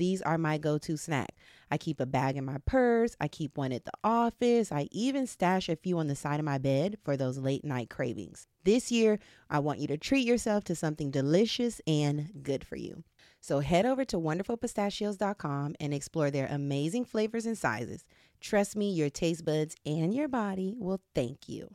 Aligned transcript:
these 0.00 0.20
are 0.22 0.38
my 0.38 0.58
go 0.58 0.78
to 0.78 0.96
snack. 0.96 1.36
I 1.70 1.78
keep 1.78 2.00
a 2.00 2.06
bag 2.06 2.36
in 2.36 2.44
my 2.44 2.58
purse, 2.66 3.14
I 3.20 3.28
keep 3.28 3.56
one 3.56 3.70
at 3.70 3.84
the 3.84 3.92
office, 4.02 4.72
I 4.72 4.88
even 4.90 5.26
stash 5.26 5.68
a 5.68 5.76
few 5.76 5.98
on 5.98 6.08
the 6.08 6.16
side 6.16 6.40
of 6.40 6.46
my 6.46 6.58
bed 6.58 6.98
for 7.04 7.16
those 7.16 7.38
late 7.38 7.64
night 7.64 7.90
cravings. 7.90 8.48
This 8.64 8.90
year, 8.90 9.18
I 9.48 9.60
want 9.60 9.78
you 9.78 9.86
to 9.88 9.96
treat 9.96 10.26
yourself 10.26 10.64
to 10.64 10.74
something 10.74 11.10
delicious 11.10 11.80
and 11.86 12.30
good 12.42 12.66
for 12.66 12.76
you. 12.76 13.04
So 13.40 13.60
head 13.60 13.86
over 13.86 14.04
to 14.06 14.18
wonderfulpistachios.com 14.18 15.76
and 15.78 15.94
explore 15.94 16.30
their 16.30 16.46
amazing 16.46 17.04
flavors 17.04 17.46
and 17.46 17.56
sizes. 17.56 18.04
Trust 18.40 18.76
me, 18.76 18.90
your 18.90 19.10
taste 19.10 19.44
buds 19.44 19.76
and 19.86 20.14
your 20.14 20.28
body 20.28 20.74
will 20.76 21.00
thank 21.14 21.48
you. 21.48 21.74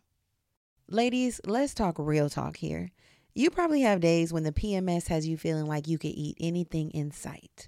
Ladies, 0.87 1.41
let's 1.45 1.73
talk 1.73 1.95
real 1.97 2.29
talk 2.29 2.57
here. 2.57 2.91
You 3.33 3.49
probably 3.49 3.81
have 3.81 3.99
days 3.99 4.31
when 4.31 4.43
the 4.43 4.51
PMS 4.51 5.07
has 5.07 5.27
you 5.27 5.35
feeling 5.35 5.65
like 5.65 5.87
you 5.87 5.97
could 5.97 6.11
eat 6.11 6.37
anything 6.39 6.91
in 6.91 7.11
sight. 7.11 7.67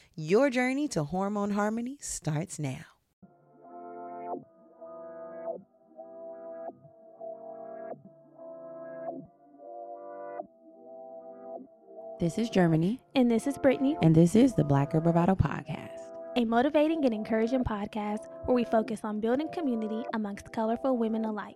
Your 0.15 0.49
journey 0.49 0.89
to 0.89 1.05
hormone 1.05 1.51
harmony 1.51 1.97
starts 2.01 2.59
now. 2.59 2.79
This 12.19 12.37
is 12.37 12.49
Germani. 12.49 12.99
And 13.15 13.31
this 13.31 13.47
is 13.47 13.57
Brittany. 13.57 13.95
And 14.01 14.13
this 14.13 14.35
is 14.35 14.53
the 14.53 14.65
Black 14.65 14.91
Girl 14.91 14.99
Bravado 14.99 15.33
Podcast, 15.33 16.11
a 16.35 16.43
motivating 16.43 17.05
and 17.05 17.13
encouraging 17.13 17.63
podcast 17.63 18.27
where 18.45 18.55
we 18.55 18.65
focus 18.65 18.99
on 19.05 19.21
building 19.21 19.47
community 19.53 20.03
amongst 20.13 20.51
colorful 20.51 20.97
women 20.97 21.23
alike. 21.23 21.55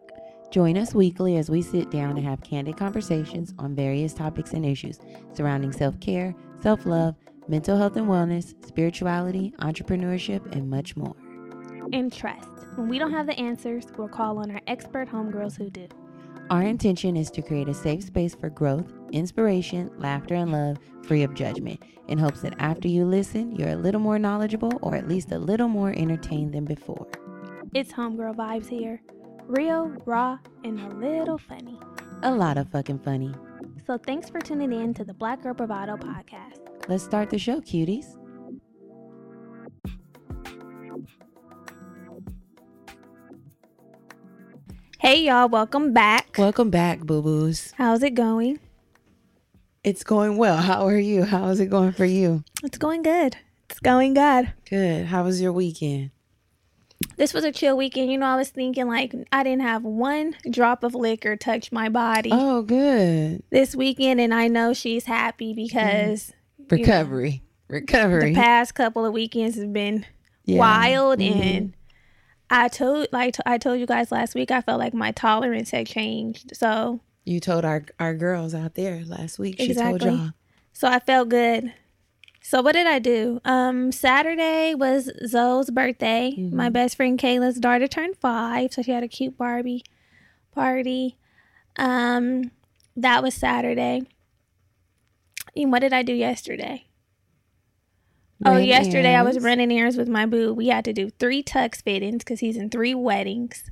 Join 0.50 0.78
us 0.78 0.96
weekly 0.96 1.36
as 1.36 1.50
we 1.50 1.62
sit 1.62 1.92
down 1.92 2.18
and 2.18 2.26
have 2.26 2.42
candid 2.42 2.78
conversations 2.78 3.54
on 3.60 3.76
various 3.76 4.14
topics 4.14 4.54
and 4.54 4.66
issues 4.66 5.00
surrounding 5.34 5.74
self 5.74 6.00
care, 6.00 6.34
self 6.62 6.86
love, 6.86 7.16
mental 7.48 7.78
health 7.78 7.96
and 7.96 8.08
wellness, 8.08 8.54
spirituality, 8.66 9.54
entrepreneurship, 9.60 10.56
and 10.56 10.70
much 10.70 10.96
more. 10.96 11.16
And 11.94 12.12
trust. 12.12 12.50
When 12.76 12.90
we 12.90 13.00
don't 13.00 13.12
have 13.12 13.28
the 13.28 13.40
answers, 13.40 13.86
we'll 13.98 14.08
call 14.08 14.40
on 14.40 14.52
our 14.52 14.62
expert 14.68 15.08
homegirls 15.10 15.58
who 15.58 15.70
do. 15.70 15.88
Our 16.50 16.62
intention 16.62 17.18
is 17.18 17.32
to 17.32 17.42
create 17.42 17.70
a 17.70 17.74
safe 17.74 18.04
space 18.04 18.36
for 18.36 18.50
growth, 18.50 18.92
inspiration, 19.12 19.90
laughter, 19.98 20.36
and 20.36 20.52
love, 20.52 20.78
free 21.04 21.24
of 21.24 21.34
judgment, 21.34 21.82
in 22.08 22.20
hopes 22.20 22.42
that 22.42 22.54
after 22.60 22.88
you 22.88 23.06
listen, 23.06 23.56
you're 23.56 23.70
a 23.70 23.76
little 23.76 24.02
more 24.02 24.20
knowledgeable 24.20 24.78
or 24.82 24.96
at 24.96 25.08
least 25.08 25.32
a 25.32 25.40
little 25.40 25.68
more 25.68 25.92
entertained 25.98 26.54
than 26.54 26.66
before. 26.66 27.08
It's 27.74 27.92
homegirl 27.92 28.36
vibes 28.36 28.70
here. 28.70 29.02
Real, 29.48 29.92
raw, 30.06 30.38
and 30.64 30.80
a 30.80 30.96
little 30.96 31.38
funny. 31.38 31.80
A 32.24 32.32
lot 32.32 32.58
of 32.58 32.70
fucking 32.70 33.00
funny. 33.00 33.34
So 33.86 33.98
thanks 33.98 34.30
for 34.30 34.40
tuning 34.40 34.74
in 34.74 34.94
to 34.96 35.04
the 35.04 35.14
Black 35.14 35.44
Girl 35.44 35.54
Bravado 35.54 35.98
podcast. 35.98 36.65
Let's 36.88 37.04
start 37.04 37.30
the 37.30 37.40
show, 37.40 37.62
cuties. 37.62 38.06
Hey, 45.00 45.24
y'all, 45.26 45.50
welcome 45.50 45.94
back. 45.94 46.36
Welcome 46.38 46.70
back, 46.70 47.02
boo 47.02 47.22
boos. 47.22 47.74
How's 47.78 48.02
it 48.02 48.16
going? 48.16 48.60
It's 49.84 50.04
going 50.04 50.38
well. 50.38 50.58
How 50.58 50.88
are 50.88 50.98
you? 50.98 51.24
How 51.24 51.48
is 51.50 51.60
it 51.60 51.68
going 51.68 51.92
for 51.92 52.06
you? 52.06 52.44
It's 52.64 52.78
going 52.78 53.04
good. 53.04 53.38
It's 53.70 53.80
going 53.80 54.14
good. 54.16 54.52
Good. 54.70 55.06
How 55.08 55.24
was 55.24 55.42
your 55.42 55.54
weekend? 55.54 56.12
this 57.18 57.34
was 57.34 57.44
a 57.44 57.52
chill 57.52 57.78
weekend. 57.78 58.10
You 58.12 58.18
know, 58.18 58.26
I 58.26 58.36
was 58.36 58.50
thinking 58.50 58.88
like 58.88 59.14
I 59.32 59.44
didn't 59.44 59.62
have 59.62 59.84
one 59.84 60.36
drop 60.50 60.84
of 60.84 60.96
liquor 60.96 61.36
touch 61.36 61.72
my 61.72 61.88
body 61.90 62.30
Oh, 62.34 62.62
good. 62.64 63.44
this 63.52 63.76
weekend, 63.76 64.20
and 64.20 64.34
I 64.34 64.48
know 64.48 64.74
she's 64.74 65.06
happy 65.06 65.54
because 65.54 66.32
Recovery. 66.70 67.42
Recovery. 67.68 68.34
the 68.34 68.40
past 68.42 68.76
couple 68.76 69.06
of 69.06 69.14
weekends 69.14 69.58
have 69.58 69.74
been 69.74 70.06
Yeah. 70.46 70.60
wild, 70.60 71.20
Mhm. 71.20 71.32
and 71.58 71.74
I 72.50 72.68
told 72.68 73.08
like 73.12 73.36
I 73.46 73.58
told 73.58 73.80
you 73.80 73.86
guys 73.88 74.12
last 74.12 74.36
week, 74.36 74.52
I 74.52 74.62
felt 74.62 74.80
like 74.80 74.94
my 74.94 75.12
tolerance 75.12 75.72
had 75.72 75.88
changed. 75.88 76.56
So 76.56 77.00
You 77.26 77.40
told 77.40 77.66
our 77.66 77.84
our 78.00 78.14
girls 78.14 78.54
out 78.54 78.76
there 78.76 79.04
last 79.06 79.40
week. 79.40 79.56
She 79.60 79.66
Exactly. 79.72 80.00
told 80.00 80.20
y'all. 80.20 80.30
so 80.74 80.88
I 80.88 81.00
felt 81.00 81.30
good. 81.30 81.74
So 82.44 82.62
what 82.62 82.74
did 82.74 82.86
I 82.86 83.00
do? 83.00 83.42
Um, 83.44 83.92
Saturday 83.92 84.76
was 84.76 85.10
Zoe's 85.26 85.72
birthday. 85.72 86.36
My 86.38 86.70
Mhm. 86.70 86.74
best 86.74 86.96
friend 86.98 87.18
Kayla's 87.18 87.58
daughter 87.60 87.88
turned 87.88 88.18
five, 88.18 88.72
so 88.74 88.84
she 88.84 88.92
had 88.92 89.02
a 89.02 89.08
cute 89.08 89.36
Barbie 89.36 89.84
party. 90.52 91.18
Um, 91.78 92.52
that 92.96 93.24
was 93.24 93.34
Saturday. 93.34 94.04
And 95.56 95.72
what 95.72 95.80
did 95.80 95.94
I 95.94 96.04
do 96.04 96.14
yesterday? 96.14 96.86
Oh, 98.46 98.58
yesterday 98.58 99.16
I 99.16 99.22
was 99.24 99.40
running 99.40 99.72
errands 99.72 99.96
with 99.98 100.10
my 100.10 100.26
boo. 100.26 100.54
We 100.54 100.68
had 100.68 100.84
to 100.86 100.94
do 100.94 101.10
three 101.10 101.42
tux 101.42 101.82
fittings 101.82 102.24
because 102.24 102.42
he's 102.42 102.58
in 102.58 102.70
three 102.70 102.94
weddings. 102.94 103.72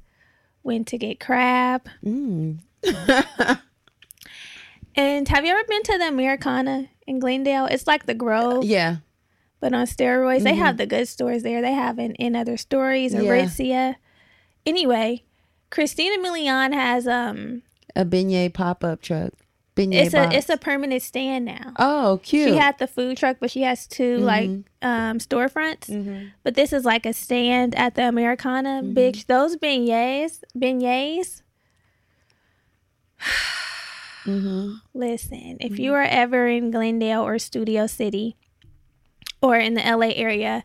Went 0.63 0.87
to 0.87 0.97
get 0.97 1.19
crab. 1.19 1.87
Mm. 2.03 2.59
And 4.95 5.27
have 5.29 5.43
you 5.43 5.51
ever 5.51 5.63
been 5.67 5.81
to 5.83 5.97
the 5.97 6.07
Americana 6.07 6.87
in 7.07 7.17
Glendale? 7.19 7.65
It's 7.65 7.87
like 7.87 8.05
the 8.05 8.13
Grove, 8.13 8.63
yeah. 8.63 8.97
but 9.59 9.73
on 9.73 9.87
steroids. 9.87 10.43
They 10.43 10.53
Mhm. 10.53 10.57
have 10.57 10.77
the 10.77 10.85
good 10.85 11.07
stores 11.07 11.41
there. 11.41 11.61
They 11.63 11.73
have 11.73 11.97
in, 11.97 12.13
in 12.15 12.35
other 12.35 12.57
stories, 12.57 13.11
Yeah. 13.13 13.21
Aritzia. 13.21 13.95
Anyway, 14.67 15.23
Christina 15.71 16.17
Milian 16.23 16.73
has 16.73 17.07
um 17.07 17.63
A 17.95 18.05
beignet 18.05 18.53
pop 18.53 18.83
up 18.83 19.01
truck. 19.01 19.33
Beignet 19.75 20.05
it's 20.05 20.13
a 20.13 20.31
it's 20.31 20.49
a 20.49 20.57
permanent 20.57 21.01
stand 21.01 21.45
now. 21.45 21.73
Oh, 21.79 22.19
cute. 22.23 22.47
She 22.49 22.55
had 22.57 22.77
the 22.77 22.85
food 22.85 23.17
truck, 23.17 23.37
but 23.39 23.49
she 23.49 23.61
has 23.63 23.87
2 23.87 24.17
like 24.19 24.49
Mhm. 24.49 24.63
um 24.83 25.17
storefronts. 25.17 25.89
Mhm. 25.89 26.31
But 26.43 26.53
this 26.53 26.71
is 26.73 26.85
like 26.85 27.05
a 27.07 27.13
stand 27.13 27.73
at 27.75 27.95
the 27.95 28.07
Americana. 28.07 28.81
Mhm. 28.83 28.93
Bitch, 28.93 29.25
those 29.25 29.55
beignets, 29.57 30.41
beignets. 30.55 31.41
Mhm. 34.25 34.79
Listen, 34.93 35.57
if 35.59 35.73
Mhm. 35.73 35.79
you 35.79 35.93
are 35.93 36.03
ever 36.03 36.47
in 36.47 36.71
Glendale 36.71 37.21
or 37.23 37.37
Studio 37.39 37.87
City 37.87 38.37
or 39.41 39.57
in 39.57 39.73
the 39.73 39.85
LA 39.85 40.13
area 40.15 40.63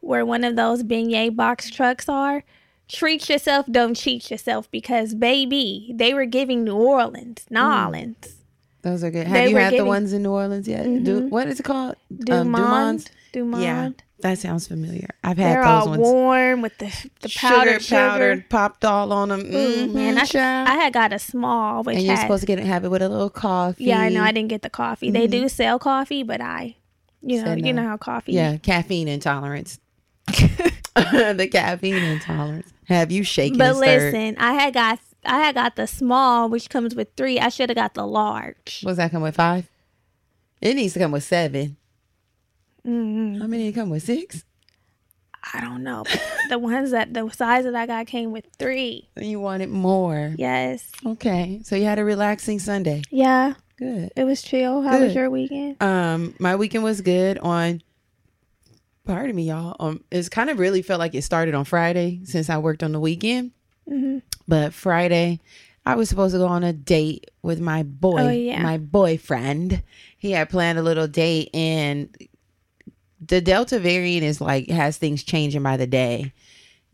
where 0.00 0.24
one 0.24 0.44
of 0.44 0.54
those 0.56 0.82
beignet 0.84 1.34
box 1.34 1.68
trucks 1.70 2.08
are, 2.08 2.44
treat 2.88 3.28
yourself, 3.28 3.66
don't 3.70 3.94
cheat 3.96 4.30
yourself 4.30 4.70
because 4.70 5.14
baby, 5.14 5.90
they 5.96 6.14
were 6.14 6.26
giving 6.26 6.62
New 6.62 6.76
Orleans, 6.76 7.44
New 7.50 7.58
Mm. 7.58 7.84
Orleans, 7.86 8.36
Those 8.82 9.04
are 9.04 9.10
good. 9.10 9.26
They 9.26 9.30
Have 9.42 9.48
you 9.50 9.54
were 9.54 9.60
had 9.60 9.74
the 9.78 9.84
ones 9.84 10.12
in 10.12 10.22
New 10.24 10.32
Orleans 10.32 10.66
yet? 10.68 10.82
Du- 10.84 11.22
Mhm. 11.22 11.30
what 11.30 11.46
is 11.46 11.60
it 11.60 11.62
called? 11.62 11.94
Du 12.16 12.44
Monde, 12.44 12.98
Um? 13.00 13.04
Du 13.32 13.44
Monde. 13.44 13.62
Yeah, 13.62 13.90
That 14.20 14.38
sounds 14.38 14.66
familiar. 14.68 15.08
I've 15.24 15.36
had 15.38 15.56
They're 15.56 15.64
those 15.64 15.82
all 15.82 15.88
ones. 15.90 16.00
warm 16.00 16.62
with 16.62 16.78
the 16.78 16.86
the 17.20 17.28
powdered 17.36 17.82
sugar, 17.82 17.96
powdered, 17.96 18.48
popped 18.50 18.84
all 18.84 19.12
on 19.12 19.28
them. 19.30 19.40
Ooh, 19.52 19.86
Mm, 19.88 19.94
man, 19.94 20.18
I. 20.18 20.72
I 20.72 20.74
had 20.76 20.92
got 20.92 21.12
a 21.12 21.18
small, 21.18 21.82
which 21.84 21.96
and 21.96 22.04
you're 22.06 22.14
had, 22.16 22.22
supposed 22.22 22.42
to 22.42 22.46
get 22.46 22.58
it, 22.60 22.64
have 22.66 22.84
it 22.84 22.88
with 22.90 23.02
a 23.02 23.08
little 23.08 23.30
coffee. 23.30 23.84
yeah, 23.84 24.00
I 24.00 24.08
know. 24.10 24.22
I 24.22 24.30
didn't 24.32 24.48
get 24.50 24.62
the 24.62 24.70
coffee. 24.70 25.10
They 25.10 25.26
Mhm. 25.26 25.30
do 25.32 25.48
sell 25.48 25.78
coffee, 25.78 26.22
but 26.22 26.40
I, 26.40 26.76
you 27.20 27.38
know, 27.38 27.44
Said 27.46 27.66
you 27.66 27.72
no. 27.72 27.82
know 27.82 27.88
how 27.88 27.96
coffee. 27.96 28.32
Yeah, 28.32 28.56
caffeine 28.58 29.08
intolerance. 29.08 29.78
the 30.26 31.48
caffeine 31.50 31.94
intolerance. 32.02 32.68
Have 32.86 33.10
you 33.12 33.24
shaken 33.24 33.58
But 33.58 33.76
listen, 33.76 34.36
I 34.38 34.52
had 34.54 34.74
got 34.74 34.98
I 35.24 35.38
had 35.38 35.54
got 35.54 35.76
the 35.76 35.86
small, 35.86 36.48
which 36.48 36.68
comes 36.68 36.94
with 36.94 37.08
three. 37.16 37.38
I 37.38 37.48
should 37.48 37.70
have 37.70 37.76
got 37.76 37.94
the 37.94 38.06
large. 38.06 38.80
What's 38.82 38.96
that 38.96 39.10
come 39.10 39.22
with 39.22 39.36
five? 39.36 39.68
It 40.60 40.74
needs 40.74 40.94
to 40.94 41.00
come 41.00 41.12
with 41.12 41.24
seven. 41.24 41.76
mm 42.86 43.40
How 43.40 43.46
many 43.46 43.72
come 43.72 43.90
with? 43.90 44.02
Six? 44.02 44.44
I 45.54 45.60
don't 45.60 45.82
know. 45.82 46.04
the 46.48 46.58
ones 46.58 46.92
that 46.92 47.14
the 47.14 47.28
size 47.30 47.64
that 47.64 47.74
I 47.74 47.86
got 47.86 48.06
came 48.06 48.30
with 48.30 48.46
three. 48.58 49.08
You 49.16 49.40
wanted 49.40 49.70
more. 49.70 50.34
Yes. 50.38 50.90
Okay. 51.04 51.60
So 51.64 51.76
you 51.76 51.84
had 51.84 51.98
a 51.98 52.04
relaxing 52.04 52.58
Sunday. 52.58 53.02
Yeah. 53.10 53.54
Good. 53.76 54.12
It 54.16 54.24
was 54.24 54.42
chill. 54.42 54.82
How 54.82 55.00
was 55.00 55.14
your 55.14 55.30
weekend? 55.30 55.82
Um, 55.82 56.34
my 56.38 56.54
weekend 56.54 56.84
was 56.84 57.00
good 57.00 57.38
on 57.38 57.82
pardon 59.04 59.34
me, 59.34 59.44
y'all. 59.44 59.76
Um, 59.80 60.04
it's 60.10 60.28
kind 60.28 60.50
of 60.50 60.58
really 60.58 60.82
felt 60.82 61.00
like 61.00 61.14
it 61.14 61.22
started 61.22 61.54
on 61.54 61.64
Friday 61.64 62.20
since 62.24 62.48
I 62.48 62.58
worked 62.58 62.82
on 62.82 62.92
the 62.92 63.00
weekend. 63.00 63.52
Hmm 63.88 64.18
But 64.48 64.72
Friday, 64.74 65.40
I 65.84 65.94
was 65.96 66.08
supposed 66.08 66.34
to 66.34 66.38
go 66.38 66.46
on 66.46 66.62
a 66.64 66.72
date 66.72 67.30
with 67.42 67.60
my 67.60 67.82
boy, 67.82 68.20
Oh, 68.20 68.30
yeah. 68.30 68.62
my 68.62 68.78
boyfriend. 68.78 69.82
He 70.18 70.30
had 70.32 70.48
planned 70.50 70.78
a 70.78 70.82
little 70.82 71.08
date, 71.08 71.50
and 71.54 72.08
the 73.24 73.40
Delta 73.40 73.78
variant 73.78 74.24
is 74.24 74.40
like 74.40 74.68
has 74.68 74.98
things 74.98 75.22
changing 75.22 75.62
by 75.62 75.76
the 75.76 75.86
day, 75.86 76.32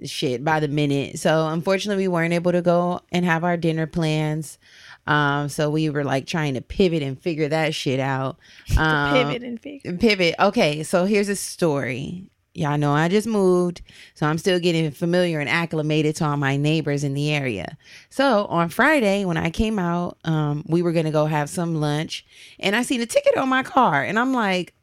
shit 0.04 0.44
by 0.44 0.60
the 0.60 0.68
minute. 0.68 1.18
So 1.18 1.48
unfortunately, 1.48 2.04
we 2.04 2.08
weren't 2.08 2.32
able 2.34 2.52
to 2.52 2.62
go 2.62 3.00
and 3.12 3.24
have 3.24 3.44
our 3.44 3.56
dinner 3.56 3.86
plans. 3.86 4.58
Um, 5.06 5.48
so 5.48 5.70
we 5.70 5.88
were 5.88 6.04
like 6.04 6.26
trying 6.26 6.52
to 6.54 6.60
pivot 6.60 7.02
and 7.02 7.18
figure 7.20 7.48
that 7.48 7.74
shit 7.74 7.98
out. 8.00 8.38
Um, 8.78 9.08
Pivot 9.28 9.42
and 9.42 9.60
figure. 9.60 9.96
pivot. 9.96 10.34
Okay, 10.38 10.82
so 10.82 11.04
here's 11.06 11.28
a 11.30 11.36
story. 11.36 12.30
Y'all 12.54 12.78
know 12.78 12.92
I 12.92 13.08
just 13.08 13.26
moved, 13.26 13.82
so 14.14 14.26
I'm 14.26 14.38
still 14.38 14.58
getting 14.58 14.90
familiar 14.90 15.38
and 15.38 15.48
acclimated 15.48 16.16
to 16.16 16.24
all 16.24 16.36
my 16.36 16.56
neighbors 16.56 17.04
in 17.04 17.14
the 17.14 17.32
area. 17.32 17.76
So 18.10 18.46
on 18.46 18.68
Friday, 18.68 19.24
when 19.24 19.36
I 19.36 19.50
came 19.50 19.78
out, 19.78 20.18
um, 20.24 20.64
we 20.66 20.82
were 20.82 20.92
gonna 20.92 21.12
go 21.12 21.26
have 21.26 21.48
some 21.50 21.76
lunch, 21.76 22.26
and 22.58 22.74
I 22.74 22.82
seen 22.82 23.00
a 23.00 23.06
ticket 23.06 23.36
on 23.36 23.48
my 23.48 23.62
car, 23.62 24.02
and 24.02 24.18
I'm 24.18 24.32
like, 24.32 24.74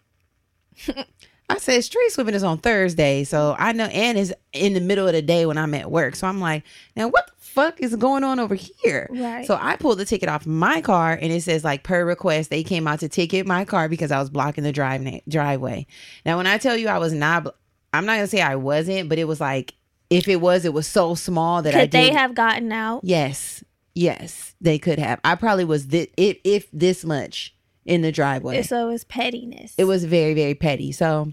I 1.49 1.57
said 1.57 1.83
street 1.83 2.11
sweeping 2.11 2.33
is 2.33 2.43
on 2.43 2.59
Thursday, 2.59 3.23
so 3.23 3.55
I 3.59 3.73
know, 3.73 3.85
and 3.85 4.17
it's 4.17 4.33
in 4.53 4.73
the 4.73 4.81
middle 4.81 5.07
of 5.07 5.13
the 5.13 5.21
day 5.21 5.45
when 5.45 5.57
I'm 5.57 5.73
at 5.73 5.91
work, 5.91 6.15
so 6.15 6.27
I'm 6.27 6.39
like, 6.39 6.63
now 6.95 7.07
what 7.07 7.27
the 7.27 7.33
fuck 7.55 7.79
is 7.79 7.95
going 7.95 8.23
on 8.23 8.39
over 8.39 8.53
here? 8.53 9.07
Right. 9.09 9.47
So 9.47 9.57
I 9.59 9.77
pulled 9.77 9.97
the 9.97 10.05
ticket 10.05 10.27
off 10.27 10.45
my 10.45 10.81
car 10.81 11.17
and 11.19 11.31
it 11.31 11.41
says 11.41 11.63
like 11.63 11.83
per 11.83 12.05
request 12.05 12.49
they 12.49 12.63
came 12.63 12.85
out 12.87 12.99
to 12.99 13.09
ticket 13.09 13.47
my 13.47 13.63
car 13.63 13.87
because 13.87 14.11
I 14.11 14.19
was 14.19 14.29
blocking 14.29 14.65
the 14.65 14.73
drive 14.73 15.01
na- 15.01 15.19
driveway. 15.27 15.87
Now 16.25 16.37
when 16.37 16.47
I 16.47 16.57
tell 16.57 16.75
you 16.75 16.89
I 16.89 16.99
was 16.99 17.13
not 17.13 17.55
I'm 17.93 18.05
not 18.05 18.15
going 18.15 18.25
to 18.25 18.27
say 18.27 18.41
I 18.41 18.57
wasn't, 18.57 19.07
but 19.07 19.17
it 19.17 19.23
was 19.23 19.39
like 19.39 19.73
if 20.09 20.27
it 20.27 20.41
was 20.41 20.65
it 20.65 20.73
was 20.73 20.85
so 20.85 21.15
small 21.15 21.61
that 21.61 21.73
I 21.73 21.81
Could 21.81 21.91
they 21.91 22.11
have 22.11 22.35
gotten 22.35 22.71
out? 22.71 23.01
Yes. 23.03 23.63
Yes, 23.95 24.53
they 24.59 24.77
could 24.77 24.99
have. 24.99 25.21
I 25.23 25.35
probably 25.35 25.63
was 25.63 25.87
this 25.87 26.07
if 26.17 26.37
if 26.43 26.69
this 26.73 27.05
much 27.05 27.55
in 27.85 28.01
the 28.01 28.11
driveway. 28.11 28.61
So 28.63 28.89
it 28.89 28.91
was 28.91 29.03
pettiness. 29.05 29.73
It 29.77 29.85
was 29.85 30.03
very, 30.03 30.33
very 30.33 30.55
petty. 30.55 30.91
So 30.91 31.31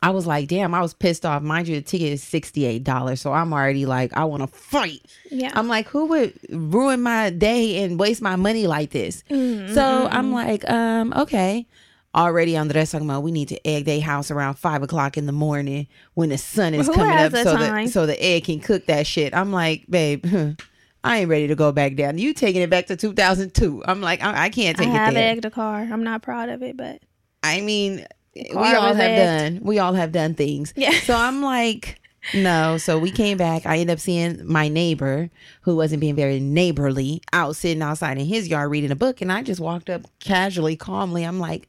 I 0.00 0.10
was 0.10 0.26
like, 0.26 0.46
damn, 0.48 0.74
I 0.74 0.80
was 0.80 0.94
pissed 0.94 1.26
off. 1.26 1.42
Mind 1.42 1.66
you, 1.66 1.74
the 1.74 1.82
ticket 1.82 2.12
is 2.12 2.22
$68. 2.24 3.18
So 3.18 3.32
I'm 3.32 3.52
already 3.52 3.84
like, 3.84 4.16
I 4.16 4.24
want 4.24 4.42
to 4.42 4.46
fight. 4.46 5.04
yeah. 5.30 5.50
I'm 5.54 5.66
like, 5.66 5.88
who 5.88 6.06
would 6.06 6.38
ruin 6.50 7.02
my 7.02 7.30
day 7.30 7.82
and 7.82 7.98
waste 7.98 8.22
my 8.22 8.36
money 8.36 8.66
like 8.68 8.90
this? 8.90 9.24
Mm, 9.30 9.74
So 9.74 10.08
I'm 10.10 10.32
like, 10.32 10.68
um, 10.70 11.12
okay. 11.16 11.66
Already 12.14 12.56
Andres 12.56 12.90
talking 12.92 13.08
about 13.08 13.22
we 13.22 13.32
need 13.32 13.48
to 13.48 13.66
egg 13.66 13.84
their 13.84 14.00
house 14.00 14.30
around 14.30 14.54
five 14.54 14.82
o'clock 14.82 15.16
in 15.18 15.26
the 15.26 15.32
morning 15.32 15.88
when 16.14 16.30
the 16.30 16.38
sun 16.38 16.74
is 16.74 16.86
Who 16.86 16.94
coming 16.94 17.16
up 17.16 17.32
so 17.32 17.54
time? 17.56 17.84
that 17.86 17.90
so 17.92 18.06
the 18.06 18.20
egg 18.22 18.44
can 18.44 18.60
cook 18.60 18.86
that 18.86 19.06
shit. 19.06 19.34
I'm 19.34 19.52
like, 19.52 19.84
babe, 19.90 20.24
I 21.04 21.18
ain't 21.18 21.28
ready 21.28 21.48
to 21.48 21.54
go 21.54 21.70
back 21.70 21.96
down. 21.96 22.18
You 22.18 22.32
taking 22.34 22.62
it 22.62 22.70
back 22.70 22.86
to 22.86 22.96
2002. 22.96 23.82
I'm 23.86 24.00
like, 24.00 24.22
I, 24.22 24.44
I 24.44 24.48
can't 24.48 24.78
I 24.80 24.84
take 24.84 24.92
it 24.92 24.96
I 24.96 25.04
have 25.04 25.14
there. 25.14 25.30
egged 25.32 25.44
a 25.44 25.50
car. 25.50 25.80
I'm 25.80 26.02
not 26.02 26.22
proud 26.22 26.48
of 26.48 26.62
it, 26.62 26.76
but 26.76 27.00
I 27.42 27.60
mean, 27.60 28.06
we 28.34 28.52
all 28.52 28.94
have 28.94 29.00
egged. 29.00 29.54
done. 29.56 29.64
We 29.64 29.78
all 29.78 29.94
have 29.94 30.12
done 30.12 30.34
things. 30.34 30.72
yeah. 30.76 30.92
So 31.00 31.14
I'm 31.14 31.42
like, 31.42 32.00
no. 32.34 32.78
So 32.78 32.98
we 32.98 33.10
came 33.10 33.38
back. 33.38 33.66
I 33.66 33.78
ended 33.78 33.94
up 33.94 34.00
seeing 34.00 34.46
my 34.46 34.68
neighbor 34.68 35.30
who 35.62 35.76
wasn't 35.76 36.00
being 36.00 36.14
very 36.14 36.40
neighborly 36.40 37.22
out 37.32 37.56
sitting 37.56 37.82
outside 37.82 38.18
in 38.18 38.26
his 38.26 38.48
yard 38.48 38.70
reading 38.70 38.90
a 38.90 38.96
book. 38.96 39.20
And 39.20 39.32
I 39.32 39.42
just 39.42 39.60
walked 39.60 39.90
up 39.90 40.02
casually, 40.20 40.76
calmly. 40.76 41.24
I'm 41.24 41.40
like, 41.40 41.68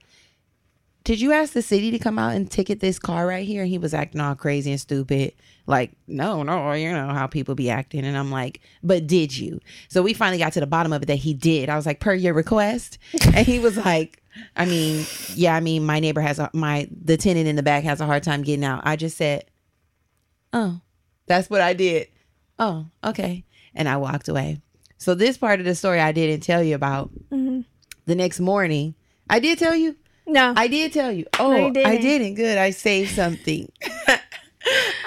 did 1.06 1.22
you 1.22 1.32
ask 1.32 1.54
the 1.54 1.62
city 1.62 1.92
to 1.92 2.00
come 2.00 2.20
out 2.20 2.36
and 2.36 2.50
ticket 2.52 2.82
this 2.82 3.00
car 3.00 3.26
right 3.26 3.48
here? 3.48 3.64
And 3.64 3.72
he 3.72 3.78
was 3.78 3.94
acting 3.94 4.22
all 4.22 4.36
crazy 4.36 4.72
and 4.72 4.82
stupid. 4.82 5.34
Like, 5.66 5.92
no, 6.08 6.44
no, 6.44 6.74
you 6.74 6.92
know 6.92 7.10
how 7.10 7.28
people 7.28 7.56
be 7.56 7.70
acting. 7.70 8.04
And 8.04 8.18
I'm 8.18 8.32
like, 8.32 8.60
but 8.84 9.08
did 9.08 9.36
you? 9.36 9.60
So 9.88 10.02
we 10.02 10.14
finally 10.14 10.40
got 10.40 10.54
to 10.54 10.60
the 10.60 10.68
bottom 10.68 10.92
of 10.92 11.04
it 11.04 11.06
that 11.06 11.16
he 11.16 11.34
did. 11.34 11.70
I 11.70 11.76
was 11.76 11.86
like, 11.86 12.00
per 12.00 12.14
your 12.14 12.34
request. 12.34 12.98
And 13.34 13.46
he 13.46 13.60
was 13.60 13.78
like, 13.78 14.22
I 14.56 14.66
mean, 14.66 15.06
yeah, 15.36 15.56
I 15.56 15.60
mean, 15.60 15.86
my 15.86 16.00
neighbor 16.00 16.22
has 16.22 16.40
a, 16.40 16.50
my, 16.54 16.88
the 17.04 17.18
tenant 17.18 17.48
in 17.48 17.56
the 17.56 17.64
back 17.64 17.84
has 17.84 18.02
a 18.02 18.06
hard 18.06 18.24
time 18.24 18.44
getting 18.44 18.66
out. 18.66 18.82
I 18.84 18.96
just 18.96 19.18
said, 19.18 19.46
oh, 20.54 20.82
that's 21.28 21.50
what 21.50 21.62
I 21.62 21.74
did. 21.74 22.08
Oh, 22.58 22.88
okay. 23.04 23.46
And 23.76 23.88
I 23.88 23.98
walked 23.98 24.28
away. 24.28 24.62
So 24.98 25.16
this 25.16 25.38
part 25.38 25.60
of 25.60 25.66
the 25.66 25.76
story 25.76 26.00
I 26.00 26.12
didn't 26.12 26.42
tell 26.44 26.62
you 26.64 26.76
about. 26.76 27.10
hmm 27.30 27.62
The 28.06 28.16
next 28.16 28.40
morning, 28.40 28.96
I 29.30 29.40
did 29.40 29.60
tell 29.60 29.76
you. 29.76 29.96
No. 30.28 30.54
I 30.56 30.68
did 30.68 30.94
tell 30.94 31.12
you. 31.12 31.26
Oh, 31.40 31.56
you 31.56 31.68
I 31.68 31.70
didn't. 31.72 32.02
didn't. 32.02 32.34
Good. 32.36 32.58
I 32.58 32.70
saved 32.72 33.12
something. 33.12 33.72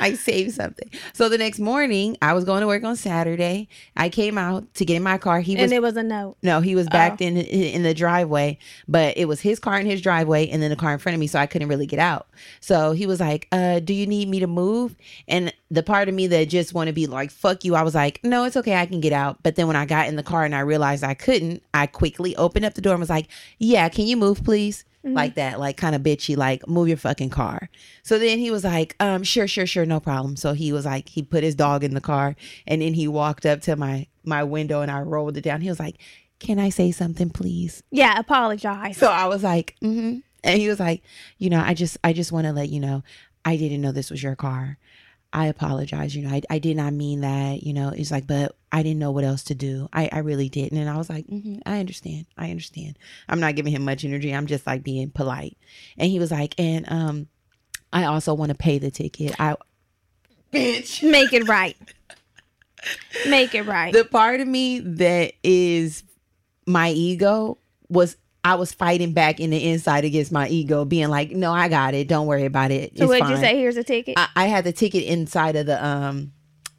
I 0.02 0.14
saved 0.14 0.52
something. 0.52 0.90
So 1.12 1.28
the 1.28 1.38
next 1.38 1.58
morning, 1.60 2.16
I 2.20 2.32
was 2.32 2.44
going 2.44 2.60
to 2.60 2.66
work 2.66 2.82
on 2.84 2.96
Saturday. 2.96 3.68
I 3.96 4.08
came 4.08 4.36
out 4.36 4.72
to 4.74 4.84
get 4.84 4.96
in 4.96 5.02
my 5.02 5.16
car. 5.18 5.40
He 5.40 5.54
was 5.54 5.64
and 5.64 5.72
it 5.72 5.80
was 5.82 5.96
a 5.96 6.02
note. 6.02 6.36
no, 6.42 6.60
he 6.60 6.74
was 6.74 6.88
backed 6.88 7.20
in 7.20 7.36
in 7.36 7.82
the 7.82 7.94
driveway, 7.94 8.58
but 8.88 9.16
it 9.16 9.26
was 9.26 9.40
his 9.40 9.58
car 9.58 9.78
in 9.78 9.86
his 9.86 10.00
driveway, 10.00 10.48
and 10.48 10.62
then 10.62 10.70
the 10.70 10.76
car 10.76 10.92
in 10.92 10.98
front 10.98 11.14
of 11.14 11.20
me, 11.20 11.26
so 11.26 11.38
I 11.38 11.46
couldn't 11.46 11.68
really 11.68 11.86
get 11.86 11.98
out. 11.98 12.26
So 12.60 12.92
he 12.92 13.06
was 13.06 13.20
like, 13.20 13.46
uh, 13.52 13.78
"Do 13.78 13.94
you 13.94 14.06
need 14.06 14.28
me 14.28 14.40
to 14.40 14.46
move?" 14.46 14.96
And 15.28 15.52
the 15.70 15.82
part 15.82 16.08
of 16.08 16.14
me 16.14 16.26
that 16.26 16.48
just 16.48 16.74
want 16.74 16.88
to 16.88 16.92
be 16.92 17.06
like, 17.06 17.30
"Fuck 17.30 17.64
you," 17.64 17.74
I 17.74 17.82
was 17.82 17.94
like, 17.94 18.20
"No, 18.24 18.44
it's 18.44 18.56
okay, 18.56 18.76
I 18.76 18.86
can 18.86 19.00
get 19.00 19.12
out." 19.12 19.38
But 19.42 19.56
then 19.56 19.66
when 19.66 19.76
I 19.76 19.86
got 19.86 20.08
in 20.08 20.16
the 20.16 20.22
car 20.22 20.44
and 20.44 20.54
I 20.54 20.60
realized 20.60 21.04
I 21.04 21.14
couldn't, 21.14 21.62
I 21.72 21.86
quickly 21.86 22.34
opened 22.36 22.64
up 22.64 22.74
the 22.74 22.80
door 22.80 22.94
and 22.94 23.00
was 23.00 23.10
like, 23.10 23.28
"Yeah, 23.58 23.88
can 23.88 24.06
you 24.06 24.16
move, 24.16 24.42
please?" 24.44 24.84
Like 25.04 25.34
that, 25.34 25.58
like 25.58 25.76
kind 25.76 25.96
of 25.96 26.02
bitchy, 26.02 26.36
like 26.36 26.68
move 26.68 26.86
your 26.86 26.96
fucking 26.96 27.30
car. 27.30 27.68
So 28.04 28.18
then 28.18 28.38
he 28.38 28.52
was 28.52 28.62
like, 28.62 28.94
um, 29.00 29.24
sure, 29.24 29.48
sure, 29.48 29.66
sure, 29.66 29.84
no 29.84 29.98
problem. 29.98 30.36
So 30.36 30.52
he 30.52 30.72
was 30.72 30.86
like, 30.86 31.08
he 31.08 31.22
put 31.22 31.42
his 31.42 31.56
dog 31.56 31.82
in 31.82 31.94
the 31.94 32.00
car 32.00 32.36
and 32.68 32.80
then 32.80 32.94
he 32.94 33.08
walked 33.08 33.44
up 33.44 33.60
to 33.62 33.74
my 33.74 34.06
my 34.24 34.44
window 34.44 34.80
and 34.80 34.90
I 34.90 35.00
rolled 35.00 35.36
it 35.36 35.40
down. 35.42 35.60
He 35.60 35.68
was 35.68 35.80
like, 35.80 35.98
Can 36.38 36.60
I 36.60 36.68
say 36.68 36.92
something, 36.92 37.30
please? 37.30 37.82
Yeah, 37.90 38.16
apologize. 38.18 38.96
So 38.96 39.08
I 39.08 39.26
was 39.26 39.42
like, 39.42 39.74
mm-hmm. 39.82 40.18
and 40.44 40.60
he 40.60 40.68
was 40.68 40.78
like, 40.78 41.02
you 41.38 41.50
know, 41.50 41.62
I 41.64 41.74
just 41.74 41.98
I 42.04 42.12
just 42.12 42.30
want 42.30 42.46
to 42.46 42.52
let 42.52 42.68
you 42.68 42.78
know, 42.78 43.02
I 43.44 43.56
didn't 43.56 43.80
know 43.80 43.90
this 43.90 44.10
was 44.10 44.22
your 44.22 44.36
car. 44.36 44.78
I 45.32 45.46
apologize. 45.46 46.14
You 46.14 46.22
know, 46.26 46.34
I, 46.34 46.42
I 46.50 46.58
did 46.58 46.76
not 46.76 46.92
mean 46.92 47.22
that. 47.22 47.62
You 47.62 47.72
know, 47.72 47.88
it's 47.88 48.10
like, 48.10 48.26
but 48.26 48.54
I 48.70 48.82
didn't 48.82 48.98
know 48.98 49.10
what 49.10 49.24
else 49.24 49.44
to 49.44 49.54
do. 49.54 49.88
I, 49.92 50.08
I 50.12 50.18
really 50.18 50.48
didn't. 50.48 50.78
And 50.78 50.90
I 50.90 50.96
was 50.96 51.08
like, 51.08 51.26
hmm 51.26 51.58
I 51.64 51.80
understand. 51.80 52.26
I 52.36 52.50
understand. 52.50 52.98
I'm 53.28 53.40
not 53.40 53.54
giving 53.54 53.72
him 53.72 53.84
much 53.84 54.04
energy. 54.04 54.34
I'm 54.34 54.46
just 54.46 54.66
like 54.66 54.82
being 54.82 55.10
polite. 55.10 55.56
And 55.96 56.10
he 56.10 56.18
was 56.18 56.30
like, 56.30 56.54
and 56.58 56.90
um, 56.90 57.28
I 57.92 58.04
also 58.04 58.34
want 58.34 58.50
to 58.50 58.56
pay 58.56 58.78
the 58.78 58.90
ticket. 58.90 59.34
I, 59.40 59.56
bitch. 60.52 61.08
Make 61.08 61.32
it 61.32 61.48
right. 61.48 61.76
Make 63.28 63.54
it 63.54 63.62
right. 63.62 63.92
The 63.92 64.04
part 64.04 64.40
of 64.40 64.48
me 64.48 64.80
that 64.80 65.34
is 65.42 66.02
my 66.66 66.90
ego 66.90 67.58
was 67.88 68.16
I 68.44 68.56
was 68.56 68.72
fighting 68.72 69.12
back 69.12 69.38
in 69.38 69.50
the 69.50 69.70
inside 69.70 70.04
against 70.04 70.32
my 70.32 70.48
ego, 70.48 70.84
being 70.84 71.08
like, 71.08 71.30
"No, 71.30 71.52
I 71.52 71.68
got 71.68 71.94
it. 71.94 72.08
Don't 72.08 72.26
worry 72.26 72.44
about 72.44 72.70
it. 72.72 72.98
so 72.98 73.06
what'd 73.06 73.28
you 73.28 73.36
say? 73.36 73.56
Here's 73.56 73.76
a 73.76 73.84
ticket. 73.84 74.14
I, 74.18 74.28
I 74.34 74.46
had 74.46 74.64
the 74.64 74.72
ticket 74.72 75.04
inside 75.04 75.54
of 75.56 75.66
the 75.66 75.84
um 75.84 76.32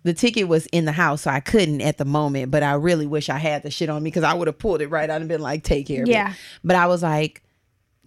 the 0.04 0.14
ticket 0.14 0.50
was 0.50 0.66
in 0.68 0.84
the 0.84 0.92
house, 0.92 1.22
so 1.22 1.32
I 1.32 1.40
couldn't 1.40 1.80
at 1.80 1.98
the 1.98 2.04
moment. 2.06 2.52
But 2.52 2.64
I 2.64 2.74
really 2.74 3.08
wish 3.08 3.30
I 3.30 3.38
had 3.38 3.64
the 3.64 3.72
shit 3.72 3.90
on 3.90 4.04
me 4.04 4.10
because 4.10 4.24
I 4.24 4.34
would 4.34 4.48
have 4.48 4.60
pulled 4.60 4.82
it 4.82 4.88
right 4.88 5.10
out 5.10 5.22
and 5.22 5.30
been 5.30 5.42
like, 5.42 5.64
"Take 5.64 5.88
care." 5.88 6.04
of 6.04 6.10
it." 6.10 6.12
Yeah. 6.12 6.34
But 6.66 6.76
I 6.76 6.88
was 6.88 7.02
like, 7.02 7.42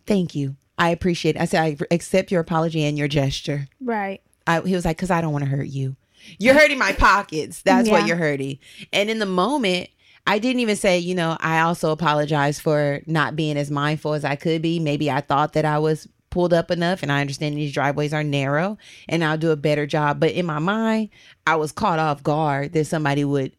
"Thank 0.06 0.34
you. 0.34 0.56
I 0.76 0.90
appreciate." 0.90 1.36
it. 1.36 1.40
I 1.42 1.46
said, 1.46 1.62
"I 1.62 1.94
accept 1.94 2.30
your 2.30 2.42
apology 2.42 2.84
and 2.84 2.98
your 2.98 3.08
gesture." 3.08 3.68
right. 3.80 4.20
I, 4.46 4.60
he 4.60 4.74
was 4.74 4.84
like, 4.84 4.98
"Cause 4.98 5.10
I 5.10 5.20
don't 5.22 5.32
want 5.32 5.44
to 5.44 5.50
hurt 5.50 5.66
you. 5.68 5.96
You're 6.38 6.54
hurting 6.54 6.78
my 6.78 6.92
pockets. 6.92 7.62
That's 7.62 7.88
what 7.88 8.06
you're 8.06 8.16
hurting." 8.18 8.58
And 8.92 9.08
in 9.08 9.18
the 9.18 9.26
moment. 9.26 9.88
I 10.26 10.38
didn't 10.38 10.60
even 10.60 10.76
say, 10.76 10.98
you 10.98 11.14
know, 11.14 11.36
I 11.40 11.60
also 11.60 11.90
apologize 11.92 12.58
for 12.58 13.00
not 13.06 13.36
being 13.36 13.56
as 13.56 13.70
mindful 13.70 14.14
as 14.14 14.24
I 14.24 14.36
could 14.36 14.60
be. 14.62 14.80
Maybe 14.80 15.10
I 15.10 15.20
thought 15.20 15.52
that 15.52 15.64
I 15.64 15.78
was 15.78 16.08
pulled 16.30 16.52
up 16.52 16.70
enough 16.70 17.02
and 17.02 17.12
I 17.12 17.20
understand 17.20 17.56
these 17.56 17.72
driveways 17.72 18.12
are 18.12 18.24
narrow 18.24 18.76
and 19.08 19.22
I'll 19.24 19.38
do 19.38 19.50
a 19.52 19.56
better 19.56 19.86
job. 19.86 20.18
But 20.20 20.32
in 20.32 20.44
my 20.44 20.58
mind, 20.58 21.10
I 21.46 21.56
was 21.56 21.72
caught 21.72 21.98
off 21.98 22.22
guard 22.22 22.72
that 22.72 22.86
somebody 22.86 23.24
would 23.24 23.52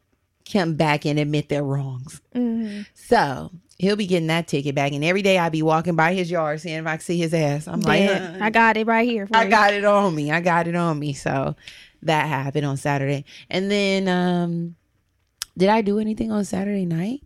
come 0.51 0.75
back 0.75 1.05
and 1.05 1.17
admit 1.17 1.49
their 1.49 1.63
wrongs. 1.63 2.21
hmm 2.33 2.81
So 2.93 3.51
he'll 3.77 3.95
be 3.95 4.05
getting 4.05 4.27
that 4.27 4.47
ticket 4.47 4.75
back. 4.75 4.91
And 4.91 5.03
every 5.03 5.21
day 5.21 5.37
I 5.37 5.49
be 5.49 5.61
walking 5.61 5.95
by 5.95 6.13
his 6.13 6.29
yard 6.29 6.59
seeing 6.61 6.79
if 6.79 6.85
I 6.87 6.97
can 6.97 6.99
see 6.99 7.17
his 7.17 7.33
ass. 7.33 7.67
I'm 7.67 7.81
like, 7.81 8.01
Yeah, 8.03 8.37
I 8.41 8.49
got 8.49 8.77
it 8.77 8.87
right 8.87 9.07
here. 9.07 9.25
For 9.27 9.35
I 9.35 9.45
you. 9.45 9.49
got 9.49 9.73
it 9.73 9.85
on 9.85 10.13
me. 10.13 10.31
I 10.31 10.41
got 10.41 10.67
it 10.67 10.75
on 10.75 10.99
me. 10.99 11.13
So 11.13 11.55
that 12.03 12.27
happened 12.27 12.65
on 12.65 12.77
Saturday. 12.77 13.25
And 13.49 13.71
then 13.71 14.07
um 14.07 14.75
did 15.57 15.69
I 15.69 15.81
do 15.81 15.99
anything 15.99 16.31
on 16.31 16.45
Saturday 16.45 16.85
night? 16.85 17.23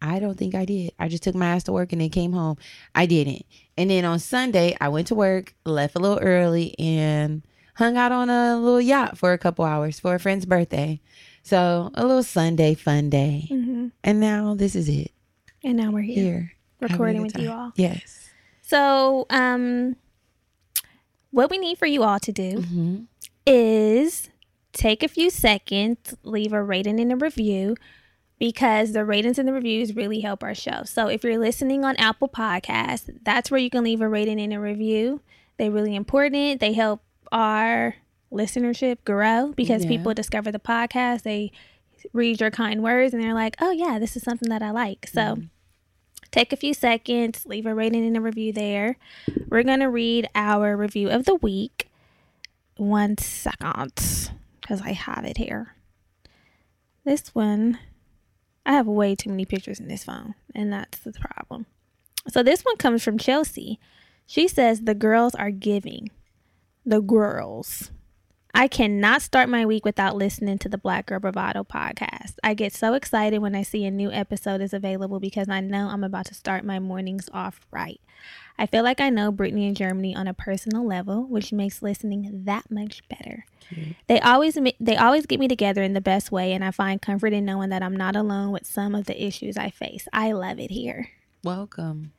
I 0.00 0.20
don't 0.20 0.38
think 0.38 0.54
I 0.54 0.64
did. 0.64 0.92
I 0.98 1.08
just 1.08 1.24
took 1.24 1.34
my 1.34 1.46
ass 1.46 1.64
to 1.64 1.72
work 1.72 1.92
and 1.92 2.00
then 2.00 2.10
came 2.10 2.32
home. 2.32 2.56
I 2.94 3.06
didn't. 3.06 3.44
And 3.76 3.90
then 3.90 4.04
on 4.04 4.20
Sunday, 4.20 4.76
I 4.80 4.88
went 4.90 5.08
to 5.08 5.14
work, 5.16 5.54
left 5.64 5.96
a 5.96 5.98
little 5.98 6.20
early, 6.20 6.78
and 6.78 7.42
hung 7.74 7.96
out 7.96 8.12
on 8.12 8.30
a 8.30 8.56
little 8.58 8.80
yacht 8.80 9.18
for 9.18 9.32
a 9.32 9.38
couple 9.38 9.64
hours 9.64 9.98
for 9.98 10.14
a 10.14 10.20
friend's 10.20 10.46
birthday. 10.46 11.00
So 11.42 11.90
a 11.94 12.04
little 12.06 12.22
Sunday 12.22 12.74
fun 12.74 13.10
day. 13.10 13.48
Mhm. 13.50 13.90
And 14.04 14.20
now 14.20 14.54
this 14.54 14.76
is 14.76 14.88
it. 14.88 15.10
And 15.64 15.76
now 15.76 15.90
we're 15.90 16.02
here, 16.02 16.14
Here. 16.14 16.52
recording 16.80 17.22
with 17.22 17.36
you 17.38 17.50
all. 17.50 17.72
Yes. 17.74 18.30
So, 18.62 19.26
um, 19.30 19.96
what 21.30 21.50
we 21.50 21.58
need 21.58 21.78
for 21.78 21.86
you 21.86 22.04
all 22.04 22.20
to 22.20 22.32
do 22.32 22.60
hmm 22.62 22.96
is 23.46 24.28
take 24.78 25.02
a 25.02 25.08
few 25.08 25.28
seconds, 25.28 26.14
leave 26.22 26.52
a 26.52 26.62
rating 26.62 27.00
and 27.00 27.12
a 27.12 27.16
review 27.16 27.76
because 28.38 28.92
the 28.92 29.04
ratings 29.04 29.36
and 29.36 29.48
the 29.48 29.52
reviews 29.52 29.96
really 29.96 30.20
help 30.20 30.44
our 30.44 30.54
show. 30.54 30.84
So 30.84 31.08
if 31.08 31.24
you're 31.24 31.36
listening 31.38 31.84
on 31.84 31.96
Apple 31.96 32.28
Podcasts, 32.28 33.10
that's 33.24 33.50
where 33.50 33.58
you 33.58 33.70
can 33.70 33.82
leave 33.82 34.00
a 34.00 34.08
rating 34.08 34.40
and 34.40 34.54
a 34.54 34.60
review. 34.60 35.20
They're 35.56 35.72
really 35.72 35.96
important. 35.96 36.60
They 36.60 36.74
help 36.74 37.02
our 37.32 37.96
listenership 38.32 38.98
grow 39.04 39.52
because 39.56 39.82
Yeah. 39.82 39.88
people 39.90 40.14
discover 40.14 40.52
the 40.52 40.60
podcast. 40.60 41.22
They 41.22 41.50
read 42.12 42.40
your 42.40 42.52
kind 42.52 42.80
words 42.80 43.12
and 43.12 43.20
they're 43.22 43.34
like, 43.34 43.56
"Oh 43.60 43.72
yeah, 43.72 43.98
this 43.98 44.16
is 44.16 44.22
something 44.22 44.48
that 44.48 44.62
I 44.62 44.70
like." 44.70 45.08
So 45.12 45.20
mm. 45.20 45.48
take 46.30 46.52
a 46.52 46.56
few 46.56 46.72
seconds, 46.72 47.44
leave 47.46 47.66
a 47.66 47.74
rating 47.74 48.06
and 48.06 48.16
a 48.16 48.20
review 48.20 48.52
there. 48.52 48.96
We're 49.48 49.64
going 49.64 49.80
to 49.80 49.90
read 49.90 50.28
our 50.36 50.76
review 50.76 51.08
of 51.10 51.24
the 51.24 51.34
week. 51.34 51.88
One 52.76 53.18
second, 53.18 54.30
because 54.68 54.82
I 54.82 54.92
have 54.92 55.24
it 55.24 55.38
here. 55.38 55.74
This 57.04 57.34
one, 57.34 57.78
I 58.66 58.72
have 58.72 58.86
way 58.86 59.14
too 59.14 59.30
many 59.30 59.46
pictures 59.46 59.80
in 59.80 59.88
this 59.88 60.04
phone, 60.04 60.34
and 60.54 60.70
that's 60.70 60.98
the 60.98 61.12
problem. 61.12 61.64
So 62.28 62.42
this 62.42 62.62
one 62.62 62.76
comes 62.76 63.02
from 63.02 63.16
Chelsea. 63.16 63.80
She 64.26 64.46
says, 64.46 64.80
The 64.80 64.94
girls 64.94 65.34
are 65.34 65.50
giving. 65.50 66.10
The 66.84 67.00
girls. 67.00 67.90
I 68.54 68.68
cannot 68.68 69.22
start 69.22 69.48
my 69.48 69.64
week 69.64 69.84
without 69.84 70.16
listening 70.16 70.58
to 70.58 70.68
the 70.68 70.78
Black 70.78 71.06
Girl 71.06 71.20
Bravado 71.20 71.64
podcast. 71.64 72.34
I 72.42 72.54
get 72.54 72.72
so 72.74 72.92
excited 72.92 73.38
when 73.38 73.54
I 73.54 73.62
see 73.62 73.84
a 73.84 73.90
new 73.90 74.10
episode 74.10 74.60
is 74.60 74.74
available 74.74 75.20
because 75.20 75.48
I 75.48 75.60
know 75.60 75.88
I'm 75.88 76.04
about 76.04 76.26
to 76.26 76.34
start 76.34 76.64
my 76.64 76.78
mornings 76.78 77.28
off 77.32 77.60
right. 77.70 78.00
I 78.58 78.66
feel 78.66 78.82
like 78.82 79.00
I 79.00 79.08
know 79.10 79.30
Brittany 79.30 79.66
and 79.68 79.76
Germani 79.76 80.16
on 80.16 80.26
a 80.26 80.34
personal 80.34 80.84
level, 80.84 81.24
which 81.26 81.52
makes 81.52 81.80
listening 81.82 82.42
that 82.44 82.70
much 82.70 83.06
better. 83.08 83.44
They 84.06 84.18
always 84.20 84.58
they 84.80 84.96
always 84.96 85.26
get 85.26 85.38
me 85.38 85.46
together 85.46 85.82
in 85.82 85.92
the 85.92 86.00
best 86.00 86.32
way, 86.32 86.52
and 86.52 86.64
I 86.64 86.70
find 86.70 87.00
comfort 87.02 87.32
in 87.34 87.44
knowing 87.44 87.68
that 87.70 87.82
I'm 87.82 87.94
not 87.96 88.16
alone 88.16 88.50
with 88.50 88.66
some 88.66 88.94
of 88.94 89.04
the 89.04 89.22
issues 89.22 89.56
I 89.56 89.70
face. 89.70 90.08
I 90.12 90.32
love 90.32 90.58
it 90.58 90.70
here. 90.70 91.10
Welcome. 91.44 92.12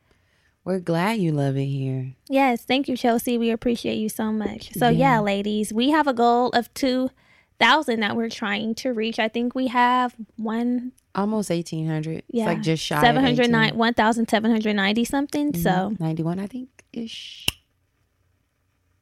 We're 0.64 0.78
glad 0.78 1.18
you 1.18 1.32
love 1.32 1.56
it 1.56 1.64
here. 1.66 2.12
Yes, 2.28 2.64
thank 2.64 2.86
you, 2.88 2.96
Chelsea. 2.96 3.36
We 3.36 3.50
appreciate 3.50 3.96
you 3.96 4.08
so 4.08 4.30
much. 4.30 4.72
So 4.74 4.88
Yeah. 4.88 5.14
yeah, 5.16 5.20
ladies, 5.20 5.72
we 5.72 5.90
have 5.90 6.06
a 6.06 6.12
goal 6.14 6.50
of 6.50 6.72
two 6.74 7.10
thousand 7.60 8.00
that 8.00 8.16
we're 8.16 8.28
trying 8.30 8.74
to 8.76 8.92
reach. 8.92 9.18
I 9.20 9.28
think 9.28 9.54
we 9.54 9.68
have 9.68 10.14
one 10.36 10.92
Almost 11.14 11.50
1800. 11.50 12.22
Yeah. 12.28 12.42
It's 12.44 12.46
like 12.48 12.60
just 12.62 12.82
shy 12.84 13.00
seven 13.00 13.22
hundred 13.22 13.42
18. 13.42 13.52
nine 13.52 13.76
one 13.76 13.94
thousand 13.94 14.28
seven 14.28 14.50
hundred 14.50 14.74
ninety 14.74 15.04
something. 15.04 15.54
So 15.54 15.70
Mhm. 15.70 16.00
91, 16.00 16.38
I 16.38 16.46
think, 16.46 16.68
ish. 16.92 17.46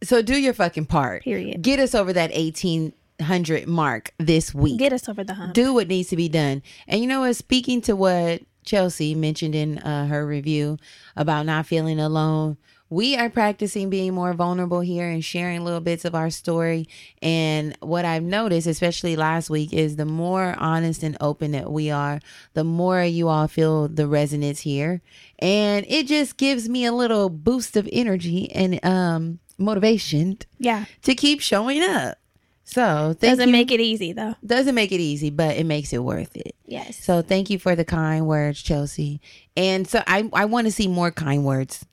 So 0.02 0.22
do 0.22 0.36
your 0.38 0.54
fucking 0.54 0.86
part. 0.86 1.22
period. 1.24 1.60
Get 1.62 1.80
us 1.80 1.94
over 1.94 2.12
that 2.12 2.30
1800 2.32 3.66
mark 3.66 4.12
this 4.18 4.54
week. 4.54 4.78
Get 4.78 4.92
us 4.92 5.08
over 5.08 5.24
the 5.24 5.34
hump. 5.34 5.54
do 5.54 5.74
what 5.74 5.88
needs 5.88 6.08
to 6.10 6.16
be 6.16 6.28
done. 6.28 6.62
And 6.86 7.00
you 7.00 7.06
know 7.06 7.20
what? 7.20 7.34
Speaking 7.36 7.80
to 7.82 7.96
what 7.96 8.42
Chelsea 8.64 9.14
mentioned 9.14 9.54
in 9.54 9.78
uh, 9.78 10.06
her 10.06 10.26
review 10.26 10.78
about 11.16 11.46
not 11.46 11.66
feeling 11.66 11.98
alone, 11.98 12.56
we 12.90 13.16
are 13.16 13.28
practicing 13.28 13.90
being 13.90 14.14
more 14.14 14.32
vulnerable 14.32 14.80
here 14.80 15.08
and 15.08 15.24
sharing 15.24 15.64
little 15.64 15.80
bits 15.80 16.04
of 16.04 16.14
our 16.14 16.30
story. 16.30 16.88
And 17.20 17.76
what 17.80 18.04
I've 18.04 18.22
noticed, 18.22 18.66
especially 18.66 19.16
last 19.16 19.50
week, 19.50 19.72
is 19.72 19.96
the 19.96 20.06
more 20.06 20.54
honest 20.58 21.02
and 21.02 21.16
open 21.20 21.52
that 21.52 21.70
we 21.70 21.90
are, 21.90 22.20
the 22.54 22.64
more 22.64 23.02
you 23.02 23.28
all 23.28 23.48
feel 23.48 23.88
the 23.88 24.06
resonance 24.06 24.60
here. 24.60 25.02
And 25.38 25.84
it 25.88 26.06
just 26.06 26.36
gives 26.36 26.68
me 26.68 26.84
a 26.84 26.92
little 26.92 27.28
boost 27.28 27.76
of 27.76 27.88
energy 27.92 28.50
and 28.52 28.84
um, 28.84 29.38
motivation 29.58 30.38
yeah, 30.58 30.86
to 31.02 31.14
keep 31.14 31.40
showing 31.40 31.82
up. 31.82 32.18
So 32.64 33.14
thank 33.18 33.32
doesn't 33.32 33.48
you 33.48 33.52
make 33.52 33.70
it 33.70 33.80
easy 33.80 34.12
though. 34.12 34.34
doesn't 34.44 34.74
make 34.74 34.92
it 34.92 35.00
easy, 35.00 35.30
but 35.30 35.56
it 35.56 35.64
makes 35.64 35.92
it 35.94 35.98
worth 35.98 36.36
it. 36.36 36.54
Yes. 36.66 37.02
So 37.02 37.22
thank 37.22 37.48
you 37.48 37.58
for 37.58 37.74
the 37.74 37.84
kind 37.84 38.26
words, 38.26 38.60
Chelsea. 38.60 39.22
And 39.56 39.88
so 39.88 40.02
I, 40.06 40.28
I 40.34 40.44
want 40.44 40.66
to 40.66 40.72
see 40.72 40.86
more 40.86 41.10
kind 41.10 41.46
words. 41.46 41.86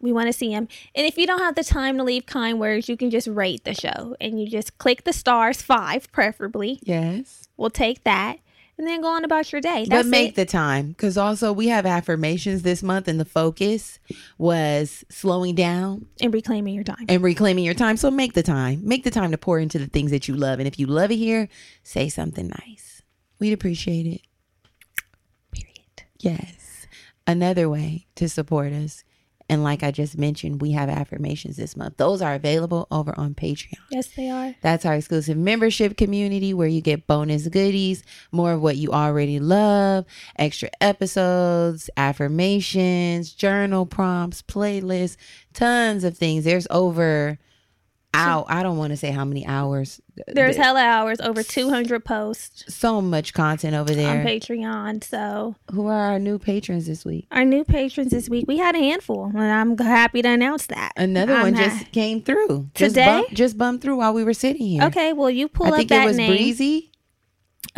We 0.00 0.12
want 0.12 0.28
to 0.28 0.32
see 0.32 0.48
them. 0.50 0.66
And 0.94 1.06
if 1.06 1.18
you 1.18 1.26
don't 1.26 1.40
have 1.40 1.54
the 1.54 1.64
time 1.64 1.98
to 1.98 2.02
leave 2.04 2.24
kind 2.26 2.58
words, 2.58 2.88
you 2.88 2.96
can 2.96 3.10
just 3.10 3.28
rate 3.28 3.64
the 3.64 3.74
show 3.74 4.16
and 4.20 4.40
you 4.40 4.48
just 4.48 4.78
click 4.78 5.04
the 5.04 5.12
stars, 5.12 5.60
five 5.62 6.10
preferably. 6.12 6.78
Yes. 6.82 7.48
We'll 7.56 7.70
take 7.70 8.04
that. 8.04 8.38
and 8.78 8.86
then 8.86 9.02
go 9.02 9.08
on 9.08 9.24
about 9.26 9.52
your 9.52 9.60
day. 9.60 9.84
but 9.90 10.06
make 10.06 10.30
it. 10.30 10.34
the 10.36 10.46
time 10.46 10.88
because 10.88 11.18
also 11.18 11.52
we 11.52 11.68
have 11.68 11.84
affirmations 11.84 12.62
this 12.62 12.82
month 12.82 13.08
and 13.08 13.20
the 13.20 13.26
focus 13.26 13.98
was 14.38 15.04
slowing 15.10 15.54
down 15.54 16.06
and 16.22 16.32
reclaiming 16.32 16.74
your 16.74 16.84
time. 16.84 17.04
and 17.06 17.22
reclaiming 17.22 17.62
your 17.62 17.74
time 17.74 17.98
so 17.98 18.10
make 18.10 18.32
the 18.32 18.42
time 18.42 18.80
make 18.82 19.04
the 19.04 19.10
time 19.10 19.32
to 19.32 19.36
pour 19.36 19.58
into 19.58 19.78
the 19.78 19.86
things 19.86 20.10
that 20.10 20.28
you 20.28 20.34
love 20.34 20.58
and 20.60 20.66
if 20.66 20.78
you 20.78 20.86
love 20.86 21.10
it 21.10 21.16
here 21.16 21.46
say 21.82 22.08
something 22.08 22.48
nice 22.66 23.02
we'd 23.38 23.52
appreciate 23.52 24.06
it 24.06 24.22
Period. 25.52 26.04
yes 26.18 26.86
another 27.26 27.68
way 27.68 28.06
to 28.14 28.30
support 28.30 28.72
us 28.72 29.04
and 29.50 29.62
like 29.62 29.82
i 29.82 29.90
just 29.90 30.16
mentioned 30.16 30.60
we 30.62 30.70
have 30.72 30.88
affirmations 30.88 31.56
this 31.56 31.76
month 31.76 31.96
those 31.98 32.22
are 32.22 32.34
available 32.34 32.86
over 32.90 33.12
on 33.18 33.34
patreon 33.34 33.74
Yes, 33.90 34.06
they 34.16 34.30
are. 34.30 34.54
that's 34.62 34.86
our 34.86 34.94
exclusive 34.94 35.36
membership 35.36 35.96
community 35.98 36.54
where 36.54 36.68
you 36.68 36.80
get 36.80 37.06
bonus 37.06 37.48
goodies, 37.48 38.02
more 38.32 38.52
of 38.52 38.62
what 38.62 38.76
you 38.76 38.90
already 38.92 39.38
love, 39.40 40.06
extra 40.38 40.70
episodes, 40.80 41.90
affirmations, 41.96 43.32
journal 43.32 43.84
prompts, 43.86 44.42
playlists, 44.42 45.16
tons 45.52 46.04
of 46.04 46.16
things. 46.16 46.44
There's 46.44 46.66
over 46.70 47.38
out 48.12 48.46
I 48.48 48.62
don't 48.64 48.76
want 48.76 48.90
to 48.90 48.96
say 48.96 49.10
how 49.12 49.24
many 49.24 49.46
hours. 49.46 50.00
There's 50.26 50.56
There- 50.56 50.64
hella 50.64 50.80
hours, 50.82 51.20
over 51.20 51.42
200 51.42 52.04
posts 52.04 52.64
so 52.74 53.00
much 53.00 53.32
content 53.32 53.74
over 53.76 53.94
there 53.94 54.18
on. 54.20 54.26
Patreon. 54.26 55.04
So, 55.04 55.54
Who 55.72 55.86
are 55.86 55.94
our 56.12 56.18
new 56.18 56.38
patrons 56.38 56.86
this 56.86 57.04
week? 57.04 57.26
our 57.30 57.44
new 57.44 57.62
patrons 57.64 58.10
this 58.10 58.28
week, 58.28 58.46
we 58.48 58.58
had 58.58 58.74
a 58.74 58.78
handful, 58.78 59.26
and 59.26 59.38
I'm 59.40 59.78
happy 59.78 60.22
to 60.22 60.28
announce 60.28 60.66
that. 60.66 60.92
Another 60.96 61.34
I'm 61.34 61.42
one 61.42 61.54
ha- 61.54 61.64
just 61.78 61.92
came 61.92 62.20
through. 62.20 62.68
Just 62.74 62.94
Today? 62.94 63.06
bumped, 63.06 63.34
just 63.34 63.56
bumped 63.56 63.82
through 63.84 63.96
while 63.96 64.12
we 64.12 64.24
were 64.24 64.34
sitting 64.34 64.66
here. 64.66 64.82
Okay, 64.84 65.12
well, 65.12 65.30
you 65.30 65.48
pull 65.48 65.66
I 65.66 65.70
up 65.70 65.76
think 65.76 65.88
that 65.90 66.04
it 66.04 66.06
was 66.08 66.16
name. 66.16 66.30
Breezy. 66.32 66.90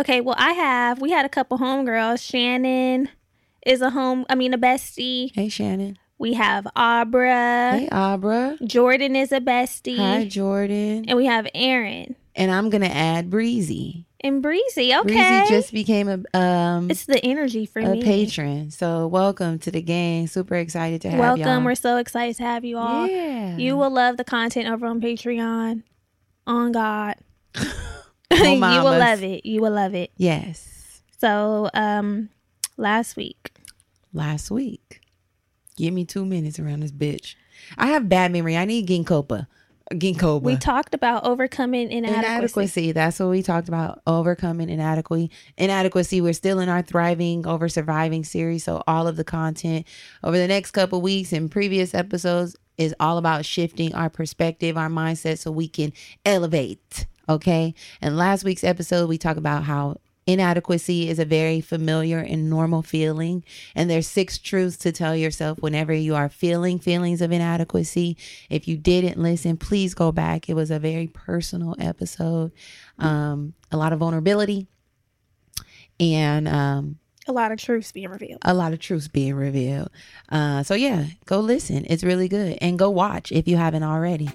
Okay, 0.00 0.20
well, 0.22 0.36
I 0.38 0.52
have. 0.52 1.00
We 1.02 1.10
had 1.10 1.26
a 1.26 1.28
couple 1.28 1.58
homegirls. 1.58 2.26
Shannon 2.26 3.10
is 3.66 3.82
a 3.82 3.90
home. 3.90 4.24
I 4.30 4.34
mean, 4.34 4.54
a 4.54 4.58
bestie. 4.58 5.30
Hey 5.34 5.48
Shannon. 5.50 5.98
We 6.22 6.34
have 6.34 6.68
Abra. 6.76 7.78
Hey 7.80 7.88
Abra. 7.90 8.56
Jordan 8.64 9.16
is 9.16 9.32
a 9.32 9.40
bestie. 9.40 9.96
Hi 9.96 10.24
Jordan. 10.24 11.06
And 11.08 11.16
we 11.16 11.26
have 11.26 11.48
Aaron 11.52 12.14
and 12.36 12.52
I'm 12.52 12.70
gonna 12.70 12.86
add 12.86 13.28
Breezy. 13.28 14.06
and 14.20 14.40
Breezy. 14.40 14.94
Okay, 14.94 15.02
Breezy 15.02 15.48
just 15.48 15.72
became 15.72 16.08
a 16.08 16.38
um 16.38 16.92
it's 16.92 17.06
the 17.06 17.18
energy 17.24 17.66
for 17.66 17.80
a 17.80 17.88
me. 17.88 18.04
patron. 18.04 18.70
So 18.70 19.08
welcome 19.08 19.58
to 19.58 19.72
the 19.72 19.82
gang. 19.82 20.28
Super 20.28 20.54
excited 20.54 21.02
to 21.02 21.10
have 21.10 21.18
Welcome. 21.18 21.64
We're 21.64 21.74
so 21.74 21.96
excited 21.96 22.36
to 22.36 22.44
have 22.44 22.64
you 22.64 22.78
all. 22.78 23.08
yeah. 23.08 23.56
You 23.56 23.76
will 23.76 23.90
love 23.90 24.16
the 24.16 24.22
content 24.22 24.68
over 24.68 24.86
on 24.86 25.00
Patreon. 25.00 25.82
On 26.46 26.70
God. 26.70 27.16
Oh, 28.34 28.36
you 28.44 28.60
will 28.60 28.96
love 28.96 29.24
it. 29.24 29.44
You 29.44 29.60
will 29.60 29.72
love 29.72 29.94
it. 29.94 30.12
yes. 30.16 31.02
So, 31.18 31.68
um, 31.74 32.30
last 32.78 33.14
week, 33.14 33.52
Last 34.14 34.50
week. 34.50 35.01
Give 35.76 35.92
me 35.92 36.04
two 36.04 36.24
minutes 36.24 36.58
around 36.58 36.80
this 36.80 36.92
bitch. 36.92 37.34
I 37.78 37.88
have 37.88 38.08
bad 38.08 38.32
memory. 38.32 38.56
I 38.56 38.64
need 38.64 38.88
ginkgopa. 38.88 39.46
Ginkgoba. 39.92 40.42
we 40.42 40.56
talked 40.56 40.94
about 40.94 41.24
overcoming 41.24 41.90
inadequacy. 41.90 42.26
inadequacy. 42.26 42.92
That's 42.92 43.18
what 43.20 43.28
we 43.28 43.42
talked 43.42 43.68
about. 43.68 44.00
Overcoming 44.06 44.70
inadequacy. 44.70 45.30
Inadequacy. 45.56 46.20
We're 46.20 46.32
still 46.32 46.60
in 46.60 46.68
our 46.68 46.82
thriving 46.82 47.46
over 47.46 47.68
surviving 47.68 48.24
series. 48.24 48.64
So 48.64 48.82
all 48.86 49.06
of 49.06 49.16
the 49.16 49.24
content 49.24 49.86
over 50.22 50.38
the 50.38 50.48
next 50.48 50.70
couple 50.70 51.00
weeks 51.02 51.32
and 51.32 51.50
previous 51.50 51.94
episodes 51.94 52.56
is 52.78 52.94
all 53.00 53.18
about 53.18 53.44
shifting 53.44 53.94
our 53.94 54.08
perspective, 54.08 54.76
our 54.76 54.88
mindset, 54.88 55.38
so 55.38 55.50
we 55.50 55.68
can 55.68 55.92
elevate. 56.24 57.06
Okay. 57.28 57.74
And 58.00 58.16
last 58.16 58.44
week's 58.44 58.64
episode, 58.64 59.08
we 59.08 59.18
talk 59.18 59.36
about 59.36 59.64
how 59.64 59.96
inadequacy 60.26 61.08
is 61.08 61.18
a 61.18 61.24
very 61.24 61.60
familiar 61.60 62.18
and 62.18 62.48
normal 62.48 62.82
feeling 62.82 63.42
and 63.74 63.90
there's 63.90 64.06
six 64.06 64.38
truths 64.38 64.76
to 64.76 64.92
tell 64.92 65.16
yourself 65.16 65.58
whenever 65.58 65.92
you 65.92 66.14
are 66.14 66.28
feeling 66.28 66.78
feelings 66.78 67.20
of 67.20 67.32
inadequacy. 67.32 68.16
If 68.48 68.68
you 68.68 68.76
didn't 68.76 69.20
listen 69.20 69.56
please 69.56 69.94
go 69.94 70.12
back. 70.12 70.48
It 70.48 70.54
was 70.54 70.70
a 70.70 70.78
very 70.78 71.08
personal 71.08 71.74
episode 71.78 72.52
um, 72.98 73.54
a 73.72 73.76
lot 73.76 73.92
of 73.92 73.98
vulnerability 73.98 74.68
and 75.98 76.46
um, 76.46 76.98
A 77.26 77.32
lot 77.32 77.50
of 77.52 77.58
truths 77.58 77.90
being 77.92 78.08
revealed. 78.08 78.38
a 78.42 78.54
lot 78.54 78.72
of 78.72 78.78
truths 78.78 79.08
being 79.08 79.34
revealed. 79.34 79.90
Uh, 80.28 80.62
so 80.62 80.74
yeah 80.74 81.06
go 81.26 81.40
listen. 81.40 81.84
It's 81.90 82.04
really 82.04 82.28
good. 82.28 82.58
And 82.60 82.78
go 82.78 82.90
watch 82.90 83.32
if 83.32 83.48
you 83.48 83.56
haven't 83.56 83.82
already 83.82 84.28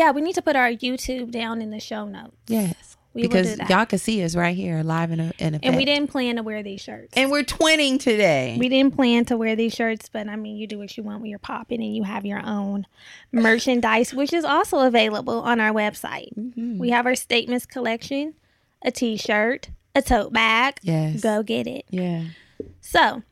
Yeah, 0.00 0.10
we 0.12 0.20
need 0.22 0.34
to 0.36 0.42
put 0.42 0.56
our 0.56 0.70
YouTube 0.70 1.30
down 1.30 1.60
in 1.62 1.70
the 1.70 1.80
show 1.80 2.04
notes. 2.06 2.36
yes 2.48 2.96
We 3.12 3.22
will 3.22 3.28
because 3.28 3.50
do 3.50 3.56
that. 3.56 3.68
y'all 3.70 3.84
can 3.86 3.98
see 3.98 4.22
us 4.24 4.34
right 4.36 4.56
here 4.56 4.82
live 4.82 5.10
in 5.10 5.20
a, 5.20 5.32
in 5.38 5.54
effect. 5.56 5.64
And 5.66 5.76
we 5.76 5.84
didn't 5.84 6.08
plan 6.10 6.36
to 6.36 6.42
wear 6.42 6.62
these 6.62 6.80
shirts. 6.80 7.12
and 7.16 7.30
we're 7.30 7.42
twinning 7.44 7.98
today 8.00 8.56
we 8.58 8.68
didn't 8.68 8.94
plan 8.96 9.24
to 9.26 9.36
wear 9.36 9.54
these 9.56 9.74
shirts, 9.74 10.08
but 10.08 10.28
I 10.28 10.36
mean, 10.36 10.56
you 10.56 10.66
do 10.66 10.78
what 10.78 10.96
you 10.96 11.02
want 11.02 11.20
when 11.20 11.28
you're 11.30 11.38
popping 11.38 11.82
and 11.82 11.94
you 11.94 12.04
have 12.04 12.24
your 12.24 12.40
own 12.44 12.86
merchandise, 13.32 14.14
which 14.14 14.32
is 14.32 14.44
also 14.44 14.78
available 14.80 15.40
on 15.40 15.60
our 15.60 15.72
website. 15.72 16.32
Mhm. 16.38 16.78
We 16.78 16.90
have 16.90 17.06
our 17.06 17.14
statements 17.14 17.66
collection, 17.66 18.34
a 18.82 18.90
t 18.90 19.16
shirt, 19.16 19.70
a 19.94 20.02
tote 20.02 20.32
bag. 20.32 20.78
yes 20.82 21.20
Go 21.20 21.42
get 21.42 21.66
it. 21.66 21.84
yeah 21.90 22.24
So, 22.80 23.22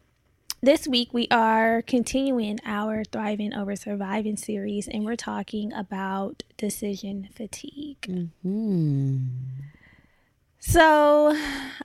this 0.60 0.88
week 0.88 1.12
we 1.12 1.28
are 1.30 1.82
continuing 1.82 2.58
our 2.64 3.04
Thriving 3.04 3.54
Over 3.54 3.76
Surviving 3.76 4.36
series, 4.36 4.88
and 4.88 5.04
we're 5.04 5.16
talking 5.16 5.72
about 5.72 6.42
decision 6.56 7.28
fatigue. 7.34 8.30
hmm 8.42 9.26
So, 10.58 11.38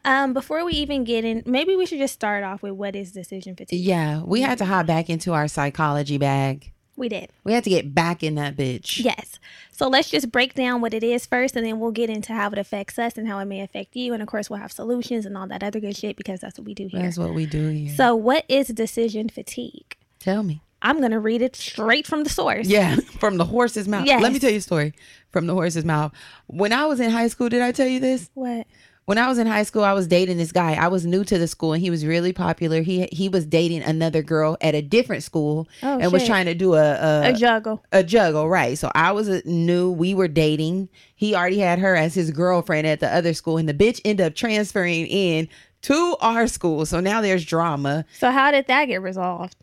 um, 0.03 0.33
before 0.33 0.65
we 0.65 0.73
even 0.73 1.03
get 1.03 1.23
in, 1.23 1.43
maybe 1.45 1.75
we 1.75 1.85
should 1.85 1.99
just 1.99 2.13
start 2.13 2.43
off 2.43 2.63
with 2.63 2.73
what 2.73 2.95
is 2.95 3.11
decision 3.11 3.55
fatigue. 3.55 3.79
Yeah, 3.79 4.21
we 4.23 4.41
had 4.41 4.57
to 4.57 4.65
hop 4.65 4.87
back 4.87 5.09
into 5.09 5.33
our 5.33 5.47
psychology 5.47 6.17
bag. 6.17 6.71
We 6.95 7.09
did. 7.09 7.31
We 7.43 7.53
had 7.53 7.63
to 7.63 7.69
get 7.69 7.95
back 7.95 8.21
in 8.21 8.35
that 8.35 8.55
bitch. 8.55 9.03
Yes. 9.03 9.39
So 9.71 9.87
let's 9.87 10.09
just 10.09 10.31
break 10.31 10.53
down 10.53 10.79
what 10.81 10.93
it 10.93 11.03
is 11.03 11.25
first, 11.25 11.55
and 11.55 11.65
then 11.65 11.79
we'll 11.79 11.91
get 11.91 12.09
into 12.09 12.33
how 12.33 12.49
it 12.51 12.57
affects 12.57 12.99
us 12.99 13.17
and 13.17 13.27
how 13.27 13.39
it 13.39 13.45
may 13.45 13.61
affect 13.61 13.95
you. 13.95 14.13
And 14.13 14.21
of 14.21 14.27
course, 14.27 14.49
we'll 14.49 14.59
have 14.59 14.71
solutions 14.71 15.25
and 15.25 15.35
all 15.35 15.47
that 15.47 15.63
other 15.63 15.79
good 15.79 15.97
shit 15.97 16.15
because 16.15 16.41
that's 16.41 16.59
what 16.59 16.65
we 16.65 16.73
do 16.75 16.87
here. 16.87 17.01
That's 17.01 17.17
what 17.17 17.33
we 17.33 17.45
do 17.47 17.69
here. 17.69 17.95
So, 17.95 18.15
what 18.15 18.45
is 18.47 18.67
decision 18.67 19.29
fatigue? 19.29 19.97
Tell 20.19 20.43
me. 20.43 20.61
I'm 20.83 20.99
going 20.99 21.11
to 21.11 21.19
read 21.19 21.41
it 21.41 21.55
straight 21.55 22.05
from 22.05 22.23
the 22.23 22.29
source. 22.29 22.67
Yeah, 22.67 22.95
from 23.19 23.37
the 23.37 23.45
horse's 23.45 23.87
mouth. 23.87 24.05
Yes. 24.05 24.21
Let 24.21 24.33
me 24.33 24.39
tell 24.39 24.51
you 24.51 24.57
a 24.57 24.61
story 24.61 24.93
from 25.31 25.47
the 25.47 25.53
horse's 25.53 25.85
mouth. 25.85 26.11
When 26.47 26.73
I 26.73 26.85
was 26.85 26.99
in 26.99 27.09
high 27.09 27.29
school, 27.29 27.49
did 27.49 27.61
I 27.61 27.71
tell 27.71 27.87
you 27.87 28.01
this? 28.01 28.29
What? 28.33 28.67
When 29.05 29.17
I 29.17 29.27
was 29.27 29.37
in 29.37 29.47
high 29.47 29.63
school, 29.63 29.83
I 29.83 29.91
was 29.93 30.07
dating 30.07 30.37
this 30.37 30.53
guy. 30.53 30.73
I 30.75 30.87
was 30.87 31.05
new 31.05 31.25
to 31.25 31.37
the 31.37 31.47
school 31.47 31.73
and 31.73 31.81
he 31.81 31.89
was 31.89 32.05
really 32.05 32.31
popular. 32.31 32.81
He 32.81 33.07
he 33.11 33.27
was 33.27 33.45
dating 33.45 33.83
another 33.83 34.21
girl 34.21 34.55
at 34.61 34.75
a 34.75 34.81
different 34.81 35.23
school 35.23 35.67
Oh, 35.81 35.99
and 35.99 36.11
was 36.11 36.25
trying 36.25 36.45
to 36.45 36.53
do 36.55 36.75
a 36.75 36.93
a, 36.93 37.29
A 37.31 37.33
juggle. 37.33 37.83
a 37.91 38.01
juggle, 38.03 38.47
right? 38.47 38.77
So 38.77 38.91
I 38.95 39.11
was 39.11 39.27
a, 39.27 39.41
new. 39.47 39.91
We 39.91 40.13
were 40.15 40.29
dating. 40.29 40.87
He 41.15 41.35
already 41.35 41.59
had 41.59 41.79
her 41.79 41.95
as 41.95 42.13
his 42.13 42.31
girlfriend 42.31 42.87
at 42.87 43.01
the 43.01 43.13
other 43.13 43.33
school, 43.33 43.57
and 43.57 43.67
the 43.67 43.73
bitch 43.73 43.99
ended 44.05 44.25
up 44.25 44.35
transferring 44.35 45.05
in 45.07 45.49
to 45.83 46.15
our 46.21 46.47
school. 46.47 46.85
So 46.85 47.01
now 47.01 47.19
there's 47.19 47.43
drama. 47.43 48.05
So, 48.17 48.31
how 48.31 48.51
did 48.51 48.67
that 48.67 48.85
get 48.85 49.01
resolved? 49.01 49.57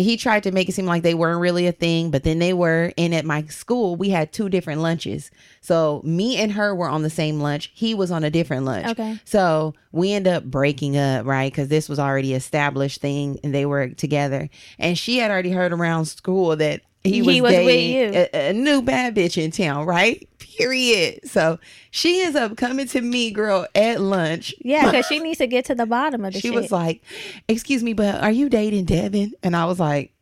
He 0.00 0.16
tried 0.16 0.42
to 0.44 0.52
make 0.52 0.68
it 0.68 0.72
seem 0.72 0.86
like 0.86 1.02
they 1.02 1.14
weren't 1.14 1.40
really 1.40 1.66
a 1.66 1.72
thing, 1.72 2.10
but 2.10 2.24
then 2.24 2.38
they 2.38 2.52
were. 2.52 2.92
And 2.96 3.14
at 3.14 3.24
my 3.24 3.44
school, 3.44 3.96
we 3.96 4.10
had 4.10 4.32
two 4.32 4.48
different 4.48 4.80
lunches. 4.80 5.30
So 5.60 6.00
me 6.04 6.36
and 6.36 6.52
her 6.52 6.74
were 6.74 6.88
on 6.88 7.02
the 7.02 7.10
same 7.10 7.40
lunch. 7.40 7.70
He 7.74 7.94
was 7.94 8.10
on 8.10 8.24
a 8.24 8.30
different 8.30 8.64
lunch. 8.64 8.86
Okay. 8.88 9.18
So 9.24 9.74
we 9.92 10.12
end 10.12 10.26
up 10.26 10.44
breaking 10.44 10.96
up, 10.96 11.26
right? 11.26 11.52
Because 11.52 11.68
this 11.68 11.88
was 11.88 11.98
already 11.98 12.34
established 12.34 13.00
thing, 13.00 13.38
and 13.44 13.54
they 13.54 13.66
were 13.66 13.88
together. 13.88 14.48
And 14.78 14.96
she 14.98 15.18
had 15.18 15.30
already 15.30 15.50
heard 15.50 15.72
around 15.72 16.06
school 16.06 16.56
that 16.56 16.80
he 17.04 17.22
He 17.22 17.40
was, 17.40 17.52
was 17.52 17.64
with 17.64 17.66
dating 17.66 17.96
you. 18.14 18.26
A, 18.34 18.48
a 18.50 18.52
new 18.52 18.82
bad 18.82 19.14
bitch 19.14 19.42
in 19.42 19.50
town, 19.50 19.86
right? 19.86 20.28
Period. 20.38 21.20
So 21.28 21.58
she 21.90 22.22
ends 22.22 22.36
up 22.36 22.56
coming 22.56 22.86
to 22.88 23.00
me, 23.00 23.30
girl, 23.30 23.66
at 23.74 24.00
lunch. 24.00 24.54
Yeah, 24.60 24.84
because 24.90 25.06
she 25.06 25.18
needs 25.18 25.38
to 25.38 25.46
get 25.46 25.64
to 25.66 25.74
the 25.74 25.86
bottom 25.86 26.24
of 26.24 26.34
the 26.34 26.40
she 26.40 26.48
shit. 26.48 26.54
was 26.54 26.70
like, 26.70 27.02
"Excuse 27.48 27.82
me, 27.82 27.92
but 27.94 28.22
are 28.22 28.30
you 28.30 28.48
dating 28.48 28.84
Devin?" 28.84 29.32
And 29.42 29.56
I 29.56 29.64
was 29.64 29.80
like, 29.80 30.12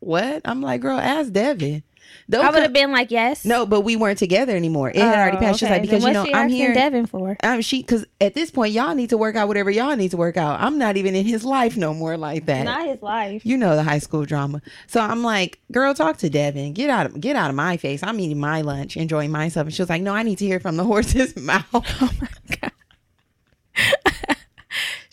"What?" 0.00 0.42
I'm 0.44 0.60
like, 0.62 0.80
"Girl, 0.80 0.98
ask 0.98 1.32
Devin." 1.32 1.82
Don't 2.30 2.44
I 2.44 2.50
would 2.50 2.62
have 2.62 2.72
been 2.72 2.92
like, 2.92 3.10
yes. 3.10 3.44
no, 3.44 3.66
but 3.66 3.80
we 3.80 3.96
weren't 3.96 4.18
together 4.18 4.54
anymore. 4.56 4.90
It 4.90 4.96
had 4.96 5.16
already 5.18 5.36
Oh, 5.38 5.40
passed. 5.40 5.58
She's 5.58 5.68
like, 5.68 5.82
because 5.82 6.04
you 6.04 6.12
know, 6.12 6.24
I'm 6.32 6.48
here. 6.48 6.72
Devin 6.72 7.06
for. 7.06 7.36
Um, 7.42 7.60
she 7.60 7.82
because 7.82 8.04
at 8.20 8.32
this 8.34 8.50
point, 8.50 8.72
y'all 8.72 8.94
need 8.94 9.10
to 9.10 9.18
work 9.18 9.34
out 9.34 9.48
whatever 9.48 9.70
y'all 9.70 9.94
need 9.96 10.12
to 10.12 10.16
work 10.16 10.36
out. 10.36 10.60
I'm 10.60 10.78
not 10.78 10.96
even 10.96 11.16
in 11.16 11.26
his 11.26 11.44
life 11.44 11.76
no 11.76 11.92
more 11.94 12.16
like 12.16 12.46
that. 12.46 12.64
Not 12.64 12.86
his 12.86 13.02
life. 13.02 13.44
you 13.44 13.56
know 13.56 13.74
the 13.74 13.82
high 13.82 13.98
school 13.98 14.24
drama. 14.24 14.62
So 14.86 15.00
I'm 15.00 15.22
like, 15.24 15.58
girl, 15.72 15.94
talk 15.94 16.16
to 16.18 16.30
Devin. 16.30 16.74
Get 16.74 16.90
out 16.90 17.06
of 17.06 17.20
get 17.20 17.34
out 17.36 17.50
of 17.50 17.56
my 17.56 17.76
face. 17.76 18.02
I'm 18.04 18.18
eating 18.20 18.38
my 18.40 18.60
lunch, 18.60 18.96
enjoying 18.96 19.30
myself. 19.32 19.66
And 19.66 19.74
she 19.74 19.82
was 19.82 19.90
like, 19.90 20.02
no, 20.02 20.14
I 20.14 20.22
need 20.22 20.38
to 20.38 20.46
hear 20.46 20.60
from 20.60 20.76
the 20.76 20.84
horse's 20.92 21.36
mouth. 21.36 21.64
Oh 21.74 22.10
my 22.20 22.28
god. 22.60 22.72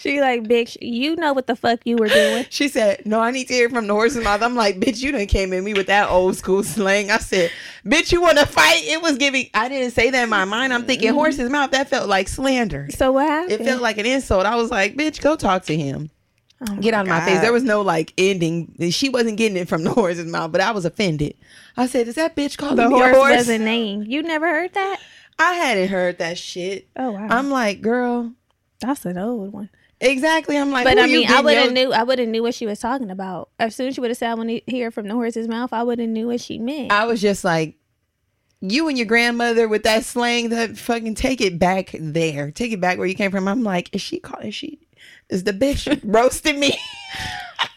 she 0.04 0.20
like, 0.20 0.44
bitch, 0.44 0.76
you 0.82 1.16
know 1.16 1.32
what 1.32 1.48
the 1.48 1.56
fuck 1.56 1.80
you 1.86 1.96
were 1.96 2.10
doing. 2.10 2.46
She 2.50 2.68
said, 2.68 3.06
no, 3.06 3.22
I 3.22 3.32
need 3.32 3.48
to 3.48 3.54
hear 3.54 3.70
from 3.70 3.88
the 3.88 3.94
horse's 3.94 4.22
mouth. 4.22 4.42
I'm 4.42 4.54
like, 4.54 4.78
bitch, 4.78 5.02
you 5.02 5.14
done 5.14 5.26
came 5.28 5.54
at 5.54 5.64
me 5.64 5.74
with 5.74 5.88
that 5.88 6.10
old 6.10 6.36
school 6.36 6.62
slang. 6.62 7.10
I 7.10 7.20
said, 7.20 7.52
bitch, 7.86 8.12
you 8.12 8.22
want 8.22 8.38
to 8.38 8.46
fight? 8.46 8.84
It 8.84 9.02
was 9.02 9.18
giving. 9.18 9.50
I 9.54 9.70
didn't 9.70 9.92
say 9.92 10.10
that 10.10 10.24
in 10.24 10.30
my 10.30 10.44
mind. 10.44 10.74
I'm 10.74 10.84
thinking 10.84 11.08
mm-hmm. 11.08 11.18
horse's 11.18 11.50
mouth. 11.50 11.72
That 11.72 11.88
felt 11.90 12.10
like 12.10 12.28
slander. 12.28 12.90
So 12.92 13.14
what 13.14 13.28
happened? 13.28 13.62
It 13.62 13.64
felt 13.64 13.82
like 13.82 13.98
an 13.98 14.06
insult. 14.06 14.46
I 14.46 14.58
was 14.58 14.70
like, 14.70 14.96
bitch, 14.96 15.22
go 15.22 15.38
talk 15.38 15.64
to 15.66 15.78
him. 15.78 16.12
Oh 16.70 16.76
Get 16.78 16.94
out 16.94 17.06
of 17.06 17.10
my 17.10 17.24
face. 17.26 17.40
There 17.40 17.54
was 17.54 17.64
no 17.64 17.82
like 17.82 18.14
ending. 18.18 18.76
She 18.92 19.08
wasn't 19.08 19.38
getting 19.38 19.58
it 19.58 19.70
from 19.70 19.84
the 19.84 19.92
horse's 19.94 20.28
mouth, 20.28 20.52
but 20.52 20.60
I 20.60 20.72
was 20.72 20.84
offended. 20.84 21.36
I 21.78 21.88
said, 21.88 22.10
"Is 22.10 22.16
that 22.16 22.36
bitch 22.36 22.58
calling 22.58 22.76
the 22.76 22.90
horse, 22.90 23.16
a 23.16 23.20
horse?" 23.20 23.36
doesn't 23.36 23.64
name. 23.64 24.04
You 24.04 24.22
never 24.22 24.48
heard 24.48 24.74
that? 24.74 25.00
I 25.40 25.54
hadn't 25.54 25.90
heard 25.90 26.20
that 26.20 26.38
shit. 26.38 26.88
Oh 26.96 27.12
wow. 27.12 27.28
I'm 27.30 27.50
like, 27.50 27.82
girl, 27.82 28.34
That's 28.82 29.06
an 29.06 29.18
old 29.18 29.52
one. 29.52 29.70
Exactly. 30.04 30.58
I'm 30.58 30.72
like, 30.72 30.86
But 30.86 31.00
I 31.00 31.08
mean, 31.08 31.30
I 31.30 31.42
would 31.42 31.58
have 31.58 31.72
knew. 31.72 31.92
I 31.94 32.04
would 32.04 32.20
have 32.20 32.28
knew 32.28 32.44
what 32.44 32.54
she 32.54 32.66
was 32.66 32.80
talking 32.80 33.10
about. 33.10 33.50
As 33.60 33.76
soon 33.76 33.88
as 33.88 33.96
she 33.96 34.02
would 34.02 34.10
have 34.10 34.18
said, 34.18 34.32
"I 34.32 34.36
want 34.36 34.50
to 34.50 34.62
hear 34.68 34.92
from 34.92 35.08
the 35.08 35.14
horse's 35.14 35.48
mouth," 35.48 35.74
I 35.74 35.84
would 35.84 36.00
have 36.00 36.10
knew 36.10 36.28
what 36.28 36.42
she 36.42 36.60
meant. 36.60 36.92
I 36.92 37.06
was 37.06 37.22
just 37.22 37.44
like, 37.44 37.78
you 38.62 38.88
and 38.88 38.98
your 38.98 39.08
grandmother 39.08 39.68
with 39.68 39.84
that 39.84 40.06
slang. 40.06 40.50
That 40.50 40.78
fucking 40.78 41.16
take 41.16 41.42
it 41.42 41.60
back 41.60 41.92
there. 41.94 42.52
Take 42.52 42.72
it 42.72 42.80
back 42.80 42.98
where 42.98 43.08
you 43.08 43.16
came 43.16 43.32
from. 43.32 43.48
I'm 43.48 43.64
like, 43.64 43.94
is 43.94 44.02
she 44.02 44.20
calling? 44.20 44.48
Is 44.48 44.56
she? 44.56 44.80
Is 45.30 45.44
the 45.44 45.54
bitch 45.54 46.00
roasting 46.04 46.60
me? 46.60 46.78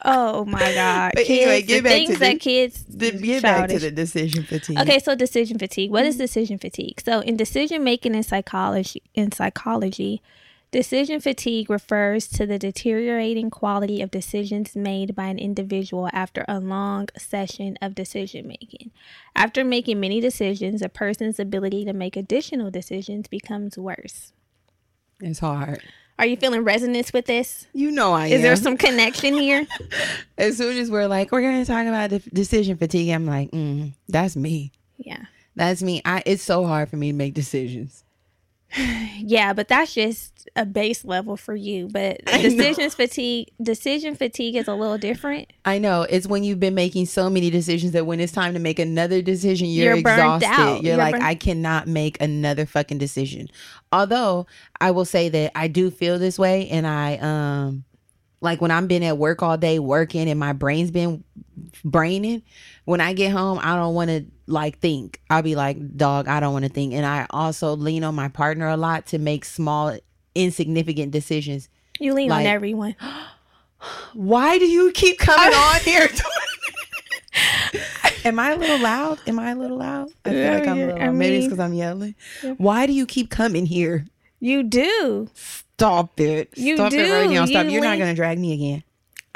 oh 0.04 0.44
my 0.44 0.74
god. 0.74 1.12
But 1.14 1.28
anyway, 1.28 1.62
kids, 1.62 1.68
get 1.68 1.76
the 1.76 1.82
back 1.82 1.92
to 1.92 2.06
things 2.06 2.12
the- 2.12 2.18
that 2.18 2.40
kids 2.40 2.84
The- 2.88 3.10
Get 3.12 3.42
back 3.42 3.68
to 3.70 3.78
the 3.78 3.90
decision 3.90 4.44
fatigue. 4.44 4.78
Okay, 4.78 4.98
so 5.00 5.14
decision 5.14 5.58
fatigue. 5.58 5.90
What 5.90 6.04
is 6.04 6.14
mm-hmm. 6.14 6.22
decision 6.22 6.58
fatigue? 6.58 7.00
So 7.00 7.20
in 7.20 7.36
decision 7.36 7.82
making 7.82 8.14
in 8.14 8.22
psychology 8.22 9.02
in 9.14 9.32
psychology, 9.32 10.22
decision 10.76 11.18
fatigue 11.22 11.70
refers 11.70 12.28
to 12.28 12.44
the 12.44 12.58
deteriorating 12.58 13.48
quality 13.48 14.02
of 14.02 14.10
decisions 14.10 14.76
made 14.76 15.14
by 15.14 15.24
an 15.24 15.38
individual 15.38 16.10
after 16.12 16.44
a 16.46 16.60
long 16.60 17.08
session 17.16 17.78
of 17.80 17.94
decision 17.94 18.46
making. 18.46 18.90
After 19.34 19.64
making 19.64 20.00
many 20.00 20.20
decisions, 20.20 20.82
a 20.82 20.90
person's 20.90 21.40
ability 21.40 21.86
to 21.86 21.94
make 21.94 22.14
additional 22.14 22.70
decisions 22.70 23.26
becomes 23.26 23.78
worse. 23.78 24.34
It's 25.18 25.38
hard. 25.38 25.80
Are 26.18 26.26
you 26.26 26.36
feeling 26.36 26.62
resonance 26.62 27.10
with 27.10 27.24
this? 27.24 27.66
You 27.72 27.90
know 27.90 28.12
I 28.12 28.26
Is 28.26 28.34
am. 28.34 28.42
there 28.42 28.56
some 28.56 28.76
connection 28.76 29.32
here? 29.32 29.66
as 30.36 30.58
soon 30.58 30.76
as 30.76 30.90
we're 30.90 31.08
like, 31.08 31.32
we're 31.32 31.40
gonna 31.40 31.64
talk 31.64 31.86
about 31.86 32.10
de- 32.10 32.18
decision 32.34 32.76
fatigue, 32.76 33.08
I'm 33.14 33.24
like, 33.24 33.50
mm, 33.50 33.94
that's 34.10 34.36
me. 34.36 34.72
Yeah. 34.98 35.24
That's 35.54 35.82
me. 35.82 36.02
I. 36.04 36.22
It's 36.26 36.42
so 36.42 36.66
hard 36.66 36.90
for 36.90 36.98
me 36.98 37.12
to 37.12 37.16
make 37.16 37.32
decisions. 37.32 38.04
Yeah, 39.18 39.54
but 39.54 39.66
that's 39.66 39.94
just 39.94 40.35
a 40.54 40.64
base 40.64 41.04
level 41.04 41.36
for 41.36 41.54
you. 41.54 41.88
But 41.88 42.24
decisions 42.26 42.94
fatigue, 42.94 43.50
decision 43.60 44.14
fatigue 44.14 44.56
is 44.56 44.68
a 44.68 44.74
little 44.74 44.98
different. 44.98 45.52
I 45.64 45.78
know 45.78 46.02
it's 46.02 46.26
when 46.26 46.44
you've 46.44 46.60
been 46.60 46.74
making 46.74 47.06
so 47.06 47.28
many 47.28 47.50
decisions 47.50 47.92
that 47.92 48.06
when 48.06 48.20
it's 48.20 48.32
time 48.32 48.54
to 48.54 48.60
make 48.60 48.78
another 48.78 49.22
decision, 49.22 49.68
you're, 49.68 49.96
You're 49.96 49.98
exhausted. 49.98 50.48
You're, 50.48 50.80
You're 50.82 50.96
like, 50.96 51.20
I 51.20 51.34
cannot 51.34 51.86
make 51.86 52.20
another 52.20 52.66
fucking 52.66 52.98
decision. 52.98 53.48
Although 53.92 54.46
I 54.80 54.90
will 54.90 55.04
say 55.04 55.28
that 55.28 55.52
I 55.54 55.68
do 55.68 55.90
feel 55.90 56.18
this 56.18 56.38
way, 56.38 56.68
and 56.68 56.86
I 56.86 57.16
um, 57.16 57.84
like 58.40 58.60
when 58.60 58.70
I'm 58.70 58.86
been 58.86 59.02
at 59.02 59.18
work 59.18 59.42
all 59.42 59.56
day 59.56 59.78
working, 59.78 60.28
and 60.28 60.38
my 60.38 60.52
brain's 60.52 60.90
been 60.90 61.24
braining. 61.84 62.42
When 62.84 63.00
I 63.00 63.12
get 63.12 63.32
home, 63.32 63.58
I 63.62 63.76
don't 63.76 63.94
want 63.94 64.10
to 64.10 64.26
like 64.46 64.78
think. 64.78 65.20
I'll 65.30 65.42
be 65.42 65.56
like, 65.56 65.96
dog, 65.96 66.28
I 66.28 66.40
don't 66.40 66.52
want 66.52 66.64
to 66.64 66.70
think. 66.70 66.92
And 66.94 67.04
I 67.04 67.26
also 67.30 67.74
lean 67.74 68.04
on 68.04 68.14
my 68.14 68.28
partner 68.28 68.68
a 68.68 68.76
lot 68.76 69.06
to 69.06 69.18
make 69.18 69.44
small, 69.44 69.96
insignificant 70.36 71.10
decisions. 71.12 71.68
You 71.98 72.14
lean 72.14 72.28
Like- 72.30 72.40
on 72.40 72.46
everyone. 72.46 72.96
Why 74.14 74.58
do 74.58 74.66
you 74.66 74.90
keep 74.92 75.18
coming 75.18 75.54
on 75.54 75.80
here? 75.80 76.08
Am 78.24 78.38
I 78.40 78.52
a 78.52 78.56
little 78.56 78.78
loud? 78.80 79.20
Am 79.26 79.38
I 79.38 79.50
a 79.50 79.54
little 79.54 79.78
loud? 79.78 80.08
I 80.24 80.30
feel 80.30 80.52
like 80.52 80.66
I'm 80.66 80.78
a 80.78 80.86
little 80.86 81.00
I 81.02 81.06
loud. 81.06 81.14
Maybe 81.14 81.36
it's 81.36 81.46
because 81.46 81.60
I'm 81.60 81.74
yelling. 81.74 82.14
Why 82.56 82.86
do 82.86 82.92
you 82.92 83.06
keep 83.06 83.30
coming 83.30 83.66
here? 83.66 84.06
You 84.40 84.62
do. 84.64 85.28
Stop 85.34 86.18
it. 86.20 86.50
You 86.56 86.76
Stop 86.76 86.92
it 86.92 87.10
right 87.12 87.28
do. 87.28 87.34
now. 87.34 87.44
Stop. 87.46 87.66
You 87.66 87.72
You're 87.72 87.82
not 87.82 87.98
going 87.98 88.10
to 88.10 88.16
drag 88.16 88.38
me 88.38 88.52
again. 88.54 88.82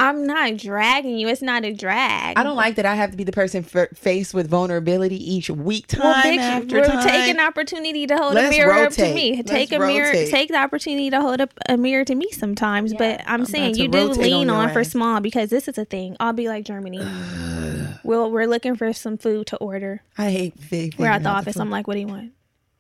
I'm 0.01 0.27
not 0.27 0.57
dragging 0.57 1.19
you. 1.19 1.29
It's 1.29 1.43
not 1.43 1.65
a 1.65 1.73
drag. 1.75 2.39
I 2.39 2.43
don't 2.43 2.57
like 2.57 2.77
that 2.77 2.87
I 2.87 2.95
have 2.95 3.11
to 3.11 3.17
be 3.19 3.25
the 3.25 3.33
person 3.33 3.65
f- 3.73 3.89
faced 3.95 4.33
with 4.33 4.49
vulnerability 4.49 5.17
each 5.17 5.51
week, 5.51 5.89
time 5.89 6.01
Well, 6.03 6.15
bitch, 6.25 6.39
after 6.39 6.77
we're 6.81 6.87
time. 6.87 7.07
taking 7.07 7.39
opportunity 7.39 8.07
to 8.07 8.17
hold 8.17 8.35
Let's 8.35 8.55
a 8.55 8.59
mirror 8.59 8.73
up 8.73 8.93
to 8.95 9.15
me. 9.15 9.37
Let's 9.37 9.51
take 9.51 9.73
a 9.73 9.79
mirror. 9.79 10.13
Take 10.13 10.49
the 10.49 10.57
opportunity 10.57 11.11
to 11.11 11.21
hold 11.21 11.41
up 11.43 11.53
a 11.69 11.77
mirror 11.77 12.05
to 12.07 12.15
me 12.15 12.31
sometimes. 12.33 12.95
but 12.95 13.21
I'm, 13.27 13.43
I'm 13.43 13.45
saying 13.47 13.77
you 13.77 13.89
do 13.89 14.09
rotate 14.09 14.33
on 14.33 14.39
lean 14.39 14.51
on, 14.51 14.73
for 14.73 14.85
small 14.85 15.21
because 15.21 15.51
this 15.51 15.69
is 15.69 15.77
a 15.77 15.85
thing. 15.85 16.17
I'll 16.19 16.33
be 16.33 16.49
like 16.49 16.65
Germani. 16.65 18.01
well, 18.03 18.31
we're 18.31 18.47
looking 18.47 18.77
for 18.77 18.93
some 18.95 19.19
food 19.19 19.49
to 19.49 19.57
order. 19.59 20.03
I 20.17 20.31
hate 20.31 20.59
fig- 20.59 20.95
We're 20.99 21.07
at 21.09 21.19
figuring 21.19 21.23
the 21.25 21.29
office. 21.31 21.55
food. 21.55 21.61
I'm 21.61 21.71
like, 21.71 21.87
what 21.87 21.95
do 21.95 22.01
you 22.01 22.07
want? 22.07 22.33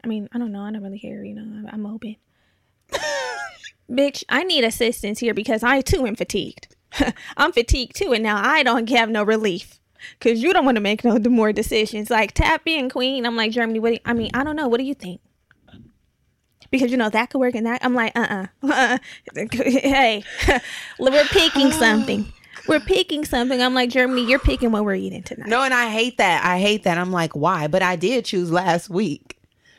I 0.02 0.06
mean, 0.06 0.28
I 0.32 0.38
don't 0.38 0.52
know. 0.52 0.62
I 0.62 0.70
don't 0.72 0.82
really 0.82 0.98
care. 0.98 1.22
You 1.22 1.34
know, 1.34 1.42
I'm, 1.42 1.68
I'm 1.70 1.86
open. 1.86 2.16
Bitch, 3.90 4.24
I 4.28 4.44
need 4.44 4.64
assistance 4.64 5.18
here 5.18 5.34
because 5.34 5.62
I 5.62 5.80
too 5.82 6.06
am 6.06 6.16
fatigued. 6.16 6.68
I'm 7.36 7.52
fatigued 7.52 7.96
too, 7.96 8.12
and 8.12 8.22
now 8.22 8.40
I 8.42 8.62
don't 8.62 8.88
have 8.90 9.10
no 9.10 9.22
relief 9.22 9.80
because 10.18 10.42
you 10.42 10.52
don't 10.52 10.64
want 10.64 10.76
to 10.76 10.80
make 10.80 11.04
no 11.04 11.18
more 11.18 11.52
decisions. 11.52 12.10
Like 12.10 12.32
tap 12.32 12.62
in, 12.66 12.90
queen. 12.90 13.26
I'm 13.26 13.36
like 13.36 13.52
Germani. 13.52 13.80
What? 13.80 13.92
You, 13.92 13.98
I 14.04 14.12
mean, 14.12 14.30
I 14.34 14.44
don't 14.44 14.56
know. 14.56 14.68
What 14.68 14.78
do 14.78 14.84
you 14.84 14.94
think? 14.94 15.20
Because 16.70 16.90
you 16.92 16.96
know 16.96 17.10
that 17.10 17.30
could 17.30 17.38
work 17.38 17.54
and 17.54 17.66
that. 17.66 17.84
I'm 17.84 17.94
like, 17.94 18.12
uh, 18.16 18.46
uh 18.62 18.98
hey, 19.52 20.22
we're 20.98 21.24
picking 21.24 21.72
something. 21.72 22.32
We're 22.68 22.78
picking 22.78 23.24
something. 23.24 23.60
I'm 23.60 23.74
like 23.74 23.88
Germani. 23.88 24.28
You're 24.28 24.38
picking 24.38 24.70
what 24.70 24.84
we're 24.84 24.94
eating 24.94 25.22
tonight. 25.22 25.48
No, 25.48 25.62
and 25.62 25.72
I 25.72 25.88
hate 25.90 26.18
that. 26.18 26.44
I 26.44 26.60
hate 26.60 26.84
that. 26.84 26.98
I'm 26.98 27.10
like, 27.10 27.34
why? 27.34 27.66
But 27.66 27.82
I 27.82 27.96
did 27.96 28.26
choose 28.26 28.52
last 28.52 28.90
week. 28.90 29.38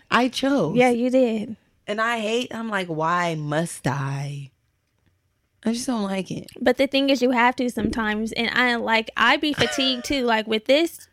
I 0.10 0.28
chose. 0.28 0.76
Yeah, 0.76 0.90
you 0.90 1.10
did. 1.10 1.56
And 1.88 2.02
I 2.02 2.20
hate, 2.20 2.54
I'm 2.54 2.70
like, 2.70 2.88
why 2.88 3.36
must 3.36 3.88
I? 3.88 4.51
I 5.64 5.74
just 5.74 5.86
don't 5.88 6.04
like 6.04 6.32
it. 6.32 6.48
But 6.60 6.78
the 6.78 6.88
thing 6.88 7.10
is, 7.10 7.22
you 7.22 7.32
have 7.32 7.56
to 7.58 7.70
sometimes, 7.70 8.32
and 8.32 8.50
I 8.50 8.76
like 8.76 9.12
I 9.16 9.38
be 9.38 9.54
fatigued 9.54 10.06
too. 10.06 10.26
Like 10.26 10.48
with 10.48 10.66
this, 10.66 11.08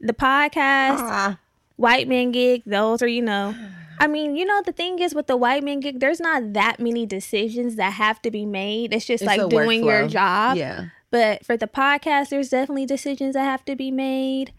the 0.00 0.12
podcast, 0.12 0.98
Ah, 1.00 1.38
white 1.76 2.06
man 2.08 2.30
gig. 2.32 2.62
Those 2.66 3.02
are 3.02 3.08
you 3.08 3.22
know. 3.22 3.54
I 3.98 4.06
mean, 4.08 4.34
you 4.36 4.44
know, 4.44 4.62
the 4.64 4.72
thing 4.72 4.98
is 4.98 5.14
with 5.14 5.26
the 5.28 5.36
white 5.36 5.62
man 5.62 5.80
gig, 5.80 6.00
there's 6.00 6.20
not 6.20 6.54
that 6.54 6.80
many 6.80 7.06
decisions 7.06 7.76
that 7.76 7.92
have 7.94 8.20
to 8.22 8.30
be 8.30 8.44
made. 8.44 8.92
It's 8.92 9.04
just 9.04 9.22
It's 9.22 9.26
like 9.28 9.40
a 9.40 9.48
doing 9.48 9.84
your 9.84 10.08
job. 10.08 10.56
yeah. 10.56 10.86
But 11.10 11.44
for 11.44 11.56
the 11.56 11.68
podcast, 11.68 12.30
there's 12.30 12.48
definitely 12.48 12.86
decisions 12.86 13.34
that 13.34 13.44
have 13.44 13.64
to 13.66 13.76
be 13.76 13.90
made. 13.90 14.52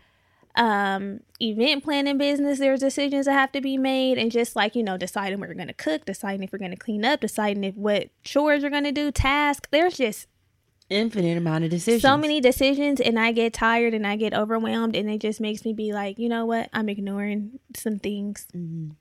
Um, 0.56 1.22
event 1.42 1.84
planning 1.84 2.18
business, 2.20 2.60
there's 2.60 2.80
decisions 2.82 3.26
that 3.26 3.34
have 3.34 3.52
to 3.54 3.62
be 3.62 3.78
made, 3.78 4.18
and 4.20 4.32
just 4.32 4.56
like 4.56 4.76
you 4.76 4.84
know, 4.84 4.98
deciding 4.98 5.40
what 5.40 5.50
we're 5.50 5.56
gonna 5.56 5.74
cook, 5.74 6.06
deciding 6.06 6.44
if 6.44 6.52
we're 6.54 6.60
gonna 6.60 6.78
clean 6.78 7.04
up, 7.04 7.22
deciding 7.22 7.64
if 7.64 7.76
what 7.76 8.10
chores 8.24 8.62
you're 8.62 8.70
gonna 8.72 8.92
do, 8.92 9.12
task. 9.12 9.68
There's 9.72 9.98
just 9.98 10.28
Infinite 10.90 11.38
amount 11.38 11.64
of 11.64 11.72
decisions. 11.72 12.04
so 12.04 12.18
many 12.18 12.40
decisions 12.40 13.00
and 13.00 13.18
I 13.18 13.32
get 13.32 13.54
tired 13.54 13.94
and 13.96 14.06
I 14.06 14.16
get 14.16 14.34
overwhelmed 14.34 14.96
and 14.96 15.10
it 15.10 15.20
just 15.22 15.42
makes 15.42 15.66
me 15.66 15.74
be 15.74 15.92
like, 15.92 16.20
you 16.20 16.30
know 16.30 16.46
what? 16.46 16.70
I'm 16.72 16.88
ignoring 16.90 17.58
some 17.76 17.98
things. 17.98 18.46
Mhm. 18.56 18.92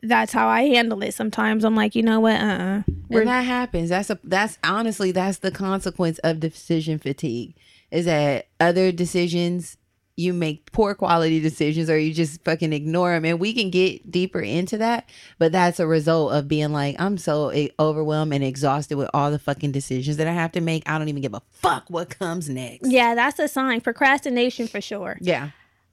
That's 0.00 0.32
how 0.32 0.46
I 0.46 0.62
handle 0.62 1.02
it. 1.02 1.12
Sometimes 1.14 1.64
I'm 1.64 1.74
like, 1.74 1.96
you 1.96 2.02
know 2.04 2.20
what? 2.20 2.40
Uh-uh. 2.40 2.82
We're, 3.08 3.24
that 3.24 3.40
happens. 3.40 3.88
That's 3.88 4.10
a 4.10 4.18
that's 4.22 4.58
honestly 4.62 5.10
that's 5.10 5.38
the 5.38 5.50
consequence 5.50 6.18
of 6.18 6.38
decision 6.38 6.98
fatigue. 6.98 7.56
Is 7.90 8.04
that 8.04 8.46
other 8.60 8.92
decisions 8.92 9.76
you 10.18 10.32
make 10.34 10.70
poor 10.72 10.94
quality 10.94 11.40
decisions 11.40 11.88
or 11.88 11.96
you 11.98 12.12
just 12.12 12.42
fucking 12.44 12.72
ignore 12.72 13.12
them 13.12 13.24
and 13.24 13.38
we 13.38 13.54
can 13.54 13.70
get 13.70 14.10
deeper 14.10 14.40
into 14.40 14.76
that 14.76 15.08
but 15.38 15.52
that's 15.52 15.78
a 15.78 15.86
result 15.86 16.32
of 16.32 16.48
being 16.48 16.72
like 16.72 16.96
i'm 16.98 17.16
so 17.16 17.52
overwhelmed 17.78 18.34
and 18.34 18.42
exhausted 18.42 18.96
with 18.96 19.08
all 19.14 19.30
the 19.30 19.38
fucking 19.38 19.70
decisions 19.70 20.16
that 20.16 20.26
i 20.26 20.32
have 20.32 20.50
to 20.50 20.60
make 20.60 20.82
i 20.88 20.98
don't 20.98 21.08
even 21.08 21.22
give 21.22 21.34
a 21.34 21.42
fuck 21.50 21.84
what 21.88 22.10
comes 22.10 22.48
next 22.48 22.90
yeah, 22.90 23.14
that's 23.14 23.38
a 23.38 23.46
sign. 23.46 23.80
Procrastination 23.80 24.66
for 24.66 24.80
sure. 24.80 25.16
yeah 25.20 25.50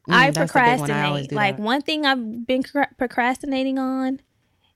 I 0.09 0.29
Mm, 0.29 0.33
that's 0.35 0.51
the 0.53 0.59
one. 0.59 0.67
I 0.67 0.75
procrastinate. 0.75 1.29
do 1.29 1.35
like 1.35 1.57
that. 1.57 1.63
one 1.63 1.81
thing 1.81 2.05
I've 2.05 2.45
been 2.45 2.61
cr- 2.63 2.93
procrastinating 2.97 3.79
on 3.79 4.19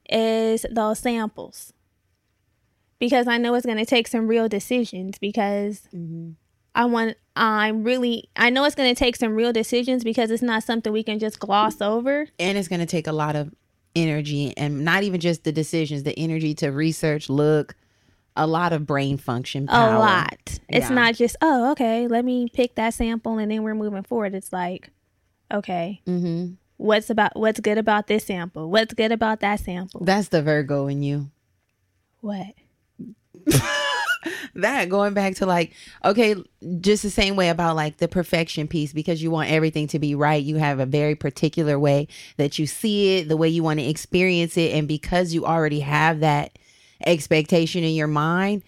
is 0.09 0.65
those 0.71 0.97
samples. 0.99 1.71
Because 2.99 3.27
I 3.27 3.37
know 3.37 3.53
it's 3.53 3.65
going 3.65 3.77
to 3.77 3.85
take 3.85 4.07
some 4.07 4.27
real 4.27 4.49
decisions 4.49 5.19
because 5.19 5.87
Mhm. 5.95 6.33
I 6.75 6.85
want 6.85 7.17
I'm 7.35 7.83
really 7.83 8.29
I 8.35 8.49
know 8.49 8.63
it's 8.65 8.75
going 8.75 8.93
to 8.93 8.97
take 8.97 9.15
some 9.15 9.33
real 9.35 9.51
decisions 9.53 10.03
because 10.03 10.31
it's 10.31 10.43
not 10.43 10.63
something 10.63 10.91
we 10.93 11.03
can 11.03 11.19
just 11.19 11.39
gloss 11.39 11.81
over. 11.81 12.27
And 12.39 12.57
it's 12.57 12.67
going 12.67 12.79
to 12.79 12.85
take 12.85 13.07
a 13.07 13.11
lot 13.11 13.35
of 13.35 13.53
energy 13.95 14.53
and 14.55 14.85
not 14.85 15.03
even 15.03 15.19
just 15.19 15.43
the 15.43 15.51
decisions, 15.51 16.03
the 16.03 16.17
energy 16.17 16.53
to 16.55 16.69
research, 16.69 17.29
look, 17.29 17.75
a 18.35 18.45
lot 18.45 18.71
of 18.71 18.85
brain 18.85 19.17
function 19.17 19.67
power. 19.67 19.95
A 19.95 19.99
lot. 19.99 20.59
It's 20.69 20.89
not 20.89 21.15
just, 21.15 21.35
oh, 21.41 21.71
okay, 21.71 22.07
let 22.07 22.23
me 22.23 22.47
pick 22.53 22.75
that 22.75 22.93
sample 22.93 23.37
and 23.37 23.51
then 23.51 23.63
we're 23.63 23.75
moving 23.75 24.03
forward. 24.03 24.33
It's 24.35 24.53
like, 24.53 24.91
okay, 25.51 26.01
Mhm. 26.07 26.57
what's 26.77 27.09
about 27.09 27.35
what's 27.35 27.59
good 27.59 27.77
about 27.77 28.07
this 28.07 28.25
sample? 28.25 28.69
What's 28.69 28.93
good 28.93 29.11
about 29.11 29.39
that 29.41 29.59
sample? 29.59 30.05
That's 30.05 30.27
the 30.29 30.41
Virgo 30.43 30.87
in 30.87 31.01
you. 31.03 31.31
What? 32.21 32.47
that 34.55 34.89
going 34.89 35.13
back 35.13 35.35
to 35.35 35.45
like 35.45 35.73
okay 36.03 36.35
just 36.81 37.03
the 37.03 37.09
same 37.09 37.35
way 37.35 37.49
about 37.49 37.75
like 37.75 37.97
the 37.97 38.07
perfection 38.07 38.67
piece 38.67 38.93
because 38.93 39.21
you 39.21 39.31
want 39.31 39.49
everything 39.49 39.87
to 39.87 39.99
be 39.99 40.15
right 40.15 40.43
you 40.43 40.57
have 40.57 40.79
a 40.79 40.85
very 40.85 41.15
particular 41.15 41.79
way 41.79 42.07
that 42.37 42.59
you 42.59 42.67
see 42.67 43.17
it 43.17 43.29
the 43.29 43.37
way 43.37 43.47
you 43.47 43.63
want 43.63 43.79
to 43.79 43.85
experience 43.85 44.57
it 44.57 44.73
and 44.73 44.87
because 44.87 45.33
you 45.33 45.45
already 45.45 45.79
have 45.79 46.19
that 46.19 46.57
expectation 47.05 47.83
in 47.83 47.93
your 47.93 48.07
mind 48.07 48.61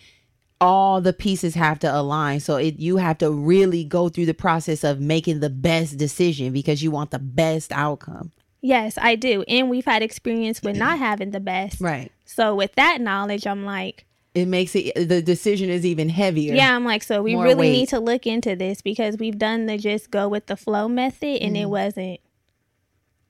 all 0.62 1.02
the 1.02 1.14
pieces 1.14 1.56
have 1.56 1.80
to 1.80 1.94
align 1.94 2.40
so 2.40 2.56
it 2.56 2.80
you 2.80 2.98
have 2.98 3.18
to 3.18 3.32
really 3.32 3.84
go 3.84 4.10
through 4.10 4.26
the 4.26 4.34
process 4.34 4.84
of 4.84 5.00
making 5.00 5.40
the 5.40 5.50
best 5.50 5.98
decision 5.98 6.54
because 6.54 6.82
you 6.82 6.92
want 6.92 7.12
the 7.12 7.20
best 7.20 7.72
outcome 7.72 8.32
Yes, 8.62 8.98
I 9.02 9.16
do. 9.16 9.44
And 9.48 9.70
we've 9.70 9.86
had 9.86 10.04
experience 10.04 10.62
with 10.62 10.76
not 10.78 11.00
having 11.00 11.32
the 11.32 11.40
best. 11.40 11.82
right 11.82 12.12
So 12.26 12.56
with 12.56 12.76
that 12.76 13.02
knowledge, 13.02 13.48
I'm 13.48 13.66
like, 13.66 14.06
it 14.34 14.46
makes 14.48 14.76
it 14.76 14.94
the 15.10 15.22
decision 15.22 15.70
is 15.70 15.86
even 15.86 16.08
heavier 16.10 16.54
yeah, 16.54 16.76
I'm 16.76 16.86
like, 16.86 17.04
so 17.04 17.22
we 17.22 17.36
More 17.36 17.44
really 17.44 17.56
weight. 17.68 17.72
need 17.72 17.90
to 17.90 18.00
look 18.00 18.26
into 18.26 18.56
this 18.56 18.82
because 18.82 19.18
we've 19.18 19.38
done 19.38 19.66
the 19.66 19.78
just 19.78 20.10
go 20.12 20.30
with 20.30 20.46
the 20.48 20.56
flow 20.56 20.88
method 20.88 21.42
and 21.42 21.56
Mm-hmm. 21.56 21.64
it 21.64 21.70
wasn't 21.70 22.20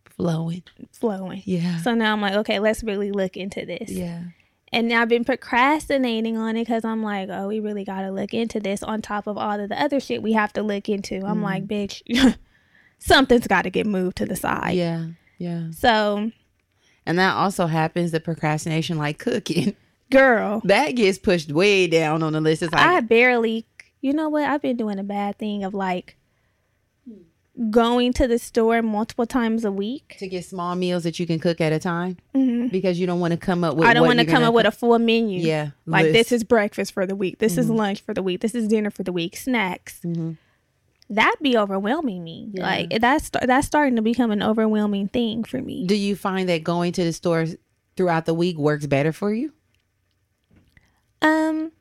flowing 0.06 0.64
flowing. 0.92 1.42
yeah 1.46 1.78
So 1.78 1.94
now 1.94 2.14
I'm 2.14 2.22
like, 2.22 2.34
okay, 2.36 2.60
let's 2.60 2.84
really 2.84 3.12
look 3.12 3.36
into 3.38 3.66
this. 3.66 3.90
yeah 3.90 4.24
And 4.72 4.88
now 4.88 5.02
I've 5.02 5.10
been 5.10 5.26
procrastinating 5.26 6.38
on 6.38 6.56
it 6.58 6.62
because 6.66 6.86
I'm 6.86 7.02
like, 7.02 7.30
oh, 7.32 7.48
we 7.48 7.60
really 7.60 7.84
got 7.84 8.02
to 8.02 8.12
look 8.12 8.34
into 8.34 8.60
this 8.60 8.84
on 8.84 9.02
top 9.02 9.26
of 9.28 9.38
all 9.38 9.60
of 9.60 9.70
the 9.70 9.82
other 9.82 10.00
shit 10.00 10.22
we 10.22 10.34
have 10.34 10.54
to 10.54 10.62
look 10.62 10.88
into. 10.90 11.26
I'm 11.26 11.42
like, 11.42 11.66
bitch, 11.68 12.02
something's 13.00 13.48
got 13.48 13.64
to 13.64 13.70
get 13.72 13.88
moved 13.88 14.18
to 14.18 14.26
the 14.26 14.36
side. 14.36 14.76
yeah 14.76 15.08
yeah 15.40 15.72
So, 15.72 16.30
And 17.08 17.18
that 17.18 17.34
also 17.36 17.66
happens 17.66 18.12
the 18.12 18.20
procrastination 18.20 18.98
like 19.00 19.18
cooking. 19.18 19.76
girl, 20.12 20.62
That 20.66 20.92
gets 20.92 21.18
pushed 21.18 21.52
way 21.52 21.88
down 21.88 22.22
on 22.24 22.34
the 22.34 22.42
list. 22.42 22.62
It's 22.64 22.72
like 22.74 22.82
I 22.86 23.00
barely, 23.02 23.66
you 24.02 24.14
know 24.14 24.30
what? 24.30 24.44
I've 24.44 24.62
been 24.62 24.78
doing 24.78 25.00
a 25.00 25.04
bad 25.04 25.38
thing 25.38 25.64
of 25.64 25.74
like 25.74 26.18
going 27.70 28.14
to 28.14 28.28
the 28.28 28.40
store 28.40 28.82
multiple 28.82 29.26
times 29.26 29.66
a 29.66 29.72
week. 29.72 30.16
to 30.20 30.28
get 30.28 30.46
small 30.46 30.74
meals 30.76 31.04
that 31.04 31.20
you 31.20 31.28
can 31.28 31.38
cook 31.38 31.60
at 31.60 31.74
a 31.74 31.80
time 31.80 32.18
hmm 32.34 32.68
because 32.70 32.98
you 33.00 33.06
don't 33.06 33.20
want 33.20 33.32
to 33.32 33.38
come 33.38 33.64
up 33.64 33.76
with 33.76 33.86
I 33.88 33.94
don't 33.94 34.08
want 34.08 34.20
to 34.20 34.26
come 34.26 34.44
up 34.44 34.54
with 34.54 34.66
a 34.66 34.72
full 34.72 34.98
menu. 35.00 35.42
yeah 35.42 35.72
Like 35.86 36.04
list. 36.06 36.14
this 36.14 36.32
is 36.32 36.44
breakfast 36.46 36.94
for 36.94 37.06
the 37.06 37.16
week. 37.16 37.40
This 37.40 37.58
is 37.58 37.68
Mhm. 37.70 37.76
lunch 37.76 38.02
for 38.02 38.14
the 38.14 38.24
week. 38.24 38.40
This 38.40 38.56
is 38.56 38.68
dinner 38.70 38.90
for 38.90 39.04
the 39.04 39.12
week. 39.12 39.36
Snacks. 39.36 40.00
Mhm. 40.06 40.38
That 41.10 41.36
be 41.42 41.58
overwhelming 41.58 42.24
me. 42.24 42.50
Yeah. 42.54 42.62
Like 42.64 43.00
that's 43.02 43.30
that's 43.30 43.68
starting 43.68 43.98
to 43.98 44.02
become 44.02 44.32
an 44.32 44.42
overwhelming 44.42 45.10
thing 45.10 45.44
for 45.44 45.62
me. 45.62 45.86
Do 45.86 45.96
you 45.96 46.16
find 46.16 46.48
that 46.48 46.64
going 46.64 46.94
to 46.94 47.04
the 47.04 47.12
store 47.14 47.46
throughout 47.98 48.26
the 48.26 48.34
week 48.34 48.58
works 48.58 48.86
better 48.88 49.12
for 49.12 49.34
you? 49.34 49.52
Um, 51.22 51.72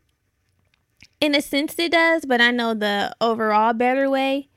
in 1.20 1.35
a 1.35 1.42
sense, 1.42 1.79
it 1.79 1.92
does, 1.92 2.24
but 2.24 2.40
I 2.40 2.50
know 2.50 2.74
the 2.74 3.14
overall 3.20 3.72
better 3.72 4.09
way 4.09 4.48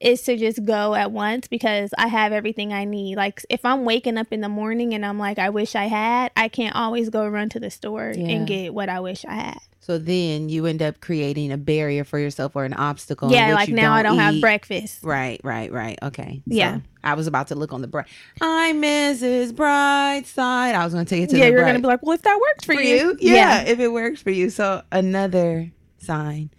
is 0.00 0.22
to 0.22 0.36
just 0.36 0.64
go 0.64 0.94
at 0.94 1.10
once 1.10 1.48
because 1.48 1.92
I 1.98 2.06
have 2.06 2.32
everything 2.32 2.72
I 2.72 2.84
need. 2.84 3.16
Like 3.16 3.44
if 3.50 3.64
I'm 3.64 3.84
waking 3.84 4.16
up 4.16 4.28
in 4.32 4.40
the 4.40 4.48
morning 4.48 4.94
and 4.94 5.04
I'm 5.04 5.18
like, 5.18 5.38
I 5.40 5.50
wish 5.50 5.74
I 5.74 5.86
had, 5.86 6.30
I 6.36 6.48
can't 6.48 6.76
always 6.76 7.10
go 7.10 7.26
run 7.26 7.48
to 7.50 7.60
the 7.60 7.70
store 7.70 8.12
Yeah. 8.14 8.28
and 8.28 8.46
get 8.46 8.72
what 8.74 8.88
I 8.88 9.00
wish 9.00 9.24
I 9.24 9.34
had. 9.34 9.58
So 9.88 9.96
then 9.96 10.50
you 10.50 10.66
end 10.66 10.82
up 10.82 11.00
creating 11.00 11.50
a 11.50 11.56
barrier 11.56 12.04
for 12.04 12.18
yourself 12.18 12.54
or 12.54 12.66
an 12.66 12.74
obstacle. 12.74 13.32
yeah, 13.32 13.54
like 13.54 13.70
now 13.70 13.94
I 13.94 14.02
don't 14.02 14.18
have 14.18 14.38
breakfast. 14.38 15.02
Right, 15.02 15.40
right, 15.42 15.72
right. 15.72 15.98
Okay. 16.02 16.42
So 16.46 16.54
Yeah. 16.54 16.80
I 17.02 17.14
was 17.14 17.26
about 17.26 17.46
to 17.48 17.54
look 17.54 17.72
on 17.72 17.80
the 17.80 17.86
bright. 17.86 18.06
I'm 18.38 18.82
Mrs. 18.82 19.52
Brightside. 19.52 20.74
I 20.74 20.84
was 20.84 20.92
going 20.92 21.06
to 21.06 21.08
take 21.08 21.22
it 21.24 21.30
to 21.30 21.38
Yeah, 21.38 21.46
you're 21.46 21.64
gonna 21.64 21.78
be 21.78 21.86
like, 21.86 22.02
well, 22.02 22.14
if 22.14 22.20
that 22.20 22.38
works 22.38 22.66
for, 22.66 22.74
for 22.74 22.82
you, 22.82 23.16
you. 23.18 23.34
Yeah, 23.34 23.62
if 23.62 23.80
it 23.80 23.88
works 23.88 24.20
for 24.20 24.28
you. 24.28 24.50
So 24.50 24.82
another 24.92 25.72
sign 25.96 26.50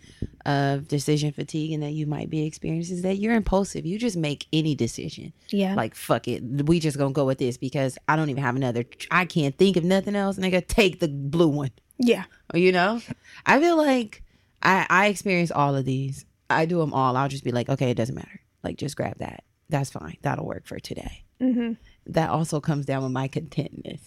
of 0.47 0.87
decision 0.87 1.31
fatigue 1.31 1.71
and 1.73 1.83
that 1.83 1.91
you 1.91 2.07
might 2.07 2.31
be 2.31 2.47
experiencing 2.47 2.95
is 2.95 3.01
that 3.03 3.17
you're 3.17 3.35
impulsive. 3.35 3.85
You 3.85 3.99
just 3.99 4.17
make 4.17 4.47
any 4.51 4.73
decision. 4.73 5.33
yeah, 5.49 5.75
Like 5.75 5.93
fuck 5.93 6.27
it, 6.27 6.41
we 6.65 6.79
just 6.79 6.97
gonna 6.97 7.13
go 7.13 7.25
with 7.25 7.37
this 7.37 7.57
because 7.57 7.95
I 8.07 8.15
don't 8.15 8.31
even 8.31 8.41
have 8.41 8.55
another. 8.55 8.85
I 9.11 9.25
can't 9.25 9.55
think 9.55 9.77
of 9.77 9.83
nothing 9.83 10.15
else. 10.15 10.39
Nigga, 10.39 10.65
take 10.65 10.99
the 10.99 11.07
blue 11.09 11.49
one. 11.49 11.69
Yeah, 11.99 12.23
You 12.53 12.71
know, 12.71 13.01
I 13.45 13.59
feel 13.59 13.77
like 13.77 14.23
I 14.63 14.85
I 14.89 15.07
experience 15.07 15.51
all 15.51 15.75
of 15.75 15.85
these. 15.85 16.25
I 16.49 16.65
do 16.65 16.79
them 16.79 16.93
all. 16.93 17.15
I'll 17.15 17.29
just 17.29 17.43
be 17.43 17.51
like, 17.51 17.69
okay, 17.69 17.91
it 17.91 17.95
doesn't 17.97 18.15
matter. 18.15 18.41
Like 18.63 18.77
just 18.77 18.95
grab 18.95 19.17
that. 19.19 19.43
That's 19.69 19.91
fine. 19.91 20.17
That'll 20.23 20.45
work 20.47 20.65
for 20.65 20.79
today. 20.79 21.23
hmm 21.39 21.73
That 22.07 22.29
also 22.31 22.59
comes 22.59 22.85
down 22.85 23.03
with 23.03 23.11
my 23.11 23.27
contentness 23.27 24.01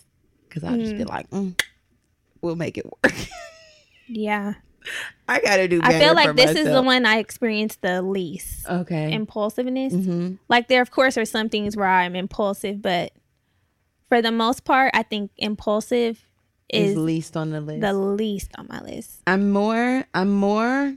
because 0.48 0.64
I'll 0.64 0.76
just 0.78 0.96
be 0.96 1.05
like, 1.05 1.31
mm, 1.31 1.59
we'll 2.40 2.57
make 2.57 2.76
it 2.78 2.85
work. 2.87 3.14
yeah. 4.09 4.55
I 5.28 5.40
gotta 5.40 5.68
do. 5.68 5.81
I 5.83 5.98
feel 6.00 6.14
like 6.14 6.35
this 6.35 6.57
is 6.57 6.64
the 6.68 6.83
one 6.83 7.07
I 7.07 7.18
experienced 7.18 7.81
the 7.83 8.02
least 8.02 8.66
Okay. 8.68 9.12
impulsiveness. 9.12 9.92
hmm 9.92 10.35
like 10.48 10.66
there 10.68 10.83
of 10.83 10.90
course 10.90 11.16
are 11.16 11.24
some 11.24 11.48
things 11.48 11.76
where 11.76 11.87
i'm 11.88 12.14
impulsive 12.16 12.83
but 12.83 13.12
for 14.09 14.20
the 14.20 14.33
most 14.33 14.64
part 14.64 14.90
i 14.94 15.02
think 15.02 15.31
impulsive 15.38 16.26
Is 16.68 16.92
is 16.92 16.96
least 16.96 17.37
on 17.37 17.51
the 17.51 17.61
list. 17.61 17.81
the 17.81 17.92
least 17.92 18.51
on 18.57 18.66
my 18.68 18.81
list 18.81 19.20
I'm 19.27 19.51
more. 19.51 20.05
I'm 20.14 20.31
more. 20.31 20.96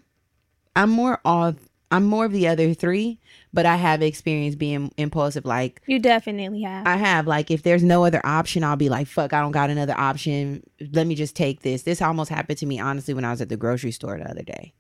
I'm 0.76 0.90
more 0.90 1.20
of. 1.26 1.58
I'm 1.92 2.06
more 2.06 2.26
of 2.26 2.32
the 2.32 2.48
other 2.48 2.74
three, 2.74 3.20
but 3.54 3.66
I 3.66 3.76
have 3.76 4.02
experience 4.02 4.56
being 4.56 4.92
impulsive. 4.98 5.46
Like 5.46 5.82
you 5.86 6.00
definitely 6.00 6.62
have 6.64 6.88
I 6.88 6.96
have. 6.98 7.28
Like 7.28 7.52
if 7.52 7.64
there's 7.64 7.84
no 7.84 8.04
other 8.06 8.22
option, 8.26 8.64
I'll 8.64 8.76
be 8.76 8.90
like, 8.90 9.08
"Fuck, 9.08 9.34
I 9.34 9.42
don't 9.42 9.52
got 9.52 9.70
another 9.70 9.98
option. 9.98 10.64
Let 10.94 11.08
me 11.08 11.16
just 11.16 11.36
take 11.36 11.62
this." 11.62 11.84
This 11.84 12.02
almost 12.02 12.30
happened 12.30 12.58
to 12.60 12.66
me 12.66 12.80
honestly 12.80 13.14
when 13.14 13.26
I 13.26 13.32
was 13.32 13.42
at 13.42 13.50
the 13.50 13.58
grocery 13.58 13.92
store 13.92 14.18
the 14.18 14.30
other 14.30 14.44
day. 14.44 14.74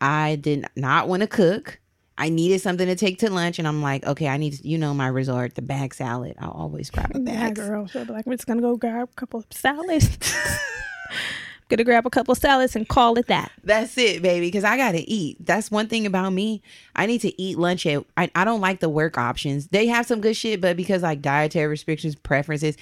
I 0.00 0.36
did 0.36 0.66
not 0.76 1.08
want 1.08 1.22
to 1.22 1.26
cook. 1.26 1.79
I 2.20 2.28
needed 2.28 2.60
something 2.60 2.86
to 2.86 2.96
take 2.96 3.18
to 3.20 3.30
lunch, 3.30 3.58
and 3.58 3.66
I'm 3.66 3.80
like, 3.80 4.04
okay, 4.04 4.28
I 4.28 4.36
need, 4.36 4.62
you 4.62 4.76
know, 4.76 4.92
my 4.92 5.06
resort, 5.08 5.54
the 5.54 5.62
bag 5.62 5.94
salad. 5.94 6.34
I'll 6.38 6.50
always 6.50 6.90
grab 6.90 7.12
a 7.14 7.18
yeah 7.18 7.48
bag. 7.48 7.54
girl 7.54 7.86
she'll 7.86 8.04
be 8.04 8.12
like 8.12 8.26
we're 8.26 8.34
just 8.34 8.46
gonna 8.46 8.60
go 8.60 8.76
grab 8.76 9.08
a 9.10 9.14
couple 9.16 9.40
of 9.40 9.46
salads 9.50 10.18
gonna 11.70 11.84
grab 11.84 12.04
a 12.04 12.10
couple 12.10 12.32
of 12.32 12.38
salads 12.38 12.76
and 12.76 12.88
call 12.88 13.16
it 13.16 13.26
that 13.28 13.50
That's 13.64 13.96
it, 13.96 14.20
baby. 14.20 14.48
Because 14.48 14.64
I 14.64 14.76
gotta 14.76 15.02
eat. 15.06 15.38
That's 15.40 15.70
one 15.70 15.88
thing 15.88 16.04
about 16.04 16.30
me. 16.30 16.62
I 16.94 17.06
need 17.06 17.22
to 17.22 17.40
eat 17.40 17.58
lunch 17.58 17.86
at. 17.86 18.04
I, 18.18 18.30
I 18.34 18.44
don't 18.44 18.60
like 18.60 18.80
the 18.80 18.88
work 18.90 19.16
options. 19.16 19.68
They 19.68 19.86
have 19.86 20.06
some 20.06 20.20
good 20.20 20.36
shit, 20.36 20.60
but 20.60 20.76
because 20.76 21.02
like 21.02 21.22
dietary 21.22 21.68
restrictions, 21.68 22.16
preferences, 22.16 22.76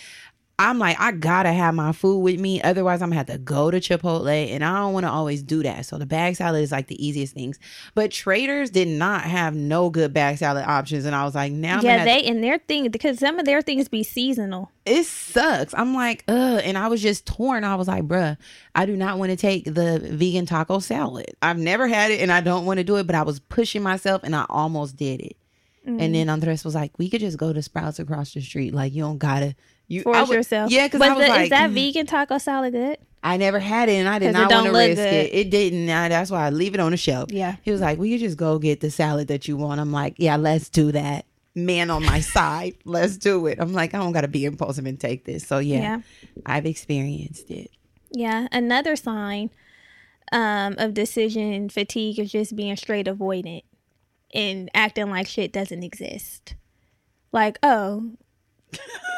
I'm 0.59 0.79
like 0.79 0.99
I 0.99 1.13
gotta 1.13 1.53
have 1.53 1.75
my 1.75 1.93
food 1.93 2.19
with 2.19 2.41
me. 2.41 2.61
Otherwise, 2.63 3.03
I'm 3.03 3.11
gonna 3.11 3.17
have 3.19 3.27
to 3.27 3.39
go 3.39 3.71
to 3.71 3.79
Chipotle, 3.79 4.51
and 4.51 4.65
I 4.65 4.79
don't 4.79 4.93
want 4.93 5.05
to 5.05 5.11
always 5.11 5.43
do 5.43 5.63
that. 5.63 5.87
So 5.87 5.99
the 5.99 6.07
bag 6.07 6.37
salad 6.37 6.63
is 6.63 6.73
like 6.73 6.89
the 6.89 7.07
easiest 7.07 7.35
things. 7.35 7.59
But 7.95 8.11
traders 8.11 8.71
did 8.71 8.89
not 8.89 9.23
have 9.23 9.55
no 9.55 9.91
good 9.91 10.13
bag 10.13 10.39
salad 10.39 10.65
options, 10.67 11.05
and 11.05 11.15
I 11.15 11.25
was 11.25 11.35
like, 11.35 11.53
now 11.53 11.79
I'm 11.79 11.85
yeah 11.85 12.05
they 12.05 12.25
and 12.25 12.43
their 12.43 12.59
thing 12.59 12.89
because 12.91 13.19
some 13.19 13.39
of 13.39 13.47
their 13.47 13.63
things 13.63 13.89
be 13.89 14.03
seasonal 14.03 14.71
it 14.89 15.05
sucks. 15.05 15.75
I'm 15.75 15.95
like, 15.95 16.25
ugh. 16.29 16.63
And 16.65 16.79
I 16.79 16.89
was 16.89 17.03
just 17.03 17.27
torn. 17.27 17.63
I 17.63 17.75
was 17.75 17.89
like, 17.89 18.05
bruh, 18.05 18.37
I 18.75 18.87
do 18.87 18.97
not 18.97 19.19
want 19.19 19.31
to 19.31 19.37
take 19.37 19.65
the 19.67 20.01
vegan 20.03 20.47
taco 20.47 20.79
salad. 20.79 21.37
I've 21.43 21.59
never 21.59 21.87
had 21.87 22.11
it 22.11 22.21
and 22.21 22.33
I 22.33 22.41
don't 22.41 22.65
want 22.65 22.79
to 22.79 22.85
do 22.85 22.97
it, 22.97 23.07
but 23.07 23.15
I 23.15 23.23
was 23.23 23.39
pushing 23.39 23.83
myself 23.83 24.23
and 24.25 24.35
I 24.35 24.47
almost 24.49 24.97
did 24.97 25.21
it. 25.21 25.37
Mm-hmm. 25.87 26.01
And 26.01 26.15
then 26.15 26.29
Andres 26.29 26.65
was 26.65 26.75
like, 26.75 26.93
we 26.99 27.09
could 27.09 27.21
just 27.21 27.39
go 27.39 27.53
to 27.53 27.63
Sprouts 27.63 27.99
across 27.99 28.33
the 28.35 28.41
street. 28.41 28.75
Like, 28.75 28.95
you 28.95 29.03
don't 29.03 29.19
gotta. 29.19 29.55
You 29.89 30.03
force 30.03 30.29
would- 30.29 30.35
yourself 30.35 30.71
Yeah, 30.71 30.87
because 30.87 31.01
Was 31.01 31.09
I 31.09 31.13
was 31.15 31.23
the- 31.25 31.29
like, 31.31 31.43
is 31.45 31.51
that 31.51 31.71
mm, 31.71 31.75
vegan 31.75 32.07
taco 32.07 32.39
salad 32.39 32.73
good 32.75 32.99
I 33.23 33.37
never 33.37 33.59
had 33.59 33.89
it 33.89 33.95
and 33.95 34.09
I 34.09 34.21
did 34.21 34.33
not 34.33 34.49
want 34.51 34.67
to 34.67 34.73
risk 34.73 34.97
good. 34.97 35.13
it. 35.13 35.35
It 35.35 35.51
didn't. 35.51 35.91
I, 35.91 36.09
that's 36.09 36.31
why 36.31 36.47
I 36.47 36.51
leave 36.51 36.75
it 36.75 36.81
on 36.81 36.93
the 36.93 36.97
shelf. 36.97 37.33
yeah 37.33 37.57
He 37.63 37.73
was 37.73 37.81
like, 37.81 37.99
"Well, 37.99 38.07
you 38.07 38.17
just 38.19 38.37
go 38.37 38.61
get 38.61 38.79
the 38.81 38.91
salad 38.93 39.27
that 39.29 39.49
you 39.49 39.57
want." 39.57 39.81
I'm 39.81 39.91
like, 39.91 40.15
"Yeah, 40.19 40.37
let's 40.37 40.69
do 40.69 40.93
that." 40.93 41.25
Man 41.57 41.91
on 41.91 42.05
my 42.05 42.21
side, 42.37 42.77
let's 42.85 43.17
do 43.17 43.47
it. 43.49 43.59
I'm 43.61 43.73
like, 43.73 43.93
I 43.93 43.99
don't 43.99 44.13
gotta 44.13 44.29
be 44.29 44.45
impulsive 44.45 44.87
and 44.87 45.01
take 45.01 45.25
this. 45.25 45.45
So 45.45 45.59
yeah, 45.59 45.81
Yeah. 45.81 46.01
I've 46.47 46.65
experienced 46.65 47.51
it. 47.51 47.73
Yeah, 48.13 48.47
another 48.53 48.95
sign 48.95 49.51
um, 50.31 50.77
of 50.79 50.95
decision 50.95 51.69
fatigue 51.71 52.21
is 52.21 52.31
just 52.31 52.55
being 52.55 52.77
straight 52.77 53.07
avoidant 53.07 53.63
and 54.33 54.71
acting 54.75 55.11
like 55.11 55.27
shit 55.27 55.53
doesn't 55.53 55.83
exist. 55.83 56.55
Like, 57.33 57.59
oh, 57.65 58.13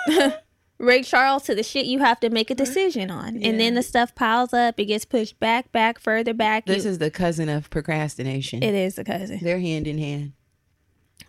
Ray 0.81 1.03
Charles 1.03 1.43
to 1.45 1.55
the 1.55 1.62
shit 1.62 1.85
you 1.87 1.99
have 1.99 2.19
to 2.21 2.31
make 2.31 2.51
a 2.51 2.55
decision 2.55 3.11
on. 3.11 3.37
And 3.43 3.61
then 3.61 3.75
the 3.75 3.83
stuff 3.83 4.14
piles 4.14 4.55
up, 4.55 4.81
it 4.81 4.87
gets 4.87 5.05
pushed 5.05 5.38
back, 5.38 5.71
back, 5.73 5.99
further 6.01 6.33
back. 6.35 6.64
This 6.66 6.85
You- 6.85 6.90
is 6.93 6.99
the 6.99 7.11
cousin 7.11 7.49
of 7.51 7.69
procrastination. 7.71 8.62
it 8.62 8.75
is 8.75 8.99
a 8.99 9.05
cousin. 9.05 9.40
They're 9.43 9.61
hand 9.61 9.87
in 9.87 9.99
hand. 9.99 10.33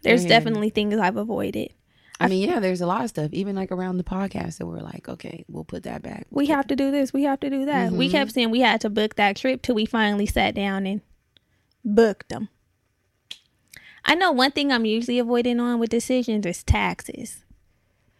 There's 0.03 0.23
Yeah. 0.23 0.29
definitely 0.29 0.69
things 0.69 0.95
I've 0.97 1.17
avoided. 1.17 1.73
I 2.19 2.27
mean, 2.27 2.47
yeah, 2.47 2.59
there's 2.59 2.81
a 2.81 2.85
lot 2.85 3.03
of 3.03 3.09
stuff, 3.09 3.31
even 3.33 3.55
like 3.55 3.71
around 3.71 3.97
the 3.97 4.03
podcast 4.03 4.59
that 4.59 4.67
we're 4.67 4.79
like, 4.79 5.09
okay, 5.09 5.43
we'll 5.49 5.63
put 5.65 5.83
that 5.83 6.01
back. 6.01 6.27
We 6.29 6.45
have 6.47 6.67
to 6.67 6.75
do 6.75 6.89
this, 6.91 7.11
we 7.11 7.23
have 7.23 7.39
to 7.41 7.49
do 7.49 7.65
that. 7.65 7.91
We 7.91 8.07
Mhm. 8.07 8.11
kept 8.11 8.31
saying 8.31 8.51
we 8.51 8.61
had 8.61 8.79
to 8.81 8.89
book 8.89 9.15
that 9.15 9.35
trip 9.35 9.61
till 9.63 9.75
we 9.75 9.85
finally 9.85 10.27
sat 10.27 10.55
down 10.55 10.85
and 10.85 11.01
booked 11.83 12.29
them. 12.29 12.49
I 14.05 14.15
know 14.15 14.31
one 14.31 14.51
thing 14.51 14.71
I'm 14.71 14.85
usually 14.85 15.19
avoiding 15.19 15.59
on 15.59 15.79
with 15.79 15.89
decisions 15.89 16.45
is 16.45 16.63
taxes. 16.63 17.43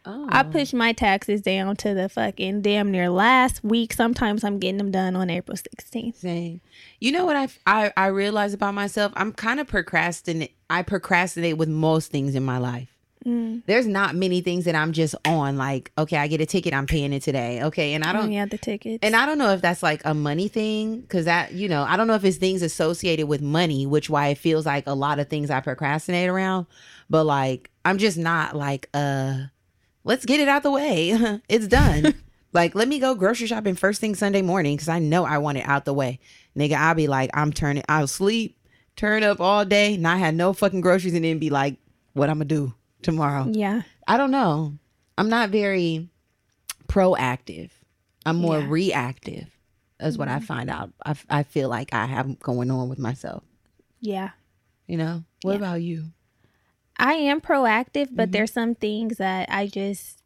Oh. 0.06 0.28
I 0.30 0.44
push 0.44 0.74
my 0.74 0.94
taxes 0.94 1.42
down 1.42 1.76
to 1.78 1.94
the 1.94 2.10
fucking 2.10 2.62
damn 2.62 2.92
near 2.92 3.10
last 3.10 3.64
week. 3.64 3.94
Sometimes 3.94 4.44
I'm 4.44 4.58
getting 4.58 4.78
them 4.78 4.92
done 4.92 5.16
on 5.16 5.30
April 5.30 5.56
16th. 5.56 6.16
Same. 6.16 6.62
You 7.00 7.12
know 7.12 7.26
what 7.26 7.36
I, 7.36 7.48
I 7.68 7.94
I 7.96 8.08
realize 8.08 8.54
about 8.54 8.74
myself? 8.74 9.12
I'm 9.16 9.32
kind 9.32 9.60
of 9.60 9.68
procrastinate. 9.68 10.56
I 10.70 10.82
procrastinate 10.82 11.58
with 11.58 11.70
most 11.70 12.12
things 12.12 12.34
in 12.34 12.44
my 12.44 12.58
life. 12.58 12.90
Mm. 13.26 13.62
There's 13.68 13.86
not 13.86 14.16
many 14.16 14.42
things 14.42 14.66
that 14.66 14.74
I'm 14.74 14.94
just 14.94 15.14
on. 15.26 15.56
Like, 15.56 15.92
okay, 15.98 16.18
I 16.18 16.28
get 16.28 16.42
a 16.42 16.46
ticket, 16.46 16.74
I'm 16.74 16.88
paying 16.88 17.14
it 17.14 17.22
today. 17.22 17.62
Okay, 17.64 17.94
and 17.94 18.04
I 18.04 18.14
don't. 18.14 18.26
Oh, 18.26 18.30
yeah, 18.30 18.46
the 18.46 18.58
tickets. 18.58 19.00
And 19.04 19.16
I 19.16 19.26
don't 19.28 19.38
know 19.38 19.52
if 19.52 19.62
that's 19.62 19.84
like 19.84 20.02
a 20.06 20.14
money 20.14 20.48
thing, 20.48 21.02
because 21.02 21.26
that 21.26 21.54
you 21.54 21.70
know 21.70 21.84
I 21.84 21.98
don't 21.98 22.08
know 22.08 22.16
if 22.16 22.26
it's 22.26 22.38
things 22.38 22.62
associated 22.62 23.28
with 23.28 23.42
money, 23.42 23.86
which 23.86 24.10
why 24.10 24.30
it 24.30 24.38
feels 24.40 24.66
like 24.66 24.88
a 24.88 24.96
lot 24.96 25.20
of 25.20 25.30
things 25.30 25.52
I 25.52 25.60
procrastinate 25.60 26.30
around. 26.30 26.66
But 27.10 27.26
like 27.26 27.70
I'm 27.86 28.00
just 28.00 28.18
not 28.18 28.56
like 28.56 28.90
uh, 28.94 29.44
let's 30.04 30.26
get 30.26 30.40
it 30.40 30.48
out 30.48 30.64
the 30.64 30.72
way. 30.72 31.12
it's 31.50 31.68
done. 31.68 32.14
like 32.54 32.76
let 32.76 32.88
me 32.88 33.00
go 33.00 33.16
grocery 33.16 33.48
shopping 33.48 33.76
first 33.76 34.02
thing 34.02 34.16
Sunday 34.16 34.42
morning 34.42 34.76
because 34.76 34.90
I 34.90 35.00
know 35.00 35.26
I 35.26 35.38
want 35.38 35.58
it 35.58 35.68
out 35.68 35.86
the 35.86 35.94
way. 35.94 36.20
Nigga, 36.58 36.74
I'll 36.74 36.96
be 36.96 37.08
like 37.08 37.30
I'm 37.34 37.54
turning. 37.54 37.84
I'll 37.88 38.08
sleep, 38.08 38.58
turn 38.96 39.24
up 39.24 39.40
all 39.40 39.66
day, 39.66 39.98
not 39.98 40.20
have 40.20 40.34
no 40.34 40.54
fucking 40.54 40.82
groceries, 40.82 41.14
and 41.14 41.24
then 41.24 41.40
be 41.40 41.50
like, 41.50 41.78
what 42.14 42.30
I'm 42.30 42.36
gonna 42.38 42.46
do 42.46 42.74
tomorrow. 43.02 43.46
yeah. 43.50 43.82
I 44.08 44.18
don't 44.18 44.32
know. 44.32 44.74
I'm 45.18 45.30
not 45.30 45.52
very 45.52 46.10
proactive. 46.88 47.70
I'm 48.26 48.38
more 48.38 48.60
Yeah. 48.60 48.68
reactive. 48.70 49.48
That's 50.00 50.18
what 50.18 50.28
I 50.28 50.38
mm-hmm. 50.38 50.46
find 50.46 50.70
out. 50.70 50.92
I, 51.06 51.16
I 51.30 51.44
feel 51.44 51.70
like 51.70 51.94
I 51.94 52.06
have 52.08 52.40
going 52.40 52.70
on 52.72 52.90
with 52.90 53.00
myself. 53.00 53.44
Yeah. 54.02 54.32
You 54.88 54.98
know. 54.98 55.24
What 55.44 55.54
Yeah. 55.54 55.58
about 55.58 55.82
you? 55.82 56.06
I 57.02 57.14
am 57.16 57.42
proactive, 57.42 58.10
but 58.12 58.30
Mhm. 58.30 58.32
there's 58.32 58.52
some 58.54 58.76
things 58.76 59.18
that 59.18 59.50
I 59.50 59.68
just 59.68 60.22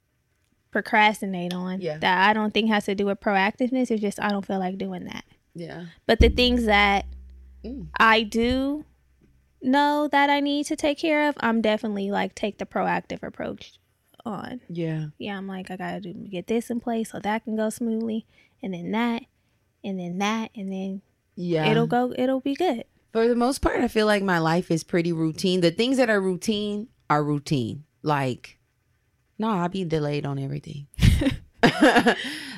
procrastinate 0.72 1.54
on 1.54 1.80
Yeah. 1.82 1.98
that 2.00 2.30
I 2.30 2.34
don't 2.34 2.54
think 2.54 2.68
has 2.70 2.86
to 2.86 2.96
do 2.96 3.06
with 3.06 3.20
proactiveness. 3.20 3.90
It's 3.92 4.02
just 4.02 4.20
I 4.22 4.30
don't 4.30 4.46
feel 4.46 4.60
like 4.60 4.78
doing 4.78 5.06
that. 5.06 5.24
Yeah. 5.54 5.86
But 6.06 6.20
the 6.20 6.30
things 6.30 6.66
that 6.66 7.06
Mm. 7.64 7.88
I 7.98 8.24
do 8.24 8.84
know 9.62 10.08
that 10.12 10.30
I 10.30 10.40
need 10.42 10.66
to 10.68 10.76
take 10.76 10.98
care 11.00 11.30
of, 11.30 11.36
I'm 11.40 11.62
definitely 11.62 12.12
like 12.12 12.36
take 12.36 12.58
the 12.58 12.66
proactive 12.66 13.24
approach 13.24 13.80
on. 14.26 14.60
Yeah. 14.70 15.08
Yeah, 15.18 15.38
I'm 15.38 15.48
like 15.48 15.72
I 15.72 15.78
gotta 15.78 16.02
do 16.02 16.14
get 16.14 16.48
this 16.48 16.70
in 16.70 16.80
place 16.82 17.12
so 17.12 17.20
that 17.20 17.46
can 17.46 17.56
go 17.56 17.70
smoothly, 17.70 18.26
and 18.62 18.74
then 18.74 18.92
that, 18.92 19.24
and 19.84 19.98
then 20.00 20.18
that, 20.18 20.52
and 20.56 20.72
then 20.72 21.02
Yeah. 21.36 21.70
it'll 21.72 21.88
go. 21.88 22.14
It'll 22.18 22.42
be 22.42 22.54
good. 22.54 22.84
For 23.16 23.30
the 23.30 23.36
most 23.36 23.60
part, 23.60 23.80
I 23.80 23.88
feel 23.88 24.08
like 24.08 24.24
my 24.24 24.40
life 24.40 24.70
is 24.70 24.84
pretty 24.84 25.14
routine. 25.14 25.62
The 25.62 25.72
things 25.72 25.96
that 25.96 26.10
are 26.10 26.20
routine 26.20 26.90
are 27.10 27.24
routine. 27.24 27.86
Like, 28.04 28.58
no, 29.40 29.52
I'll 29.52 29.70
be 29.70 29.86
delayed 29.86 30.26
on 30.26 30.38
everything. 30.38 30.88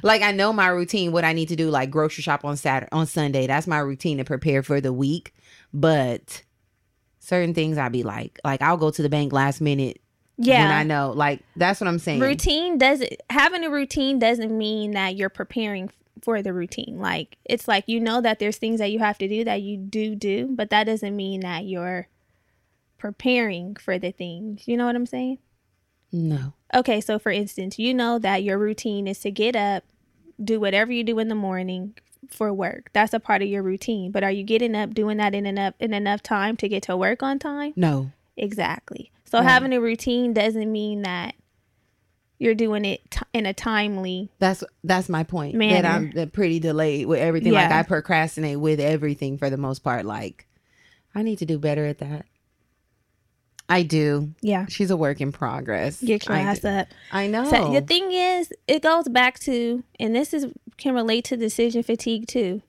like 0.01 0.23
I 0.23 0.31
know 0.31 0.51
my 0.51 0.69
routine, 0.69 1.11
what 1.11 1.23
I 1.23 1.33
need 1.33 1.49
to 1.49 1.55
do, 1.55 1.69
like 1.69 1.91
grocery 1.91 2.23
shop 2.23 2.43
on 2.43 2.57
Saturday, 2.57 2.89
on 2.91 3.05
Sunday. 3.05 3.45
That's 3.45 3.67
my 3.67 3.77
routine 3.77 4.17
to 4.17 4.23
prepare 4.23 4.63
for 4.63 4.81
the 4.81 4.91
week. 4.91 5.35
But 5.75 6.41
certain 7.19 7.53
things 7.53 7.77
I'll 7.77 7.91
be 7.91 8.01
like, 8.01 8.39
like 8.43 8.63
I'll 8.63 8.77
go 8.77 8.89
to 8.89 9.03
the 9.03 9.09
bank 9.09 9.33
last 9.33 9.61
minute 9.61 10.01
Yeah, 10.37 10.63
when 10.63 10.71
I 10.71 10.81
know. 10.81 11.11
Like 11.11 11.43
that's 11.55 11.79
what 11.79 11.87
I'm 11.87 11.99
saying. 11.99 12.19
routine 12.19 12.79
doesn't 12.79 13.13
having 13.29 13.63
a 13.63 13.69
routine 13.69 14.17
doesn't 14.17 14.57
mean 14.57 14.93
that 14.93 15.15
you're 15.15 15.29
preparing 15.29 15.91
for 16.21 16.41
the 16.41 16.53
routine 16.53 16.99
like 16.99 17.37
it's 17.45 17.67
like 17.67 17.83
you 17.87 17.99
know 17.99 18.21
that 18.21 18.39
there's 18.39 18.57
things 18.57 18.79
that 18.79 18.91
you 18.91 18.99
have 18.99 19.17
to 19.17 19.27
do 19.27 19.43
that 19.43 19.61
you 19.61 19.77
do 19.77 20.15
do 20.15 20.47
but 20.51 20.69
that 20.69 20.85
doesn't 20.85 21.15
mean 21.15 21.41
that 21.41 21.65
you're 21.65 22.07
preparing 22.97 23.75
for 23.75 23.99
the 23.99 24.11
things 24.11 24.67
you 24.67 24.75
know 24.75 24.85
what 24.85 24.95
i'm 24.95 25.05
saying 25.05 25.37
No. 26.11 26.53
okay 26.73 26.99
so 26.99 27.19
for 27.19 27.31
instance 27.31 27.77
you 27.77 27.93
know 27.93 28.17
that 28.19 28.43
your 28.43 28.57
routine 28.57 29.07
is 29.07 29.19
to 29.19 29.31
get 29.31 29.55
up 29.55 29.83
do 30.43 30.59
whatever 30.59 30.91
you 30.91 31.03
do 31.03 31.19
in 31.19 31.27
the 31.27 31.35
morning 31.35 31.95
for 32.29 32.51
work 32.51 32.89
that's 32.93 33.13
a 33.13 33.19
part 33.19 33.41
of 33.41 33.47
your 33.47 33.61
routine 33.63 34.11
but 34.11 34.23
are 34.23 34.31
you 34.31 34.43
getting 34.43 34.75
up 34.75 34.93
doing 34.93 35.17
that 35.17 35.35
in 35.35 35.45
enough 35.45 35.75
in 35.79 35.93
enough 35.93 36.23
time 36.23 36.57
to 36.57 36.67
get 36.67 36.83
to 36.83 36.97
work 36.97 37.21
on 37.23 37.37
time 37.39 37.73
No. 37.75 38.11
Exactly. 38.39 39.11
So 39.25 39.39
Right. 39.39 39.47
having 39.47 39.73
a 39.73 39.81
routine 39.81 40.31
doesn't 40.31 40.71
mean 40.71 41.01
that 41.01 41.33
you're 42.39 42.55
doing 42.55 42.85
it 42.85 43.01
t- 43.09 43.21
in 43.33 43.45
a 43.45 43.53
timely. 43.53 44.29
That's 44.39 44.63
that's 44.83 45.09
my 45.09 45.23
point. 45.23 45.57
That 45.57 45.85
I'm 45.85 46.13
uh, 46.17 46.25
pretty 46.27 46.59
delayed 46.59 47.07
with 47.07 47.19
everything. 47.19 47.53
Like 47.53 47.69
Yeah. 47.69 47.79
I 47.79 47.83
procrastinate 47.83 48.59
with 48.59 48.79
everything 48.79 49.37
for 49.37 49.49
the 49.49 49.57
most 49.57 49.79
part. 49.79 50.05
Like 50.05 50.47
I 51.15 51.23
need 51.23 51.39
to 51.39 51.45
do 51.45 51.57
better 51.57 51.85
at 51.85 51.97
that. 51.99 52.25
I 53.69 53.83
do. 53.83 54.33
Yeah. 54.41 54.65
She's 54.69 54.91
a 54.91 54.95
work 54.97 55.19
in 55.19 55.31
progress. 55.33 56.01
Get 56.01 56.25
your 56.27 56.37
I 56.37 56.41
ass 56.41 56.59
do. 56.59 56.69
up. 56.69 56.87
I 57.11 57.27
know. 57.27 57.49
So 57.49 57.73
the 57.73 57.81
thing 57.81 58.11
is, 58.13 58.53
it 58.65 58.81
goes 58.81 59.09
back 59.09 59.39
to, 59.39 59.83
and 59.99 60.15
this 60.15 60.33
is 60.33 60.45
can 60.77 60.93
relate 60.95 61.25
to 61.25 61.37
decision 61.37 61.83
fatigue 61.83 62.27
too. 62.27 62.61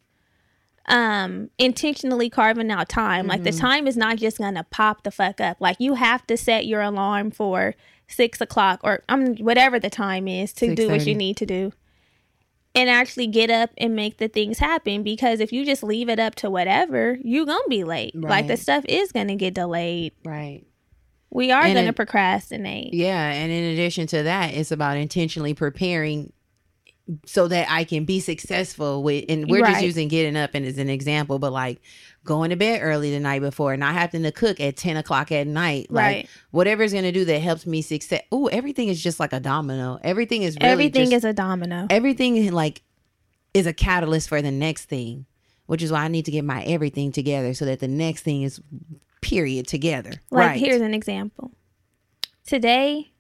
Um, 0.87 1.51
intentionally 1.59 2.31
carving 2.31 2.71
out 2.71 2.89
time. 2.89 3.27
Like 3.27 3.45
the 3.45 3.51
Mhm. 3.51 3.61
time 3.61 3.87
is 3.87 3.97
not 3.97 4.17
just 4.17 4.39
gonna 4.39 4.65
pop 4.71 5.03
the 5.05 5.11
fuck 5.11 5.41
up. 5.41 5.59
Like 5.61 5.77
you 5.79 5.95
have 5.95 6.27
to 6.29 6.37
set 6.39 6.67
your 6.67 6.81
alarm 6.81 7.31
for 7.31 7.75
six 8.09 8.41
o'clock 8.41 8.81
or 8.83 9.03
um 9.09 9.37
whatever 9.37 9.79
the 9.79 9.91
time 9.91 10.27
is 10.27 10.53
to 10.55 10.75
do 10.75 10.89
what 10.89 11.07
you 11.07 11.15
need 11.15 11.37
to 11.37 11.47
do. 11.47 11.73
And 12.75 12.89
actually 12.89 13.27
get 13.27 13.51
up 13.51 13.71
and 13.79 13.97
make 13.97 14.19
the 14.19 14.29
things 14.29 14.59
happen 14.59 15.03
because 15.03 15.41
if 15.41 15.53
you 15.53 15.65
just 15.65 15.83
leave 15.83 16.09
it 16.09 16.19
up 16.21 16.35
to 16.37 16.51
whatever, 16.51 17.19
you're 17.25 17.47
gonna 17.47 17.61
be 17.69 17.83
late. 17.83 18.15
Like 18.15 18.47
the 18.47 18.57
stuff 18.57 18.85
is 18.89 19.11
gonna 19.13 19.37
get 19.37 19.55
delayed. 19.55 20.13
right. 20.25 20.65
We 21.31 21.51
are 21.51 21.63
And 21.63 21.75
gonna 21.75 21.89
it- 21.89 21.97
procrastinate. 21.97 22.95
Yeah, 22.95 23.31
and 23.33 23.53
in 23.53 23.65
addition 23.75 24.07
to 24.09 24.23
that, 24.23 24.55
it's 24.55 24.71
about 24.71 24.97
intentionally 24.97 25.53
preparing 25.55 26.33
so 27.27 27.49
that 27.49 27.67
I 27.71 27.85
can 27.85 28.05
be 28.05 28.21
successful 28.21 29.03
with 29.03 29.25
and 29.29 29.47
we're 29.51 29.65
just 29.65 29.83
using 29.83 30.09
getting 30.09 30.37
up 30.37 30.51
and 30.55 30.65
as 30.65 30.79
an 30.79 30.89
example, 30.91 31.39
but 31.39 31.53
like 31.53 31.81
going 32.29 32.51
to 32.51 32.57
bed 32.57 32.81
early 32.83 33.11
the 33.11 33.19
night 33.19 33.41
before, 33.41 33.77
not 33.77 33.95
having 33.95 34.23
to 34.23 34.31
cook 34.31 34.61
at 34.61 34.77
ten 34.77 34.97
o'clock 34.97 35.33
at 35.33 35.47
night. 35.47 35.91
Like 35.91 36.05
Right. 36.05 36.29
whatever's 36.53 36.93
gonna 36.93 37.11
do 37.11 37.25
that 37.25 37.41
helps 37.41 37.67
me 37.67 37.83
success. 37.83 38.23
Oh, 38.31 38.47
everything 38.49 38.89
is 38.89 39.03
just 39.03 39.19
like 39.19 39.33
a 39.33 39.41
domino. 39.41 39.99
Everything 40.05 40.43
is 40.43 40.57
really 40.61 40.71
Everything 40.71 41.05
just- 41.11 41.15
is 41.15 41.25
a 41.25 41.33
domino. 41.33 41.87
everything 41.91 42.53
like 42.53 42.83
is 43.55 43.67
a 43.67 43.73
catalyst 43.73 44.29
for 44.29 44.41
the 44.43 44.51
next 44.53 44.85
thing, 44.85 45.25
which 45.67 45.83
is 45.83 45.91
why 45.91 46.01
I 46.05 46.09
need 46.09 46.27
to 46.27 46.31
get 46.31 46.45
my 46.45 46.63
everything 46.65 47.11
together 47.13 47.55
so 47.55 47.65
that 47.65 47.81
the 47.81 47.89
next 47.89 48.23
thing 48.23 48.43
is 48.43 48.61
period 49.23 49.67
together. 49.67 50.13
Like 50.31 50.47
right. 50.51 50.61
here's 50.61 50.81
an 50.83 50.95
example. 50.95 51.51
Today, 52.47 53.11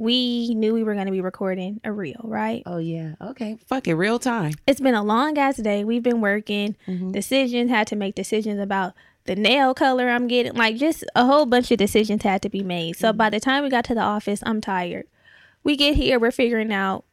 we 0.00 0.54
knew 0.54 0.72
we 0.72 0.82
were 0.82 0.94
going 0.94 1.06
to 1.06 1.12
be 1.12 1.20
recording 1.20 1.78
a 1.84 1.92
reel, 1.92 2.20
right? 2.24 2.62
oh 2.64 2.78
yeah. 2.78 3.14
Okay. 3.20 3.58
Fuck 3.66 3.86
it. 3.86 3.94
Real 3.94 4.18
time. 4.18 4.54
It's 4.66 4.80
been 4.80 4.94
a 4.94 5.02
long 5.02 5.36
ass 5.36 5.56
day. 5.58 5.84
We've 5.84 6.02
been 6.02 6.22
working. 6.22 6.74
Mhm. 6.88 7.12
Decisions 7.12 7.68
had 7.70 7.86
to 7.88 7.96
make 7.96 8.14
decisions 8.14 8.58
about 8.60 8.94
the 9.24 9.36
nail 9.36 9.74
color 9.74 10.08
I'm 10.08 10.26
getting. 10.26 10.54
Like 10.54 10.76
just 10.76 11.04
a 11.14 11.26
whole 11.26 11.44
bunch 11.44 11.70
of 11.70 11.76
decisions 11.76 12.22
had 12.22 12.40
to 12.42 12.48
be 12.48 12.62
made. 12.62 12.96
So 12.96 13.12
by 13.12 13.28
the 13.28 13.40
time 13.40 13.62
we 13.62 13.68
got 13.68 13.84
to 13.86 13.94
the 13.94 14.00
office, 14.00 14.40
I'm 14.46 14.62
tired. 14.62 15.06
We 15.62 15.76
get 15.76 15.96
here, 15.96 16.18
we're 16.18 16.30
figuring 16.30 16.72
out 16.72 17.04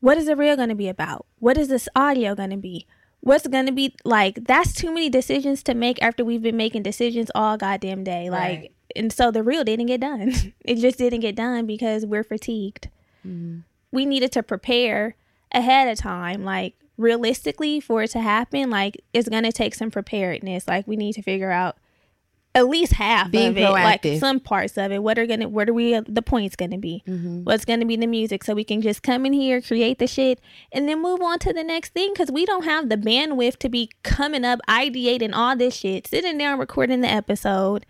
what 0.00 0.18
is 0.18 0.26
the 0.26 0.34
reel 0.34 0.56
going 0.56 0.70
to 0.70 0.74
be 0.74 0.88
about? 0.88 1.26
What 1.38 1.56
is 1.56 1.68
this 1.68 1.88
audio 1.94 2.34
going 2.34 2.50
to 2.50 2.56
be? 2.56 2.86
What's 3.20 3.46
going 3.46 3.66
to 3.66 3.72
be 3.72 3.94
like? 4.04 4.44
That's 4.46 4.72
too 4.72 4.92
many 4.92 5.08
decisions 5.08 5.62
to 5.62 5.74
make 5.74 6.02
after 6.02 6.24
we've 6.24 6.42
been 6.42 6.56
making 6.56 6.82
decisions 6.82 7.30
all 7.36 7.56
goddamn 7.56 8.02
day. 8.02 8.28
Like, 8.28 8.58
Right. 8.58 8.72
And 8.96 9.12
so 9.12 9.30
the 9.30 9.42
real 9.42 9.64
didn't 9.64 9.86
get 9.86 10.00
done. 10.00 10.32
it 10.64 10.76
just 10.76 10.98
didn't 10.98 11.20
get 11.20 11.34
done 11.36 11.66
because 11.66 12.04
we're 12.06 12.24
fatigued. 12.24 12.88
Mhm. 13.26 13.62
We 13.90 14.06
needed 14.06 14.32
to 14.32 14.42
prepare 14.42 15.14
ahead 15.52 15.88
of 15.88 15.98
time. 15.98 16.44
Like, 16.44 16.74
realistically, 16.96 17.80
for 17.80 18.02
it 18.02 18.10
to 18.12 18.20
happen, 18.20 18.70
like, 18.70 19.02
it's 19.12 19.28
going 19.28 19.42
to 19.44 19.52
take 19.52 19.74
some 19.74 19.90
preparedness. 19.90 20.66
Like, 20.66 20.86
we 20.86 20.96
need 20.96 21.12
to 21.14 21.22
figure 21.22 21.50
out 21.50 21.76
at 22.54 22.68
least 22.68 22.92
half 22.92 23.30
Being 23.30 23.48
of 23.48 23.56
it, 23.56 23.62
like 23.70 24.02
some 24.20 24.38
parts 24.38 24.76
of 24.76 24.92
it. 24.92 25.02
What 25.02 25.18
are 25.18 25.24
gonna, 25.26 25.48
what 25.48 25.70
are 25.70 25.72
we, 25.72 25.98
the 26.00 26.20
points 26.20 26.54
gonna 26.54 26.76
be? 26.76 27.02
Mhm. 27.08 27.44
what's 27.44 27.64
going 27.64 27.80
to 27.80 27.86
be 27.86 27.96
the 27.96 28.06
music 28.06 28.44
so 28.44 28.52
we 28.54 28.62
can 28.64 28.82
just 28.82 29.02
come 29.02 29.24
in 29.24 29.32
here 29.32 29.62
create 29.62 29.98
the 29.98 30.06
shit 30.06 30.38
and 30.70 30.86
then 30.86 31.00
move 31.00 31.22
on 31.22 31.38
to 31.38 31.52
the 31.54 31.64
next 31.64 31.94
thing 31.94 32.12
because 32.12 32.30
we 32.30 32.44
don't 32.44 32.64
have 32.64 32.90
the 32.90 32.96
bandwidth 32.98 33.56
to 33.56 33.70
be 33.70 33.88
coming 34.02 34.44
up 34.44 34.60
ideating 34.68 35.30
all 35.34 35.56
this 35.56 35.74
shit 35.74 36.06
sitting 36.06 36.36
down 36.36 36.58
recording 36.58 37.00
the 37.00 37.08
episode 37.10 37.86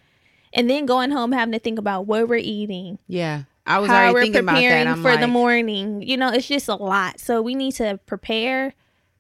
and 0.53 0.69
then 0.69 0.87
going 0.87 1.11
home 1.11 1.33
having 1.33 1.53
to 1.53 1.59
think 1.59 1.79
about 1.79 2.07
what 2.07 2.29
we're 2.29 2.37
eating 2.37 2.99
Yeah. 3.09 3.45
I 3.65 3.79
was 3.79 3.91
how 3.91 3.97
already 4.07 4.15
we're 4.15 4.23
thinking 4.23 4.41
about 4.41 4.55
that. 4.55 4.61
preparing 4.61 4.89
I'm 4.89 5.03
for 5.03 5.13
the 5.13 5.21
like, 5.23 5.31
morning. 5.31 6.03
You 6.03 6.17
know, 6.17 6.33
it's 6.33 6.49
just 6.49 6.67
a 6.69 6.75
lot. 6.75 7.21
So 7.21 7.41
we 7.41 7.55
need 7.55 7.73
to 7.77 8.01
prepare 8.07 8.75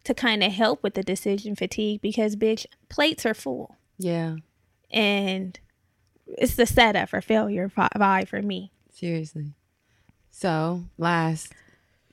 to 0.04 0.14
kind 0.14 0.42
of 0.42 0.50
help 0.50 0.82
with 0.82 0.94
the 0.94 1.02
decision 1.04 1.54
fatigue 1.54 2.00
because 2.02 2.34
bitch 2.34 2.66
plates 2.88 3.24
are 3.24 3.34
full 3.34 3.76
Yeah, 3.98 4.36
and 4.90 5.58
it's 6.26 6.56
the 6.56 6.66
setup 6.66 7.08
for 7.10 7.20
failure 7.20 7.68
vi- 7.68 7.88
vibe 7.94 8.26
for 8.28 8.42
me. 8.42 8.72
seriously. 8.92 9.52
So 10.30 10.84
last, 10.98 11.52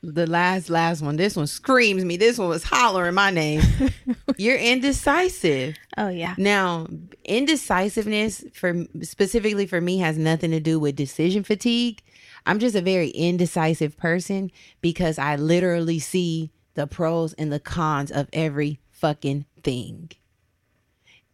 the 0.01 0.27
last 0.27 0.69
last 0.69 1.01
one. 1.01 1.17
This 1.17 1.35
one 1.35 1.47
screams 1.47 2.05
me. 2.05 2.17
This 2.17 2.37
one 2.37 2.49
was 2.49 2.63
hollering 2.63 3.15
my 3.15 3.31
name. 3.31 3.61
You're 4.37 4.57
indecisive. 4.57 5.75
Oh 5.97 6.09
yeah. 6.09 6.35
Now, 6.37 6.87
indecisiveness 7.25 8.43
for 8.53 8.85
specifically 9.01 9.67
for 9.67 9.81
me 9.81 9.97
has 9.99 10.17
nothing 10.17 10.51
to 10.51 10.59
do 10.59 10.79
with 10.79 10.95
decision 10.95 11.43
fatigue. 11.43 12.01
I'm 12.45 12.59
just 12.59 12.75
a 12.75 12.81
very 12.81 13.09
indecisive 13.09 13.97
person 13.97 14.51
because 14.81 15.19
I 15.19 15.35
literally 15.35 15.99
see 15.99 16.51
the 16.75 16.87
pros 16.87 17.33
and 17.33 17.51
the 17.51 17.59
cons 17.59 18.11
of 18.11 18.29
every 18.31 18.79
fucking 18.91 19.45
thing. 19.63 20.11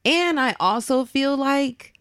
And 0.03 0.39
I 0.39 0.55
also 0.59 1.05
feel 1.05 1.37
like 1.37 1.94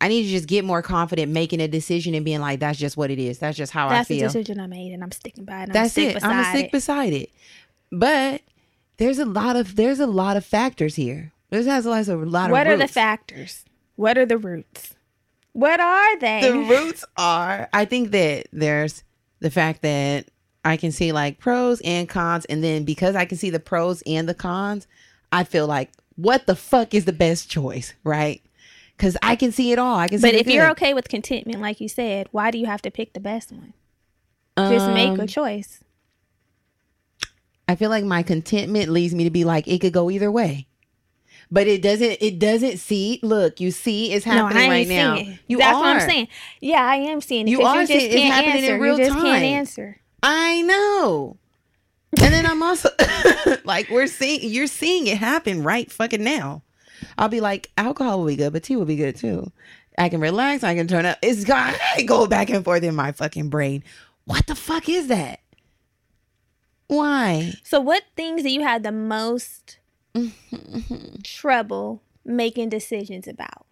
I 0.00 0.08
need 0.08 0.24
to 0.24 0.28
just 0.28 0.46
get 0.46 0.64
more 0.64 0.82
confident 0.82 1.32
making 1.32 1.60
a 1.60 1.68
decision 1.68 2.14
and 2.14 2.24
being 2.24 2.40
like, 2.40 2.60
that's 2.60 2.78
just 2.78 2.96
what 2.96 3.10
it 3.10 3.18
is. 3.18 3.38
That's 3.38 3.56
just 3.56 3.72
how 3.72 3.88
That's 3.88 4.10
I 4.10 4.14
the 4.14 4.20
feel. 4.20 4.28
decision 4.28 4.60
I 4.60 4.66
made 4.66 4.92
and 4.92 5.02
I'm 5.02 5.12
sticking 5.12 5.44
by 5.44 5.62
it. 5.62 5.72
That's 5.72 5.96
it. 5.96 6.22
I'm 6.22 6.36
beside 6.36 6.50
stick 6.50 6.66
it. 6.66 6.72
beside 6.72 7.12
it. 7.12 7.30
But 7.90 8.42
there's 8.98 9.18
a 9.18 9.24
lot 9.24 9.56
of 9.56 9.76
there's 9.76 10.00
a 10.00 10.06
lot 10.06 10.36
of 10.36 10.44
factors 10.44 10.96
here. 10.96 11.32
This 11.50 11.66
has 11.66 11.86
a 11.86 11.90
lot 11.90 12.08
of 12.08 12.22
a 12.22 12.26
What 12.26 12.66
of 12.66 12.72
are 12.72 12.76
the 12.76 12.88
factors? 12.88 13.64
What 13.96 14.18
are 14.18 14.26
the 14.26 14.38
roots? 14.38 14.94
What 15.52 15.80
are 15.80 16.18
they? 16.18 16.40
The 16.42 16.58
roots 16.58 17.04
are 17.16 17.68
I 17.72 17.86
think 17.86 18.10
that 18.10 18.48
there's 18.52 19.02
the 19.40 19.50
fact 19.50 19.82
that 19.82 20.26
I 20.64 20.76
can 20.76 20.92
see 20.92 21.12
like 21.12 21.38
pros 21.38 21.80
and 21.82 22.08
cons, 22.08 22.44
and 22.46 22.62
then 22.62 22.84
because 22.84 23.14
I 23.14 23.24
can 23.24 23.38
see 23.38 23.50
the 23.50 23.60
pros 23.60 24.02
and 24.06 24.28
the 24.28 24.34
cons, 24.34 24.86
I 25.32 25.44
feel 25.44 25.66
like 25.66 25.90
what 26.16 26.46
the 26.46 26.56
fuck 26.56 26.92
is 26.92 27.04
the 27.04 27.12
best 27.12 27.48
choice, 27.48 27.94
right? 28.04 28.42
Because 28.96 29.16
I 29.22 29.36
can 29.36 29.52
see 29.52 29.72
it 29.72 29.78
all. 29.78 29.96
I 29.98 30.08
can 30.08 30.18
see. 30.18 30.26
but 30.30 30.34
if 30.34 30.46
you're 30.46 30.70
okay 30.70 30.94
with 30.94 31.08
contentment, 31.08 31.60
like 31.60 31.80
you 31.80 31.88
said, 31.88 32.28
why 32.32 32.50
do 32.50 32.56
you 32.58 32.66
have 32.66 32.80
to 32.82 32.90
pick 32.90 33.12
the 33.12 33.20
best 33.20 33.52
one? 33.52 33.74
Just 34.56 34.90
make 34.92 35.18
a 35.18 35.22
Um, 35.22 35.26
choice. 35.26 35.80
I 37.68 37.74
feel 37.74 37.90
like 37.90 38.04
my 38.04 38.22
contentment 38.22 38.88
leads 38.90 39.14
me 39.14 39.24
to 39.24 39.30
be 39.30 39.44
like 39.44 39.66
it 39.68 39.80
could 39.80 39.92
go 39.92 40.10
either 40.10 40.30
way. 40.30 40.66
But 41.50 41.66
it 41.66 41.82
doesn't 41.82 42.18
it 42.20 42.38
doesn't 42.38 42.78
see 42.78 43.20
look, 43.22 43.60
you 43.60 43.70
see 43.70 44.12
it's 44.12 44.24
No, 44.26 44.32
happening 44.32 44.62
I 44.64 44.68
right 44.68 44.88
now. 44.88 45.14
it. 45.16 45.38
You 45.46 45.58
That's 45.58 45.76
are. 45.76 45.80
what 45.80 45.96
I'm 45.96 46.08
saying. 46.08 46.28
Yeah, 46.60 46.82
I 46.82 46.96
am 46.96 47.20
seeing 47.20 47.46
it. 47.46 47.50
You 47.50 47.62
are 47.62 47.82
you 47.82 47.86
just 47.86 48.00
seeing- 48.00 48.12
it's 48.12 48.34
happening 48.34 48.58
in 48.58 48.64
answer. 48.64 48.78
real 48.80 48.98
you 48.98 49.04
just 49.04 49.16
time. 49.16 49.24
can't 49.26 49.44
answer. 49.44 50.00
I 50.22 50.62
know. 50.62 51.36
And 52.22 52.32
then 52.32 52.46
I'm 52.46 52.62
also 52.62 52.88
like 53.64 53.90
we're 53.90 54.06
seeing 54.06 54.40
you're 54.50 54.66
seeing 54.68 55.06
it 55.06 55.18
happen 55.18 55.62
right 55.62 55.90
fucking 55.90 56.24
now. 56.24 56.62
I'll 57.18 57.28
be 57.28 57.40
like, 57.40 57.70
alcohol 57.76 58.20
will 58.20 58.26
be 58.26 58.36
good, 58.36 58.52
but 58.52 58.62
tea 58.62 58.76
will 58.76 58.84
be 58.84 58.96
good 58.96 59.16
too. 59.16 59.50
I 59.98 60.08
can 60.08 60.20
relax, 60.20 60.62
I 60.62 60.74
can 60.74 60.88
turn 60.88 61.06
up. 61.06 61.18
It's 61.22 61.48
I 61.50 62.02
go 62.06 62.26
back 62.26 62.50
and 62.50 62.64
forth 62.64 62.82
in 62.82 62.94
my 62.94 63.12
fucking 63.12 63.48
brain. 63.48 63.82
What 64.24 64.46
the 64.46 64.54
fuck 64.54 64.88
is 64.88 65.08
that? 65.08 65.40
Why? 66.88 67.52
So, 67.62 67.80
what 67.80 68.02
things 68.16 68.42
do 68.42 68.50
you 68.50 68.62
have 68.62 68.82
the 68.82 68.92
most 68.92 69.78
mm-hmm. 70.14 71.20
trouble 71.22 72.02
making 72.24 72.68
decisions 72.68 73.26
about? 73.26 73.66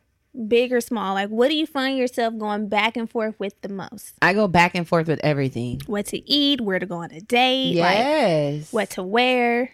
Big 0.49 0.73
or 0.73 0.81
small? 0.81 1.15
Like, 1.15 1.29
what 1.29 1.49
do 1.49 1.55
you 1.55 1.67
find 1.67 1.97
yourself 1.97 2.37
going 2.39 2.69
back 2.69 2.97
and 2.97 3.09
forth 3.09 3.39
with 3.39 3.61
the 3.63 3.69
most? 3.69 4.15
I 4.21 4.35
go 4.35 4.49
back 4.49 4.75
and 4.75 4.87
forth 4.87 5.07
with 5.07 5.21
everything. 5.23 5.81
What 5.87 6.07
to 6.07 6.29
eat? 6.29 6.61
Where 6.61 6.81
to 6.81 6.87
go 6.87 6.97
on 6.97 7.13
a 7.13 7.21
date? 7.21 7.77
Like, 7.77 7.99
Yes. 7.99 8.73
what 8.73 8.91
to 8.91 9.05
wear? 9.05 9.71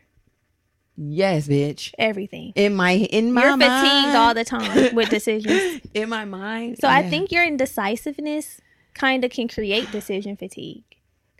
Yes, 1.02 1.48
bitch. 1.48 1.94
Everything. 1.98 2.52
In 2.56 2.74
my 2.74 2.90
in 2.92 3.32
my 3.32 3.42
You're 3.42 3.56
fatigued 3.56 4.14
all 4.14 4.34
the 4.34 4.44
time 4.44 4.94
with 4.94 5.08
decisions. 5.10 5.80
in 5.94 6.10
my 6.10 6.26
mind. 6.26 6.76
So 6.78 6.88
I 6.88 7.08
think 7.08 7.32
your 7.32 7.42
indecisiveness 7.42 8.60
kind 8.92 9.24
of 9.24 9.30
can 9.30 9.48
create 9.48 9.90
decision 9.90 10.36
fatigue. 10.36 10.84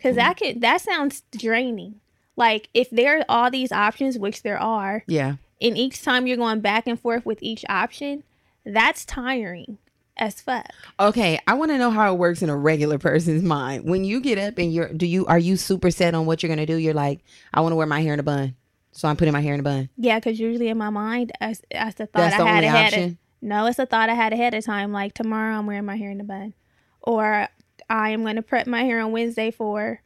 Cause 0.01 0.13
hmm. 0.13 0.17
that 0.17 0.37
could 0.37 0.61
that 0.61 0.81
sounds 0.81 1.21
draining. 1.37 1.99
Like 2.35 2.69
if 2.73 2.89
there 2.89 3.19
are 3.19 3.25
all 3.29 3.51
these 3.51 3.71
options, 3.71 4.17
which 4.17 4.41
there 4.41 4.59
are, 4.59 5.03
yeah. 5.05 5.35
and 5.61 5.77
each 5.77 6.01
time 6.01 6.25
you're 6.25 6.37
going 6.37 6.61
back 6.61 6.87
and 6.87 6.99
forth 6.99 7.23
with 7.23 7.37
each 7.43 7.63
option, 7.69 8.23
that's 8.65 9.05
tiring 9.05 9.77
as 10.17 10.41
fuck. 10.41 10.65
Okay, 10.99 11.39
I 11.45 11.53
want 11.53 11.69
to 11.69 11.77
know 11.77 11.91
how 11.91 12.11
it 12.11 12.17
works 12.17 12.41
in 12.41 12.49
a 12.49 12.57
regular 12.57 12.97
person's 12.97 13.43
mind. 13.43 13.85
When 13.85 14.03
you 14.03 14.21
get 14.21 14.39
up 14.39 14.57
and 14.57 14.73
you're, 14.73 14.91
do 14.91 15.05
you 15.05 15.27
are 15.27 15.37
you 15.37 15.55
super 15.55 15.91
set 15.91 16.15
on 16.15 16.25
what 16.25 16.41
you're 16.41 16.49
gonna 16.49 16.65
do? 16.65 16.77
You're 16.77 16.95
like, 16.95 17.19
I 17.53 17.61
want 17.61 17.73
to 17.73 17.75
wear 17.75 17.85
my 17.85 18.01
hair 18.01 18.13
in 18.15 18.19
a 18.19 18.23
bun, 18.23 18.55
so 18.91 19.07
I'm 19.07 19.17
putting 19.17 19.33
my 19.33 19.41
hair 19.41 19.53
in 19.53 19.59
a 19.59 19.63
bun. 19.63 19.89
Yeah, 19.97 20.19
because 20.19 20.39
usually 20.39 20.67
in 20.67 20.77
my 20.77 20.89
mind, 20.89 21.31
that's, 21.39 21.61
that's 21.71 21.95
the 21.95 22.05
thought 22.05 22.19
That's 22.19 22.37
the 22.37 22.43
I 22.43 22.47
had 22.47 22.63
only 22.63 22.67
ahead. 22.67 23.11
Of, 23.11 23.17
no, 23.41 23.65
it's 23.65 23.79
a 23.79 23.85
thought 23.85 24.09
I 24.09 24.13
had 24.13 24.33
ahead 24.33 24.53
of 24.53 24.65
time. 24.65 24.91
Like 24.91 25.13
tomorrow, 25.13 25.57
I'm 25.57 25.65
wearing 25.65 25.85
my 25.85 25.95
hair 25.95 26.11
in 26.11 26.21
a 26.21 26.23
bun, 26.23 26.53
or 27.01 27.47
I 27.89 28.09
am 28.09 28.21
going 28.23 28.35
to 28.35 28.41
prep 28.41 28.67
my 28.67 28.83
hair 28.83 28.99
on 28.99 29.11
Wednesday 29.11 29.51
for. 29.51 30.01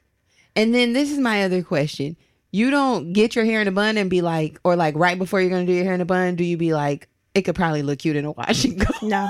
And 0.56 0.74
then 0.74 0.94
this 0.94 1.12
is 1.12 1.18
my 1.18 1.44
other 1.44 1.64
question: 1.64 2.16
You 2.52 2.72
don't 2.72 3.14
get 3.14 3.36
your 3.36 3.46
hair 3.46 3.62
in 3.62 3.68
a 3.68 3.72
bun 3.72 3.98
and 3.98 4.10
be 4.10 4.22
like, 4.22 4.60
or 4.64 4.76
like 4.76 4.96
right 4.96 5.18
before 5.18 5.42
you're 5.42 5.50
gonna 5.50 5.66
do 5.66 5.74
your 5.74 5.84
hair 5.84 5.94
in 5.94 6.02
a 6.02 6.06
bun, 6.06 6.36
do 6.36 6.44
you 6.44 6.56
be 6.58 6.74
like, 6.74 7.10
it 7.34 7.42
could 7.42 7.56
probably 7.56 7.82
look 7.82 8.00
cute 8.00 8.16
in 8.16 8.26
a 8.26 8.32
wash 8.32 8.64
and 8.64 8.80
go? 8.80 8.88
No, 9.02 9.30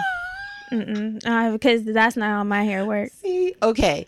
Mm-mm. 0.71 1.25
Uh, 1.25 1.51
because 1.51 1.83
that's 1.83 2.15
not 2.15 2.27
how 2.27 2.43
my 2.43 2.63
hair 2.63 2.85
works. 2.85 3.13
See, 3.21 3.55
okay. 3.61 4.07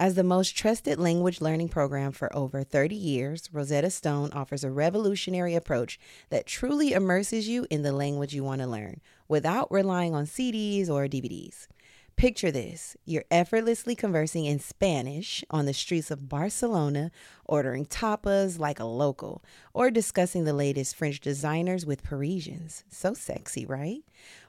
As 0.00 0.14
the 0.14 0.22
most 0.22 0.56
trusted 0.56 1.00
language 1.00 1.40
learning 1.40 1.70
program 1.70 2.12
for 2.12 2.34
over 2.34 2.62
30 2.62 2.94
years, 2.94 3.48
Rosetta 3.52 3.90
Stone 3.90 4.30
offers 4.32 4.62
a 4.62 4.70
revolutionary 4.70 5.56
approach 5.56 5.98
that 6.30 6.46
truly 6.46 6.92
immerses 6.92 7.48
you 7.48 7.66
in 7.68 7.82
the 7.82 7.90
language 7.90 8.32
you 8.32 8.44
want 8.44 8.60
to 8.60 8.68
learn 8.68 9.00
without 9.26 9.72
relying 9.72 10.14
on 10.14 10.24
CDs 10.24 10.88
or 10.88 11.08
DVDs. 11.08 11.66
Picture 12.14 12.50
this 12.50 12.96
you're 13.04 13.24
effortlessly 13.30 13.96
conversing 13.96 14.44
in 14.44 14.58
Spanish 14.60 15.44
on 15.50 15.66
the 15.66 15.74
streets 15.74 16.12
of 16.12 16.28
Barcelona, 16.28 17.10
ordering 17.44 17.84
tapas 17.84 18.58
like 18.58 18.78
a 18.80 18.84
local, 18.84 19.42
or 19.72 19.90
discussing 19.90 20.44
the 20.44 20.52
latest 20.52 20.94
French 20.96 21.20
designers 21.20 21.86
with 21.86 22.02
Parisians. 22.02 22.84
So 22.88 23.14
sexy, 23.14 23.64
right? 23.66 24.02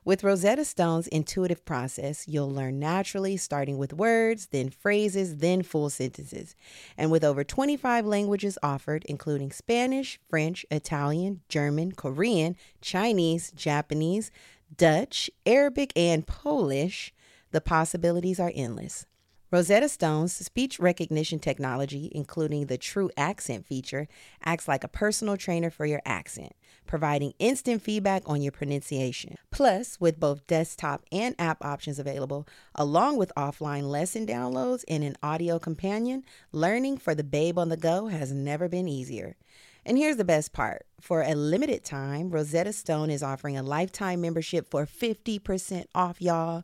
With 0.10 0.24
Rosetta 0.24 0.66
Stone's 0.66 1.08
intuitive 1.08 1.64
process, 1.66 2.28
you'll 2.28 2.50
learn 2.50 2.80
naturally, 2.80 3.38
starting 3.38 3.78
with 3.78 3.94
words, 3.94 4.48
then 4.48 4.72
phrases, 4.72 5.38
then 5.38 5.62
full 5.62 5.92
sentences. 5.92 6.56
And 6.98 7.12
with 7.12 7.24
over 7.24 7.44
25 7.44 8.08
languages 8.08 8.58
offered, 8.64 9.06
including 9.06 9.52
Spanish, 9.52 10.20
French, 10.28 10.66
Italian, 10.72 11.42
German, 11.48 11.92
Korean, 11.92 12.56
Chinese, 12.82 13.52
Japanese, 13.52 14.32
Dutch, 14.76 15.30
Arabic, 15.46 15.94
and 15.96 16.26
Polish, 16.26 17.14
the 17.52 17.62
possibilities 17.62 18.40
are 18.40 18.52
endless. 18.56 19.06
Rosetta 19.52 19.90
Stone's 19.90 20.32
speech 20.32 20.80
recognition 20.80 21.40
technology, 21.40 22.12
including 22.14 22.68
the 22.68 22.78
True 22.78 23.10
Accent 23.18 23.66
feature, 23.66 24.08
acts 24.46 24.68
like 24.68 24.84
a 24.84 24.88
personal 24.88 25.38
trainer 25.38 25.72
for 25.72 25.88
your 25.88 26.04
accent, 26.06 26.54
providing 26.86 27.34
instant 27.40 27.82
feedback 27.82 28.22
on 28.28 28.44
your 28.44 28.52
pronunciation. 28.52 29.38
Plus, 29.50 30.00
with 30.00 30.20
both 30.20 30.46
desktop 30.46 31.04
and 31.12 31.34
app 31.40 31.66
options 31.66 31.98
available, 31.98 32.48
along 32.76 33.18
with 33.18 33.32
offline 33.36 33.90
lesson 33.90 34.28
downloads 34.28 34.84
and 34.88 35.04
an 35.04 35.16
audio 35.24 35.58
companion, 35.58 36.24
learning 36.52 37.00
for 37.00 37.16
the 37.16 37.24
babe 37.24 37.58
on 37.58 37.70
the 37.70 37.78
go 37.78 38.06
has 38.06 38.32
never 38.32 38.70
been 38.70 38.88
easier. 38.88 39.36
And 39.84 39.98
here's 39.98 40.18
the 40.18 40.24
best 40.24 40.54
part 40.54 40.86
for 41.02 41.24
a 41.24 41.34
limited 41.34 41.84
time, 41.84 42.30
Rosetta 42.30 42.74
Stone 42.74 43.10
is 43.10 43.24
offering 43.24 43.58
a 43.58 43.64
lifetime 43.64 44.22
membership 44.22 44.70
for 44.70 44.86
50% 44.86 45.86
off, 45.96 46.22
y'all. 46.22 46.64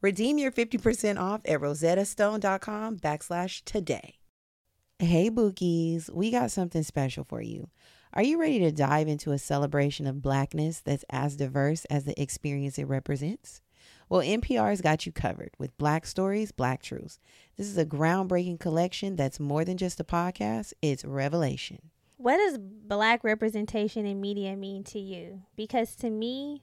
Redeem 0.00 0.38
your 0.38 0.52
50% 0.52 1.18
off 1.20 1.40
at 1.44 1.60
rosettastone.com 1.60 2.98
backslash 2.98 3.64
today. 3.64 4.14
Hey, 5.00 5.28
Bookies, 5.28 6.08
we 6.12 6.30
got 6.30 6.50
something 6.50 6.82
special 6.82 7.24
for 7.24 7.42
you. 7.42 7.68
Are 8.12 8.22
you 8.22 8.40
ready 8.40 8.58
to 8.60 8.72
dive 8.72 9.08
into 9.08 9.32
a 9.32 9.38
celebration 9.38 10.06
of 10.06 10.22
blackness 10.22 10.80
that's 10.80 11.04
as 11.10 11.36
diverse 11.36 11.84
as 11.86 12.04
the 12.04 12.20
experience 12.20 12.78
it 12.78 12.86
represents? 12.86 13.60
Well, 14.08 14.22
NPR's 14.22 14.80
got 14.80 15.04
you 15.04 15.12
covered 15.12 15.50
with 15.58 15.76
Black 15.78 16.06
Stories, 16.06 16.52
Black 16.52 16.82
Truths. 16.82 17.18
This 17.56 17.66
is 17.66 17.76
a 17.76 17.84
groundbreaking 17.84 18.60
collection 18.60 19.16
that's 19.16 19.38
more 19.38 19.64
than 19.64 19.76
just 19.76 20.00
a 20.00 20.04
podcast, 20.04 20.72
it's 20.80 21.04
revelation. 21.04 21.90
What 22.16 22.38
does 22.38 22.58
black 22.58 23.22
representation 23.22 24.06
in 24.06 24.20
media 24.20 24.56
mean 24.56 24.82
to 24.84 24.98
you? 24.98 25.42
Because 25.56 25.94
to 25.96 26.10
me, 26.10 26.62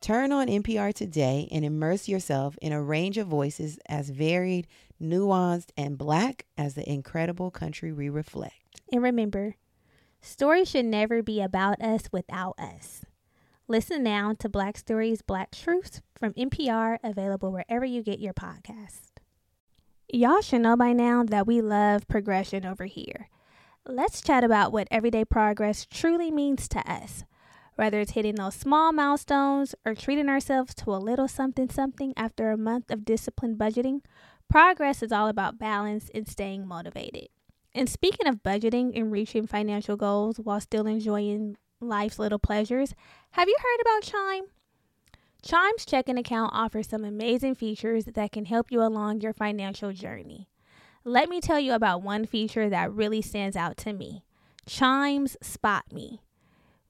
Turn 0.00 0.32
on 0.32 0.46
NPR 0.46 0.94
today 0.94 1.46
and 1.52 1.62
immerse 1.62 2.08
yourself 2.08 2.56
in 2.62 2.72
a 2.72 2.82
range 2.82 3.18
of 3.18 3.26
voices 3.26 3.78
as 3.84 4.08
varied, 4.08 4.66
nuanced, 5.00 5.72
and 5.76 5.98
black 5.98 6.46
as 6.56 6.72
the 6.74 6.90
incredible 6.90 7.50
country 7.50 7.92
we 7.92 8.08
reflect. 8.08 8.54
And 8.90 9.02
remember, 9.02 9.56
stories 10.22 10.70
should 10.70 10.86
never 10.86 11.22
be 11.22 11.42
about 11.42 11.82
us 11.82 12.04
without 12.10 12.58
us. 12.58 13.04
Listen 13.68 14.02
now 14.02 14.32
to 14.38 14.48
Black 14.48 14.78
Stories, 14.78 15.20
Black 15.20 15.50
Truths 15.50 16.00
from 16.14 16.32
NPR, 16.32 16.96
available 17.04 17.52
wherever 17.52 17.84
you 17.84 18.02
get 18.02 18.20
your 18.20 18.32
podcast. 18.32 19.10
Y'all 20.10 20.40
should 20.40 20.62
know 20.62 20.76
by 20.76 20.94
now 20.94 21.24
that 21.24 21.46
we 21.46 21.60
love 21.60 22.08
progression 22.08 22.64
over 22.64 22.86
here. 22.86 23.28
Let's 23.86 24.22
chat 24.22 24.44
about 24.44 24.72
what 24.72 24.88
everyday 24.90 25.26
progress 25.26 25.84
truly 25.84 26.30
means 26.30 26.68
to 26.68 26.90
us 26.90 27.24
whether 27.80 27.98
it's 27.98 28.12
hitting 28.12 28.34
those 28.34 28.54
small 28.54 28.92
milestones 28.92 29.74
or 29.86 29.94
treating 29.94 30.28
ourselves 30.28 30.74
to 30.74 30.90
a 30.90 31.00
little 31.00 31.26
something 31.26 31.70
something 31.70 32.12
after 32.14 32.50
a 32.50 32.58
month 32.58 32.90
of 32.90 33.06
disciplined 33.06 33.56
budgeting, 33.56 34.02
progress 34.50 35.02
is 35.02 35.10
all 35.10 35.28
about 35.28 35.58
balance 35.58 36.10
and 36.14 36.28
staying 36.28 36.68
motivated. 36.68 37.28
And 37.74 37.88
speaking 37.88 38.26
of 38.26 38.42
budgeting 38.42 38.92
and 38.94 39.10
reaching 39.10 39.46
financial 39.46 39.96
goals 39.96 40.36
while 40.36 40.60
still 40.60 40.86
enjoying 40.86 41.56
life's 41.80 42.18
little 42.18 42.38
pleasures, 42.38 42.94
have 43.30 43.48
you 43.48 43.56
heard 43.58 43.80
about 43.80 44.02
Chime? 44.02 44.44
Chime's 45.42 45.86
checking 45.86 46.18
account 46.18 46.52
offers 46.52 46.86
some 46.86 47.02
amazing 47.02 47.54
features 47.54 48.04
that 48.04 48.30
can 48.30 48.44
help 48.44 48.70
you 48.70 48.82
along 48.82 49.22
your 49.22 49.32
financial 49.32 49.90
journey. 49.90 50.50
Let 51.02 51.30
me 51.30 51.40
tell 51.40 51.58
you 51.58 51.72
about 51.72 52.02
one 52.02 52.26
feature 52.26 52.68
that 52.68 52.92
really 52.92 53.22
stands 53.22 53.56
out 53.56 53.78
to 53.78 53.94
me 53.94 54.22
Chime's 54.66 55.38
Spot 55.40 55.84
Me. 55.90 56.20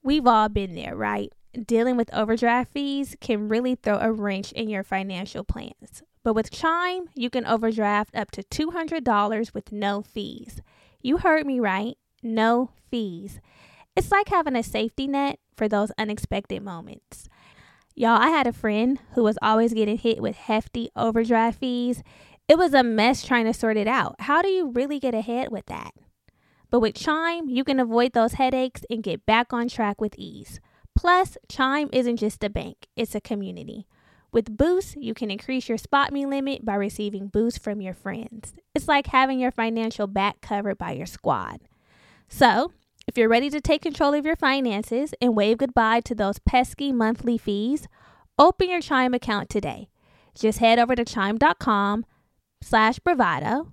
We've 0.03 0.27
all 0.27 0.49
been 0.49 0.75
there, 0.75 0.97
right? 0.97 1.33
Dealing 1.67 1.97
with 1.97 2.13
overdraft 2.15 2.73
fees 2.73 3.17
can 3.21 3.49
really 3.49 3.75
throw 3.75 3.99
a 3.99 4.13
wrench 4.13 4.53
in 4.53 4.69
your 4.71 4.83
financial 4.83 5.45
plans. 5.45 6.03
But 6.23 6.35
with 6.35 6.51
Chime, 6.51 7.09
you 7.15 7.29
can 7.29 7.45
overdraft 7.47 8.15
up 8.15 8.31
to 8.33 8.43
$200 8.43 9.55
with 9.55 9.73
no 9.73 10.03
fees. 10.03 10.61
You 11.03 11.19
heard 11.19 11.47
me 11.47 11.61
right. 11.61 11.97
No 12.23 12.71
fees. 12.91 13.41
It's 13.97 14.11
like 14.11 14.29
having 14.29 14.57
a 14.57 14.63
safety 14.63 15.07
net 15.07 15.39
for 15.57 15.69
those 15.69 15.93
unexpected 15.99 16.63
moments. 16.63 17.29
Y'all, 17.95 18.21
I 18.21 18.29
had 18.29 18.47
a 18.47 18.53
friend 18.53 18.99
who 19.15 19.23
was 19.23 19.39
always 19.43 19.75
getting 19.75 19.99
hit 19.99 20.23
with 20.23 20.37
hefty 20.37 20.91
overdraft 20.97 21.59
fees. 21.59 22.03
It 22.49 22.57
was 22.57 22.73
a 22.73 22.83
mess 22.83 23.25
trying 23.25 23.47
to 23.47 23.55
sort 23.55 23.77
it 23.77 23.89
out. 23.89 24.17
How 24.21 24.41
do 24.41 24.49
you 24.49 24.71
really 24.71 24.99
get 24.99 25.15
ahead 25.15 25.51
with 25.51 25.67
that? 25.67 25.93
But 26.71 26.81
with 26.81 26.95
Chime, 26.95 27.49
you 27.49 27.65
can 27.65 27.81
avoid 27.81 28.13
those 28.13 28.35
headaches 28.35 28.83
and 28.89 29.03
get 29.03 29.27
back 29.27 29.53
on 29.53 29.69
track 29.69 30.01
with 30.01 30.15
ease. 30.17 30.61
Plus, 30.97 31.37
Chime 31.49 31.89
isn't 31.93 32.19
just 32.19 32.45
a 32.45 32.51
bank, 32.51 32.87
it's 32.97 33.15
a 33.15 33.21
community. 33.21 33.87
With 34.33 34.57
Boost, 34.57 34.97
you 34.97 35.13
can 35.13 35.31
increase 35.31 35.69
your 35.69 35.79
spot 35.79 36.13
me 36.13 36.25
limit 36.25 36.65
by 36.65 36.77
receiving 36.77 37.27
boosts 37.27 37.59
from 37.59 37.81
your 37.81 37.95
friends. 37.95 38.55
It's 38.75 38.87
like 38.87 39.09
having 39.09 39.41
your 39.41 39.51
financial 39.51 40.07
back 40.07 40.41
covered 40.41 40.79
by 40.79 40.93
your 40.93 41.07
squad. 41.07 41.61
So, 42.29 42.73
if 43.09 43.19
you're 43.19 43.29
ready 43.29 43.51
to 43.51 43.61
take 43.61 43.83
control 43.83 44.15
of 44.15 44.25
your 44.25 44.37
finances 44.37 45.13
and 45.21 45.35
wave 45.35 45.59
goodbye 45.59 46.01
to 46.03 46.15
those 46.15 46.39
pesky 46.39 46.93
monthly 46.93 47.39
fees, 47.39 47.89
open 48.39 48.71
your 48.71 48.81
Chime 48.81 49.15
account 49.15 49.49
today. 49.51 49.89
Just 50.39 50.61
head 50.61 50.79
over 50.79 50.95
to 50.95 51.05
chime.com 51.05 52.05
slash 52.63 53.01
bravado 53.01 53.73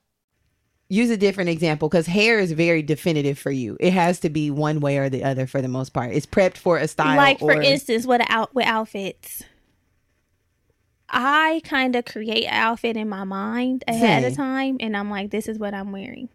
Use 0.91 1.09
a 1.09 1.15
different 1.15 1.49
example 1.49 1.87
because 1.87 2.05
hair 2.05 2.37
is 2.37 2.51
very 2.51 2.81
definitive 2.83 3.39
for 3.39 3.49
you. 3.49 3.77
It 3.79 3.93
has 3.93 4.19
to 4.19 4.29
be 4.29 4.51
one 4.51 4.81
way 4.81 4.97
or 4.97 5.09
the 5.09 5.23
other 5.23 5.47
for 5.47 5.61
the 5.61 5.69
most 5.69 5.91
part. 5.93 6.11
It's 6.13 6.25
prepped 6.25 6.57
for 6.57 6.77
a 6.77 6.87
style. 6.87 7.15
like 7.15 7.39
for 7.39 7.53
or- 7.53 7.61
instance, 7.61 8.05
what 8.05 8.21
out 8.29 8.53
with 8.53 8.65
outfits. 8.65 9.43
I 11.09 11.61
kind 11.63 11.95
of 11.95 12.05
create 12.05 12.45
an 12.45 12.53
outfit 12.53 12.95
in 12.97 13.09
my 13.09 13.23
mind 13.23 13.83
ahead 13.87 14.23
of 14.23 14.35
time, 14.35 14.77
and 14.79 14.95
I'm 14.95 15.09
like, 15.09 15.29
this 15.31 15.47
is 15.47 15.57
what 15.59 15.73
I'm 15.73 15.91
wearing. 15.91 16.29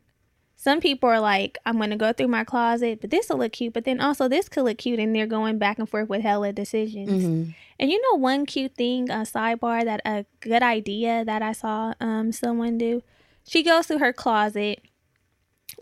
Some 0.54 0.80
people 0.80 1.08
are 1.08 1.20
like, 1.20 1.58
I'm 1.64 1.78
gonna 1.78 1.96
go 1.96 2.12
through 2.12 2.28
my 2.28 2.44
closet, 2.44 3.00
but 3.00 3.10
this 3.10 3.28
will 3.28 3.38
look 3.38 3.52
cute. 3.52 3.72
But 3.74 3.84
then 3.84 4.00
also 4.00 4.26
this 4.26 4.48
could 4.48 4.64
look 4.64 4.78
cute, 4.78 4.98
and 4.98 5.14
they're 5.14 5.26
going 5.26 5.58
back 5.58 5.78
and 5.78 5.88
forth 5.88 6.08
with 6.08 6.22
hella 6.22 6.52
decisions. 6.52 7.24
Mhm. 7.24 7.54
And 7.78 7.90
you 7.90 8.00
know 8.02 8.18
one 8.18 8.46
cute 8.46 8.74
thing, 8.74 9.10
a 9.10 9.16
sidebar 9.24 9.84
that 9.84 10.00
a 10.04 10.24
good 10.40 10.62
idea 10.62 11.24
that 11.24 11.42
I 11.42 11.52
saw 11.52 11.92
um 12.00 12.32
someone 12.32 12.78
do. 12.78 13.02
She 13.46 13.62
goes 13.62 13.86
through 13.86 13.98
her 13.98 14.12
closet. 14.12 14.82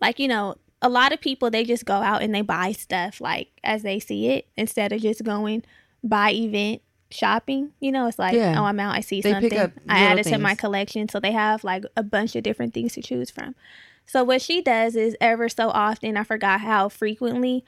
Like, 0.00 0.18
you 0.18 0.28
know, 0.28 0.56
a 0.82 0.88
lot 0.88 1.12
of 1.12 1.20
people 1.20 1.50
they 1.50 1.64
just 1.64 1.84
go 1.84 1.94
out 1.94 2.22
and 2.22 2.34
they 2.34 2.42
buy 2.42 2.72
stuff 2.72 3.20
like 3.20 3.48
as 3.62 3.82
they 3.82 3.98
see 3.98 4.28
it 4.28 4.46
instead 4.56 4.92
of 4.92 5.00
just 5.00 5.24
going 5.24 5.62
by 6.02 6.32
event 6.32 6.82
shopping. 7.10 7.70
You 7.80 7.92
know, 7.92 8.06
it's 8.06 8.18
like, 8.18 8.34
Yeah. 8.34 8.60
oh, 8.60 8.64
I'm 8.64 8.80
out, 8.80 8.94
I 8.94 9.00
see 9.00 9.20
They 9.20 9.32
something. 9.32 9.58
I 9.88 10.00
add 10.00 10.18
it 10.18 10.24
to 10.24 10.38
my 10.38 10.54
collection. 10.54 11.08
So 11.08 11.20
they 11.20 11.32
have 11.32 11.64
like 11.64 11.84
a 11.96 12.02
bunch 12.02 12.36
of 12.36 12.42
different 12.42 12.74
things 12.74 12.92
to 12.94 13.02
choose 13.02 13.30
from. 13.30 13.54
So 14.06 14.22
what 14.22 14.42
she 14.42 14.60
does 14.60 14.96
is 14.96 15.16
ever 15.20 15.48
so 15.48 15.70
often, 15.70 16.16
I 16.18 16.24
forgot 16.24 16.60
how 16.60 16.90
frequently, 16.90 17.64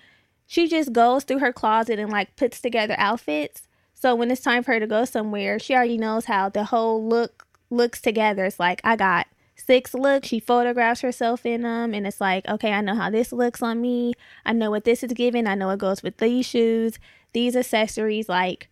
she 0.47 0.69
just 0.69 0.93
goes 0.93 1.25
through 1.25 1.39
her 1.39 1.53
closet 1.53 1.99
and 1.99 2.11
like 2.11 2.37
puts 2.37 2.61
together 2.61 2.95
outfits. 2.99 3.63
So 3.95 4.15
when 4.15 4.31
it's 4.31 4.43
time 4.43 4.63
for 4.63 4.73
her 4.73 4.81
to 4.81 4.87
go 4.87 5.05
somewhere, 5.07 5.59
she 5.59 5.75
already 5.75 5.97
knows 5.97 6.27
how 6.27 6.51
the 6.51 6.65
whole 6.65 7.03
look 7.07 7.47
looks 7.71 8.01
together. 8.03 8.45
It's 8.45 8.61
like 8.61 8.81
I 8.85 8.97
got 8.97 9.27
six 9.67 9.95
looks. 9.95 10.29
She 10.29 10.41
photographs 10.41 11.01
herself 11.01 11.45
in 11.45 11.63
them, 11.63 11.93
and 11.95 12.07
it's 12.07 12.21
like, 12.21 12.47
okay, 12.49 12.73
I 12.73 12.81
know 12.81 12.95
how 12.95 13.11
this 13.11 13.33
looks 13.33 13.63
on 13.63 13.81
me. 13.81 14.15
I 14.45 14.53
know 14.53 14.71
what 14.71 14.85
this 14.85 15.03
is 15.03 15.13
giving. 15.13 15.47
I 15.47 15.55
know 15.55 15.71
it 15.71 15.79
goes 15.79 16.03
with 16.03 16.17
these 16.19 16.47
shoes, 16.47 16.99
these 17.33 17.57
accessories. 17.57 18.29
Like, 18.29 18.69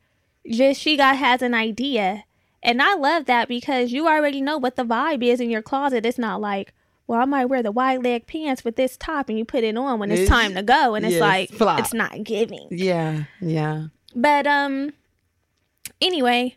just 0.50 0.80
she 0.80 0.96
got 0.96 1.16
has 1.16 1.42
an 1.42 1.54
idea, 1.54 2.24
and 2.62 2.80
I 2.82 2.94
love 2.94 3.26
that 3.26 3.48
because 3.48 3.92
you 3.92 4.06
already 4.08 4.40
know 4.40 4.58
what 4.58 4.76
the 4.76 4.84
vibe 4.84 5.22
is 5.22 5.40
in 5.40 5.50
your 5.50 5.62
closet. 5.62 6.06
It's 6.06 6.18
not 6.18 6.40
like. 6.40 6.72
Well, 7.06 7.20
I 7.20 7.26
might 7.26 7.44
wear 7.44 7.62
the 7.62 7.70
wide 7.70 8.02
leg 8.02 8.26
pants 8.26 8.64
with 8.64 8.76
this 8.76 8.96
top, 8.96 9.28
and 9.28 9.36
you 9.38 9.44
put 9.44 9.62
it 9.62 9.76
on 9.76 9.98
when 9.98 10.10
it's 10.10 10.22
It's- 10.22 10.28
time 10.40 10.54
to 10.54 10.62
go, 10.62 10.94
and 10.94 11.04
it's 11.04 11.12
yes, 11.16 11.20
like 11.20 11.50
flop. 11.50 11.78
it's 11.80 11.92
not 11.92 12.24
giving. 12.24 12.66
Yeah, 12.70 13.24
yeah. 13.42 13.88
But 14.16 14.46
um 14.46 14.94
anyway, 16.00 16.56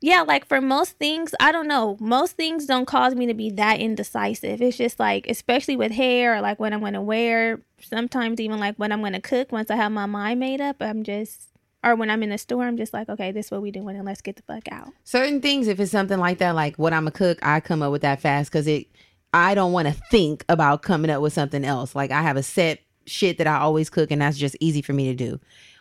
yeah, 0.00 0.22
like 0.22 0.46
for 0.46 0.60
most 0.60 0.98
things, 0.98 1.34
I 1.40 1.52
don't 1.52 1.68
know. 1.68 1.96
Most 2.00 2.36
things 2.36 2.66
don't 2.66 2.84
cause 2.84 3.14
me 3.14 3.26
to 3.26 3.34
be 3.34 3.50
that 3.50 3.80
indecisive. 3.80 4.60
It's 4.60 4.76
just 4.76 5.00
like 5.00 5.26
especially 5.28 5.76
with 5.76 5.92
hair 5.92 6.36
or 6.36 6.40
like 6.40 6.60
what 6.60 6.72
I'm 6.72 6.80
going 6.80 6.92
to 6.92 7.00
wear, 7.00 7.62
sometimes 7.80 8.40
even 8.40 8.58
like 8.58 8.76
what 8.76 8.92
I'm 8.92 9.00
going 9.00 9.14
to 9.14 9.20
cook 9.20 9.52
once 9.52 9.70
I 9.70 9.76
have 9.76 9.92
my 9.92 10.06
mind 10.06 10.40
made 10.40 10.60
up, 10.60 10.76
I'm 10.80 11.02
just 11.02 11.48
or 11.82 11.94
when 11.94 12.10
I'm 12.10 12.22
in 12.22 12.30
the 12.30 12.38
store, 12.38 12.64
I'm 12.64 12.76
just 12.76 12.92
like, 12.92 13.08
okay, 13.08 13.32
this 13.32 13.46
is 13.46 13.52
what 13.52 13.62
we 13.62 13.70
doing 13.70 13.96
and 13.96 14.04
let's 14.04 14.20
get 14.20 14.36
the 14.36 14.42
fuck 14.42 14.70
out. 14.70 14.88
Certain 15.04 15.40
things, 15.40 15.68
if 15.68 15.80
it's 15.80 15.92
something 15.92 16.18
like 16.18 16.38
that, 16.38 16.54
like 16.54 16.76
what 16.76 16.92
I'm 16.92 17.06
a 17.06 17.12
cook, 17.12 17.38
I 17.42 17.60
come 17.60 17.82
up 17.82 17.92
with 17.92 18.02
that 18.02 18.20
fast 18.20 18.50
because 18.50 18.66
it. 18.66 18.86
I 19.34 19.54
don't 19.54 19.72
want 19.72 19.86
to 19.86 19.92
think 20.10 20.46
about 20.48 20.80
coming 20.80 21.10
up 21.10 21.20
with 21.20 21.32
something 21.32 21.62
else. 21.62 21.94
Like 21.94 22.10
I 22.10 22.22
have 22.22 22.38
a 22.38 22.42
set 22.42 22.80
shit 23.06 23.36
that 23.38 23.46
I 23.46 23.58
always 23.58 23.90
cook, 23.90 24.10
and 24.10 24.22
that's 24.22 24.38
just 24.38 24.56
easy 24.60 24.80
for 24.80 24.92
me 24.94 25.06
to 25.06 25.14
do. 25.14 25.40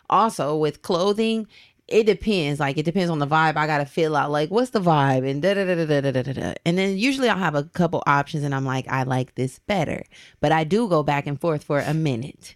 Also, 0.10 0.58
with 0.58 0.82
clothing, 0.82 1.48
it 1.88 2.06
depends. 2.06 2.60
Like 2.60 2.78
it 2.78 2.84
depends 2.84 3.10
on 3.10 3.20
the 3.20 3.28
vibe. 3.28 3.58
I 3.58 3.68
gotta 3.68 3.86
feel 3.86 4.16
out 4.16 4.32
like 4.32 4.50
what's 4.50 4.72
the 4.72 4.82
vibe 4.82 5.30
and 5.30 5.42
da 5.42 5.54
da 5.54 5.66
da 5.66 5.86
da 5.86 6.02
da 6.02 6.12
da 6.12 6.22
da 6.24 6.34
da. 6.34 6.54
And 6.66 6.78
then 6.78 6.98
usually 6.98 7.30
I'll 7.30 7.38
have 7.38 7.56
a 7.56 7.64
couple 7.64 8.04
options, 8.08 8.44
and 8.44 8.56
I'm 8.56 8.66
like, 8.66 8.88
I 8.88 9.04
like 9.04 9.36
this 9.36 9.60
better. 9.60 10.04
But 10.40 10.52
I 10.52 10.64
do 10.64 10.88
go 10.88 11.04
back 11.04 11.28
and 11.28 11.40
forth 11.40 11.64
for 11.64 11.80
a 11.80 11.94
minute. 11.94 12.56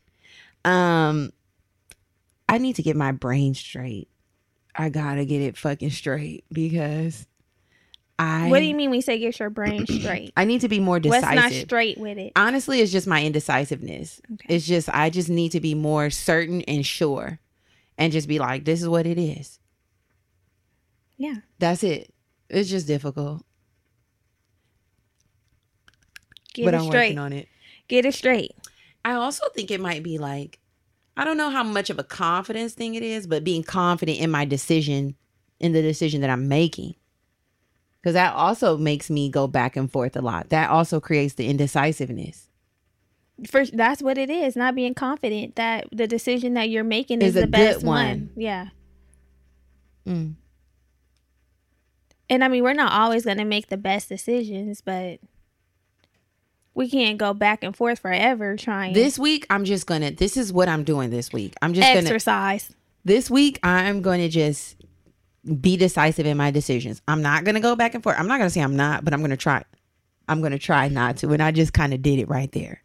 Um, 0.66 1.32
I 2.48 2.58
need 2.58 2.76
to 2.78 2.84
get 2.84 2.96
my 2.96 3.12
brain 3.12 3.54
straight. 3.54 4.10
I 4.76 4.90
gotta 4.90 5.26
get 5.26 5.42
it 5.42 5.58
fucking 5.58 5.92
straight 5.92 6.46
because 6.52 7.28
I. 8.18 8.50
what 8.50 8.60
do 8.60 8.66
you 8.66 8.76
mean 8.76 8.90
when 8.90 8.98
you 8.98 9.02
say 9.02 9.20
get 9.20 9.40
your 9.40 9.50
brain 9.50 9.86
straight? 10.02 10.34
I 10.36 10.46
need 10.46 10.62
to 10.62 10.70
be 10.70 10.80
more 10.80 11.00
decisive. 11.00 11.30
What's 11.30 11.36
not 11.36 11.52
straight 11.52 11.98
with 12.00 12.18
it? 12.18 12.34
Honestly, 12.36 12.82
it's 12.82 12.92
just 12.92 13.06
my 13.08 13.24
indecisiveness. 13.24 14.22
Okay. 14.34 14.56
It's 14.56 14.66
just 14.66 14.90
I 14.90 15.10
just 15.10 15.30
need 15.30 15.52
to 15.52 15.60
be 15.60 15.76
more 15.76 16.10
certain 16.10 16.62
and 16.64 16.86
sure, 16.86 17.40
and 18.00 18.12
just 18.12 18.28
be 18.28 18.40
like, 18.40 18.66
this 18.66 18.82
is 18.82 18.90
what 18.90 19.06
it 19.06 19.20
is. 19.20 19.60
Yeah. 21.18 21.36
That's 21.60 21.84
it. 21.84 22.12
It's 22.50 22.70
just 22.70 22.88
difficult, 22.88 23.44
Get 26.56 26.66
but 26.66 26.74
it 26.74 26.78
I'm 26.78 26.84
straight. 26.86 27.10
working 27.10 27.20
on 27.20 27.34
it. 27.34 27.48
Get 27.88 28.06
it 28.06 28.16
straight. 28.16 28.56
I 29.06 29.14
also 29.14 29.44
think 29.54 29.70
it 29.70 29.80
might 29.80 30.02
be 30.02 30.18
like, 30.18 30.60
I 31.16 31.26
don't 31.26 31.38
know 31.38 31.52
how 31.52 31.62
much 31.62 31.92
of 31.92 32.00
a 32.00 32.04
confidence 32.04 32.74
thing 32.74 32.96
it 32.96 33.04
is, 33.04 33.28
but 33.28 33.44
being 33.44 33.62
confident 33.62 34.20
in 34.20 34.32
my 34.32 34.46
decision, 34.46 35.16
in 35.60 35.74
the 35.74 35.82
decision 35.84 36.22
that 36.22 36.32
I'm 36.32 36.48
making. 36.48 36.96
Because 38.02 38.14
that 38.14 38.34
also 38.34 38.78
makes 38.78 39.10
me 39.10 39.30
go 39.30 39.46
back 39.46 39.76
and 39.76 39.92
forth 39.92 40.16
a 40.16 40.22
lot. 40.22 40.50
That 40.50 40.72
also 40.72 41.00
creates 41.00 41.36
the 41.36 41.48
indecisiveness. 41.48 42.49
For 43.48 43.66
that's 43.66 44.02
what 44.02 44.18
it 44.18 44.30
is, 44.30 44.56
not 44.56 44.76
being 44.76 44.94
confident 44.94 45.56
that 45.56 45.88
the 45.92 46.08
decision 46.08 46.56
that 46.56 46.70
you're 46.70 46.84
making 46.84 47.22
Is 47.22 47.36
is, 47.36 47.42
the 47.42 47.48
best 47.48 47.84
one. 47.84 48.08
one. 48.08 48.30
Yeah. 48.36 48.68
Mm. 50.08 50.36
And 52.30 52.44
I 52.44 52.48
mean, 52.48 52.64
we're 52.64 52.74
not 52.74 52.92
always 52.92 53.26
going 53.26 53.38
to 53.38 53.46
make 53.46 53.70
the 53.70 53.78
best 53.78 54.10
decisions, 54.10 54.82
but 54.82 55.20
we 56.74 56.90
can't 56.90 57.18
go 57.18 57.34
back 57.34 57.64
and 57.64 57.76
forth 57.76 58.00
forever 58.00 58.56
trying 58.56 58.94
This 58.94 59.18
week, 59.18 59.46
I'm 59.50 59.66
just 59.66 59.86
gonna. 59.88 60.12
This 60.12 60.38
is 60.38 60.54
what 60.54 60.70
I'm 60.70 60.84
doing 60.84 61.10
this 61.10 61.34
week. 61.34 61.54
I'm 61.62 61.74
just 61.74 61.88
gonna. 61.88 62.00
exercise. 62.02 62.72
This 63.04 63.30
week, 63.30 63.60
I'm 63.64 64.02
going 64.02 64.20
to 64.22 64.30
just 64.30 64.76
be 65.62 65.78
decisive 65.78 66.26
in 66.26 66.38
my 66.38 66.52
decisions. 66.52 67.02
I'm 67.08 67.22
not 67.22 67.44
gonna 67.44 67.60
go 67.60 67.76
back 67.76 67.96
and 67.96 68.04
forth. 68.04 68.18
I'm 68.20 68.28
not 68.28 68.38
gonna 68.38 68.50
say 68.50 68.62
I'm 68.62 68.76
not, 68.76 69.04
but 69.04 69.14
I'm 69.14 69.22
gonna 69.22 69.38
try. 69.38 69.64
I'm 70.28 70.42
gonna 70.42 70.60
try 70.60 70.90
not 70.90 71.18
to, 71.18 71.32
and 71.32 71.42
I 71.42 71.52
just 71.52 71.74
kind 71.74 71.94
of 71.94 72.02
did 72.02 72.20
it 72.20 72.30
right 72.30 72.52
there. 72.52 72.84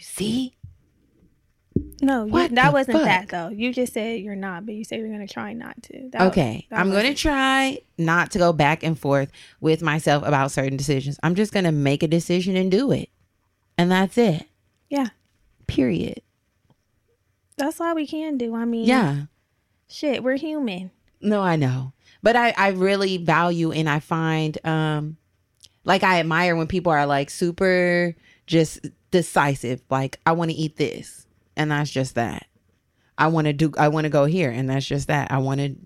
You 0.00 0.04
see? 0.04 0.56
No, 2.00 2.24
you, 2.24 2.48
that 2.54 2.72
wasn't 2.72 2.96
fuck? 2.96 3.04
that 3.04 3.28
though. 3.28 3.48
You 3.50 3.70
just 3.70 3.92
said 3.92 4.20
you're 4.20 4.34
not, 4.34 4.64
but 4.64 4.74
you 4.74 4.82
said 4.82 4.98
you're 4.98 5.08
to 5.26 5.30
try 5.32 5.52
not 5.52 5.82
to. 5.82 6.08
That, 6.12 6.22
Okay, 6.28 6.66
that 6.70 6.80
I'm 6.80 6.88
wasn't- 6.88 7.18
try 7.18 7.78
not 7.98 8.30
to 8.30 8.38
go 8.38 8.54
back 8.54 8.82
and 8.82 8.98
forth 8.98 9.30
with 9.60 9.82
myself 9.82 10.26
about 10.26 10.52
certain 10.52 10.78
decisions. 10.78 11.18
I'm 11.22 11.34
just 11.34 11.52
to 11.64 11.70
make 11.72 12.02
a 12.02 12.08
decision 12.08 12.56
and 12.56 12.70
do 12.70 12.90
it. 12.92 13.10
And 13.76 13.90
that's 13.90 14.16
it. 14.16 14.46
Yeah. 14.88 15.08
Period. 15.66 16.22
That's 17.58 17.78
all 17.78 17.94
we 17.94 18.06
can 18.06 18.38
do. 18.38 18.54
I 18.54 18.64
mean, 18.64 18.86
Yeah. 18.86 19.24
shit, 19.86 20.22
we're 20.24 20.38
human. 20.38 20.92
No, 21.20 21.42
I 21.42 21.56
know. 21.56 21.92
But 22.22 22.36
I, 22.36 22.54
I 22.56 22.68
really 22.68 23.18
value 23.18 23.70
and 23.70 23.86
I 23.86 24.00
find 24.00 24.56
um 24.66 25.18
like 25.84 26.02
I 26.02 26.20
admire 26.20 26.56
when 26.56 26.68
people 26.68 26.90
are 26.90 27.04
like 27.04 27.28
super 27.28 28.16
just 28.50 28.86
decisive. 29.12 29.80
Like 29.88 30.18
I 30.26 30.32
want 30.32 30.50
to 30.50 30.56
eat 30.56 30.76
this 30.76 31.26
and 31.56 31.70
that's 31.70 31.90
just 31.90 32.16
that. 32.16 32.46
I 33.16 33.28
want 33.28 33.46
to 33.46 33.52
do 33.52 33.72
I 33.78 33.88
want 33.88 34.04
to 34.06 34.10
go 34.10 34.24
here 34.24 34.50
and 34.50 34.68
that's 34.68 34.86
just 34.86 35.06
that. 35.08 35.30
I 35.30 35.38
want 35.38 35.60
to 35.60 35.76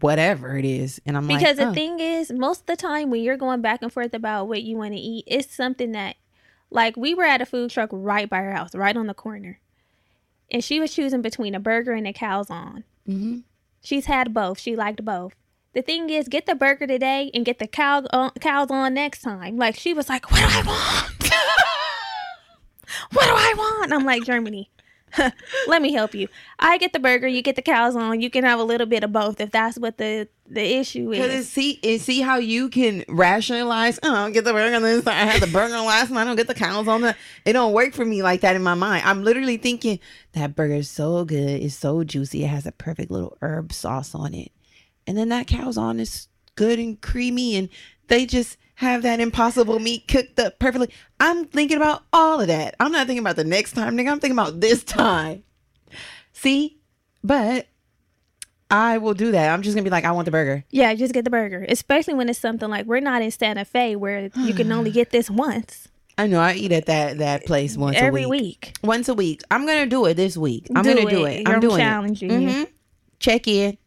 whatever 0.00 0.56
it 0.56 0.64
is 0.64 1.00
and 1.04 1.16
I'm 1.16 1.28
like, 1.28 1.38
Because 1.38 1.58
like 1.58 1.66
the 1.66 1.70
oh. 1.70 1.74
thing 1.74 2.00
is, 2.00 2.32
most 2.32 2.60
of 2.60 2.66
the 2.66 2.76
time 2.76 3.10
when 3.10 3.22
you're 3.22 3.36
going 3.36 3.60
back 3.60 3.82
and 3.82 3.92
forth 3.92 4.14
about 4.14 4.48
what 4.48 4.62
you 4.62 4.76
want 4.76 4.94
to 4.94 5.00
eat, 5.00 5.24
it's 5.26 5.54
something 5.54 5.92
that, 5.92 6.16
like, 6.70 6.96
we 6.96 7.14
were 7.14 7.24
at 7.24 7.40
a 7.40 7.46
food 7.46 7.70
truck 7.70 7.90
right 7.92 8.28
by 8.30 8.38
her 8.38 8.52
house, 8.52 8.74
right 8.74 8.96
on 8.96 9.08
the 9.08 9.14
corner. 9.14 9.58
And 10.50 10.62
she 10.62 10.78
was 10.80 10.94
choosing 10.94 11.22
between 11.22 11.54
a 11.54 11.60
burger 11.60 11.92
and 11.92 12.06
a 12.06 12.12
calzone. 12.12 12.84
Mhm. 13.08 13.42
She's 13.82 14.06
had 14.06 14.32
both. 14.32 14.60
She 14.60 14.76
liked 14.76 15.04
both. 15.04 15.34
The 15.74 15.82
thing 15.82 16.08
is, 16.08 16.28
get 16.28 16.46
the 16.46 16.54
burger 16.54 16.86
today 16.86 17.30
and 17.34 17.44
get 17.44 17.58
the 17.58 17.66
cow 17.66 18.04
uh, 18.10 18.30
calzone 18.38 18.92
next 18.92 19.22
time. 19.22 19.56
Like, 19.56 19.74
she 19.74 19.92
was 19.92 20.08
like, 20.08 20.30
what 20.30 20.38
do 20.40 20.46
I 20.48 20.62
want? 20.62 21.15
What 23.12 23.26
do 23.26 23.32
I 23.32 23.54
want? 23.56 23.92
I'm 23.92 24.04
like, 24.04 24.22
Germani. 24.22 24.68
Let 25.66 25.82
me 25.82 25.92
help 25.92 26.14
you. 26.14 26.28
I 26.58 26.78
get 26.78 26.92
the 26.92 26.98
burger, 26.98 27.26
you 27.26 27.42
get 27.42 27.56
the 27.56 27.62
calzone. 27.62 28.20
You 28.20 28.30
can 28.30 28.44
have 28.44 28.58
a 28.58 28.64
little 28.64 28.86
bit 28.86 29.04
of 29.04 29.12
both 29.12 29.40
if 29.40 29.50
that's 29.50 29.78
what 29.78 29.98
the 29.98 30.28
the 30.48 30.76
issue 30.76 31.12
is. 31.12 31.34
it's, 31.34 31.48
see, 31.48 31.80
and 31.82 32.00
see 32.00 32.20
how 32.20 32.36
you 32.36 32.68
can 32.68 33.04
rationalize. 33.08 33.98
Oh, 34.02 34.12
I 34.12 34.24
don't 34.24 34.32
get 34.32 34.44
the 34.44 34.52
burger 34.52 34.78
this. 34.80 35.06
I 35.06 35.12
had 35.12 35.42
the 35.42 35.46
burger 35.48 35.78
last 35.78 36.10
night. 36.10 36.22
I 36.22 36.24
don't 36.24 36.36
get 36.36 36.46
the 36.46 36.54
calzone 36.54 37.00
the. 37.02 37.16
It 37.44 37.54
don't 37.54 37.72
work 37.72 37.94
for 37.94 38.04
me 38.04 38.22
like 38.22 38.42
that 38.42 38.56
in 38.56 38.62
my 38.62 38.74
mind. 38.74 39.04
I'm 39.06 39.24
literally 39.24 39.56
thinking 39.56 39.98
that 40.32 40.54
burger 40.54 40.74
is 40.74 40.90
so 40.90 41.24
good. 41.24 41.62
It's 41.62 41.74
so 41.74 42.04
juicy. 42.04 42.44
It 42.44 42.48
has 42.48 42.66
a 42.66 42.72
perfect 42.72 43.10
little 43.10 43.36
herb 43.40 43.72
sauce 43.72 44.14
on 44.14 44.34
it, 44.34 44.52
and 45.06 45.16
then 45.16 45.28
that 45.30 45.46
calzone 45.46 46.00
is 46.00 46.28
good 46.56 46.78
and 46.78 47.00
creamy, 47.00 47.56
and 47.56 47.68
they 48.08 48.26
just 48.26 48.56
have 48.76 49.02
that 49.02 49.20
impossible 49.20 49.78
meat 49.78 50.06
cooked 50.08 50.38
up 50.38 50.58
perfectly. 50.58 50.90
I'm 51.20 51.46
thinking 51.46 51.76
about 51.78 52.02
all 52.12 52.40
of 52.40 52.48
that. 52.48 52.74
I'm 52.80 52.92
not 52.92 53.06
thinking 53.06 53.22
about 53.22 53.36
the 53.36 53.44
next 53.44 53.72
time, 53.72 53.96
nigga. 53.96 54.10
I'm 54.10 54.20
thinking 54.20 54.38
about 54.38 54.60
this 54.60 54.84
time. 54.84 55.44
See, 56.32 56.78
but 57.24 57.66
I 58.70 58.98
will 58.98 59.14
do 59.14 59.32
that. 59.32 59.52
I'm 59.52 59.62
just 59.62 59.74
gonna 59.76 59.84
be 59.84 59.90
like, 59.90 60.04
I 60.04 60.12
want 60.12 60.24
the 60.26 60.30
burger. 60.30 60.64
Yeah, 60.70 60.92
just 60.94 61.14
get 61.14 61.24
the 61.24 61.30
burger. 61.30 61.64
Especially 61.68 62.14
when 62.14 62.28
it's 62.28 62.38
something 62.38 62.68
like 62.68 62.84
we're 62.86 63.00
not 63.00 63.22
in 63.22 63.30
Santa 63.30 63.64
Fe 63.64 63.96
where 63.96 64.28
you 64.36 64.52
can 64.54 64.70
only 64.72 64.90
get 64.90 65.10
this 65.10 65.30
once. 65.30 65.88
I 66.18 66.26
know 66.26 66.40
I 66.40 66.54
eat 66.54 66.72
at 66.72 66.86
that 66.86 67.18
that 67.18 67.44
place 67.46 67.76
once 67.76 67.96
Every 67.98 68.24
a 68.24 68.28
week. 68.28 68.42
week. 68.42 68.72
Once 68.82 69.08
a 69.08 69.14
week. 69.14 69.42
I'm 69.50 69.66
gonna 69.66 69.86
do 69.86 70.04
it 70.06 70.14
this 70.14 70.36
week. 70.36 70.66
I'm 70.74 70.82
Do 70.82 70.94
gonna 70.94 71.08
do 71.10 71.24
it. 71.26 71.40
it. 71.40 71.48
I'm 71.48 71.54
I'm 71.56 71.60
doing 71.60 71.76
challenging 71.76 72.30
it. 72.30 72.40
you. 72.40 72.48
Mhm. 72.48 72.68
Check 73.20 73.46
in. 73.48 73.78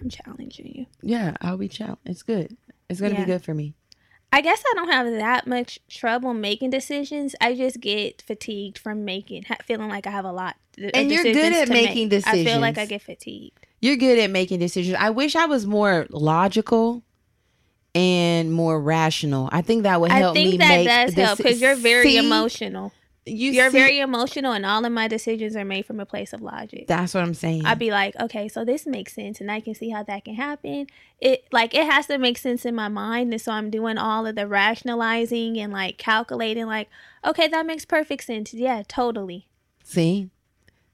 I'm 0.00 0.08
challenging 0.08 0.72
you. 0.74 0.86
Yeah, 1.02 1.36
I'll 1.40 1.56
be 1.56 1.68
chow. 1.68 1.98
It's 2.04 2.22
good. 2.22 2.56
It's 2.88 3.00
gonna 3.00 3.14
Yeah. 3.14 3.20
be 3.24 3.32
good 3.32 3.44
for 3.44 3.54
me. 3.54 3.74
I 4.32 4.40
guess 4.42 4.62
I 4.64 4.72
don't 4.76 4.88
have 4.90 5.10
that 5.10 5.46
much 5.46 5.80
trouble 5.88 6.32
making 6.34 6.70
decisions. 6.70 7.34
I 7.40 7.54
just 7.54 7.80
get 7.80 8.22
fatigued 8.22 8.78
from 8.78 9.04
making, 9.04 9.44
feeling 9.64 9.88
like 9.88 10.06
I 10.06 10.10
have 10.10 10.24
a 10.24 10.32
lot. 10.32 10.56
of 10.78 10.90
And 10.94 11.10
you're 11.10 11.24
good 11.24 11.52
at 11.52 11.68
making 11.68 12.08
make. 12.08 12.26
I 12.26 12.44
feel 12.44 12.60
like 12.60 12.78
I 12.78 12.86
get 12.86 13.02
fatigued. 13.02 13.66
You're 13.80 13.96
good 13.96 14.18
at 14.18 14.30
making 14.30 14.60
decisions. 14.60 14.96
I 14.98 15.10
wish 15.10 15.34
I 15.34 15.46
was 15.46 15.66
more 15.66 16.06
logical 16.10 17.02
and 17.94 18.52
more 18.52 18.80
rational. 18.80 19.48
I 19.52 19.62
think 19.62 19.82
that 19.82 20.00
would 20.00 20.12
help 20.12 20.36
I 20.36 20.40
think 20.40 20.50
me 20.52 20.56
that 20.58 20.84
does 21.06 21.14
help 21.14 21.38
because 21.38 21.60
you're 21.60 21.74
very 21.74 22.04
See? 22.12 22.18
emotional. 22.18 22.92
You 23.30 23.52
You're 23.52 23.70
see? 23.70 23.78
very 23.78 24.00
emotional, 24.00 24.52
and 24.52 24.66
all 24.66 24.84
of 24.84 24.92
my 24.92 25.08
decisions 25.08 25.56
are 25.56 25.64
made 25.64 25.86
from 25.86 26.00
a 26.00 26.06
place 26.06 26.32
of 26.32 26.42
logic. 26.42 26.86
That's 26.86 27.14
what 27.14 27.22
I'm 27.22 27.34
saying. 27.34 27.64
I'd 27.64 27.78
be 27.78 27.90
like, 27.90 28.14
okay, 28.20 28.48
so 28.48 28.64
this 28.64 28.86
makes 28.86 29.14
sense, 29.14 29.40
and 29.40 29.50
I 29.50 29.60
can 29.60 29.74
see 29.74 29.90
how 29.90 30.02
that 30.04 30.24
can 30.24 30.34
happen. 30.34 30.86
It 31.20 31.44
like 31.52 31.74
it 31.74 31.86
has 31.86 32.06
to 32.06 32.18
make 32.18 32.38
sense 32.38 32.64
in 32.64 32.74
my 32.74 32.88
mind, 32.88 33.32
and 33.32 33.40
so 33.40 33.52
I'm 33.52 33.70
doing 33.70 33.98
all 33.98 34.26
of 34.26 34.34
the 34.34 34.46
rationalizing 34.46 35.58
and 35.58 35.72
like 35.72 35.98
calculating. 35.98 36.66
Like, 36.66 36.88
okay, 37.24 37.48
that 37.48 37.66
makes 37.66 37.84
perfect 37.84 38.24
sense. 38.24 38.52
Yeah, 38.52 38.82
totally. 38.86 39.46
see, 39.84 40.30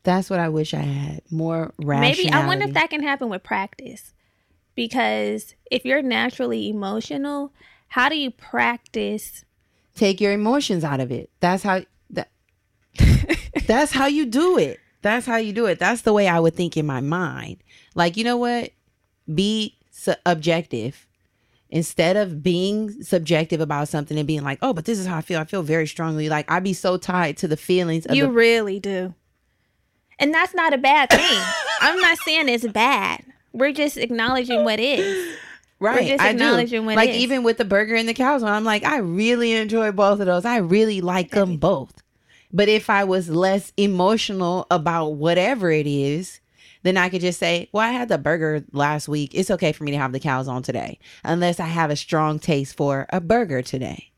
that's 0.03 0.31
what 0.31 0.39
I 0.39 0.49
wish 0.49 0.75
I 0.75 0.79
had 0.83 1.23
more 1.31 1.73
rationality. 1.79 2.25
Maybe 2.25 2.33
I 2.33 2.47
wonder 2.47 2.67
if 2.67 2.75
that 2.75 2.91
can 2.91 3.03
happen 3.03 3.29
with 3.29 3.43
practice, 3.43 4.13
because 4.75 5.55
if 5.71 5.85
you're 5.85 6.03
naturally 6.03 6.69
emotional, 6.69 7.53
how 7.89 8.09
do 8.09 8.17
you 8.17 8.31
practice? 8.31 9.45
take 9.97 10.21
your 10.21 10.33
emotions 10.33 10.85
out 10.85 11.01
of 11.01 11.11
it. 11.11 11.31
That's 11.41 11.63
how. 11.63 11.83
that's 13.67 13.93
how 13.93 14.07
you 14.07 14.27
do 14.27 14.59
it. 14.59 14.81
That's 15.03 15.27
how 15.27 15.37
you 15.37 15.53
do 15.53 15.67
it. 15.67 15.79
That's 15.79 16.03
the 16.03 16.13
way 16.13 16.29
I 16.29 16.41
would 16.41 16.55
think 16.55 16.77
in 16.77 16.87
my 16.87 17.01
mind. 17.01 17.59
Like 17.95 18.17
you 18.17 18.25
know 18.25 18.37
what? 18.37 18.71
Be 19.33 19.77
objective 20.25 21.07
instead 21.69 22.17
of 22.17 22.43
being 22.43 23.03
subjective 23.03 23.61
about 23.61 23.89
something 23.89 24.17
and 24.17 24.27
being 24.27 24.43
like, 24.43 24.59
oh, 24.63 24.73
but 24.73 24.85
this 24.85 24.99
is 24.99 25.07
how 25.07 25.17
I 25.17 25.21
feel. 25.21 25.41
I 25.41 25.45
feel 25.45 25.63
very 25.63 25.87
strongly. 25.87 26.29
Like 26.29 26.51
I'd 26.51 26.65
be 26.65 26.73
so 26.73 26.97
tied 26.97 27.37
to 27.39 27.49
the 27.49 27.57
feelings 27.57 28.07
of 28.07 28.15
You 28.15 28.25
the 28.25 28.33
really 28.33 28.81
do, 28.81 29.15
and 30.19 30.33
that's 30.33 30.55
not 30.55 30.73
a 30.73 30.79
bad 30.79 31.11
thing. 31.11 31.43
I'm 31.81 32.01
not 32.01 32.19
saying 32.19 32.49
it's 32.49 32.67
bad. 32.67 33.25
We're 33.53 33.73
just 33.73 33.97
acknowledging 33.97 34.65
what 34.65 34.81
is. 34.81 35.37
Right. 35.79 36.07
just 36.07 36.23
I 36.23 36.33
do. 36.33 36.37
acknowledging 36.39 36.87
what 36.87 36.97
like 36.97 37.11
is. 37.11 37.17
even 37.17 37.43
with 37.43 37.59
the 37.59 37.65
burger 37.65 37.95
and 37.95 38.09
the 38.09 38.15
calzone, 38.15 38.49
I'm 38.49 38.65
like, 38.65 38.85
I 38.85 38.99
really 38.99 39.53
enjoy 39.53 39.93
both 39.93 40.21
of 40.21 40.27
those. 40.27 40.45
I 40.45 40.59
really 40.59 41.01
like 41.01 41.31
them 41.31 41.59
both. 41.59 41.93
But 42.57 42.71
if 42.71 42.89
I 42.89 43.05
was 43.05 43.29
less 43.29 43.71
emotional 43.77 44.67
about 44.71 45.11
whatever 45.11 45.71
it 45.71 45.87
is, 45.87 46.41
then 46.85 46.97
I 46.97 47.11
could 47.11 47.21
just 47.21 47.39
say, 47.39 47.69
Well, 47.71 47.87
I 47.87 47.93
had 47.93 48.09
the 48.09 48.17
burger 48.17 48.65
last 48.73 49.09
week. 49.09 49.33
It's 49.35 49.51
okay 49.51 49.73
for 49.73 49.85
me 49.85 49.91
to 49.91 49.99
have 49.99 50.13
the 50.13 50.21
calzone 50.21 50.65
today. 50.65 50.99
Unless 51.23 51.61
I 51.61 51.67
have 51.67 51.91
a 51.91 51.97
strong 51.97 52.39
taste 52.39 52.75
for 52.75 53.05
a 53.11 53.21
burger 53.21 53.61
today. 53.61 54.11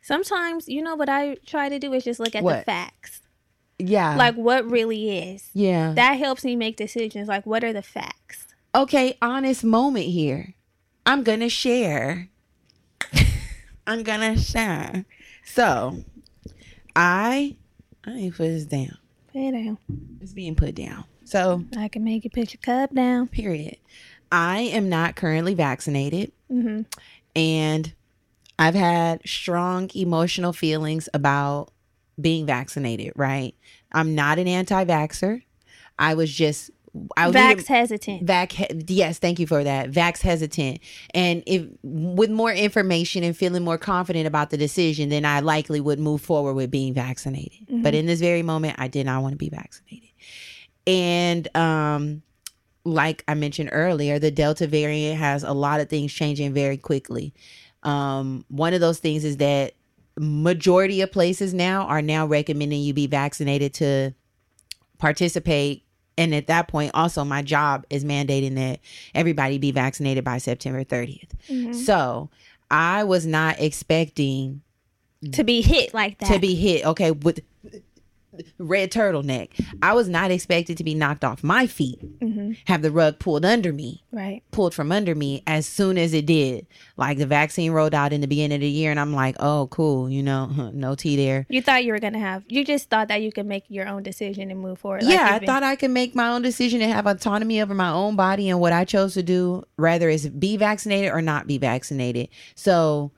Sometimes, 0.00 0.66
you 0.66 0.80
know 0.80 0.94
what 0.94 1.10
I 1.10 1.36
try 1.44 1.68
to 1.68 1.78
do 1.78 1.92
is 1.92 2.04
just 2.04 2.20
look 2.20 2.34
at 2.34 2.42
the 2.42 2.62
facts. 2.64 3.20
Yeah. 3.78 4.16
Like 4.16 4.36
what 4.36 4.64
really 4.64 5.18
is. 5.18 5.50
yeah. 5.52 5.92
That 5.92 6.14
helps 6.14 6.42
me 6.42 6.56
make 6.56 6.78
decisions. 6.78 7.28
Like 7.28 7.44
what 7.44 7.62
are 7.62 7.74
the 7.74 7.82
facts? 7.82 8.46
okay, 8.74 9.16
honest 9.20 9.62
moment 9.62 10.06
here. 10.06 10.54
I'm 11.04 11.22
gonna 11.22 11.50
share. 11.50 12.30
I'm 13.86 14.02
gonna 14.02 14.38
share. 14.38 15.04
So 15.44 16.02
I 16.96 17.56
I 18.06 18.10
ain't 18.12 18.36
put 18.36 18.48
this 18.48 18.64
down. 18.66 18.98
Put 19.32 19.40
it 19.40 19.52
down. 19.52 19.78
It's 20.20 20.32
being 20.32 20.54
put 20.54 20.74
down. 20.74 21.04
So 21.24 21.64
I 21.76 21.88
can 21.88 22.04
make 22.04 22.24
you 22.24 22.30
put 22.30 22.52
your 22.52 22.60
cup 22.60 22.94
down. 22.94 23.28
period. 23.28 23.76
I 24.30 24.60
am 24.60 24.88
not 24.88 25.16
currently 25.16 25.54
vaccinated 25.54 26.32
hmm 26.48 26.82
and 27.36 27.92
I've 28.58 28.74
had 28.74 29.20
strong 29.26 29.90
emotional 29.94 30.52
feelings 30.52 31.08
about 31.12 31.72
being 32.20 32.46
vaccinated, 32.46 33.12
right? 33.16 33.54
I'm 33.92 34.14
not 34.14 34.38
an 34.38 34.46
anti 34.46 34.84
vaxxer. 34.84 35.42
I 35.98 36.14
was 36.14 36.32
just 36.32 36.70
I 37.16 37.30
Vax 37.30 37.66
hesitant. 37.66 38.24
Vax, 38.24 38.84
yes, 38.88 39.18
thank 39.18 39.38
you 39.40 39.46
for 39.46 39.64
that. 39.64 39.90
Vax 39.90 40.20
hesitant, 40.20 40.78
and 41.12 41.42
if 41.46 41.66
with 41.82 42.30
more 42.30 42.52
information 42.52 43.24
and 43.24 43.36
feeling 43.36 43.64
more 43.64 43.78
confident 43.78 44.26
about 44.26 44.50
the 44.50 44.56
decision, 44.56 45.08
then 45.08 45.24
I 45.24 45.40
likely 45.40 45.80
would 45.80 45.98
move 45.98 46.20
forward 46.20 46.54
with 46.54 46.70
being 46.70 46.94
vaccinated. 46.94 47.66
But 47.82 47.94
in 47.94 48.06
this 48.06 48.20
very 48.20 48.42
moment, 48.42 48.76
I 48.78 48.88
did 48.88 49.06
not 49.06 49.22
want 49.22 49.32
to 49.32 49.38
be 49.38 49.48
vaccinated, 49.48 50.10
and 50.86 51.56
um, 51.56 52.22
like 52.84 53.24
I 53.26 53.34
mentioned 53.34 53.70
earlier, 53.72 54.18
the 54.18 54.30
Delta 54.30 54.66
variant 54.66 55.18
has 55.18 55.42
a 55.42 55.52
lot 55.52 55.80
of 55.80 55.88
things 55.88 56.12
changing 56.12 56.52
very 56.52 56.76
quickly. 56.76 57.34
Um, 57.82 58.44
one 58.48 58.74
of 58.74 58.80
those 58.80 58.98
things 58.98 59.24
is 59.24 59.38
that 59.38 59.74
majority 60.16 61.00
of 61.00 61.10
places 61.10 61.52
now 61.52 61.86
are 61.86 62.02
now 62.02 62.26
recommending 62.26 62.82
you 62.82 62.94
be 62.94 63.06
vaccinated 63.06 63.74
to 63.74 64.14
participate 64.98 65.83
and 66.16 66.34
at 66.34 66.46
that 66.46 66.68
point 66.68 66.90
also 66.94 67.24
my 67.24 67.42
job 67.42 67.84
is 67.90 68.04
mandating 68.04 68.54
that 68.54 68.80
everybody 69.14 69.58
be 69.58 69.70
vaccinated 69.72 70.24
by 70.24 70.38
september 70.38 70.84
30th 70.84 71.28
Mhm. 71.50 71.74
so 71.74 72.30
i 72.70 73.04
was 73.04 73.26
not 73.26 73.60
expecting 73.60 74.62
To 75.32 75.42
be 75.44 75.62
hit 75.62 75.94
like 75.94 76.18
that. 76.18 76.32
to 76.32 76.38
be 76.38 76.54
hit 76.54 76.84
okay 76.86 77.10
with 77.10 77.40
red 78.58 78.90
turtleneck 78.90 79.48
i 79.82 79.92
was 79.92 80.08
not 80.08 80.30
expected 80.30 80.76
to 80.76 80.84
be 80.84 80.94
knocked 80.94 81.24
off 81.24 81.42
my 81.44 81.66
feet 81.66 81.98
hmm 82.20 82.52
have 82.66 82.82
the 82.82 82.90
rug 82.90 83.18
pulled 83.18 83.44
under 83.44 83.72
me 83.72 84.02
Right. 84.12 84.42
pulled 84.52 84.74
from 84.74 84.92
under 84.92 85.14
me 85.14 85.42
as 85.46 85.66
soon 85.66 85.98
as 85.98 86.14
it 86.14 86.26
did 86.26 86.66
like 86.96 87.18
the 87.18 87.26
vaccine 87.26 87.72
rolled 87.72 87.94
out 87.94 88.12
in 88.12 88.20
the 88.20 88.28
beginning 88.28 88.54
of 88.56 88.60
the 88.60 88.68
year 88.68 88.90
and 88.90 89.00
i'm 89.00 89.12
like 89.12 89.36
oh 89.40 89.66
cool 89.70 90.08
you 90.08 90.22
know 90.22 90.46
no 90.74 90.94
tea 90.94 91.16
there 91.16 91.46
You 91.48 91.60
thought 91.62 91.84
you 91.84 91.92
were 91.92 91.98
gonna 91.98 92.18
have. 92.20 92.44
You 92.48 92.64
just 92.64 92.88
thought 92.90 93.08
that 93.08 93.22
you 93.22 93.32
could 93.32 93.46
make 93.46 93.64
your 93.68 93.88
own 93.88 94.02
decision 94.02 94.50
and 94.50 94.60
move 94.60 94.78
forward. 94.78 95.02
like 95.02 95.12
yeah, 95.12 95.32
I 95.34 95.38
been- 95.38 95.46
thought 95.46 95.62
I 95.62 95.76
could 95.76 95.90
make 95.90 96.14
my 96.14 96.28
own 96.28 96.42
decision 96.42 96.80
and 96.82 96.92
have 96.92 97.06
autonomy 97.06 97.60
over 97.60 97.74
my 97.74 97.90
own 97.90 98.14
body 98.16 98.48
and 98.50 98.60
what 98.60 98.72
I 98.72 98.84
chose 98.84 99.14
to 99.14 99.22
do, 99.22 99.64
rather 99.76 100.08
is 100.08 100.28
be 100.28 100.56
vaccinated 100.56 101.10
or 101.12 101.20
not 101.22 101.46
be 101.46 101.58
vaccinated. 101.58 102.28
So 102.54 103.12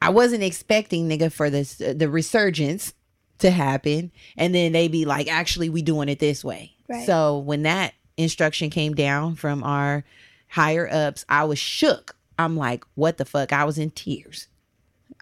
I 0.00 0.10
wasn't 0.10 0.42
expecting 0.42 1.08
nigga 1.08 1.32
for 1.32 1.50
this 1.50 1.76
the 1.76 2.08
resurgence 2.08 2.92
to 3.38 3.50
happen, 3.50 4.10
and 4.36 4.54
then 4.54 4.72
they 4.72 4.88
be 4.88 5.04
like, 5.04 5.28
actually, 5.28 5.68
we 5.68 5.82
doing 5.82 6.08
it 6.08 6.18
this 6.18 6.44
way. 6.44 6.72
Right. 6.88 7.06
So 7.06 7.38
when 7.38 7.62
that 7.62 7.94
instruction 8.16 8.70
came 8.70 8.94
down 8.94 9.34
from 9.36 9.62
our 9.62 10.04
higher 10.48 10.88
ups, 10.90 11.24
I 11.28 11.44
was 11.44 11.58
shook. 11.58 12.16
I'm 12.38 12.56
like, 12.56 12.84
what 12.94 13.18
the 13.18 13.24
fuck? 13.24 13.52
I 13.52 13.64
was 13.64 13.78
in 13.78 13.90
tears. 13.90 14.48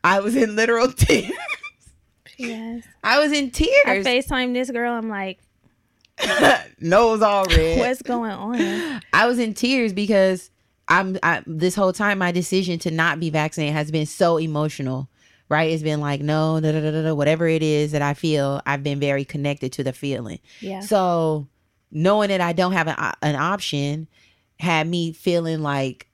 I 0.03 0.21
was 0.21 0.37
in 0.37 0.57
literal 0.57 0.89
tears. 0.93 1.33
Yes. 2.37 2.85
I 3.03 3.21
was 3.21 3.33
in 3.33 3.51
tears 3.51 3.85
I. 3.87 3.99
FaceTime 3.99 4.55
this 4.55 4.71
girl. 4.71 4.93
I'm 4.93 5.09
like, 5.09 5.39
Nose 6.81 7.23
all 7.23 7.45
red. 7.47 7.79
what's 7.81 8.03
going 8.03 8.31
on? 8.31 9.01
I 9.13 9.27
was 9.27 9.39
in 9.39 9.55
tears 9.55 9.93
because 9.93 10.51
I'm 10.89 11.19
I, 11.23 11.43
this 11.47 11.75
whole 11.75 11.93
time 11.93 12.19
my 12.19 12.33
decision 12.33 12.79
to 12.81 12.91
not 12.91 13.21
be 13.21 13.31
vaccinated 13.31 13.75
has 13.75 13.91
been 13.91 14.07
so 14.07 14.37
emotional. 14.39 15.09
Right? 15.49 15.71
It's 15.71 15.83
been 15.83 16.01
like 16.01 16.21
no, 16.21 16.59
da, 16.61 16.73
da, 16.73 16.81
da, 16.81 17.03
da, 17.03 17.15
whatever 17.15 17.47
it 17.47 17.63
is 17.63 17.93
that 17.93 18.03
I 18.03 18.15
feel, 18.15 18.63
I've 18.67 18.83
been 18.83 18.99
very 18.99 19.25
connected 19.25 19.73
to 19.75 19.85
the 19.85 19.93
feeling. 19.93 20.39
Yeah. 20.61 20.81
So 20.81 21.49
knowing 21.91 22.29
that 22.29 22.41
I 22.41 22.53
don't 22.53 22.73
have 22.73 22.89
an, 22.89 22.97
an 23.23 23.37
option 23.37 24.09
had 24.59 24.89
me 24.89 25.13
feeling 25.13 25.63
like 25.63 26.09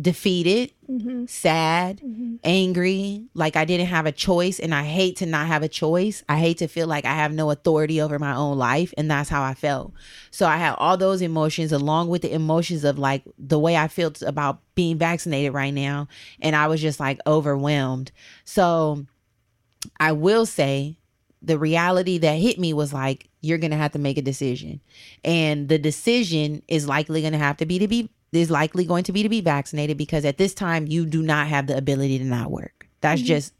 defeated, 0.00 0.72
hmm 0.86 1.26
sad, 1.26 2.00
hmm 2.00 2.36
angry, 2.44 3.26
like 3.34 3.56
I 3.56 3.64
didn't 3.64 3.86
have 3.86 4.06
a 4.06 4.12
choice. 4.12 4.58
And 4.58 4.74
I 4.74 4.82
hate 4.82 5.16
to 5.18 5.26
not 5.26 5.46
have 5.46 5.62
a 5.62 5.68
choice. 5.68 6.24
I 6.28 6.38
hate 6.38 6.58
to 6.58 6.66
feel 6.66 6.86
like 6.86 7.04
I 7.04 7.14
have 7.14 7.32
no 7.32 7.50
authority 7.50 8.00
over 8.00 8.18
my 8.18 8.34
own 8.34 8.58
life. 8.58 8.92
And 8.96 9.10
that's 9.10 9.28
how 9.28 9.42
I 9.42 9.54
felt. 9.54 9.92
So 10.30 10.46
I 10.46 10.56
had 10.56 10.74
all 10.78 10.96
those 10.96 11.22
emotions 11.22 11.72
along 11.72 12.08
with 12.08 12.22
the 12.22 12.32
emotions 12.32 12.84
of 12.84 12.98
like 12.98 13.22
the 13.38 13.58
way 13.58 13.76
I 13.76 13.88
felt 13.88 14.22
about 14.22 14.60
being 14.74 14.98
vaccinated 14.98 15.52
right 15.54 15.72
now. 15.72 16.08
And 16.40 16.56
I 16.56 16.66
was 16.66 16.80
just 16.80 16.98
like 16.98 17.20
overwhelmed. 17.26 18.10
So 18.44 19.06
I 20.00 20.12
will 20.12 20.46
say 20.46 20.98
the 21.42 21.58
reality 21.58 22.18
that 22.18 22.34
hit 22.34 22.58
me 22.58 22.72
was 22.72 22.92
like, 22.92 23.28
you're 23.40 23.58
going 23.58 23.72
to 23.72 23.76
have 23.76 23.92
to 23.92 23.98
make 23.98 24.16
a 24.16 24.22
decision. 24.22 24.80
And 25.24 25.68
the 25.68 25.78
decision 25.78 26.62
is 26.68 26.88
likely 26.88 27.20
going 27.20 27.32
to 27.32 27.38
have 27.38 27.56
to 27.58 27.66
be 27.66 27.78
to 27.80 27.88
be 27.88 28.10
is 28.40 28.50
likely 28.50 28.84
going 28.84 29.04
to 29.04 29.12
be 29.12 29.22
to 29.22 29.28
be 29.28 29.40
vaccinated 29.40 29.98
because 29.98 30.24
at 30.24 30.38
this 30.38 30.54
time 30.54 30.86
you 30.86 31.04
do 31.06 31.22
not 31.22 31.46
have 31.48 31.66
the 31.66 31.76
ability 31.76 32.18
to 32.18 32.24
not 32.24 32.50
work. 32.50 32.88
That's 33.00 33.20
Mhm. 33.22 33.26
just 33.26 33.52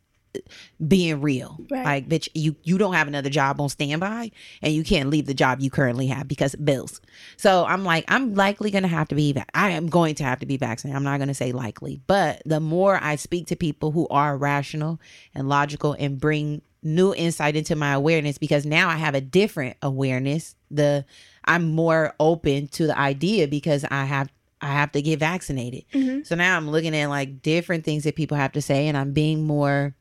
being 0.89 1.21
real. 1.21 1.59
Right. 1.71 1.85
Like, 1.85 2.09
bitch, 2.09 2.27
you 2.35 2.57
you 2.63 2.79
don't 2.79 2.95
have 2.95 3.07
another 3.07 3.29
job 3.29 3.61
on 3.61 3.69
standby, 3.69 4.31
and 4.63 4.73
you 4.73 4.83
can't 4.83 5.11
leave 5.11 5.27
the 5.27 5.35
job 5.35 5.61
you 5.61 5.69
currently 5.69 6.07
have 6.07 6.27
because 6.27 6.55
of 6.55 6.65
bills. 6.65 7.03
So 7.37 7.67
I'm 7.67 7.85
like, 7.85 8.07
I'm 8.09 8.35
likely 8.35 8.71
gonna 8.71 8.89
have 8.89 9.09
to 9.09 9.15
be. 9.15 9.37
I 9.53 9.71
am 9.71 9.89
going 9.89 10.15
to 10.17 10.25
have 10.25 10.41
to 10.41 10.47
be 10.47 10.57
vaccinated. 10.57 10.97
I'm 10.97 11.05
not 11.05 11.19
gonna 11.19 11.35
say 11.35 11.53
likely, 11.53 12.01
but 12.07 12.41
the 12.47 12.61
more 12.61 12.99
I 13.03 13.17
speak 13.17 13.47
to 13.49 13.57
people 13.57 13.91
who 13.91 14.09
are 14.09 14.39
rational 14.39 14.99
and 15.35 15.51
logical 15.51 15.95
and 15.99 16.19
bring 16.19 16.63
new 16.83 17.15
insight 17.15 17.55
into 17.55 17.77
my 17.77 17.93
awareness, 17.93 18.39
because 18.39 18.65
now 18.65 18.89
I 18.89 18.97
have 18.97 19.15
a 19.15 19.21
different 19.21 19.77
awareness. 19.83 20.57
The 20.71 21.05
I'm 21.45 21.73
more 21.73 22.15
open 22.19 22.69
to 22.69 22.87
the 22.87 22.99
idea 22.99 23.49
because 23.49 23.85
I 23.91 24.05
have 24.07 24.31
I 24.63 24.69
have 24.69 24.93
to 24.93 25.03
get 25.03 25.19
vaccinated. 25.19 25.85
Mhm. 25.93 26.27
So 26.27 26.37
now 26.37 26.57
I'm 26.57 26.71
looking 26.71 26.97
at 26.97 27.09
like 27.09 27.43
different 27.43 27.85
things 27.85 28.05
that 28.05 28.15
people 28.17 28.37
have 28.37 28.53
to 28.53 28.63
say, 28.63 28.89
and 28.89 28.97
I'm 28.97 29.13
being 29.13 29.45
more. 29.45 29.95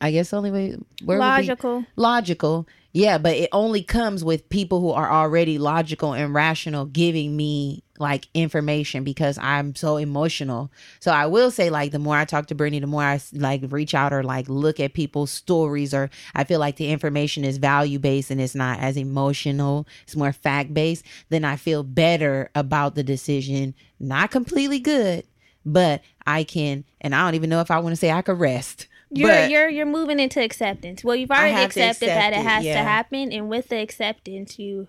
I 0.00 0.10
guess 0.12 0.30
the 0.30 0.36
only 0.36 0.50
way 0.50 0.76
where 1.04 1.18
would 1.18 1.24
be- 1.24 1.28
Logical. 1.48 1.84
logical, 1.96 2.68
yeah, 2.92 3.18
but 3.18 3.36
it 3.36 3.48
only 3.52 3.82
comes 3.82 4.24
with 4.24 4.48
people 4.48 4.80
who 4.80 4.90
are 4.90 5.10
already 5.10 5.58
logical 5.58 6.14
and 6.14 6.34
rational 6.34 6.86
giving 6.86 7.36
me 7.36 7.82
like 7.98 8.28
information 8.32 9.04
because 9.04 9.36
I'm 9.38 9.74
so 9.74 9.96
emotional. 9.98 10.70
So 11.00 11.10
I 11.12 11.26
will 11.26 11.50
say 11.50 11.68
like 11.68 11.92
the 11.92 11.98
more 11.98 12.16
I 12.16 12.24
talk 12.24 12.46
to 12.46 12.54
Brittany, 12.54 12.78
the 12.80 12.86
more 12.86 13.02
I 13.02 13.20
like 13.32 13.62
reach 13.70 13.94
out 13.94 14.12
or 14.12 14.22
like 14.22 14.48
look 14.48 14.80
at 14.80 14.94
people's 14.94 15.30
stories 15.30 15.92
or 15.92 16.10
I 16.34 16.44
feel 16.44 16.60
like 16.60 16.76
the 16.76 16.90
information 16.90 17.44
is 17.44 17.58
value 17.58 17.98
based 17.98 18.30
and 18.30 18.40
it's 18.40 18.54
not 18.54 18.80
as 18.80 18.96
emotional, 18.96 19.86
it's 20.04 20.16
more 20.16 20.32
fact 20.32 20.72
based, 20.74 21.04
then 21.28 21.44
I 21.44 21.56
feel 21.56 21.82
better 21.82 22.50
about 22.54 22.94
the 22.94 23.02
decision. 23.04 23.74
Not 24.00 24.30
completely 24.30 24.80
good, 24.80 25.24
but 25.64 26.02
I 26.26 26.42
can 26.44 26.84
and 27.00 27.14
I 27.14 27.24
don't 27.24 27.34
even 27.36 27.50
know 27.50 27.60
if 27.60 27.70
I 27.70 27.78
want 27.78 27.92
to 27.92 27.96
say 27.96 28.10
I 28.10 28.22
could 28.22 28.40
rest. 28.40 28.87
You're 29.10 29.28
but 29.28 29.50
you're 29.50 29.68
you're 29.68 29.86
moving 29.86 30.20
into 30.20 30.42
acceptance. 30.42 31.02
Well, 31.02 31.16
you've 31.16 31.30
already 31.30 31.62
accepted 31.62 32.08
that 32.08 32.32
it 32.32 32.40
it, 32.40 32.42
has 32.42 32.64
yeah. 32.64 32.74
to 32.74 32.82
happen, 32.82 33.32
and 33.32 33.48
with 33.48 33.68
the 33.68 33.80
acceptance, 33.80 34.58
you 34.58 34.88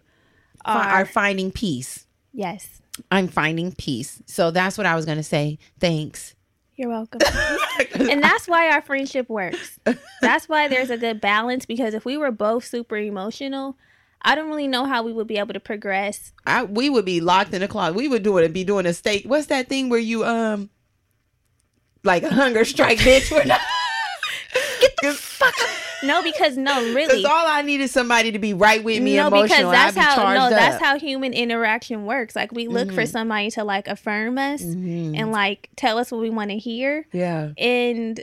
are, 0.66 0.78
are 0.78 1.06
finding 1.06 1.52
peace. 1.52 2.06
yes. 2.34 2.82
I'm 3.12 3.30
finding 3.30 3.72
peace. 3.72 4.22
So 4.26 4.52
that's 4.52 4.78
what 4.78 4.86
I 4.86 4.94
was 4.94 5.06
going 5.06 5.18
to 5.18 5.24
say. 5.24 5.58
Thanks. 5.80 6.36
You're 6.76 6.90
welcome. 6.90 7.22
and 7.96 8.24
that's 8.24 8.48
why 8.48 8.70
our 8.72 8.82
friendship 8.82 9.30
works. 9.30 9.80
That's 10.22 10.48
why 10.48 10.68
there's 10.68 10.90
a 10.90 10.98
good 10.98 11.20
balance 11.20 11.66
because 11.66 11.94
if 11.94 12.06
we 12.06 12.18
were 12.18 12.32
both 12.32 12.66
super 12.66 12.98
emotional, 12.98 13.78
I 14.22 14.36
don't 14.36 14.48
really 14.48 14.68
know 14.68 14.86
how 14.86 15.04
we 15.04 15.14
would 15.14 15.28
be 15.28 15.38
able 15.38 15.54
to 15.54 15.60
progress. 15.60 16.32
I, 16.46 16.64
we 16.64 16.90
would 16.90 17.06
be 17.06 17.22
locked 17.22 17.54
in 17.54 17.64
a 17.64 17.68
closet. 17.68 17.96
We 17.96 18.08
would 18.08 18.24
do 18.24 18.38
it 18.38 18.46
and 18.46 18.54
be 18.54 18.64
doing 18.64 18.86
a 18.86 18.94
steak. 18.94 19.24
What's 19.26 19.48
that 19.48 19.68
thing 19.68 19.90
where 19.90 20.00
you 20.00 20.26
um 20.26 20.70
like 22.04 22.24
a 22.24 22.34
hunger 22.34 22.66
strike, 22.66 23.00
bitch? 23.00 23.32
We're 23.32 23.46
not. 23.46 23.62
Get 24.80 24.92
the 25.02 25.14
fuck. 25.14 25.54
Up. 25.62 25.70
No, 26.04 26.24
because 26.24 26.58
no, 26.58 26.80
really. 26.94 27.08
Because 27.08 27.26
all 27.26 27.46
I 27.48 27.62
need 27.62 27.82
is 27.82 27.92
somebody 27.92 28.32
to 28.32 28.40
be 28.40 28.54
right 28.54 28.84
with 28.84 29.02
me 29.02 29.18
no, 29.18 29.30
because 29.30 29.50
that's 29.72 29.96
be 29.96 30.02
how 30.02 30.34
no, 30.34 30.50
that's 30.50 30.82
how 30.82 30.98
human 30.98 31.34
interaction 31.34 32.06
works. 32.06 32.36
Like 32.36 32.52
we 32.52 32.68
look 32.68 32.92
for 32.92 33.02
Mhm. 33.04 33.08
somebody 33.12 33.52
to 33.52 33.64
like 33.64 33.88
affirm 33.88 34.38
us 34.38 34.62
Mhm. 34.62 35.18
and 35.20 35.32
like 35.32 35.70
tell 35.76 35.98
us 35.98 36.12
what 36.12 36.22
we 36.22 36.30
want 36.30 36.52
to 36.52 36.58
hear. 36.58 37.06
yeah, 37.12 37.50
And 37.58 38.22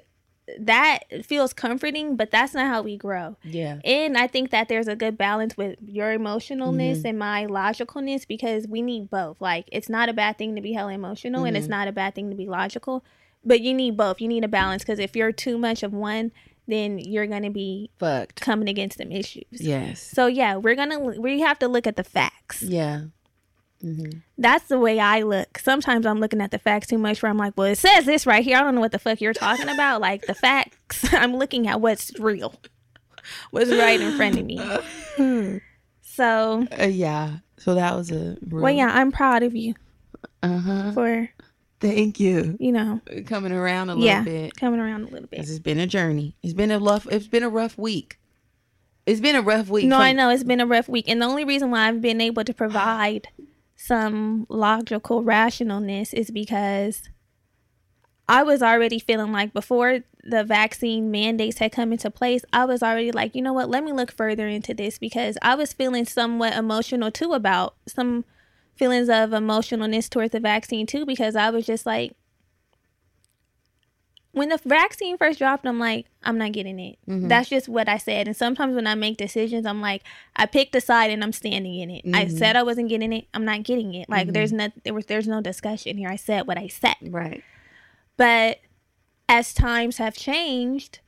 that 0.60 1.00
feels 1.24 1.52
comforting, 1.52 2.14
but 2.14 2.30
that's 2.30 2.54
not 2.54 2.68
how 2.68 2.80
we 2.80 2.96
grow. 2.96 3.36
yeah, 3.42 3.78
And 3.84 4.16
I 4.16 4.28
think 4.28 4.50
that 4.50 4.68
there's 4.68 4.86
a 4.86 4.94
good 4.94 5.18
balance 5.18 5.56
with 5.56 5.76
your 5.84 6.16
emotionalness 6.16 6.98
Mm-hmm. 6.98 7.06
and 7.08 7.18
my 7.18 7.46
logicalness 7.46 8.26
because 8.28 8.68
we 8.68 8.80
need 8.80 9.10
both. 9.10 9.40
Like, 9.40 9.68
it's 9.72 9.88
not 9.88 10.08
a 10.08 10.12
bad 10.12 10.38
thing 10.38 10.54
to 10.54 10.62
be 10.62 10.72
hella 10.72 10.92
emotional 10.92 11.44
and 11.44 11.56
Mm-hmm. 11.56 11.60
it's 11.62 11.68
not 11.68 11.88
a 11.88 11.92
bad 11.92 12.14
thing 12.14 12.30
to 12.30 12.36
be 12.36 12.46
logical, 12.46 13.04
but 13.46 13.60
you 13.62 13.72
need 13.72 13.96
both. 13.96 14.20
You 14.20 14.28
need 14.28 14.44
a 14.44 14.48
balance 14.48 14.82
because 14.82 14.98
if 14.98 15.16
you're 15.16 15.32
too 15.32 15.56
much 15.56 15.82
of 15.82 15.92
one, 15.94 16.32
then 16.68 16.98
you're 16.98 17.26
going 17.28 17.44
to 17.44 17.50
be 17.50 17.90
fucked. 17.98 18.40
coming 18.40 18.68
against 18.68 18.98
them 18.98 19.12
issues. 19.12 19.44
Yes. 19.52 20.02
So, 20.02 20.26
yeah, 20.26 20.56
we're 20.56 20.74
going 20.74 20.90
to, 20.90 20.98
we 21.20 21.40
have 21.40 21.58
to 21.60 21.68
look 21.68 21.86
at 21.86 21.94
the 21.96 22.02
facts. 22.04 22.60
Yeah. 22.62 23.02
hmm 23.80 24.06
That's 24.36 24.66
the 24.66 24.78
way 24.78 24.98
I 24.98 25.22
look. 25.22 25.58
Sometimes 25.58 26.04
I'm 26.06 26.18
looking 26.18 26.40
at 26.40 26.50
the 26.50 26.58
facts 26.58 26.88
too 26.88 26.98
much 26.98 27.22
where 27.22 27.30
I'm 27.30 27.38
like, 27.38 27.52
well, 27.56 27.68
it 27.68 27.78
says 27.78 28.04
this 28.04 28.26
right 28.26 28.42
here. 28.44 28.56
I 28.56 28.62
don't 28.62 28.74
know 28.74 28.80
what 28.80 28.90
the 28.92 28.98
fuck 28.98 29.20
you're 29.20 29.32
talking 29.32 29.68
about. 29.68 30.00
Like, 30.00 30.26
the 30.26 30.34
facts, 30.34 31.06
I'm 31.14 31.36
looking 31.36 31.68
at 31.68 31.80
what's 31.80 32.18
real, 32.18 32.54
what's 33.52 33.70
right 33.70 34.00
in 34.00 34.16
front 34.16 34.36
of 34.38 34.44
me. 34.44 34.58
So, 36.02 36.66
Uh, 36.80 36.84
yeah. 36.86 37.38
So 37.58 37.74
that 37.74 37.94
was 37.94 38.10
a. 38.10 38.36
well, 38.50 38.72
yeah, 38.72 38.90
I'm 38.92 39.12
proud 39.12 39.42
of 39.42 39.54
you 39.54 39.74
Uh 40.42 40.58
huh. 40.58 40.92
for, 40.92 41.28
Thank 41.80 42.18
you. 42.20 42.56
you 42.58 42.72
know, 42.72 43.00
Coming 43.26 43.52
around 43.52 43.90
a 43.90 43.94
little 43.94 44.06
yeah, 44.06 44.22
bit. 44.22 44.56
coming 44.56 44.80
around 44.80 45.02
a 45.02 45.10
little 45.10 45.28
bit. 45.28 45.40
'Cause 45.40 45.50
it's 45.50 45.58
been 45.58 45.78
a 45.78 45.86
journey. 45.86 46.36
It's 46.42 46.54
been 46.54 46.70
a 46.70 46.78
rough. 46.80 47.06
It's 47.10 47.28
been 47.28 47.42
a 47.42 47.50
rough 47.50 47.76
week. 47.76 48.18
It's 49.04 49.20
been 49.20 49.36
a 49.36 49.42
rough 49.42 49.68
week. 49.68 49.84
No, 49.86 49.96
from- 49.96 50.04
I 50.04 50.12
know 50.12 50.30
it's 50.30 50.42
been 50.42 50.60
a 50.60 50.66
rough 50.66 50.88
week. 50.88 51.04
And 51.08 51.20
the 51.20 51.26
only 51.26 51.44
reason 51.44 51.70
why 51.70 51.86
I've 51.88 52.00
been 52.00 52.20
able 52.20 52.44
to 52.44 52.54
provide 52.54 53.28
some 53.76 54.46
logical 54.48 55.22
rationalness 55.22 56.14
is 56.14 56.30
because 56.30 57.02
I 58.28 58.42
was 58.42 58.62
already 58.62 58.98
feeling 58.98 59.30
like 59.30 59.52
before 59.52 60.00
the 60.24 60.42
vaccine 60.42 61.10
mandates 61.12 61.58
had 61.58 61.70
come 61.70 61.92
into 61.92 62.10
place, 62.10 62.44
I 62.52 62.64
was 62.64 62.82
already 62.82 63.12
like, 63.12 63.36
you 63.36 63.42
know 63.42 63.52
what, 63.52 63.70
let 63.70 63.84
me 63.84 63.92
look 63.92 64.10
further 64.10 64.48
into 64.48 64.74
this 64.74 64.98
because 64.98 65.38
I 65.42 65.54
was 65.54 65.72
feeling 65.72 66.04
somewhat 66.06 66.54
emotional 66.54 67.12
too 67.12 67.32
about 67.34 67.76
some 67.86 68.24
feelings 68.76 69.08
of 69.08 69.30
emotionalness 69.30 70.08
towards 70.08 70.32
the 70.32 70.40
vaccine 70.40 70.86
too 70.86 71.04
because 71.06 71.34
I 71.36 71.50
was 71.50 71.66
just 71.66 71.86
like, 71.86 72.12
when 74.32 74.50
the 74.50 74.58
vaccine 74.66 75.16
first 75.16 75.38
dropped, 75.38 75.66
I'm 75.66 75.78
like, 75.78 76.06
I'm 76.22 76.36
not 76.36 76.52
getting 76.52 76.78
it. 76.78 76.98
Mhm. 77.08 77.28
That's 77.28 77.48
just 77.48 77.70
what 77.70 77.88
I 77.88 77.96
said. 77.96 78.26
And 78.26 78.36
sometimes 78.36 78.74
when 78.74 78.86
I 78.86 78.94
make 78.94 79.16
decisions, 79.16 79.64
I'm 79.64 79.80
like, 79.80 80.02
I 80.34 80.44
picked 80.44 80.74
a 80.74 80.80
side 80.82 81.10
and 81.10 81.24
I'm 81.24 81.32
standing 81.32 81.74
in 81.76 81.90
it. 81.90 82.02
I 82.14 82.26
Mhm. 82.26 82.38
said 82.38 82.54
I 82.54 82.62
wasn't 82.62 82.90
getting 82.90 83.14
it. 83.14 83.26
I'm 83.32 83.46
not 83.46 83.62
getting 83.62 83.94
it. 83.94 84.10
Like 84.10 84.28
Mhm. 84.28 84.32
there's 84.34 84.52
no 84.52 84.68
there 84.84 84.92
was 84.92 85.06
there's 85.06 85.26
no 85.26 85.40
discussion 85.40 85.96
here. 85.96 86.10
I 86.10 86.16
said 86.16 86.46
what 86.46 86.58
I 86.58 86.66
said. 86.68 86.96
Right. 87.00 87.42
But 88.18 88.60
as 89.26 89.54
times 89.54 89.96
have 89.96 90.14
changed, 90.16 90.98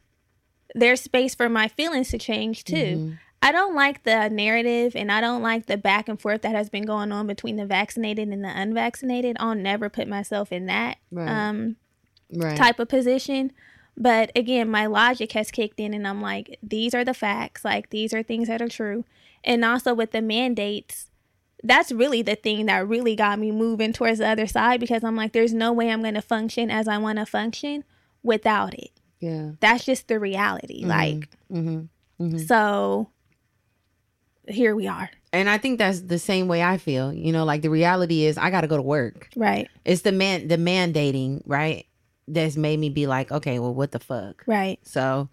there's 0.74 1.02
space 1.02 1.34
for 1.34 1.50
my 1.50 1.68
feelings 1.68 2.08
to 2.10 2.18
change 2.18 2.64
too. 2.64 3.18
I 3.40 3.52
don't 3.52 3.74
like 3.74 4.02
the 4.02 4.28
narrative 4.28 4.96
and 4.96 5.12
I 5.12 5.20
don't 5.20 5.42
like 5.42 5.66
the 5.66 5.76
back 5.76 6.08
and 6.08 6.20
forth 6.20 6.42
that 6.42 6.54
has 6.54 6.68
been 6.68 6.84
going 6.84 7.12
on 7.12 7.26
between 7.26 7.56
the 7.56 7.66
vaccinated 7.66 8.28
and 8.28 8.44
the 8.44 8.48
unvaccinated. 8.60 9.36
I'll 9.38 9.54
never 9.54 9.88
put 9.88 10.08
myself 10.08 10.50
in 10.52 10.66
that 10.66 10.98
Right. 11.10 11.28
um 11.28 11.76
Right. 12.34 12.56
type 12.56 12.78
of 12.78 12.88
position. 12.88 13.52
But 13.96 14.30
again, 14.36 14.68
my 14.70 14.86
logic 14.86 15.32
has 15.32 15.50
kicked 15.50 15.80
in 15.80 15.94
and 15.94 16.06
I'm 16.06 16.20
like, 16.20 16.58
these 16.62 16.94
are 16.94 17.04
the 17.04 17.14
facts. 17.14 17.64
Like, 17.64 17.90
these 17.90 18.12
are 18.12 18.22
things 18.22 18.48
that 18.48 18.60
are 18.62 18.68
true. 18.68 19.04
And 19.44 19.64
also 19.64 19.94
with 19.94 20.10
the 20.12 20.20
mandates, 20.22 21.10
that's 21.64 21.90
really 21.90 22.22
the 22.22 22.36
thing 22.36 22.66
that 22.66 22.86
really 22.86 23.16
got 23.16 23.38
me 23.38 23.50
moving 23.50 23.92
towards 23.92 24.18
the 24.18 24.28
other 24.28 24.46
side 24.46 24.78
because 24.78 25.02
I'm 25.02 25.16
like, 25.16 25.32
there's 25.32 25.54
no 25.54 25.72
way 25.72 25.90
I'm 25.90 26.02
going 26.02 26.14
to 26.14 26.22
function 26.22 26.70
as 26.70 26.86
I 26.86 26.98
want 26.98 27.18
to 27.18 27.26
function 27.26 27.82
without 28.22 28.74
it. 28.74 28.90
yeah. 29.20 29.52
That's 29.60 29.84
just 29.84 30.06
the 30.08 30.18
reality. 30.20 30.84
Like, 30.84 31.30
Mm-hmm. 31.52 32.38
so 32.38 33.10
here 34.48 34.74
we 34.74 34.86
are. 34.86 35.10
And 35.32 35.48
I 35.48 35.58
think 35.58 35.78
that's 35.78 36.00
the 36.00 36.18
same 36.18 36.48
way 36.48 36.62
I 36.62 36.78
feel. 36.78 37.12
You 37.12 37.32
know, 37.32 37.44
like 37.44 37.62
the 37.62 37.70
reality 37.70 38.24
is 38.24 38.38
I 38.38 38.50
got 38.50 38.62
to 38.62 38.66
go 38.66 38.76
to 38.76 38.82
work. 38.82 39.28
Right. 39.36 39.68
It's 39.84 40.02
the 40.02 40.12
man, 40.12 40.48
the 40.48 40.56
mandating, 40.56 41.42
right? 41.46 41.86
That's 42.26 42.56
made 42.56 42.78
me 42.78 42.90
be 42.90 43.06
like, 43.06 43.30
okay, 43.30 43.58
well, 43.58 43.74
what 43.74 43.92
the 43.92 43.98
fuck? 43.98 44.42
Right. 44.46 44.78
So 44.82 45.28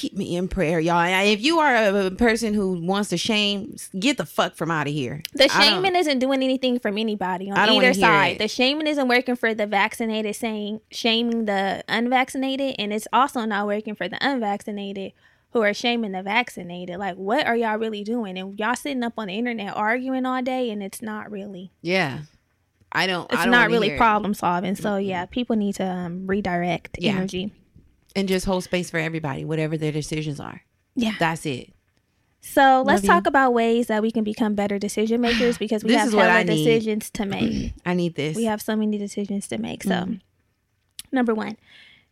keep 0.00 0.16
me 0.16 0.34
in 0.34 0.48
prayer, 0.48 0.80
y'all. 0.80 0.98
And 0.98 1.28
If 1.28 1.42
you 1.42 1.58
are 1.58 1.74
a 1.74 2.06
a 2.06 2.10
person 2.10 2.54
who 2.54 2.80
wants 2.80 3.10
to 3.10 3.18
shame, 3.18 3.76
get 3.98 4.16
the 4.16 4.24
fuck 4.24 4.56
from 4.56 4.70
out 4.70 4.86
of 4.86 4.92
here. 4.92 5.22
The 5.34 5.48
shaming 5.48 5.94
isn't 5.94 6.18
doing 6.18 6.42
anything 6.42 6.78
from 6.78 6.96
anybody 6.96 7.50
on 7.50 7.58
either 7.58 7.92
side. 7.92 8.38
The 8.38 8.48
shaming 8.48 8.86
isn't 8.86 9.08
working 9.08 9.36
for 9.36 9.52
the 9.52 9.66
vaccinated, 9.66 10.34
saying 10.36 10.80
shaming 10.90 11.44
the 11.44 11.84
unvaccinated, 11.88 12.76
and 12.78 12.92
it's 12.92 13.08
also 13.12 13.44
not 13.44 13.66
working 13.66 13.94
for 13.94 14.08
the 14.08 14.18
unvaccinated 14.26 15.12
who 15.52 15.62
are 15.62 15.74
shaming 15.74 16.12
the 16.12 16.22
vaccinated. 16.22 16.98
Like, 16.98 17.16
what 17.16 17.46
are 17.46 17.56
y'all 17.56 17.76
really 17.78 18.04
doing? 18.04 18.38
And 18.38 18.58
y'all 18.58 18.76
sitting 18.76 19.02
up 19.02 19.14
on 19.18 19.28
the 19.28 19.34
internet 19.38 19.76
arguing 19.76 20.24
all 20.26 20.42
day, 20.42 20.70
and 20.70 20.82
it's 20.82 21.02
not 21.02 21.30
really, 21.30 21.70
Yeah. 21.82 22.20
I 22.92 23.06
don't. 23.06 23.30
it's 23.30 23.40
I 23.40 23.44
don't 23.44 23.52
not 23.52 23.70
really 23.70 23.96
problem 23.96 24.34
solving. 24.34 24.74
So 24.74 24.96
yeah, 24.96 25.24
people 25.26 25.54
need 25.56 25.76
to 25.76 25.84
um, 25.84 26.26
redirect 26.26 26.96
Yeah. 27.00 27.12
energy. 27.12 27.52
And 28.16 28.26
just 28.26 28.44
hold 28.46 28.64
space 28.64 28.90
for 28.90 28.98
everybody, 28.98 29.44
whatever 29.44 29.76
their 29.76 29.92
decisions 29.92 30.40
are. 30.40 30.62
Yeah. 30.96 31.14
That's 31.20 31.46
it. 31.46 31.72
So 32.40 32.82
let's 32.84 33.02
you. 33.02 33.08
talk 33.08 33.26
about 33.28 33.52
ways 33.52 33.86
that 33.88 34.02
we 34.02 34.10
can 34.10 34.24
become 34.24 34.54
better 34.56 34.78
decision 34.78 35.20
makers 35.20 35.58
because 35.64 35.84
we 35.84 35.92
have 35.92 36.12
hella 36.12 36.42
decisions 36.42 37.10
to 37.10 37.26
make. 37.26 37.74
I 37.86 37.94
need 37.94 38.14
this. 38.16 38.36
we 38.36 38.44
have 38.46 38.60
so 38.62 38.74
many 38.74 38.98
decisions 38.98 39.46
to 39.48 39.58
make. 39.58 39.82
So, 39.84 39.90
Mm-hmm. 39.90 40.14
number 41.12 41.34
one, 41.34 41.56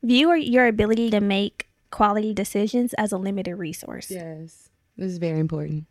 view 0.03 0.33
your 0.35 0.67
ability 0.67 1.11
to 1.11 1.21
make 1.21 1.68
quality 1.91 2.35
decisions 2.35 2.95
as 2.95 3.13
a 3.13 3.19
limited 3.19 3.57
resource. 3.57 4.11
Yes. 4.11 4.71
This 4.97 5.13
is 5.13 5.19
very 5.19 5.39
important. 5.39 5.87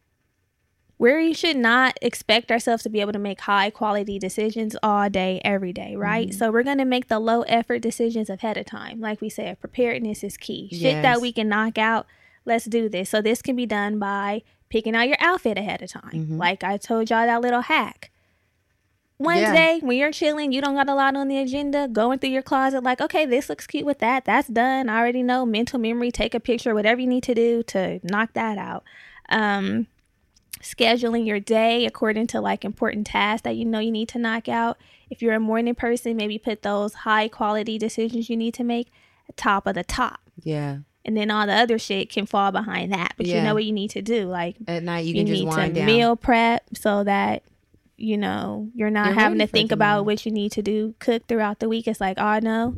Where 0.97 1.19
you 1.19 1.35
should 1.35 1.57
not 1.57 1.97
expect 2.01 2.51
ourselves 2.51 2.81
to 2.83 2.89
be 2.89 3.01
able 3.01 3.13
to 3.13 3.19
make 3.19 3.41
high 3.41 3.69
quality 3.69 4.17
decisions 4.17 4.75
all 4.81 5.09
day, 5.09 5.39
every 5.45 5.71
day, 5.71 5.95
right? 5.95 6.29
Mm-hmm. 6.29 6.37
So 6.37 6.51
we're 6.51 6.63
going 6.63 6.79
to 6.79 6.85
make 6.85 7.07
the 7.07 7.19
low 7.19 7.43
effort 7.43 7.79
decisions 7.79 8.31
ahead 8.31 8.57
of 8.57 8.65
time. 8.65 8.99
Like 8.99 9.21
we 9.21 9.29
said, 9.29 9.59
preparedness 9.59 10.23
is 10.23 10.37
key. 10.37 10.69
Shit 10.71 11.03
that 11.03 11.21
we 11.21 11.31
can 11.31 11.49
knock 11.49 11.77
out, 11.77 12.07
let's 12.45 12.65
do 12.65 12.89
this. 12.89 13.11
So 13.11 13.21
this 13.21 13.43
can 13.43 13.55
be 13.55 13.67
done 13.67 13.99
by 13.99 14.41
picking 14.69 14.95
out 14.95 15.07
your 15.07 15.17
outfit 15.19 15.57
ahead 15.57 15.83
of 15.83 15.91
time. 15.91 16.11
Mhm. 16.13 16.39
Like 16.39 16.63
I 16.63 16.77
told 16.77 17.11
y'all 17.11 17.25
that 17.27 17.41
little 17.41 17.61
hack. 17.61 18.09
Wednesday, 19.19 19.79
when 19.81 19.97
you're 19.97 20.11
chilling, 20.11 20.51
you 20.51 20.61
don't 20.61 20.75
got 20.75 20.89
a 20.89 20.93
lot 20.93 21.15
on 21.15 21.27
the 21.27 21.39
agenda, 21.39 21.87
going 21.87 22.19
through 22.19 22.29
your 22.29 22.43
closet, 22.43 22.83
like, 22.83 23.01
okay, 23.01 23.25
this 23.25 23.49
looks 23.49 23.65
cute 23.65 23.85
with 23.85 23.99
that. 23.99 24.25
That's 24.25 24.47
done. 24.47 24.89
I 24.89 24.99
already 24.99 25.23
know. 25.23 25.45
Mental 25.45 25.79
memory, 25.79 26.11
take 26.11 26.35
a 26.35 26.39
picture, 26.39 26.75
whatever 26.75 27.01
you 27.01 27.07
need 27.07 27.23
to 27.23 27.33
do 27.33 27.63
to 27.63 27.99
knock 28.03 28.33
that 28.33 28.57
out. 28.59 28.83
Um, 29.29 29.87
scheduling 30.61 31.25
your 31.25 31.39
day 31.39 31.85
according 31.85 32.27
to 32.27 32.41
like 32.41 32.65
important 32.65 33.07
tasks 33.07 33.43
that 33.43 33.55
you 33.55 33.65
know 33.65 33.79
you 33.79 33.91
need 33.91 34.09
to 34.09 34.19
knock 34.19 34.47
out. 34.47 34.77
If 35.09 35.21
you're 35.21 35.33
a 35.35 35.39
morning 35.39 35.75
person, 35.75 36.15
maybe 36.15 36.37
put 36.37 36.61
those 36.61 36.93
high 36.93 37.27
quality 37.27 37.77
decisions 37.77 38.29
you 38.29 38.37
need 38.37 38.53
to 38.55 38.63
make 38.63 38.91
at 39.29 39.37
top 39.37 39.65
of 39.65 39.75
the 39.75 39.83
top. 39.83 40.19
Yeah. 40.43 40.79
And 41.05 41.15
then 41.15 41.31
all 41.31 41.47
the 41.47 41.53
other 41.53 41.79
shit 41.79 42.11
can 42.11 42.25
fall 42.25 42.51
behind 42.51 42.91
that. 42.91 43.13
But 43.15 43.25
you 43.27 43.41
know 43.41 43.53
what 43.53 43.63
you 43.63 43.71
need 43.71 43.91
to 43.91 44.01
do. 44.01 44.25
Like 44.25 44.57
At 44.67 44.83
night 44.83 45.05
you 45.05 45.13
you, 45.15 45.21
can 45.21 45.27
just 45.27 45.43
need 45.43 45.67
to 45.67 45.73
down. 45.73 45.85
meal 45.85 46.15
prep 46.17 46.65
so 46.73 47.03
that 47.05 47.43
you 47.97 48.17
know 48.17 48.69
you're 48.75 48.89
not 48.89 49.07
You're 49.07 49.15
having 49.15 49.39
to 49.39 49.47
think 49.47 49.71
about 49.71 50.05
what 50.05 50.25
you 50.25 50.31
need 50.31 50.51
to 50.53 50.61
do 50.61 50.93
cook 50.99 51.27
throughout 51.27 51.59
the 51.59 51.67
week 51.67 51.87
it's 51.87 51.99
like 51.99 52.17
oh 52.19 52.39
no 52.39 52.75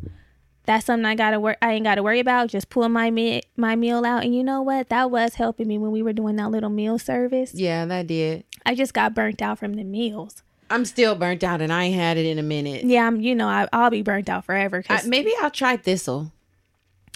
that's 0.64 0.86
something 0.86 1.04
i 1.04 1.14
gotta 1.14 1.38
work 1.38 1.58
i 1.62 1.72
ain't 1.72 1.84
gotta 1.84 2.02
worry 2.02 2.20
about 2.20 2.48
just 2.48 2.70
pull 2.70 2.88
my 2.88 3.10
my 3.56 3.76
meal 3.76 4.04
out 4.04 4.24
and 4.24 4.34
you 4.34 4.42
know 4.42 4.62
what 4.62 4.88
that 4.88 5.10
was 5.10 5.34
helping 5.34 5.68
me 5.68 5.78
when 5.78 5.90
we 5.90 6.02
were 6.02 6.12
doing 6.12 6.36
that 6.36 6.50
little 6.50 6.70
meal 6.70 6.98
service 6.98 7.52
Yeah, 7.54 7.84
that 7.86 8.06
did. 8.06 8.44
i 8.64 8.74
just 8.74 8.94
got 8.94 9.14
burnt 9.14 9.42
out 9.42 9.58
from 9.58 9.74
the 9.74 9.84
meals 9.84 10.42
I'm 10.72 10.84
still 10.84 11.16
burnt 11.16 11.42
out 11.42 11.60
and 11.60 11.72
I 11.72 11.84
ain't 11.84 11.96
had 11.96 12.16
it 12.16 12.26
in 12.26 12.38
a 12.38 12.42
minute. 12.44 12.84
yeah 12.84 13.06
i'm 13.06 13.20
you 13.20 13.34
know 13.34 13.48
I, 13.48 13.68
i'll 13.72 13.90
be 13.90 14.02
burnt 14.02 14.28
out 14.28 14.44
forever 14.44 14.82
I, 14.88 15.02
maybe 15.06 15.32
I'll 15.40 15.50
try 15.50 15.76
thistle. 15.76 16.32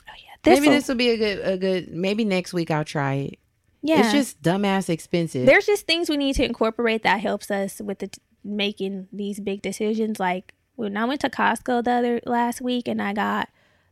Oh, 0.08 0.12
this 0.42 0.60
maybe 0.60 0.74
this 0.74 0.88
will 0.88 0.96
be 0.96 1.10
a 1.10 1.16
good 1.16 1.40
a 1.42 1.56
good 1.56 1.88
maybe 1.88 2.24
next 2.24 2.52
week 2.52 2.70
I'll 2.70 2.84
try 2.84 3.14
it. 3.14 3.38
Yeah 3.86 4.00
It's 4.00 4.12
just 4.12 4.42
dumbass 4.42 4.88
expensive. 4.88 5.46
there's 5.46 5.66
just 5.66 5.86
things 5.86 6.08
we 6.08 6.16
need 6.16 6.34
to 6.36 6.44
incorporate 6.44 7.02
that 7.04 7.20
helps 7.20 7.50
us 7.50 7.80
with 7.80 7.98
the 8.00 8.08
t- 8.08 8.20
making 8.42 9.06
these 9.12 9.38
big 9.40 9.62
decisions 9.62 10.18
like 10.18 10.52
when 10.76 10.96
i 10.96 11.04
went 11.04 11.20
to 11.20 11.30
costco 11.30 11.84
the 11.84 11.90
other 11.92 12.20
last 12.26 12.60
week 12.60 12.88
and 12.88 13.00
i 13.00 13.12
got 13.12 13.48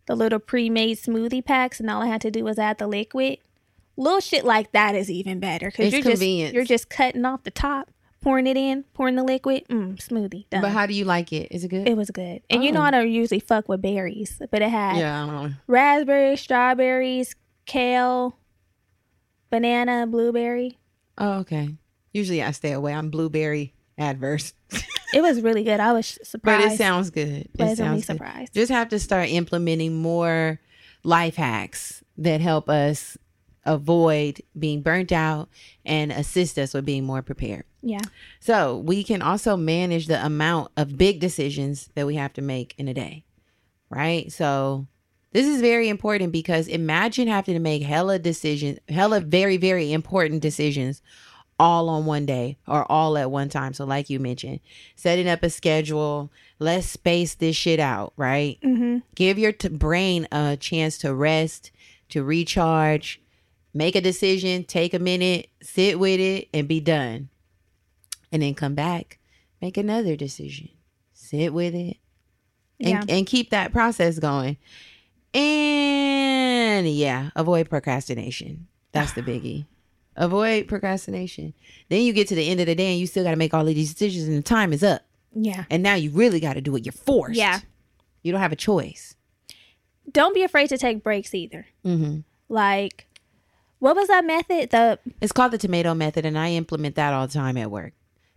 the 0.06 0.14
little 0.16 0.38
pre-made 0.40 0.98
smoothie 0.98 1.44
packs 1.44 1.78
and 1.78 1.88
all 1.88 2.02
i 2.02 2.06
had 2.06 2.20
to 2.20 2.30
do 2.30 2.42
was 2.44 2.58
add 2.58 2.78
the 2.78 2.86
liquid 2.88 3.38
little 3.96 4.20
shit 4.20 4.44
like 4.44 4.72
that 4.72 4.94
is 4.94 5.10
even 5.10 5.38
better 5.38 5.70
because 5.70 5.92
you're 5.92 6.02
just 6.02 6.22
you're 6.22 6.64
just 6.64 6.88
cutting 6.90 7.24
off 7.24 7.42
the 7.44 7.50
top 7.50 7.90
pouring 8.22 8.46
it 8.46 8.56
in 8.56 8.84
pouring 8.94 9.16
the 9.16 9.22
liquid 9.24 9.64
mm, 9.68 9.94
smoothie 9.96 10.48
done. 10.50 10.62
but 10.62 10.70
how 10.70 10.86
do 10.86 10.94
you 10.94 11.04
like 11.04 11.32
it? 11.32 11.48
Is 11.50 11.64
it 11.64 11.68
good? 11.68 11.88
it 11.88 11.96
was 11.96 12.10
good 12.10 12.40
and 12.50 12.62
you 12.64 12.72
know 12.72 12.80
Oh. 12.80 12.84
i 12.84 12.90
don't 12.90 13.10
usually 13.10 13.40
fuck 13.40 13.68
with 13.68 13.82
berries 13.82 14.40
but 14.50 14.62
it 14.62 14.68
had 14.70 14.96
yeah, 14.96 15.22
I 15.22 15.26
don't 15.26 15.42
know. 15.50 15.54
raspberries 15.66 16.40
strawberries 16.40 17.34
kale 17.66 18.36
banana 19.52 20.06
blueberry 20.08 20.78
Oh, 21.18 21.40
okay. 21.40 21.68
Usually 22.12 22.42
I 22.42 22.50
stay 22.52 22.72
away. 22.72 22.92
I'm 22.94 23.10
blueberry 23.10 23.74
adverse. 23.98 24.54
it 25.14 25.20
was 25.22 25.42
really 25.42 25.62
good 25.62 25.78
i 25.78 25.92
was 25.92 26.18
surprised. 26.24 26.62
But 26.64 26.72
it 26.72 26.78
sounds 26.78 27.10
good. 27.10 27.28
It 27.28 27.52
pleasantly 27.54 27.84
sounds 27.84 28.06
good. 28.06 28.14
surprised. 28.14 28.54
Just 28.54 28.72
have 28.72 28.88
to 28.88 28.98
start 28.98 29.28
implementing 29.28 29.94
more 30.00 30.58
life 31.04 31.36
hacks 31.36 32.02
that 32.16 32.40
help 32.40 32.68
us 32.70 33.18
avoid 33.64 34.40
being 34.58 34.80
burnt 34.82 35.12
out 35.12 35.48
and 35.84 36.10
assist 36.10 36.58
us 36.58 36.72
with 36.74 36.84
being 36.84 37.04
more 37.04 37.22
prepared. 37.22 37.64
Yeah. 37.82 38.00
So 38.40 38.78
we 38.78 39.04
can 39.04 39.20
also 39.22 39.56
manage 39.56 40.06
the 40.06 40.24
amount 40.24 40.72
of 40.76 40.96
big 40.96 41.20
decisions 41.20 41.90
that 41.94 42.06
we 42.06 42.16
have 42.16 42.32
to 42.34 42.42
make 42.42 42.74
in 42.78 42.88
a 42.88 42.94
day, 42.94 43.24
right? 43.90 44.32
So 44.32 44.86
this 45.32 45.46
is 45.46 45.60
very 45.60 45.88
important 45.88 46.32
because 46.32 46.68
imagine 46.68 47.28
having 47.28 47.54
to 47.54 47.60
make 47.60 47.82
hella 47.82 48.18
decisions, 48.18 48.78
hella 48.88 49.20
very, 49.20 49.56
very 49.56 49.92
important 49.92 50.40
decisions 50.42 51.02
all 51.58 51.88
on 51.88 52.06
one 52.06 52.26
day 52.26 52.58
or 52.66 52.90
all 52.90 53.16
at 53.16 53.30
one 53.30 53.48
time. 53.48 53.72
So, 53.72 53.84
like 53.84 54.10
you 54.10 54.18
mentioned, 54.18 54.60
setting 54.96 55.28
up 55.28 55.42
a 55.42 55.50
schedule, 55.50 56.30
let's 56.58 56.86
space 56.86 57.34
this 57.34 57.56
shit 57.56 57.78
out, 57.80 58.12
right? 58.16 58.58
Mm-hmm. 58.62 58.98
Give 59.14 59.38
your 59.38 59.52
t- 59.52 59.68
brain 59.68 60.26
a 60.32 60.56
chance 60.56 60.98
to 60.98 61.14
rest, 61.14 61.70
to 62.10 62.22
recharge, 62.24 63.20
make 63.72 63.94
a 63.94 64.00
decision, 64.00 64.64
take 64.64 64.92
a 64.92 64.98
minute, 64.98 65.48
sit 65.62 65.98
with 65.98 66.20
it, 66.20 66.48
and 66.52 66.66
be 66.66 66.80
done. 66.80 67.28
And 68.32 68.42
then 68.42 68.54
come 68.54 68.74
back, 68.74 69.18
make 69.60 69.76
another 69.76 70.16
decision, 70.16 70.70
sit 71.12 71.52
with 71.52 71.74
it, 71.74 71.98
and, 72.80 72.88
Yeah. 72.88 73.04
and 73.08 73.26
keep 73.26 73.50
that 73.50 73.72
process 73.72 74.18
going. 74.18 74.56
And 75.34 76.88
yeah, 76.88 77.30
avoid 77.36 77.68
procrastination. 77.68 78.68
That's 78.92 79.12
the 79.12 79.22
biggie. 79.22 79.66
avoid 80.16 80.68
procrastination. 80.68 81.54
Then 81.88 82.02
you 82.02 82.12
get 82.12 82.28
to 82.28 82.34
the 82.34 82.48
end 82.48 82.60
of 82.60 82.66
the 82.66 82.74
day 82.74 82.90
and 82.92 83.00
you 83.00 83.06
still 83.06 83.24
got 83.24 83.30
to 83.30 83.36
make 83.36 83.54
all 83.54 83.66
of 83.66 83.74
these 83.74 83.94
decisions, 83.94 84.28
and 84.28 84.36
the 84.38 84.42
time 84.42 84.72
is 84.72 84.82
up. 84.82 85.02
Yeah. 85.34 85.64
And 85.70 85.82
now 85.82 85.94
you 85.94 86.10
really 86.10 86.40
got 86.40 86.54
to 86.54 86.60
do 86.60 86.76
it. 86.76 86.84
You're 86.84 86.92
forced. 86.92 87.36
Yeah. 87.38 87.60
You 88.22 88.32
don't 88.32 88.40
have 88.40 88.52
a 88.52 88.56
choice. 88.56 89.14
Don't 90.10 90.34
be 90.34 90.42
afraid 90.42 90.68
to 90.68 90.78
take 90.78 91.02
breaks 91.02 91.34
either. 91.34 91.66
hmm 91.82 92.18
Like, 92.48 93.06
what 93.78 93.96
was 93.96 94.08
that 94.08 94.24
method? 94.24 94.70
The 94.70 94.98
It's 95.20 95.32
called 95.32 95.52
the 95.52 95.58
tomato 95.58 95.94
method, 95.94 96.26
and 96.26 96.38
I 96.38 96.50
implement 96.52 96.96
that 96.96 97.12
all 97.14 97.26
the 97.26 97.32
time 97.32 97.56
at 97.56 97.70
work. 97.70 97.94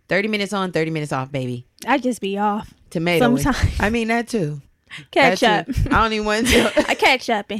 30 0.08 0.28
minutes 0.28 0.52
on, 0.52 0.72
30 0.72 0.90
minutes 0.92 1.12
off, 1.12 1.30
baby. 1.32 1.66
I 1.86 1.98
just 1.98 2.20
be 2.20 2.38
off. 2.38 2.72
Tomato. 2.90 3.36
Sometimes. 3.36 3.74
I 3.80 3.90
mean, 3.90 4.08
that 4.08 4.28
too. 4.28 4.62
Catch 5.10 5.42
up. 5.42 5.66
I 5.68 6.02
don't 6.02 6.12
even 6.12 6.26
want 6.26 6.46
to 6.48 6.88
I 6.90 6.94
catch 6.94 7.28
up 7.30 7.50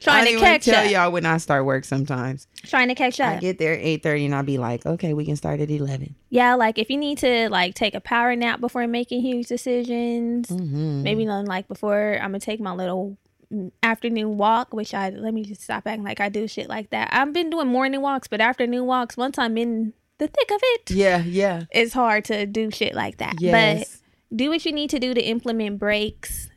trying 0.00 0.24
to 0.26 0.38
catch 0.40 0.64
tell 0.64 0.84
up. 0.84 0.90
y'all 0.90 1.12
when 1.12 1.24
I 1.26 1.36
start 1.38 1.64
work 1.64 1.84
sometimes. 1.84 2.46
Trying 2.64 2.88
to 2.88 2.94
catch 2.94 3.20
up. 3.20 3.36
I 3.36 3.38
get 3.38 3.58
there 3.58 3.74
at 3.74 3.80
8.30 3.84 4.24
and 4.26 4.34
I'll 4.34 4.42
be 4.42 4.58
like, 4.58 4.84
okay, 4.84 5.14
we 5.14 5.24
can 5.24 5.36
start 5.36 5.60
at 5.60 5.70
11. 5.70 6.14
yeah, 6.28 6.54
like 6.54 6.78
if 6.78 6.90
you 6.90 6.96
need 6.96 7.18
to 7.18 7.48
like 7.50 7.74
take 7.74 7.94
a 7.94 8.00
power 8.00 8.34
nap 8.34 8.60
before 8.60 8.86
making 8.86 9.22
huge 9.22 9.46
decisions, 9.46 10.48
Mm-hmm. 10.48 11.02
maybe 11.02 11.24
not 11.24 11.46
like 11.46 11.68
before 11.68 12.14
I'm 12.20 12.30
gonna 12.30 12.40
take 12.40 12.60
my 12.60 12.72
little 12.72 13.16
afternoon 13.82 14.36
walk, 14.38 14.72
which 14.74 14.94
I 14.94 15.10
let 15.10 15.34
me 15.34 15.44
just 15.44 15.62
stop 15.62 15.86
acting 15.86 16.04
like 16.04 16.20
I 16.20 16.28
do 16.28 16.46
shit 16.48 16.68
like 16.68 16.90
that. 16.90 17.10
I've 17.12 17.32
been 17.32 17.50
doing 17.50 17.66
morning 17.68 18.00
walks, 18.00 18.28
but 18.28 18.40
afternoon 18.40 18.86
walks, 18.86 19.16
once 19.16 19.38
I'm 19.38 19.56
in 19.58 19.92
the 20.18 20.28
thick 20.28 20.50
of 20.50 20.60
it, 20.62 20.90
Yeah, 20.90 21.18
yeah. 21.22 21.64
it's 21.70 21.92
hard 21.92 22.24
to 22.26 22.46
do 22.46 22.70
shit 22.70 22.94
like 22.94 23.18
that. 23.18 23.34
But 23.36 23.40
Yes. 23.42 24.02
do 24.34 24.50
what 24.50 24.64
you 24.66 24.72
need 24.72 24.90
to 24.90 24.98
do 24.98 25.14
to 25.14 25.20
implement 25.20 25.78
breaks 25.78 26.49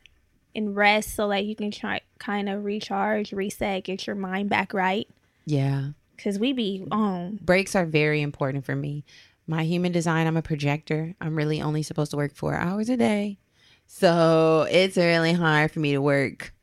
and 0.54 0.76
rest 0.76 1.14
so 1.14 1.28
that 1.28 1.44
you 1.44 1.54
can 1.56 1.70
try 1.70 2.00
kind 2.18 2.48
of 2.48 2.64
recharge, 2.64 3.32
reset, 3.32 3.84
get 3.84 4.06
your 4.06 4.16
mind 4.16 4.48
back 4.48 4.72
right. 4.74 5.08
yeah. 5.44 5.88
Cause 6.16 6.38
we 6.38 6.52
be 6.52 6.86
on. 6.92 7.40
breaks 7.42 7.74
are 7.74 7.84
very 7.84 8.22
important 8.22 8.64
for 8.64 8.76
me. 8.76 9.04
My 9.48 9.64
human 9.64 9.90
design, 9.90 10.26
I'm 10.28 10.36
a 10.36 10.42
projector. 10.42 11.14
I'm 11.20 11.34
really 11.34 11.60
only 11.60 11.82
supposed 11.82 12.12
to 12.12 12.16
work 12.16 12.34
four 12.36 12.54
hours 12.54 12.88
a 12.88 12.96
day. 12.96 13.38
So 13.86 14.66
it's 14.70 14.96
really 14.96 15.32
hard 15.32 15.72
for 15.72 15.80
me 15.80 15.92
to 15.92 16.00
work. 16.00 16.54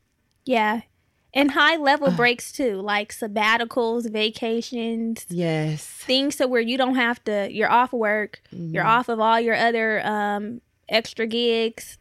Yeah. 0.46 0.80
And 1.34 1.50
high 1.52 1.76
level 1.76 2.10
breaks 2.10 2.50
too, 2.50 2.80
like 2.80 3.12
sabbaticals, 3.12 4.10
vacations, 4.10 5.26
Yes. 5.28 5.84
things 5.86 6.36
so 6.36 6.46
where 6.46 6.60
you 6.60 6.76
don't 6.78 6.96
have 6.96 7.22
to 7.24 7.48
you're 7.52 7.70
off 7.70 7.92
work, 7.92 8.42
you're 8.50 8.84
Mhm. 8.84 8.88
off 8.88 9.08
of 9.08 9.20
all 9.20 9.38
your 9.40 9.54
other 9.54 10.04
um 10.06 10.60
extra 10.88 11.26
gigs. 11.26 11.98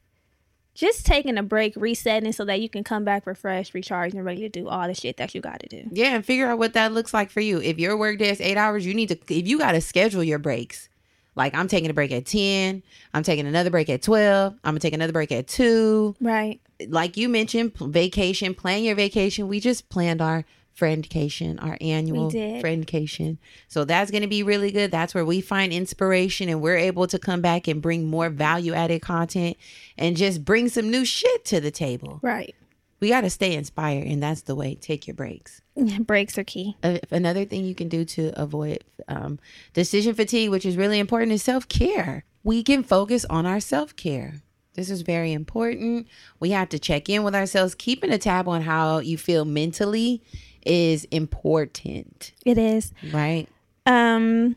Just 0.74 1.06
taking 1.06 1.38
a 1.38 1.44
break, 1.44 1.74
resetting 1.76 2.32
so 2.32 2.46
that 2.46 2.62
you 2.62 2.70
can 2.70 2.84
come 2.84 3.04
back 3.04 3.28
refreshed, 3.28 3.74
recharged, 3.74 4.16
and 4.16 4.24
ready 4.24 4.42
to 4.42 4.50
do 4.50 4.70
all 4.70 4.88
the 4.88 4.94
shit 4.94 5.18
that 5.18 5.36
you 5.36 5.42
gotta 5.42 5.68
do. 5.68 5.84
Yeah, 5.92 6.16
and 6.16 6.26
figure 6.26 6.48
out 6.48 6.60
what 6.60 6.74
that 6.74 6.94
looks 6.94 7.14
like 7.14 7.30
for 7.30 7.42
you. 7.42 7.62
If 7.62 7.78
your 7.78 7.98
work 7.98 8.18
day 8.18 8.30
is 8.30 8.40
eight 8.40 8.58
hours, 8.58 8.86
you 8.86 8.94
need 8.94 9.10
to, 9.10 9.18
if 9.34 9.48
you 9.48 9.60
got 9.60 9.74
to 9.74 9.82
schedule 9.82 10.24
your 10.24 10.40
breaks. 10.40 10.88
Like 11.36 11.56
I'm 11.56 11.68
taking 11.68 11.90
a 11.90 11.94
break 11.94 12.12
at 12.12 12.26
10, 12.26 12.84
I'm 13.14 13.24
taking 13.24 13.48
another 13.48 13.70
break 13.70 13.90
at 13.90 14.02
12, 14.02 14.54
I'm 14.54 14.60
going 14.64 14.76
to 14.76 14.80
take 14.82 14.94
another 14.94 15.14
break 15.14 15.32
at 15.32 15.48
2. 15.48 16.16
Right. 16.20 16.60
Like 16.88 17.16
you 17.16 17.30
mentioned, 17.30 17.74
vacation, 17.78 18.54
plan 18.54 18.84
your 18.84 18.96
vacation. 18.96 19.48
We 19.48 19.60
just 19.60 19.88
planned 19.90 20.22
our 20.22 20.44
friendcation, 20.78 21.62
our 21.64 21.78
annual 21.82 22.32
friendcation. 22.32 23.38
So 23.68 23.86
that's 23.86 24.12
going 24.12 24.24
to 24.24 24.28
be 24.28 24.44
really 24.44 24.72
good. 24.72 24.92
That's 24.92 25.14
where 25.14 25.26
we 25.26 25.42
find 25.42 25.72
inspiration 25.72 26.50
and 26.50 26.62
we're 26.62 26.78
able 26.78 27.08
to 27.08 27.20
come 27.20 27.42
back 27.42 27.68
and 27.68 27.82
bring 27.82 28.08
more 28.08 28.30
value 28.30 28.74
added 28.74 29.02
content 29.02 29.58
and 29.98 30.18
just 30.18 30.44
bring 30.44 30.70
some 30.70 30.90
new 30.90 31.06
shit 31.06 31.46
to 31.46 31.60
the 31.60 31.72
table. 31.72 32.20
Right. 32.22 32.56
We 33.00 33.10
got 33.10 33.22
to 33.22 33.32
stay 33.32 33.56
inspired, 33.56 34.06
and 34.06 34.22
that's 34.22 34.44
the 34.44 34.54
way. 34.54 34.76
Take 34.76 35.08
your 35.08 35.16
breaks. 35.16 35.62
Breaks 36.02 36.38
are 36.38 36.44
key. 36.44 36.78
Uh, 36.84 37.00
another 37.10 37.46
thing 37.46 37.66
you 37.66 37.74
can 37.74 37.90
do 37.90 38.06
to 38.06 38.32
avoid 38.40 38.84
um, 39.08 39.40
decision 39.74 40.14
fatigue, 40.14 40.52
which 40.52 40.68
is 40.68 40.78
really 40.78 41.00
important, 41.00 41.32
is 41.32 41.42
self 41.42 41.68
care. 41.68 42.26
We 42.44 42.62
can 42.62 42.84
focus 42.84 43.26
on 43.26 43.48
our 43.48 43.60
self 43.60 43.96
care. 43.96 44.36
This 44.74 44.90
is 44.90 45.02
very 45.02 45.34
important. 45.34 46.08
We 46.40 46.52
have 46.52 46.70
to 46.70 46.80
check 46.80 47.10
in 47.10 47.24
with 47.24 47.36
ourselves. 47.36 47.76
Keeping 47.76 48.12
a 48.12 48.18
tab 48.18 48.48
on 48.48 48.62
how 48.62 49.00
you 49.00 49.18
feel 49.18 49.44
mentally 49.46 50.22
is 50.66 51.06
important, 51.06 52.32
It 52.46 52.58
is. 52.58 52.94
right? 53.12 53.48
Um 53.86 54.56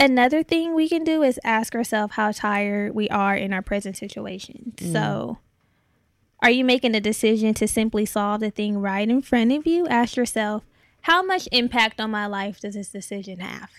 Another 0.00 0.44
thing 0.44 0.74
we 0.74 0.88
can 0.88 1.02
do 1.02 1.22
is 1.24 1.40
ask 1.42 1.74
ourselves 1.74 2.14
how 2.14 2.30
tired 2.30 2.94
we 2.94 3.08
are 3.08 3.34
in 3.34 3.52
our 3.52 3.62
present 3.62 3.96
situation. 3.96 4.74
Mm. 4.76 4.92
So, 4.92 5.38
are 6.40 6.50
you 6.52 6.64
making 6.64 6.94
a 6.94 7.00
decision 7.00 7.52
to 7.54 7.66
simply 7.66 8.06
solve 8.06 8.40
the 8.40 8.50
thing 8.50 8.78
right 8.78 9.08
in 9.08 9.22
front 9.22 9.50
of 9.50 9.66
you? 9.66 9.88
Ask 9.88 10.14
yourself, 10.16 10.62
how 11.02 11.22
much 11.24 11.48
impact 11.50 12.00
on 12.00 12.12
my 12.12 12.26
life 12.26 12.60
does 12.60 12.74
this 12.74 12.90
decision 12.90 13.40
have? 13.40 13.70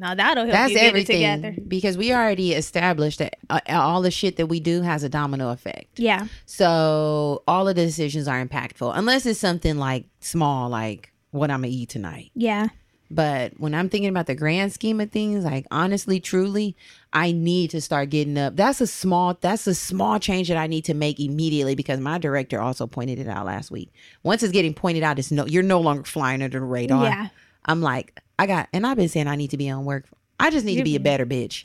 Now 0.00 0.14
that'll 0.14 0.44
help 0.44 0.52
That's 0.54 0.72
you 0.72 0.78
get 0.78 0.86
everything 0.86 1.22
it 1.22 1.36
together. 1.36 1.60
because 1.68 1.98
we 1.98 2.12
already 2.12 2.54
established 2.54 3.18
that 3.18 3.36
uh, 3.50 3.60
all 3.68 4.00
the 4.00 4.10
shit 4.10 4.36
that 4.36 4.46
we 4.46 4.58
do 4.58 4.80
has 4.80 5.02
a 5.02 5.08
domino 5.08 5.50
effect. 5.50 5.98
Yeah. 5.98 6.26
So 6.46 7.42
all 7.46 7.68
of 7.68 7.76
the 7.76 7.84
decisions 7.84 8.26
are 8.26 8.44
impactful, 8.44 8.92
unless 8.96 9.26
it's 9.26 9.38
something 9.38 9.76
like 9.76 10.06
small, 10.20 10.70
like 10.70 11.12
what 11.32 11.50
I'm 11.50 11.60
gonna 11.60 11.68
eat 11.72 11.90
tonight. 11.90 12.30
Yeah. 12.34 12.68
But 13.12 13.58
when 13.58 13.74
I'm 13.74 13.88
thinking 13.88 14.08
about 14.08 14.26
the 14.26 14.36
grand 14.36 14.72
scheme 14.72 15.00
of 15.00 15.10
things, 15.10 15.44
like 15.44 15.66
honestly, 15.72 16.20
truly, 16.20 16.76
I 17.12 17.32
need 17.32 17.70
to 17.70 17.80
start 17.80 18.08
getting 18.10 18.38
up. 18.38 18.54
That's 18.54 18.80
a 18.80 18.86
small 18.86 19.36
that's 19.40 19.66
a 19.66 19.74
small 19.74 20.20
change 20.20 20.48
that 20.48 20.56
I 20.56 20.68
need 20.68 20.84
to 20.84 20.94
make 20.94 21.18
immediately 21.18 21.74
because 21.74 21.98
my 21.98 22.18
director 22.18 22.60
also 22.60 22.86
pointed 22.86 23.18
it 23.18 23.26
out 23.26 23.46
last 23.46 23.70
week. 23.70 23.92
Once 24.22 24.42
it's 24.44 24.52
getting 24.52 24.74
pointed 24.74 25.02
out, 25.02 25.18
it's 25.18 25.32
no 25.32 25.44
you're 25.44 25.64
no 25.64 25.80
longer 25.80 26.04
flying 26.04 26.40
under 26.40 26.60
the 26.60 26.64
radar. 26.64 27.04
Yeah. 27.04 27.28
I'm 27.64 27.80
like, 27.80 28.20
I 28.38 28.46
got 28.46 28.68
and 28.72 28.86
I've 28.86 28.96
been 28.96 29.08
saying 29.08 29.26
I 29.28 29.36
need 29.36 29.50
to 29.50 29.56
be 29.56 29.68
on 29.70 29.84
work. 29.84 30.06
I 30.38 30.50
just 30.50 30.64
need 30.64 30.76
to 30.76 30.84
be 30.84 30.96
a 30.96 31.00
better 31.00 31.26
bitch. 31.26 31.64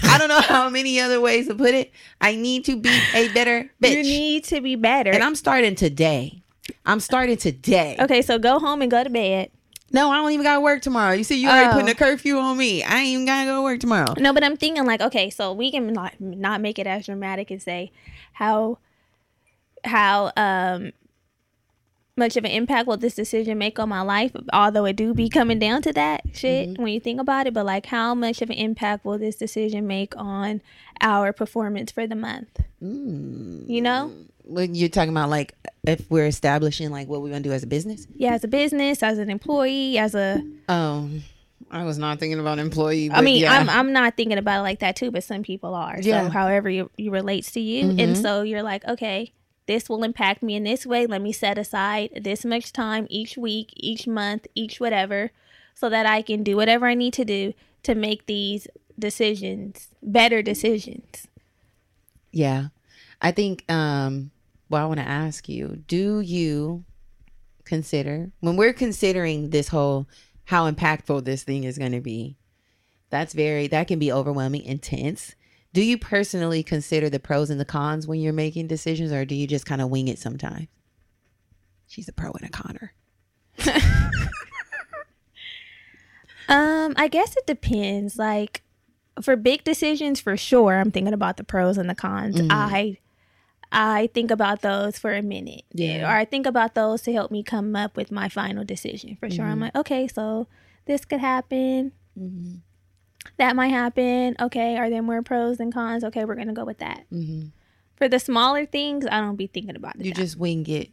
I 0.04 0.16
don't 0.18 0.28
know 0.28 0.40
how 0.40 0.70
many 0.70 1.00
other 1.00 1.20
ways 1.20 1.48
to 1.48 1.54
put 1.54 1.74
it. 1.74 1.92
I 2.20 2.34
need 2.36 2.64
to 2.66 2.76
be 2.76 2.96
a 3.14 3.28
better 3.32 3.70
bitch. 3.82 3.96
You 3.96 4.02
need 4.02 4.44
to 4.44 4.60
be 4.60 4.76
better. 4.76 5.10
and 5.10 5.22
I'm 5.22 5.34
starting 5.34 5.74
today. 5.74 6.42
I'm 6.86 7.00
starting 7.00 7.36
today. 7.36 7.96
okay, 8.00 8.22
so 8.22 8.38
go 8.38 8.58
home 8.58 8.80
and 8.82 8.90
go 8.90 9.02
to 9.04 9.10
bed. 9.10 9.50
No, 9.90 10.10
I 10.10 10.16
don't 10.16 10.30
even 10.32 10.44
gotta 10.44 10.60
work 10.60 10.82
tomorrow. 10.82 11.14
You 11.14 11.24
see, 11.24 11.40
you 11.40 11.48
already 11.48 11.68
Oh. 11.68 11.72
putting 11.72 11.88
a 11.88 11.94
curfew 11.94 12.36
on 12.38 12.56
me. 12.58 12.82
I 12.84 12.98
ain't 12.98 13.08
even 13.08 13.24
gotta 13.26 13.46
go 13.46 13.56
to 13.56 13.62
work 13.62 13.80
tomorrow. 13.80 14.14
No, 14.18 14.32
but 14.34 14.44
I'm 14.44 14.56
thinking 14.56 14.84
like, 14.84 15.00
okay, 15.00 15.30
so 15.30 15.52
we 15.52 15.70
can 15.70 15.92
not 15.92 16.12
not 16.20 16.60
make 16.60 16.78
it 16.78 16.86
as 16.86 17.06
dramatic 17.06 17.50
and 17.50 17.60
say 17.62 17.90
how 18.34 18.78
how 19.84 20.30
um 20.36 20.92
much 22.18 22.36
of 22.36 22.44
an 22.44 22.50
impact 22.50 22.86
will 22.86 22.96
this 22.96 23.14
decision 23.14 23.56
make 23.58 23.78
on 23.78 23.88
my 23.88 24.02
life, 24.02 24.32
although 24.52 24.84
it 24.84 24.96
do 24.96 25.14
be 25.14 25.24
mm-hmm. 25.24 25.38
coming 25.38 25.58
down 25.58 25.82
to 25.82 25.92
that 25.94 26.22
shit 26.32 26.70
mm-hmm. 26.70 26.82
when 26.82 26.92
you 26.92 27.00
think 27.00 27.20
about 27.20 27.46
it, 27.46 27.54
but 27.54 27.64
like 27.64 27.86
how 27.86 28.14
much 28.14 28.42
of 28.42 28.50
an 28.50 28.56
impact 28.56 29.04
will 29.04 29.18
this 29.18 29.36
decision 29.36 29.86
make 29.86 30.14
on 30.16 30.60
our 31.00 31.32
performance 31.32 31.90
for 31.92 32.06
the 32.06 32.16
month? 32.16 32.60
Mm. 32.82 33.68
You 33.68 33.80
know? 33.80 34.12
When 34.44 34.74
you're 34.74 34.88
talking 34.88 35.10
about 35.10 35.30
like 35.30 35.54
if 35.86 36.10
we're 36.10 36.26
establishing 36.26 36.90
like 36.90 37.08
what 37.08 37.22
we're 37.22 37.28
gonna 37.28 37.40
do 37.40 37.52
as 37.52 37.62
a 37.62 37.66
business. 37.66 38.06
Yeah, 38.14 38.34
as 38.34 38.44
a 38.44 38.48
business, 38.48 39.02
as 39.02 39.18
an 39.18 39.30
employee, 39.30 39.98
as 39.98 40.14
a 40.14 40.42
Oh, 40.68 41.08
I 41.70 41.84
was 41.84 41.98
not 41.98 42.18
thinking 42.18 42.40
about 42.40 42.58
employee. 42.58 43.10
I 43.10 43.20
mean, 43.20 43.42
yeah. 43.42 43.52
I'm 43.52 43.68
I'm 43.68 43.92
not 43.92 44.16
thinking 44.16 44.38
about 44.38 44.60
it 44.60 44.62
like 44.62 44.78
that 44.80 44.96
too, 44.96 45.10
but 45.10 45.24
some 45.24 45.42
people 45.42 45.74
are. 45.74 45.98
Yeah. 46.00 46.24
So 46.24 46.30
however 46.30 46.70
you, 46.70 46.90
you 46.96 47.10
relates 47.10 47.52
to 47.52 47.60
you, 47.60 47.90
and 47.90 48.16
Mhm. 48.16 48.22
so 48.22 48.42
you're 48.42 48.62
like, 48.62 48.86
okay, 48.86 49.32
this 49.68 49.88
will 49.88 50.02
impact 50.02 50.42
me 50.42 50.56
in 50.56 50.64
this 50.64 50.84
way. 50.84 51.06
Let 51.06 51.22
me 51.22 51.30
set 51.30 51.58
aside 51.58 52.22
this 52.24 52.44
much 52.44 52.72
time 52.72 53.06
each 53.08 53.36
week, 53.36 53.72
each 53.76 54.08
month, 54.08 54.46
each 54.54 54.80
whatever, 54.80 55.30
so 55.74 55.88
that 55.90 56.06
I 56.06 56.22
can 56.22 56.42
do 56.42 56.56
whatever 56.56 56.86
I 56.86 56.94
need 56.94 57.12
to 57.12 57.24
do 57.24 57.52
to 57.84 57.94
make 57.94 58.26
these 58.26 58.66
decisions 58.98 59.88
better 60.02 60.42
decisions. 60.42 61.28
Yeah. 62.32 62.68
I 63.22 63.30
think 63.30 63.70
um 63.70 64.30
well 64.70 64.82
I 64.82 64.86
want 64.86 65.00
to 65.00 65.06
ask 65.06 65.48
you, 65.48 65.84
do 65.86 66.20
you 66.20 66.84
consider 67.64 68.30
when 68.40 68.56
we're 68.56 68.72
considering 68.72 69.50
this 69.50 69.68
whole 69.68 70.08
how 70.44 70.68
impactful 70.70 71.24
this 71.24 71.44
thing 71.44 71.64
is 71.64 71.78
going 71.78 71.92
to 71.92 72.00
be? 72.00 72.36
That's 73.10 73.34
very 73.34 73.66
that 73.68 73.86
can 73.86 73.98
be 73.98 74.10
overwhelming, 74.10 74.64
intense. 74.64 75.34
Do 75.78 75.84
you 75.84 75.96
personally 75.96 76.64
consider 76.64 77.08
the 77.08 77.20
pros 77.20 77.50
and 77.50 77.60
the 77.60 77.64
cons 77.64 78.08
when 78.08 78.18
you're 78.18 78.32
making 78.32 78.66
decisions 78.66 79.12
or 79.12 79.24
do 79.24 79.36
you 79.36 79.46
just 79.46 79.64
kind 79.64 79.80
of 79.80 79.90
wing 79.90 80.08
it 80.08 80.18
sometimes? 80.18 80.66
She's 81.86 82.08
a 82.08 82.12
pro 82.12 82.32
and 82.32 82.44
a 82.44 82.48
conner. 82.48 82.92
Um, 86.48 86.94
I 86.96 87.06
guess 87.08 87.36
it 87.36 87.46
depends. 87.46 88.16
Like 88.18 88.62
for 89.22 89.36
big 89.36 89.62
decisions, 89.62 90.18
for 90.18 90.36
sure, 90.36 90.80
I'm 90.80 90.90
thinking 90.90 91.12
about 91.14 91.36
the 91.36 91.44
pros 91.44 91.78
and 91.78 91.88
the 91.88 91.94
cons. 91.94 92.36
Mhm. 92.36 92.48
I 92.50 92.96
I 93.70 94.08
think 94.14 94.32
about 94.32 94.62
those 94.62 94.98
for 94.98 95.12
a 95.12 95.22
minute. 95.22 95.62
Yeah. 95.72 96.10
Or 96.10 96.16
I 96.16 96.24
think 96.24 96.46
about 96.46 96.74
those 96.74 97.02
to 97.02 97.12
help 97.12 97.30
me 97.30 97.42
come 97.44 97.76
up 97.76 97.96
with 97.96 98.10
my 98.10 98.28
final 98.28 98.64
decision. 98.64 99.16
For 99.20 99.30
sure. 99.30 99.44
I'm 99.44 99.60
like, 99.60 99.76
okay, 99.76 100.08
so 100.08 100.48
this 100.86 101.04
could 101.04 101.20
happen. 101.20 101.92
Mm-hmm. 102.18 102.54
That 103.36 103.54
might 103.54 103.68
happen. 103.68 104.34
Okay, 104.40 104.76
are 104.76 104.90
there 104.90 105.02
more 105.02 105.22
pros 105.22 105.58
than 105.58 105.70
cons? 105.70 106.02
Okay, 106.04 106.24
we're 106.24 106.34
gonna 106.34 106.52
go 106.52 106.64
with 106.64 106.78
that. 106.78 107.04
Mm-hmm. 107.12 107.48
For 107.96 108.08
the 108.08 108.18
smaller 108.18 108.64
things, 108.66 109.06
I 109.06 109.20
don't 109.20 109.36
be 109.36 109.46
thinking 109.46 109.76
about 109.76 109.96
it. 109.96 110.04
You 110.06 110.12
just 110.14 110.36
wing 110.36 110.66
it. 110.68 110.90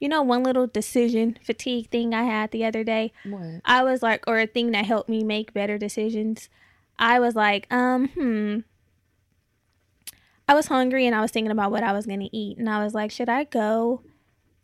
you 0.00 0.08
know, 0.08 0.22
one 0.22 0.42
little 0.42 0.66
decision 0.66 1.38
fatigue 1.42 1.90
thing 1.90 2.14
I 2.14 2.22
had 2.24 2.50
the 2.50 2.64
other 2.64 2.84
day. 2.84 3.12
What? 3.24 3.60
I 3.64 3.82
was 3.82 4.02
like, 4.02 4.24
or 4.26 4.38
a 4.38 4.46
thing 4.46 4.70
that 4.72 4.86
helped 4.86 5.08
me 5.08 5.24
make 5.24 5.52
better 5.52 5.78
decisions. 5.78 6.48
I 6.98 7.20
was 7.20 7.34
like, 7.34 7.66
um, 7.72 8.08
hmm. 8.08 8.58
I 10.46 10.54
was 10.54 10.66
hungry 10.66 11.06
and 11.06 11.14
I 11.14 11.20
was 11.20 11.30
thinking 11.30 11.50
about 11.50 11.70
what 11.70 11.82
I 11.82 11.92
was 11.92 12.06
going 12.06 12.20
to 12.20 12.36
eat. 12.36 12.58
And 12.58 12.70
I 12.70 12.82
was 12.82 12.94
like, 12.94 13.10
should 13.10 13.28
I 13.28 13.44
go 13.44 14.02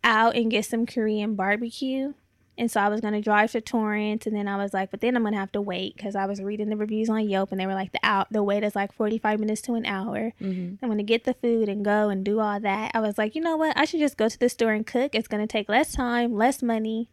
out 0.03 0.35
and 0.35 0.51
get 0.51 0.65
some 0.65 0.87
Korean 0.87 1.35
barbecue? 1.35 2.15
And 2.57 2.71
so 2.71 2.81
I 2.81 2.89
was 2.89 3.01
going 3.01 3.15
to 3.15 3.21
drive 3.21 3.53
to 3.53 3.61
Torrance. 3.61 4.27
And 4.27 4.37
then 4.37 4.47
I 4.47 4.57
was 4.57 4.73
like, 4.73 4.91
but 4.91 5.01
then 5.01 5.17
I'm 5.17 5.23
going 5.23 5.35
to 5.35 5.41
have 5.41 5.53
to 5.53 5.61
wait 5.61 5.97
because 5.97 6.15
I 6.15 6.27
was 6.27 6.41
reading 6.41 6.69
the 6.69 6.77
reviews 6.77 7.11
on 7.11 7.29
Yelp 7.29 7.51
and 7.51 7.61
they 7.61 7.67
were 7.67 7.75
like, 7.75 7.93
the 7.93 8.01
out, 8.03 8.29
the 8.31 8.43
wait 8.43 8.63
is 8.63 8.77
like 8.77 8.93
45 8.93 9.41
minutes 9.41 9.61
to 9.63 9.75
an 9.75 9.87
hour. 9.87 10.33
Mm-hmm. 10.41 10.77
I'm 10.83 10.89
going 10.89 10.99
to 10.99 11.05
get 11.05 11.25
the 11.25 11.35
food 11.35 11.69
and 11.69 11.85
go 11.85 12.09
and 12.09 12.25
do 12.25 12.39
all 12.39 12.61
that. 12.61 12.93
I 12.95 13.01
was 13.01 13.19
like, 13.19 13.35
you 13.35 13.41
know 13.41 13.57
what? 13.57 13.77
I 13.77 13.85
should 13.85 14.01
just 14.01 14.17
go 14.17 14.29
to 14.29 14.39
the 14.39 14.49
store 14.49 14.73
and 14.73 14.87
cook. 14.87 15.15
It's 15.15 15.29
going 15.29 15.43
to 15.43 15.51
take 15.51 15.69
less 15.69 15.93
time, 15.93 16.35
less 16.35 16.63
money. 16.63 17.11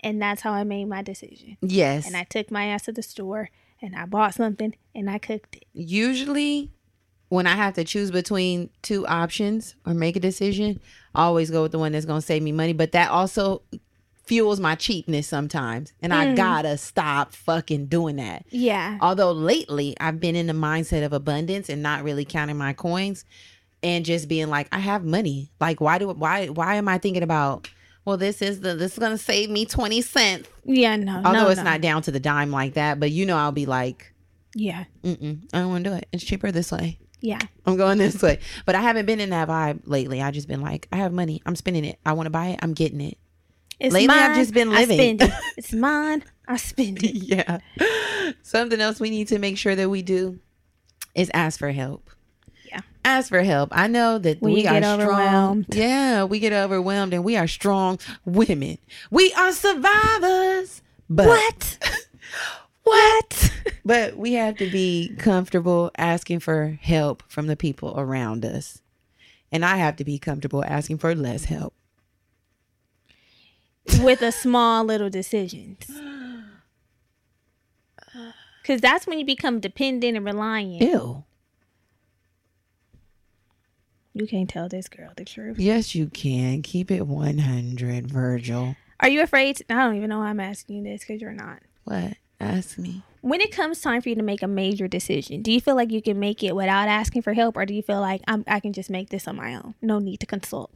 And 0.00 0.20
that's 0.20 0.42
how 0.42 0.52
I 0.52 0.64
made 0.64 0.86
my 0.86 1.02
decision. 1.02 1.58
Yes. 1.60 2.06
And 2.06 2.16
I 2.16 2.24
took 2.24 2.50
my 2.50 2.66
ass 2.66 2.84
to 2.84 2.92
the 2.92 3.02
store 3.02 3.50
and 3.82 3.94
I 3.94 4.06
bought 4.06 4.34
something 4.34 4.74
and 4.94 5.10
I 5.10 5.18
cooked 5.18 5.56
it. 5.56 5.64
usually 5.72 6.72
when 7.28 7.46
I 7.46 7.56
have 7.56 7.74
to 7.74 7.84
choose 7.84 8.10
between 8.10 8.70
two 8.82 9.06
options 9.06 9.74
or 9.84 9.94
make 9.94 10.16
a 10.16 10.20
decision, 10.20 10.80
I 11.14 11.24
always 11.24 11.50
go 11.50 11.62
with 11.62 11.72
the 11.72 11.78
one 11.78 11.92
that's 11.92 12.06
going 12.06 12.20
to 12.20 12.26
save 12.26 12.42
me 12.42 12.52
money. 12.52 12.72
But 12.72 12.92
that 12.92 13.10
also 13.10 13.62
fuels 14.26 14.58
my 14.60 14.74
cheapness 14.74 15.26
sometimes. 15.28 15.92
And 16.02 16.12
I 16.12 16.26
Mm. 16.26 16.36
gotta 16.36 16.76
stop 16.78 17.32
fucking 17.32 17.86
doing 17.86 18.16
that. 18.16 18.44
Yeah. 18.50 18.98
Although 19.00 19.32
lately 19.32 19.96
I've 20.00 20.18
been 20.20 20.34
in 20.36 20.46
the 20.48 20.52
mindset 20.52 21.04
of 21.04 21.12
abundance 21.12 21.68
and 21.68 21.82
not 21.82 22.02
really 22.02 22.24
counting 22.24 22.56
my 22.58 22.72
coins 22.72 23.24
and 23.82 24.04
just 24.04 24.26
being 24.28 24.48
like, 24.48 24.68
I 24.72 24.80
have 24.80 25.04
money. 25.04 25.52
Like, 25.60 25.80
why 25.80 25.98
do, 25.98 26.08
why, 26.08 26.46
why 26.48 26.74
am 26.74 26.88
I 26.88 26.98
thinking 26.98 27.22
about, 27.22 27.68
well, 28.04 28.16
this 28.16 28.42
is 28.42 28.60
the, 28.60 28.74
this 28.74 28.92
is 28.94 28.98
to 28.98 29.16
save 29.18 29.48
me 29.50 29.64
20 29.64 30.00
cents. 30.02 30.48
Yeah, 30.64 30.96
no. 30.96 31.16
Although 31.24 31.44
no, 31.44 31.48
it's 31.48 31.58
no. 31.58 31.64
not 31.64 31.80
down 31.80 32.02
to 32.02 32.10
the 32.10 32.20
dime 32.20 32.50
like 32.50 32.74
that, 32.74 32.98
but 32.98 33.12
you 33.12 33.26
know, 33.26 33.36
I'll 33.36 33.52
be 33.52 33.66
like, 33.66 34.12
Yeah. 34.54 34.84
mm-mm, 35.04 35.40
I 35.52 35.58
don't 35.60 35.68
want 35.70 35.84
to 35.84 35.90
do 35.90 35.96
it. 35.96 36.08
It's 36.12 36.24
cheaper 36.24 36.50
this 36.50 36.72
way. 36.72 36.98
Yeah. 37.20 37.38
I'm 37.64 37.76
going 37.76 37.98
this 37.98 38.20
way. 38.22 38.40
But 38.64 38.74
I 38.74 38.80
haven't 38.80 39.06
been 39.06 39.20
in 39.20 39.30
that 39.30 39.48
vibe 39.48 39.82
lately. 39.84 40.20
I 40.20 40.30
just 40.32 40.48
been 40.48 40.60
like, 40.60 40.88
I 40.92 40.96
have 40.96 41.12
money. 41.12 41.42
I'm 41.46 41.56
spending 41.56 41.84
it. 41.84 41.98
I 42.04 42.12
want 42.12 42.26
to 42.26 42.30
buy 42.30 42.48
it. 42.48 42.58
I'm 42.62 42.74
getting 42.74 43.00
it. 43.00 43.18
It's 43.78 43.92
Lately, 43.92 44.14
I've 44.14 44.36
just 44.36 44.54
been 44.54 44.68
I 44.70 44.80
living. 44.84 44.96
spend 45.18 45.22
it. 45.22 45.32
It's 45.56 45.72
mine. 45.72 46.24
I 46.48 46.56
spend 46.56 47.02
it. 47.02 47.14
yeah. 47.14 47.58
Something 48.42 48.80
else 48.80 49.00
we 49.00 49.10
need 49.10 49.28
to 49.28 49.38
make 49.38 49.58
sure 49.58 49.74
that 49.74 49.90
we 49.90 50.02
do 50.02 50.38
is 51.14 51.30
ask 51.34 51.58
for 51.58 51.70
help. 51.72 52.08
Yeah. 52.68 52.80
Ask 53.04 53.28
for 53.28 53.42
help. 53.42 53.70
I 53.72 53.86
know 53.86 54.18
that 54.18 54.40
we 54.40 54.62
you 54.62 54.68
are 54.68 54.80
get 54.80 54.82
strong. 54.84 55.00
overwhelmed. 55.02 55.66
Yeah, 55.74 56.24
we 56.24 56.38
get 56.38 56.52
overwhelmed 56.52 57.12
and 57.14 57.22
we 57.24 57.36
are 57.36 57.46
strong 57.48 57.98
women. 58.24 58.78
We 59.10 59.32
are 59.34 59.52
survivors. 59.52 60.82
But 61.10 61.26
What? 61.28 61.78
what? 62.84 63.52
but 63.84 64.16
we 64.16 64.32
have 64.34 64.56
to 64.56 64.70
be 64.70 65.14
comfortable 65.18 65.90
asking 65.98 66.40
for 66.40 66.78
help 66.80 67.22
from 67.28 67.46
the 67.46 67.56
people 67.56 67.94
around 67.98 68.44
us. 68.44 68.80
And 69.52 69.64
I 69.64 69.76
have 69.76 69.96
to 69.96 70.04
be 70.04 70.18
comfortable 70.18 70.64
asking 70.64 70.98
for 70.98 71.14
less 71.14 71.44
help. 71.44 71.74
With 74.02 74.22
a 74.22 74.32
small 74.32 74.84
little 74.84 75.10
decisions. 75.10 75.78
Cause 78.64 78.80
that's 78.80 79.06
when 79.06 79.18
you 79.18 79.24
become 79.24 79.60
dependent 79.60 80.16
and 80.16 80.26
reliant. 80.26 80.82
Ew. 80.82 81.24
You 84.12 84.26
can't 84.26 84.48
tell 84.48 84.68
this 84.68 84.88
girl 84.88 85.12
the 85.16 85.24
truth. 85.24 85.58
Yes, 85.58 85.94
you 85.94 86.06
can. 86.08 86.62
Keep 86.62 86.90
it 86.90 87.06
100, 87.06 88.10
Virgil. 88.10 88.74
Are 88.98 89.08
you 89.08 89.22
afraid? 89.22 89.56
To, 89.56 89.64
I 89.70 89.84
don't 89.84 89.96
even 89.96 90.08
know 90.08 90.20
why 90.20 90.30
I'm 90.30 90.40
asking 90.40 90.76
you 90.76 90.82
this 90.82 91.02
because 91.02 91.20
you're 91.20 91.32
not. 91.32 91.60
What? 91.84 92.14
Ask 92.40 92.78
me. 92.78 93.02
When 93.20 93.40
it 93.40 93.52
comes 93.52 93.80
time 93.80 94.00
for 94.00 94.08
you 94.08 94.14
to 94.14 94.22
make 94.22 94.42
a 94.42 94.48
major 94.48 94.88
decision, 94.88 95.42
do 95.42 95.52
you 95.52 95.60
feel 95.60 95.74
like 95.74 95.90
you 95.90 96.00
can 96.00 96.18
make 96.18 96.42
it 96.42 96.56
without 96.56 96.88
asking 96.88 97.22
for 97.22 97.34
help, 97.34 97.56
or 97.56 97.66
do 97.66 97.74
you 97.74 97.82
feel 97.82 98.00
like 98.00 98.22
I'm, 98.26 98.44
I 98.46 98.60
can 98.60 98.72
just 98.72 98.88
make 98.88 99.10
this 99.10 99.28
on 99.28 99.36
my 99.36 99.54
own? 99.54 99.74
No 99.82 99.98
need 99.98 100.20
to 100.20 100.26
consult. 100.26 100.70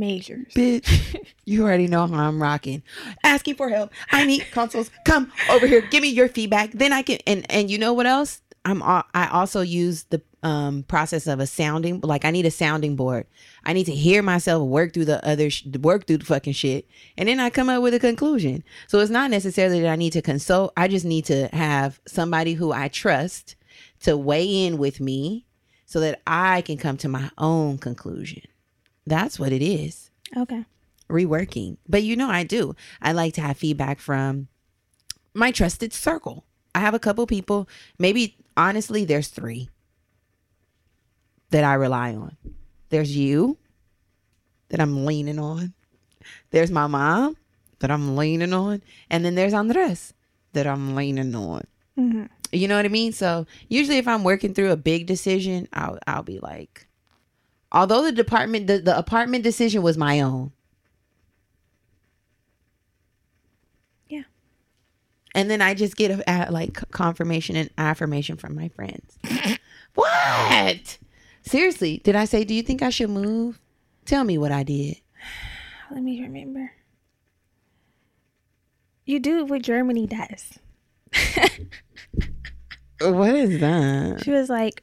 Majors. 0.00 0.52
Bitch, 0.54 1.16
you 1.44 1.62
already 1.62 1.86
know 1.86 2.06
how 2.06 2.28
I'm 2.28 2.42
rocking. 2.42 2.82
Asking 3.22 3.54
for 3.54 3.68
help. 3.68 3.92
I 4.10 4.24
need 4.24 4.44
consults. 4.50 4.90
Come 5.04 5.30
over 5.50 5.66
here. 5.66 5.82
Give 5.82 6.02
me 6.02 6.08
your 6.08 6.28
feedback. 6.28 6.72
Then 6.72 6.92
I 6.92 7.02
can. 7.02 7.18
And 7.26 7.46
and 7.50 7.70
you 7.70 7.78
know 7.78 7.92
what 7.92 8.06
else? 8.06 8.42
I'm. 8.64 8.82
I 8.82 9.28
also 9.30 9.60
use 9.60 10.04
the 10.04 10.20
um 10.42 10.82
process 10.84 11.26
of 11.26 11.38
a 11.38 11.46
sounding. 11.46 12.00
Like 12.00 12.24
I 12.24 12.30
need 12.30 12.46
a 12.46 12.50
sounding 12.50 12.96
board. 12.96 13.26
I 13.64 13.72
need 13.74 13.84
to 13.84 13.94
hear 13.94 14.22
myself 14.22 14.66
work 14.66 14.92
through 14.92 15.04
the 15.04 15.24
other 15.26 15.50
sh- 15.50 15.66
work 15.80 16.06
through 16.06 16.18
the 16.18 16.24
fucking 16.24 16.54
shit, 16.54 16.88
and 17.16 17.28
then 17.28 17.38
I 17.40 17.50
come 17.50 17.68
up 17.68 17.82
with 17.82 17.94
a 17.94 18.00
conclusion. 18.00 18.64
So 18.86 18.98
it's 18.98 19.10
not 19.10 19.30
necessarily 19.30 19.80
that 19.80 19.90
I 19.90 19.96
need 19.96 20.12
to 20.14 20.22
consult. 20.22 20.72
I 20.76 20.88
just 20.88 21.04
need 21.04 21.26
to 21.26 21.48
have 21.48 22.00
somebody 22.06 22.54
who 22.54 22.72
I 22.72 22.88
trust 22.88 23.54
to 24.00 24.16
weigh 24.16 24.64
in 24.66 24.78
with 24.78 25.00
me, 25.00 25.46
so 25.86 26.00
that 26.00 26.20
I 26.26 26.62
can 26.62 26.78
come 26.78 26.96
to 26.98 27.08
my 27.08 27.30
own 27.36 27.78
conclusion. 27.78 28.42
That's 29.06 29.38
what 29.38 29.52
it 29.52 29.62
is 29.62 30.10
Okay. 30.36 30.64
reworking. 31.08 31.76
But 31.88 32.02
you 32.02 32.16
know, 32.16 32.30
I 32.30 32.44
do. 32.44 32.74
I 33.02 33.12
like 33.12 33.34
to 33.34 33.40
have 33.40 33.56
feedback 33.56 33.98
from 33.98 34.48
my 35.34 35.50
trusted 35.50 35.92
circle. 35.92 36.44
I 36.74 36.80
have 36.80 36.94
a 36.94 36.98
couple 37.00 37.26
people, 37.26 37.68
maybe 37.98 38.36
honestly, 38.56 39.04
there's 39.04 39.28
three 39.28 39.68
that 41.50 41.64
I 41.64 41.74
rely 41.74 42.14
on. 42.14 42.36
There's 42.90 43.16
you 43.16 43.58
that 44.68 44.80
I'm 44.80 45.04
leaning 45.04 45.38
on. 45.38 45.74
There's 46.50 46.70
my 46.70 46.86
mom 46.86 47.36
that 47.80 47.90
I'm 47.90 48.16
leaning 48.16 48.52
on. 48.52 48.82
And 49.08 49.24
then 49.24 49.34
there's 49.34 49.54
Andres 49.54 50.14
that 50.52 50.66
I'm 50.66 50.94
leaning 50.94 51.34
on. 51.34 51.64
hmm 51.96 52.24
You 52.52 52.68
know 52.68 52.76
what 52.76 52.84
I 52.84 52.88
mean? 52.88 53.12
So 53.12 53.46
usually 53.68 53.98
if 53.98 54.06
I'm 54.06 54.22
working 54.22 54.54
through 54.54 54.70
a 54.70 54.76
big 54.76 55.06
decision, 55.06 55.66
I'll 55.72 55.98
I'll 56.06 56.22
be 56.22 56.38
like, 56.38 56.86
although 57.72 58.02
the 58.02 58.12
department 58.12 58.66
the, 58.66 58.78
the 58.78 58.96
apartment 58.96 59.44
decision 59.44 59.82
was 59.82 59.96
my 59.96 60.20
own. 60.20 60.52
Yeah. 64.08 64.22
And 65.34 65.50
then 65.50 65.62
I 65.62 65.74
just 65.74 65.96
get 65.96 66.10
a, 66.10 66.48
a, 66.48 66.50
like 66.50 66.90
confirmation 66.90 67.56
and 67.56 67.70
affirmation 67.78 68.36
from 68.36 68.54
my 68.54 68.68
friends. 68.68 69.18
what? 69.94 70.98
Seriously, 71.42 72.00
did 72.04 72.16
I 72.16 72.24
say 72.24 72.44
do 72.44 72.54
you 72.54 72.62
think 72.62 72.82
I 72.82 72.90
should 72.90 73.10
move? 73.10 73.60
Tell 74.04 74.24
me 74.24 74.38
what 74.38 74.52
I 74.52 74.62
did. 74.62 74.96
Let 75.90 76.02
me 76.02 76.22
remember. 76.22 76.72
You 79.04 79.18
do 79.18 79.44
what 79.44 79.62
Germani 79.62 80.08
does. 80.08 80.58
What 83.00 83.34
is 83.34 83.60
that? 83.60 84.22
She 84.24 84.30
was 84.30 84.50
like, 84.50 84.82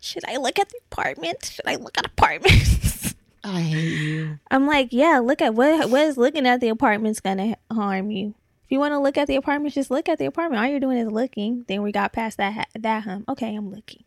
Should 0.00 0.24
I 0.28 0.36
look 0.36 0.58
at 0.58 0.68
the 0.68 0.78
apartment? 0.90 1.44
Should 1.44 1.66
I 1.66 1.76
look 1.76 1.96
at 1.98 2.06
apartments? 2.06 3.14
I 3.44 3.60
hate 3.60 3.98
you. 4.00 4.38
I'm 4.50 4.66
like, 4.66 4.88
Yeah, 4.92 5.20
look 5.20 5.40
at 5.40 5.54
what 5.54 5.88
what 5.90 6.02
is 6.02 6.16
looking 6.16 6.46
at 6.46 6.60
the 6.60 6.68
apartment's 6.68 7.20
gonna 7.20 7.56
harm 7.72 8.10
you. 8.10 8.34
If 8.64 8.72
you 8.72 8.78
want 8.80 8.92
to 8.92 8.98
look 8.98 9.16
at 9.16 9.28
the 9.28 9.36
apartment, 9.36 9.74
just 9.74 9.90
look 9.90 10.10
at 10.10 10.18
the 10.18 10.26
apartment. 10.26 10.60
All 10.62 10.68
you're 10.68 10.80
doing 10.80 10.98
is 10.98 11.10
looking. 11.10 11.64
Then 11.68 11.82
we 11.82 11.90
got 11.92 12.12
past 12.12 12.36
that 12.36 12.68
that 12.78 13.04
hum. 13.04 13.24
Okay, 13.28 13.54
I'm 13.56 13.70
looking. 13.70 14.04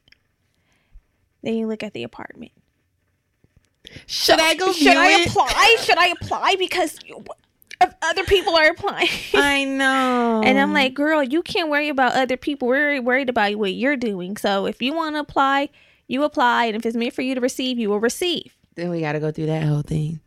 Then 1.42 1.56
you 1.56 1.66
look 1.66 1.82
at 1.82 1.94
the 1.94 2.04
apartment. 2.04 2.52
Should 4.06 4.40
I 4.40 4.54
go 4.54 4.72
Should 4.72 4.96
I 4.96 5.22
it? 5.22 5.28
apply? 5.30 5.78
Should 5.82 5.98
I 5.98 6.14
apply 6.22 6.56
because 6.60 6.98
you, 7.06 7.24
other 8.02 8.24
people 8.26 8.56
are 8.56 8.70
applying? 8.70 9.10
I 9.34 9.64
know. 9.64 10.42
And 10.52 10.60
I'm 10.60 10.74
like, 10.74 10.94
girl, 10.94 11.22
you 11.24 11.42
can't 11.42 11.70
worry 11.70 11.90
about 11.90 12.14
other 12.14 12.36
people. 12.38 12.68
We're 12.68 13.02
worried 13.02 13.30
about 13.30 13.56
what 13.56 13.74
you're 13.74 13.96
doing. 13.96 14.38
So 14.38 14.66
if 14.66 14.82
you 14.82 14.94
want 14.94 15.16
to 15.16 15.20
apply, 15.20 15.70
you 16.08 16.24
apply. 16.24 16.66
And 16.66 16.76
if 16.76 16.86
it's 16.86 16.96
meant 16.96 17.14
for 17.14 17.22
you 17.22 17.36
to 17.36 17.42
receive, 17.42 17.78
you 17.80 17.90
will 17.90 18.00
receive. 18.00 18.56
then 18.76 18.90
we 18.90 19.02
got 19.02 19.14
to 19.14 19.20
go 19.20 19.32
through 19.32 19.46
that 19.48 19.64
whole 19.64 19.82
thing. 19.82 20.20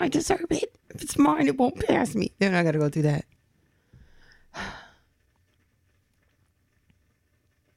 I 0.00 0.08
deserve 0.08 0.46
it. 0.50 0.74
If 0.94 1.02
it's 1.02 1.18
mine, 1.18 1.46
it 1.46 1.56
won't 1.56 1.78
pass 1.86 2.14
me. 2.14 2.32
Then 2.38 2.54
I 2.54 2.62
got 2.62 2.72
to 2.72 2.78
go 2.78 2.88
through 2.88 3.02
that. 3.02 3.24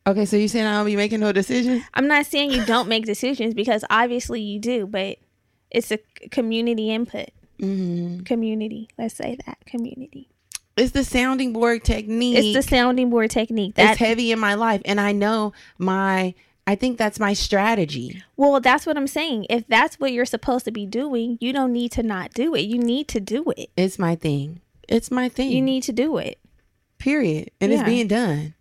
okay, 0.07 0.25
so 0.25 0.37
you 0.37 0.47
saying 0.47 0.65
I 0.65 0.73
don't 0.73 0.85
be 0.85 0.95
making 0.95 1.19
no 1.19 1.31
decisions? 1.31 1.83
I'm 1.93 2.07
not 2.07 2.25
saying 2.25 2.51
you 2.51 2.65
don't 2.65 2.87
make 2.89 3.05
decisions 3.05 3.53
because 3.53 3.83
obviously 3.89 4.41
you 4.41 4.59
do, 4.59 4.87
but 4.87 5.17
it's 5.71 5.91
a 5.91 5.99
community 6.31 6.91
input. 6.91 7.29
Mm-hmm. 7.60 8.23
Community. 8.23 8.90
Let's 8.98 9.15
say 9.15 9.38
that. 9.45 9.65
Community. 9.65 10.30
It's 10.77 10.91
the 10.91 11.03
sounding 11.03 11.53
board 11.53 11.84
technique. 11.84 12.38
It's 12.38 12.53
the 12.53 12.76
sounding 12.76 13.10
board 13.10 13.32
technique. 13.32 13.76
That's 13.76 13.98
heavy 13.98 14.32
in 14.32 14.40
my 14.40 14.56
life, 14.56 14.82
and 14.86 14.99
I 14.99 15.11
know 15.11 15.53
my. 15.77 16.34
I 16.68 16.73
think 16.73 16.98
that's 16.98 17.19
my 17.19 17.34
strategy. 17.34 18.23
well, 18.38 18.60
that's 18.60 18.88
what 18.88 18.98
I'm 18.98 19.07
saying. 19.07 19.45
If 19.52 19.68
that's 19.68 19.99
what 19.99 20.11
you're 20.11 20.26
supposed 20.26 20.65
to 20.65 20.72
be 20.72 20.88
doing, 20.88 21.38
you 21.40 21.53
don't 21.53 21.72
need 21.72 21.91
to 21.91 22.02
not 22.02 22.34
do 22.34 22.56
it. 22.56 22.61
You 22.61 22.80
need 22.80 23.07
to 23.10 23.19
do 23.19 23.53
it. 23.56 23.69
It's 23.77 23.99
my 23.99 24.15
thing. 24.15 24.61
It's 24.90 25.11
my 25.11 25.30
thing. 25.30 25.52
You 25.52 25.61
need 25.61 25.84
to 25.84 25.94
do 25.94 26.18
it. 26.18 26.40
period, 26.98 27.52
and 27.61 27.72
it's 27.72 27.84
being 27.84 28.07
done. 28.07 28.56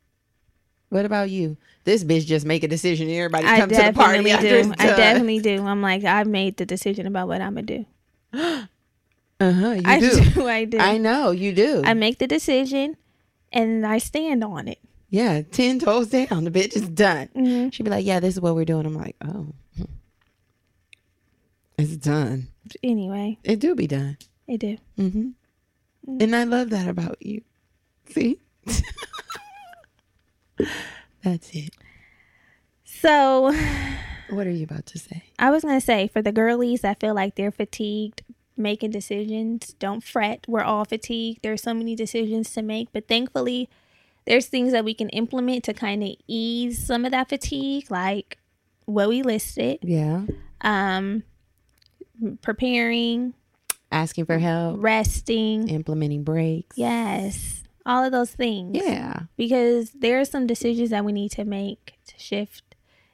What 0.90 1.06
about 1.06 1.30
you? 1.30 1.56
This 1.84 2.04
bitch 2.04 2.26
just 2.26 2.46
make 2.46 2.62
a 2.62 2.68
decision, 2.68 3.08
and 3.08 3.16
everybody 3.16 3.46
I 3.46 3.58
come 3.58 3.70
to 3.70 3.74
the 3.74 3.92
party 3.92 4.22
do. 4.40 4.74
I 4.78 4.86
definitely 4.86 5.40
do. 5.40 5.66
I'm 5.66 5.82
like, 5.82 6.04
I've 6.04 6.28
made 6.28 6.58
the 6.58 6.66
decision 6.66 7.06
about 7.06 7.26
what 7.26 7.40
I'm 7.40 7.54
gonna 7.54 7.62
do. 7.62 7.86
Uh 9.40 9.52
huh. 9.52 9.70
You 9.72 9.82
I 9.84 10.00
do. 10.00 10.20
do. 10.30 10.48
I 10.58 10.64
do. 10.64 10.78
I 10.78 10.96
know 10.98 11.30
you 11.32 11.52
do. 11.52 11.82
I 11.84 11.94
make 11.94 12.18
the 12.18 12.26
decision, 12.26 12.96
and 13.52 13.86
I 13.86 13.98
stand 13.98 14.42
on 14.44 14.68
it. 14.68 14.78
yeah, 15.10 15.42
ten 15.42 15.78
toes 15.78 16.08
down. 16.08 16.44
The 16.44 16.50
bitch 16.50 16.76
is 16.76 16.88
done. 16.88 17.28
hmm 17.34 17.68
She'd 17.70 17.82
be 17.84 17.90
like, 17.90 18.06
"Yeah, 18.06 18.20
this 18.20 18.34
is 18.34 18.40
what 18.40 18.54
we're 18.54 18.64
doing." 18.64 18.86
I'm 18.86 18.94
like, 18.94 19.16
"Oh, 19.22 19.48
hmm. 19.76 19.84
it's 21.78 21.96
done. 21.96 22.48
Anyway, 22.82 23.38
It 23.44 23.58
do 23.60 23.74
be 23.74 23.86
done." 23.86 24.16
It 24.46 24.58
do. 24.60 24.76
Mm-hmm. 24.98 26.20
And 26.20 26.36
I 26.36 26.44
love 26.44 26.70
that 26.70 26.86
about 26.88 27.16
you. 27.24 27.42
See, 28.10 28.40
that's 31.22 31.50
it. 31.54 31.74
So 32.84 33.52
What 34.30 34.46
are 34.46 34.50
you 34.50 34.64
about 34.64 34.86
to 34.86 34.98
say? 34.98 35.24
I 35.38 35.50
was 35.50 35.64
gonna 35.64 35.80
say 35.80 36.08
for 36.08 36.22
the 36.22 36.32
girlies 36.32 36.80
that 36.82 37.00
feel 37.00 37.14
like 37.14 37.34
they're 37.36 37.50
fatigued 37.50 38.22
making 38.56 38.90
decisions, 38.90 39.74
don't 39.78 40.02
fret. 40.04 40.44
We're 40.48 40.62
all 40.62 40.84
fatigued. 40.84 41.40
There's 41.42 41.62
so 41.62 41.74
many 41.74 41.94
decisions 41.96 42.52
to 42.54 42.62
make, 42.62 42.88
but 42.92 43.08
thankfully, 43.08 43.68
there's 44.26 44.46
things 44.46 44.72
that 44.72 44.84
we 44.84 44.94
can 44.94 45.08
implement 45.10 45.64
to 45.64 45.74
kind 45.74 46.02
of 46.02 46.10
ease 46.26 46.84
some 46.86 47.04
of 47.04 47.10
that 47.12 47.28
fatigue, 47.28 47.90
like 47.90 48.38
what 48.86 49.08
we 49.08 49.22
listed. 49.22 49.78
Yeah, 49.82 50.26
Um, 50.60 51.24
preparing, 52.42 53.34
asking 53.90 54.26
for 54.26 54.38
help, 54.38 54.82
resting. 54.82 55.68
implementing 55.68 56.22
breaks. 56.24 56.76
Yes, 56.78 57.64
all 57.84 58.04
of 58.04 58.12
those 58.12 58.30
things. 58.30 58.76
yeah, 58.76 59.22
because 59.36 59.90
there 59.90 60.20
are 60.20 60.24
some 60.24 60.46
decisions 60.46 60.90
that 60.90 61.04
we 61.04 61.12
need 61.12 61.30
to 61.32 61.44
make 61.44 61.94
to 62.06 62.18
shift 62.18 62.62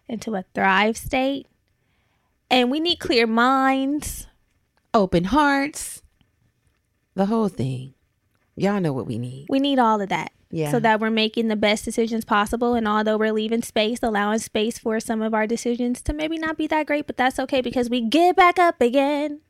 into 0.08 0.34
a 0.34 0.44
thrive 0.54 0.96
state. 0.96 1.46
And 2.52 2.68
we 2.70 2.80
need 2.80 2.96
clear 2.98 3.28
minds. 3.28 4.26
Open 4.94 5.24
hearts, 5.24 6.02
the 7.14 7.26
whole 7.26 7.48
thing. 7.48 7.94
Y'all 8.56 8.80
know 8.80 8.92
what 8.92 9.06
we 9.06 9.18
need. 9.18 9.46
We 9.48 9.60
need 9.60 9.78
all 9.78 10.00
of 10.00 10.08
that. 10.08 10.32
Yeah. 10.50 10.72
So 10.72 10.80
that 10.80 11.00
we're 11.00 11.10
making 11.10 11.48
the 11.48 11.56
best 11.56 11.84
decisions 11.84 12.24
possible. 12.24 12.74
And 12.74 12.88
although 12.88 13.16
we're 13.16 13.32
leaving 13.32 13.62
space, 13.62 14.00
allowing 14.02 14.40
space 14.40 14.78
for 14.78 14.98
some 14.98 15.22
of 15.22 15.32
our 15.32 15.46
decisions 15.46 16.02
to 16.02 16.12
maybe 16.12 16.38
not 16.38 16.56
be 16.56 16.66
that 16.66 16.86
great, 16.86 17.06
but 17.06 17.16
that's 17.16 17.38
okay 17.38 17.60
because 17.60 17.88
we 17.88 18.00
get 18.00 18.36
back 18.36 18.58
up 18.58 18.80
again. 18.80 19.40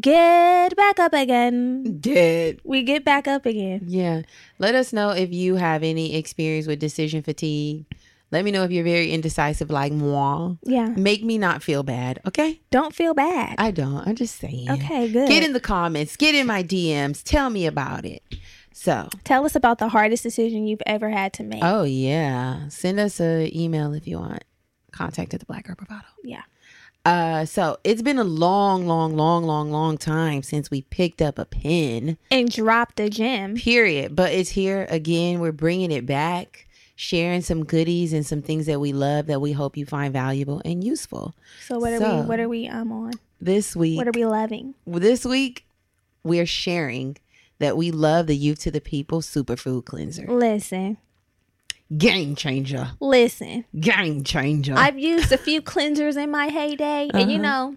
Get 0.00 0.76
back 0.76 1.00
up 1.00 1.12
again. 1.12 1.98
Dead. 2.00 2.60
We 2.64 2.82
get 2.82 3.04
back 3.04 3.26
up 3.26 3.46
again. 3.46 3.84
Yeah. 3.86 4.22
Let 4.58 4.74
us 4.74 4.92
know 4.92 5.10
if 5.10 5.32
you 5.32 5.56
have 5.56 5.82
any 5.82 6.16
experience 6.16 6.66
with 6.66 6.78
decision 6.78 7.22
fatigue. 7.22 7.86
Let 8.32 8.44
me 8.44 8.50
know 8.50 8.64
if 8.64 8.70
you're 8.72 8.82
very 8.84 9.12
indecisive 9.12 9.70
like 9.70 9.92
moi. 9.92 10.54
Yeah. 10.64 10.88
Make 10.88 11.22
me 11.22 11.38
not 11.38 11.62
feel 11.62 11.82
bad, 11.84 12.20
okay? 12.26 12.60
Don't 12.70 12.94
feel 12.94 13.14
bad. 13.14 13.54
I 13.58 13.70
don't. 13.70 14.06
I'm 14.06 14.16
just 14.16 14.36
saying. 14.36 14.68
Okay, 14.70 15.10
good. 15.12 15.28
Get 15.28 15.44
in 15.44 15.52
the 15.52 15.60
comments, 15.60 16.16
get 16.16 16.34
in 16.34 16.46
my 16.46 16.62
DMs, 16.64 17.22
tell 17.22 17.50
me 17.50 17.66
about 17.66 18.04
it. 18.04 18.22
So, 18.72 19.08
Tell 19.24 19.46
us 19.46 19.54
about 19.56 19.78
the 19.78 19.88
hardest 19.88 20.22
decision 20.22 20.66
you've 20.66 20.82
ever 20.86 21.08
had 21.08 21.32
to 21.34 21.42
make. 21.44 21.60
oh 21.62 21.84
yeah. 21.84 22.68
Send 22.68 22.98
us 23.00 23.20
an 23.20 23.56
email 23.56 23.94
if 23.94 24.06
you 24.06 24.18
want. 24.18 24.44
Contact 24.92 25.32
at 25.34 25.40
the 25.40 25.46
Black 25.46 25.66
Girl 25.66 25.76
Bravado. 25.76 26.06
yeah. 26.24 26.42
Uh 27.04 27.44
so 27.44 27.78
it's 27.84 28.02
been 28.02 28.18
a 28.18 28.24
long, 28.24 28.86
long, 28.88 29.16
long, 29.16 29.44
long, 29.44 29.70
long 29.70 29.96
time 29.96 30.42
since 30.42 30.70
we 30.72 30.82
picked 30.82 31.22
up 31.22 31.38
a 31.38 31.44
pen. 31.44 32.18
And 32.32 32.50
dropped 32.50 32.98
a 32.98 33.08
gem. 33.08 33.54
period. 33.54 34.16
But 34.16 34.32
it's 34.32 34.50
here 34.50 34.86
again. 34.90 35.38
We're 35.38 35.52
bringing 35.52 35.92
it 35.92 36.04
back, 36.04 36.65
sharing 36.96 37.42
some 37.42 37.62
goodies 37.64 38.12
and 38.14 38.24
some 38.26 38.40
things 38.42 38.64
that 38.66 38.80
we 38.80 38.92
love 38.92 39.26
that 39.26 39.40
we 39.40 39.52
hope 39.52 39.76
you 39.76 39.84
find 39.86 40.12
valuable 40.12 40.60
and 40.64 40.82
useful. 40.82 41.34
So 41.66 41.78
what 41.78 41.92
are 41.92 41.98
So- 41.98 42.20
we 42.22 42.26
what 42.26 42.40
are 42.40 42.48
we 42.48 42.66
um 42.68 42.90
on? 42.90 43.12
This 43.40 43.76
week, 43.76 43.98
What 43.98 44.08
are 44.08 44.12
we 44.14 44.24
loving? 44.24 44.74
this 44.86 45.24
week, 45.26 45.66
we're 46.24 46.46
sharing 46.46 47.18
that 47.58 47.76
we 47.76 47.90
love 47.90 48.26
the 48.26 48.36
Youth 48.36 48.60
to 48.60 48.70
the 48.70 48.80
People 48.80 49.20
Superfood 49.20 49.84
Cleanser. 49.84 50.26
Listen, 50.26 50.96
Game 51.96 52.34
changer. 52.34 52.92
Listen, 52.98 53.64
Game 53.78 54.24
changer. 54.24 54.74
I've 54.76 54.98
used 54.98 55.30
a 55.32 55.38
few 55.38 55.60
cleansers 55.62 56.16
in 56.16 56.30
my 56.30 56.46
heyday, 56.48 57.10
and 57.14 57.30
you 57.30 57.38
Uh-huh. 57.38 57.70
know, 57.70 57.76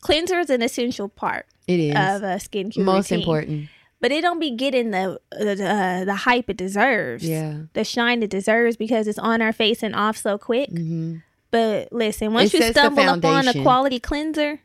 cleanser 0.00 0.38
is 0.38 0.50
an 0.50 0.62
essential 0.62 1.08
part 1.08 1.46
it 1.66 1.80
is 1.80 1.90
of 1.94 2.22
a 2.22 2.36
skincare 2.36 2.84
most 2.84 3.10
routine. 3.10 3.18
important. 3.20 3.68
But 4.04 4.12
it 4.12 4.20
don't 4.20 4.38
be 4.38 4.50
getting 4.50 4.90
the 4.90 5.18
the, 5.30 5.52
uh, 5.66 6.04
the 6.04 6.14
hype 6.14 6.50
it 6.50 6.58
deserves. 6.58 7.26
Yeah. 7.26 7.62
The 7.72 7.84
shine 7.84 8.22
it 8.22 8.28
deserves 8.28 8.76
because 8.76 9.08
it's 9.08 9.18
on 9.18 9.40
our 9.40 9.50
face 9.50 9.82
and 9.82 9.96
off 9.96 10.18
so 10.18 10.36
quick. 10.36 10.68
hmm 10.68 11.16
But 11.50 11.90
listen, 11.90 12.34
once 12.34 12.52
It 12.52 12.60
you 12.60 12.70
stumble 12.72 13.08
upon 13.08 13.48
a 13.48 13.62
quality 13.62 13.98
cleanser, 13.98 14.60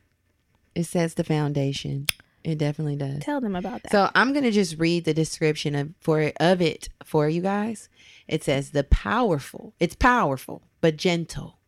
It 0.75 0.83
sets 0.87 1.13
the 1.13 1.23
foundation. 1.23 2.07
It 2.43 2.57
definitely 2.57 2.97
does. 2.97 3.19
tell 3.19 3.39
them 3.39 3.55
about 3.55 3.83
that. 3.83 3.93
So 3.93 4.09
I'm 4.13 4.33
gonna 4.33 4.51
just 4.51 4.77
read 4.77 5.05
the 5.05 5.13
description 5.13 5.73
of 5.73 5.93
for 6.01 6.33
of 6.37 6.61
it 6.61 6.89
for 7.05 7.29
you 7.29 7.41
guys. 7.41 7.87
It 8.27 8.43
says 8.43 8.71
the 8.71 8.83
powerful. 8.83 9.73
It's 9.79 9.95
powerful 9.95 10.63
but 10.81 10.97
gentle. 10.97 11.59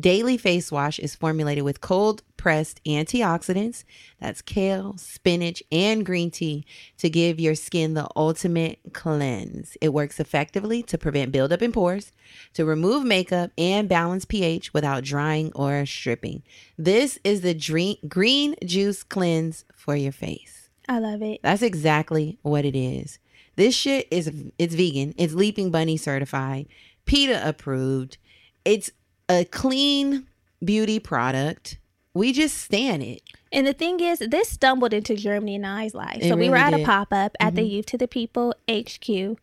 Daily 0.00 0.38
face 0.38 0.72
wash 0.72 0.98
is 0.98 1.14
formulated 1.14 1.64
with 1.64 1.82
cold 1.82 2.22
pressed 2.36 2.82
antioxidants. 2.84 3.84
That's 4.18 4.40
kale, 4.40 4.96
spinach, 4.96 5.62
and 5.70 6.06
green 6.06 6.30
tea 6.30 6.64
to 6.98 7.10
give 7.10 7.38
your 7.38 7.54
skin 7.54 7.92
the 7.92 8.08
ultimate 8.16 8.78
cleanse. 8.94 9.76
It 9.80 9.92
works 9.92 10.18
effectively 10.18 10.82
to 10.84 10.96
prevent 10.96 11.32
buildup 11.32 11.60
in 11.60 11.72
pores, 11.72 12.12
to 12.54 12.64
remove 12.64 13.04
makeup, 13.04 13.50
and 13.58 13.88
balance 13.88 14.24
pH 14.24 14.72
without 14.72 15.04
drying 15.04 15.52
or 15.54 15.84
stripping. 15.84 16.42
This 16.78 17.18
is 17.22 17.42
the 17.42 17.52
dream, 17.52 17.96
green 18.08 18.54
juice 18.64 19.02
cleanse 19.02 19.66
for 19.74 19.94
your 19.94 20.12
face. 20.12 20.70
I 20.88 20.98
love 20.98 21.20
it. 21.20 21.40
That's 21.42 21.62
exactly 21.62 22.38
what 22.42 22.64
it 22.64 22.74
is. 22.74 23.18
This 23.56 23.74
shit 23.74 24.08
is 24.10 24.32
it's 24.58 24.74
vegan. 24.74 25.14
It's 25.18 25.34
Leaping 25.34 25.70
Bunny 25.70 25.98
certified, 25.98 26.68
PETA 27.04 27.46
approved. 27.46 28.16
It's 28.64 28.90
a 29.30 29.44
clean 29.44 30.26
beauty 30.64 30.98
product. 30.98 31.78
We 32.14 32.32
just 32.32 32.58
stand 32.58 33.02
it. 33.02 33.22
And 33.52 33.66
the 33.66 33.72
thing 33.72 34.00
is, 34.00 34.18
this 34.18 34.48
stumbled 34.48 34.92
into 34.92 35.14
Germani 35.14 35.56
and 35.56 35.66
I's 35.66 35.94
life. 35.94 36.18
It 36.20 36.28
so 36.28 36.36
we 36.36 36.50
were 36.50 36.56
at 36.56 36.70
did. 36.70 36.80
Mm-hmm. 36.80 36.84
a 36.84 36.86
pop 36.86 37.08
up 37.12 37.36
at 37.40 37.54
the 37.54 37.62
Youth 37.62 37.86
to 37.86 37.98
the 37.98 38.08
People 38.08 38.54
HQ. 38.68 39.38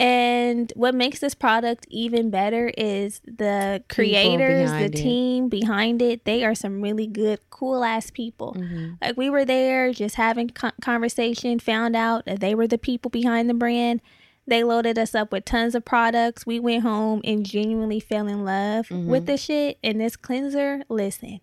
And 0.00 0.72
what 0.76 0.94
makes 0.94 1.18
this 1.18 1.34
product 1.34 1.86
even 1.90 2.30
better 2.30 2.72
is 2.78 3.20
the 3.24 3.82
creators, 3.88 4.70
the 4.70 4.84
it. 4.84 4.92
team 4.92 5.48
behind 5.48 6.00
it. 6.00 6.24
They 6.24 6.44
are 6.44 6.54
some 6.54 6.80
really 6.80 7.08
good, 7.08 7.40
cool 7.50 7.82
ass 7.82 8.10
people. 8.10 8.54
Mm-hmm. 8.56 8.92
Like 9.02 9.16
we 9.16 9.28
were 9.28 9.44
there 9.44 9.92
just 9.92 10.14
having 10.14 10.50
conversation, 10.80 11.58
found 11.58 11.96
out 11.96 12.26
that 12.26 12.38
they 12.38 12.54
were 12.54 12.68
the 12.68 12.78
people 12.78 13.10
behind 13.10 13.50
the 13.50 13.54
brand. 13.54 14.00
They 14.48 14.64
loaded 14.64 14.98
us 14.98 15.14
up 15.14 15.30
with 15.30 15.44
tons 15.44 15.74
of 15.74 15.84
products. 15.84 16.46
We 16.46 16.58
went 16.58 16.82
home 16.82 17.20
and 17.22 17.44
genuinely 17.44 18.00
fell 18.00 18.26
in 18.26 18.44
love 18.44 18.88
Mm-hmm. 18.88 19.08
with 19.08 19.26
this 19.26 19.42
shit. 19.44 19.78
And 19.84 20.00
this 20.00 20.16
cleanser, 20.16 20.82
listen, 20.88 21.40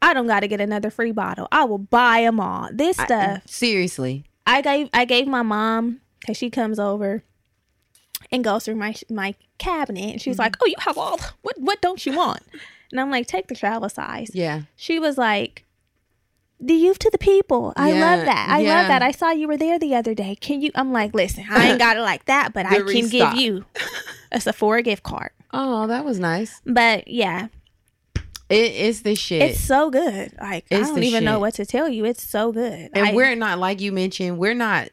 I 0.00 0.14
don't 0.14 0.26
got 0.26 0.40
to 0.40 0.48
get 0.48 0.60
another 0.60 0.90
free 0.90 1.12
bottle. 1.12 1.48
I 1.50 1.64
will 1.64 1.78
buy 1.78 2.22
them 2.22 2.38
all. 2.40 2.68
This 2.72 2.96
stuff, 2.96 3.42
Seriously. 3.46 4.24
I 4.46 4.60
gave 4.60 4.88
I 4.92 5.04
gave 5.04 5.26
my 5.26 5.42
mom 5.42 6.00
because 6.20 6.36
she 6.36 6.50
comes 6.50 6.78
over 6.78 7.24
and 8.30 8.44
goes 8.44 8.64
through 8.66 8.76
my 8.76 8.94
my 9.10 9.34
cabinet 9.58 10.12
and 10.12 10.20
she 10.20 10.30
Mm-hmm. 10.30 10.40
like, 10.40 10.56
"Oh, 10.62 10.66
you 10.66 10.74
have 10.80 10.98
all 10.98 11.18
what 11.42 11.58
what 11.58 11.80
don't 11.80 12.04
you 12.04 12.14
want?" 12.16 12.40
And 12.92 13.00
I'm 13.00 13.10
like, 13.10 13.26
"Take 13.26 13.48
the 13.48 13.54
travel 13.56 13.88
size." 13.88 14.30
Yeah. 14.34 14.62
She 14.76 14.98
was 14.98 15.16
like, 15.18 15.63
"The 16.60 16.74
youth 16.74 16.98
to 17.00 17.10
the 17.10 17.18
people." 17.18 17.72
I 17.76 17.92
Yeah, 17.92 18.00
love 18.16 18.24
that. 18.26 18.46
I 18.50 18.60
yeah. 18.60 18.74
love 18.78 18.88
that. 18.88 19.02
I 19.02 19.10
saw 19.10 19.30
you 19.30 19.48
were 19.48 19.56
there 19.56 19.78
the 19.78 19.94
other 19.94 20.14
day. 20.14 20.36
Can 20.40 20.60
you? 20.62 20.70
I'm 20.74 20.92
like, 20.92 21.14
listen, 21.14 21.44
I 21.50 21.70
ain't 21.70 21.78
got 21.78 21.96
it 21.96 22.00
like 22.02 22.24
that, 22.26 22.52
but 22.52 22.66
I 22.66 22.76
can 22.76 22.86
restock. 22.86 23.34
give 23.34 23.40
you 23.40 23.64
a 24.32 24.40
Sephora 24.40 24.82
gift 24.82 25.02
card. 25.02 25.30
Oh, 25.52 25.86
that 25.86 26.04
was 26.04 26.18
nice. 26.18 26.60
But 26.66 27.06
yeah, 27.08 27.48
It 28.48 28.72
is 28.72 29.02
the 29.02 29.14
shit. 29.14 29.42
it's 29.42 29.60
so 29.60 29.90
good. 29.90 30.32
Like 30.40 30.66
I 30.70 30.80
don't 30.80 31.02
even 31.02 31.24
know 31.24 31.38
what 31.38 31.54
to 31.54 31.66
tell 31.66 31.88
you. 31.88 32.04
It's 32.04 32.22
so 32.22 32.52
good. 32.52 32.90
and 32.92 33.14
we're 33.16 33.34
not 33.36 33.58
like 33.58 33.80
you 33.80 33.92
mentioned, 33.92 34.38
we're 34.38 34.54
not 34.54 34.88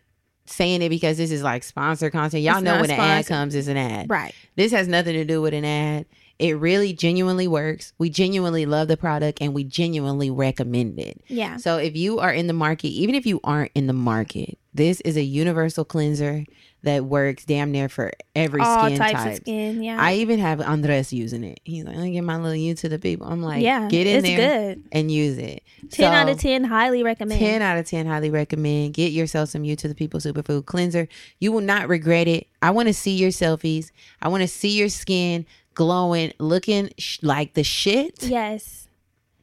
saying 0.46 0.82
it 0.82 0.90
because 0.90 1.18
this 1.18 1.32
is 1.32 1.44
like 1.44 1.64
sponsored 1.64 2.12
content. 2.12 2.44
Y'all 2.44 2.62
know 2.62 2.80
when 2.82 2.92
an 2.92 3.00
ad 3.00 3.26
comes, 3.28 3.56
it's 3.56 3.68
an 3.68 3.78
ad. 3.78 4.10
right. 4.10 4.34
This 4.56 4.72
has 4.74 4.88
nothing 4.88 5.14
to 5.14 5.24
do 5.26 5.42
with 5.42 5.54
an 5.54 5.64
ad. 5.66 6.06
It 6.42 6.54
really 6.54 6.92
genuinely 6.94 7.48
works. 7.48 7.94
We 7.98 8.10
genuinely 8.10 8.66
love 8.66 8.88
the 8.88 8.98
product 8.98 9.40
and 9.42 9.54
we 9.54 9.64
genuinely 9.64 10.32
recommend 10.32 11.00
it. 11.00 11.22
Yeah. 11.28 11.58
So 11.58 11.78
if 11.78 11.96
you 11.96 12.20
are 12.20 12.34
in 12.34 12.48
the 12.48 12.54
market, 12.54 12.88
even 12.90 13.14
if 13.16 13.26
you 13.26 13.40
aren't 13.44 13.72
in 13.76 13.88
the 13.88 13.94
market, 13.94 14.58
this 14.74 15.02
is 15.02 15.18
a 15.18 15.24
universal 15.24 15.86
cleanser 15.86 16.46
that 16.84 17.06
works 17.06 17.46
damn 17.46 17.72
near 17.72 17.88
for 17.90 18.12
every 18.36 18.62
All 18.62 18.86
skin 18.86 18.98
types 18.98 19.12
type. 19.14 19.32
of 19.34 19.36
skin. 19.38 19.84
Yeah. 19.84 20.02
I 20.02 20.16
even 20.16 20.40
have 20.40 20.60
Andres 20.62 21.14
using 21.14 21.44
it. 21.44 21.60
He's 21.64 21.84
like, 21.84 21.96
I 21.96 22.10
get 22.10 22.24
my 22.24 22.38
little 22.38 22.56
Youth 22.56 22.80
to 22.82 22.90
the 22.90 22.98
People. 22.98 23.28
I'm 23.28 23.44
like, 23.44 23.62
yeah. 23.62 23.88
get 23.88 24.08
in 24.08 24.24
there 24.24 24.74
good. 24.76 24.84
and 24.92 25.12
use 25.12 25.38
it. 25.38 25.62
10 25.92 26.14
out 26.14 26.30
of 26.30 26.40
10 26.40 26.64
highly 26.64 27.04
recommend 27.04 27.40
10 27.40 27.62
out 27.62 27.78
of 27.78 27.86
10 27.86 28.06
highly 28.06 28.30
recommend 28.30 28.94
get 28.94 29.12
yourself 29.12 29.50
some 29.50 29.64
Youth 29.64 29.80
to 29.80 29.88
the 29.88 29.96
People 29.96 30.20
superfood 30.20 30.66
cleanser 30.66 31.08
you 31.40 31.52
will 31.52 31.60
not 31.62 31.90
regret 31.90 32.28
it 32.28 32.48
i 32.62 32.70
want 32.70 32.88
to 32.88 32.94
see 32.94 33.12
your 33.16 33.32
selfies 33.32 33.90
i 34.22 34.28
want 34.28 34.42
to 34.42 34.48
see 34.48 34.78
your 34.78 34.90
skin 34.90 35.46
glowing 35.74 36.34
looking 36.40 36.92
sh- 36.98 37.20
like 37.22 37.54
the 37.54 37.64
shit? 37.64 38.24
Yes. 38.24 38.88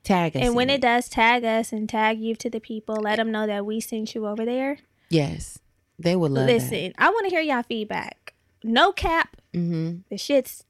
Tag 0.04 0.36
us 0.36 0.42
and 0.42 0.54
when 0.54 0.70
it 0.70 0.80
does 0.80 1.08
tag 1.08 1.44
us 1.44 1.72
and 1.72 1.88
tag 1.88 2.18
Youth 2.18 2.38
to 2.38 2.50
the 2.50 2.60
People 2.60 2.96
let 2.96 3.16
them 3.16 3.30
know 3.30 3.46
that 3.46 3.66
we 3.66 3.80
sent 3.80 4.14
you 4.14 4.26
over 4.26 4.44
there. 4.44 4.78
Yes. 5.10 5.58
They 5.98 6.14
would 6.14 6.30
love 6.30 6.46
listen 6.46 6.92
i 6.96 7.10
want 7.10 7.24
to 7.24 7.30
hear 7.30 7.40
y'all 7.40 7.62
feedback. 7.62 8.34
No 8.62 8.92
cap. 8.92 9.36
Mm-hmm. 9.54 9.98
the 10.08 10.16
shit's 10.16 10.64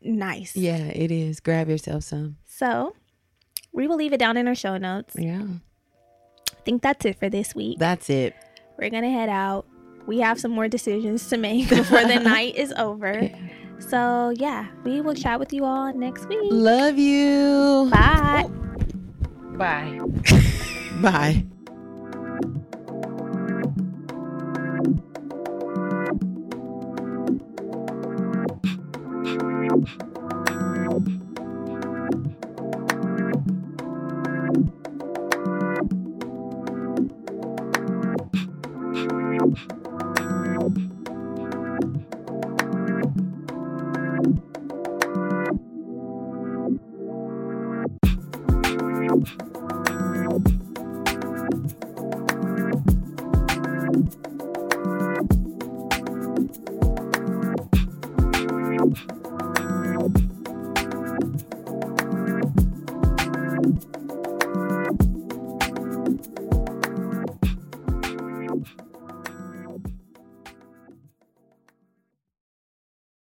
nice. 0.00 0.56
Yeah 0.56 0.76
it 0.76 1.10
is. 1.10 1.40
Grab 1.40 1.68
yourself 1.68 2.04
some. 2.04 2.36
So 2.46 2.96
we 3.72 3.86
will 3.86 3.96
leave 3.96 4.12
it 4.12 4.18
down 4.18 4.36
in 4.36 4.48
our 4.48 4.54
show 4.54 4.76
notes. 4.78 5.14
Yeah. 5.18 5.44
I 6.50 6.64
think 6.64 6.82
that's 6.82 7.04
it 7.04 7.18
for 7.18 7.28
this 7.28 7.54
week. 7.54 7.78
That's 7.78 8.10
it. 8.10 8.34
We're 8.78 8.90
gonna 8.90 9.10
head 9.10 9.28
out. 9.28 9.66
We 10.06 10.18
have 10.18 10.40
some 10.40 10.50
more 10.50 10.66
decisions 10.68 11.28
to 11.28 11.36
make 11.36 11.68
before 11.68 12.04
the 12.04 12.18
night 12.20 12.56
is 12.56 12.72
over 12.72 13.30
so, 13.88 14.30
yeah, 14.36 14.66
we 14.84 15.00
will 15.00 15.14
chat 15.14 15.38
with 15.38 15.52
you 15.52 15.64
all 15.64 15.92
next 15.92 16.28
week. 16.28 16.50
Love 16.52 16.98
you. 16.98 17.88
Bye. 17.90 18.44
Oh. 18.46 19.56
Bye. 19.56 20.00
Bye. 21.02 21.44
Thank 29.72 29.88
you. 30.00 30.11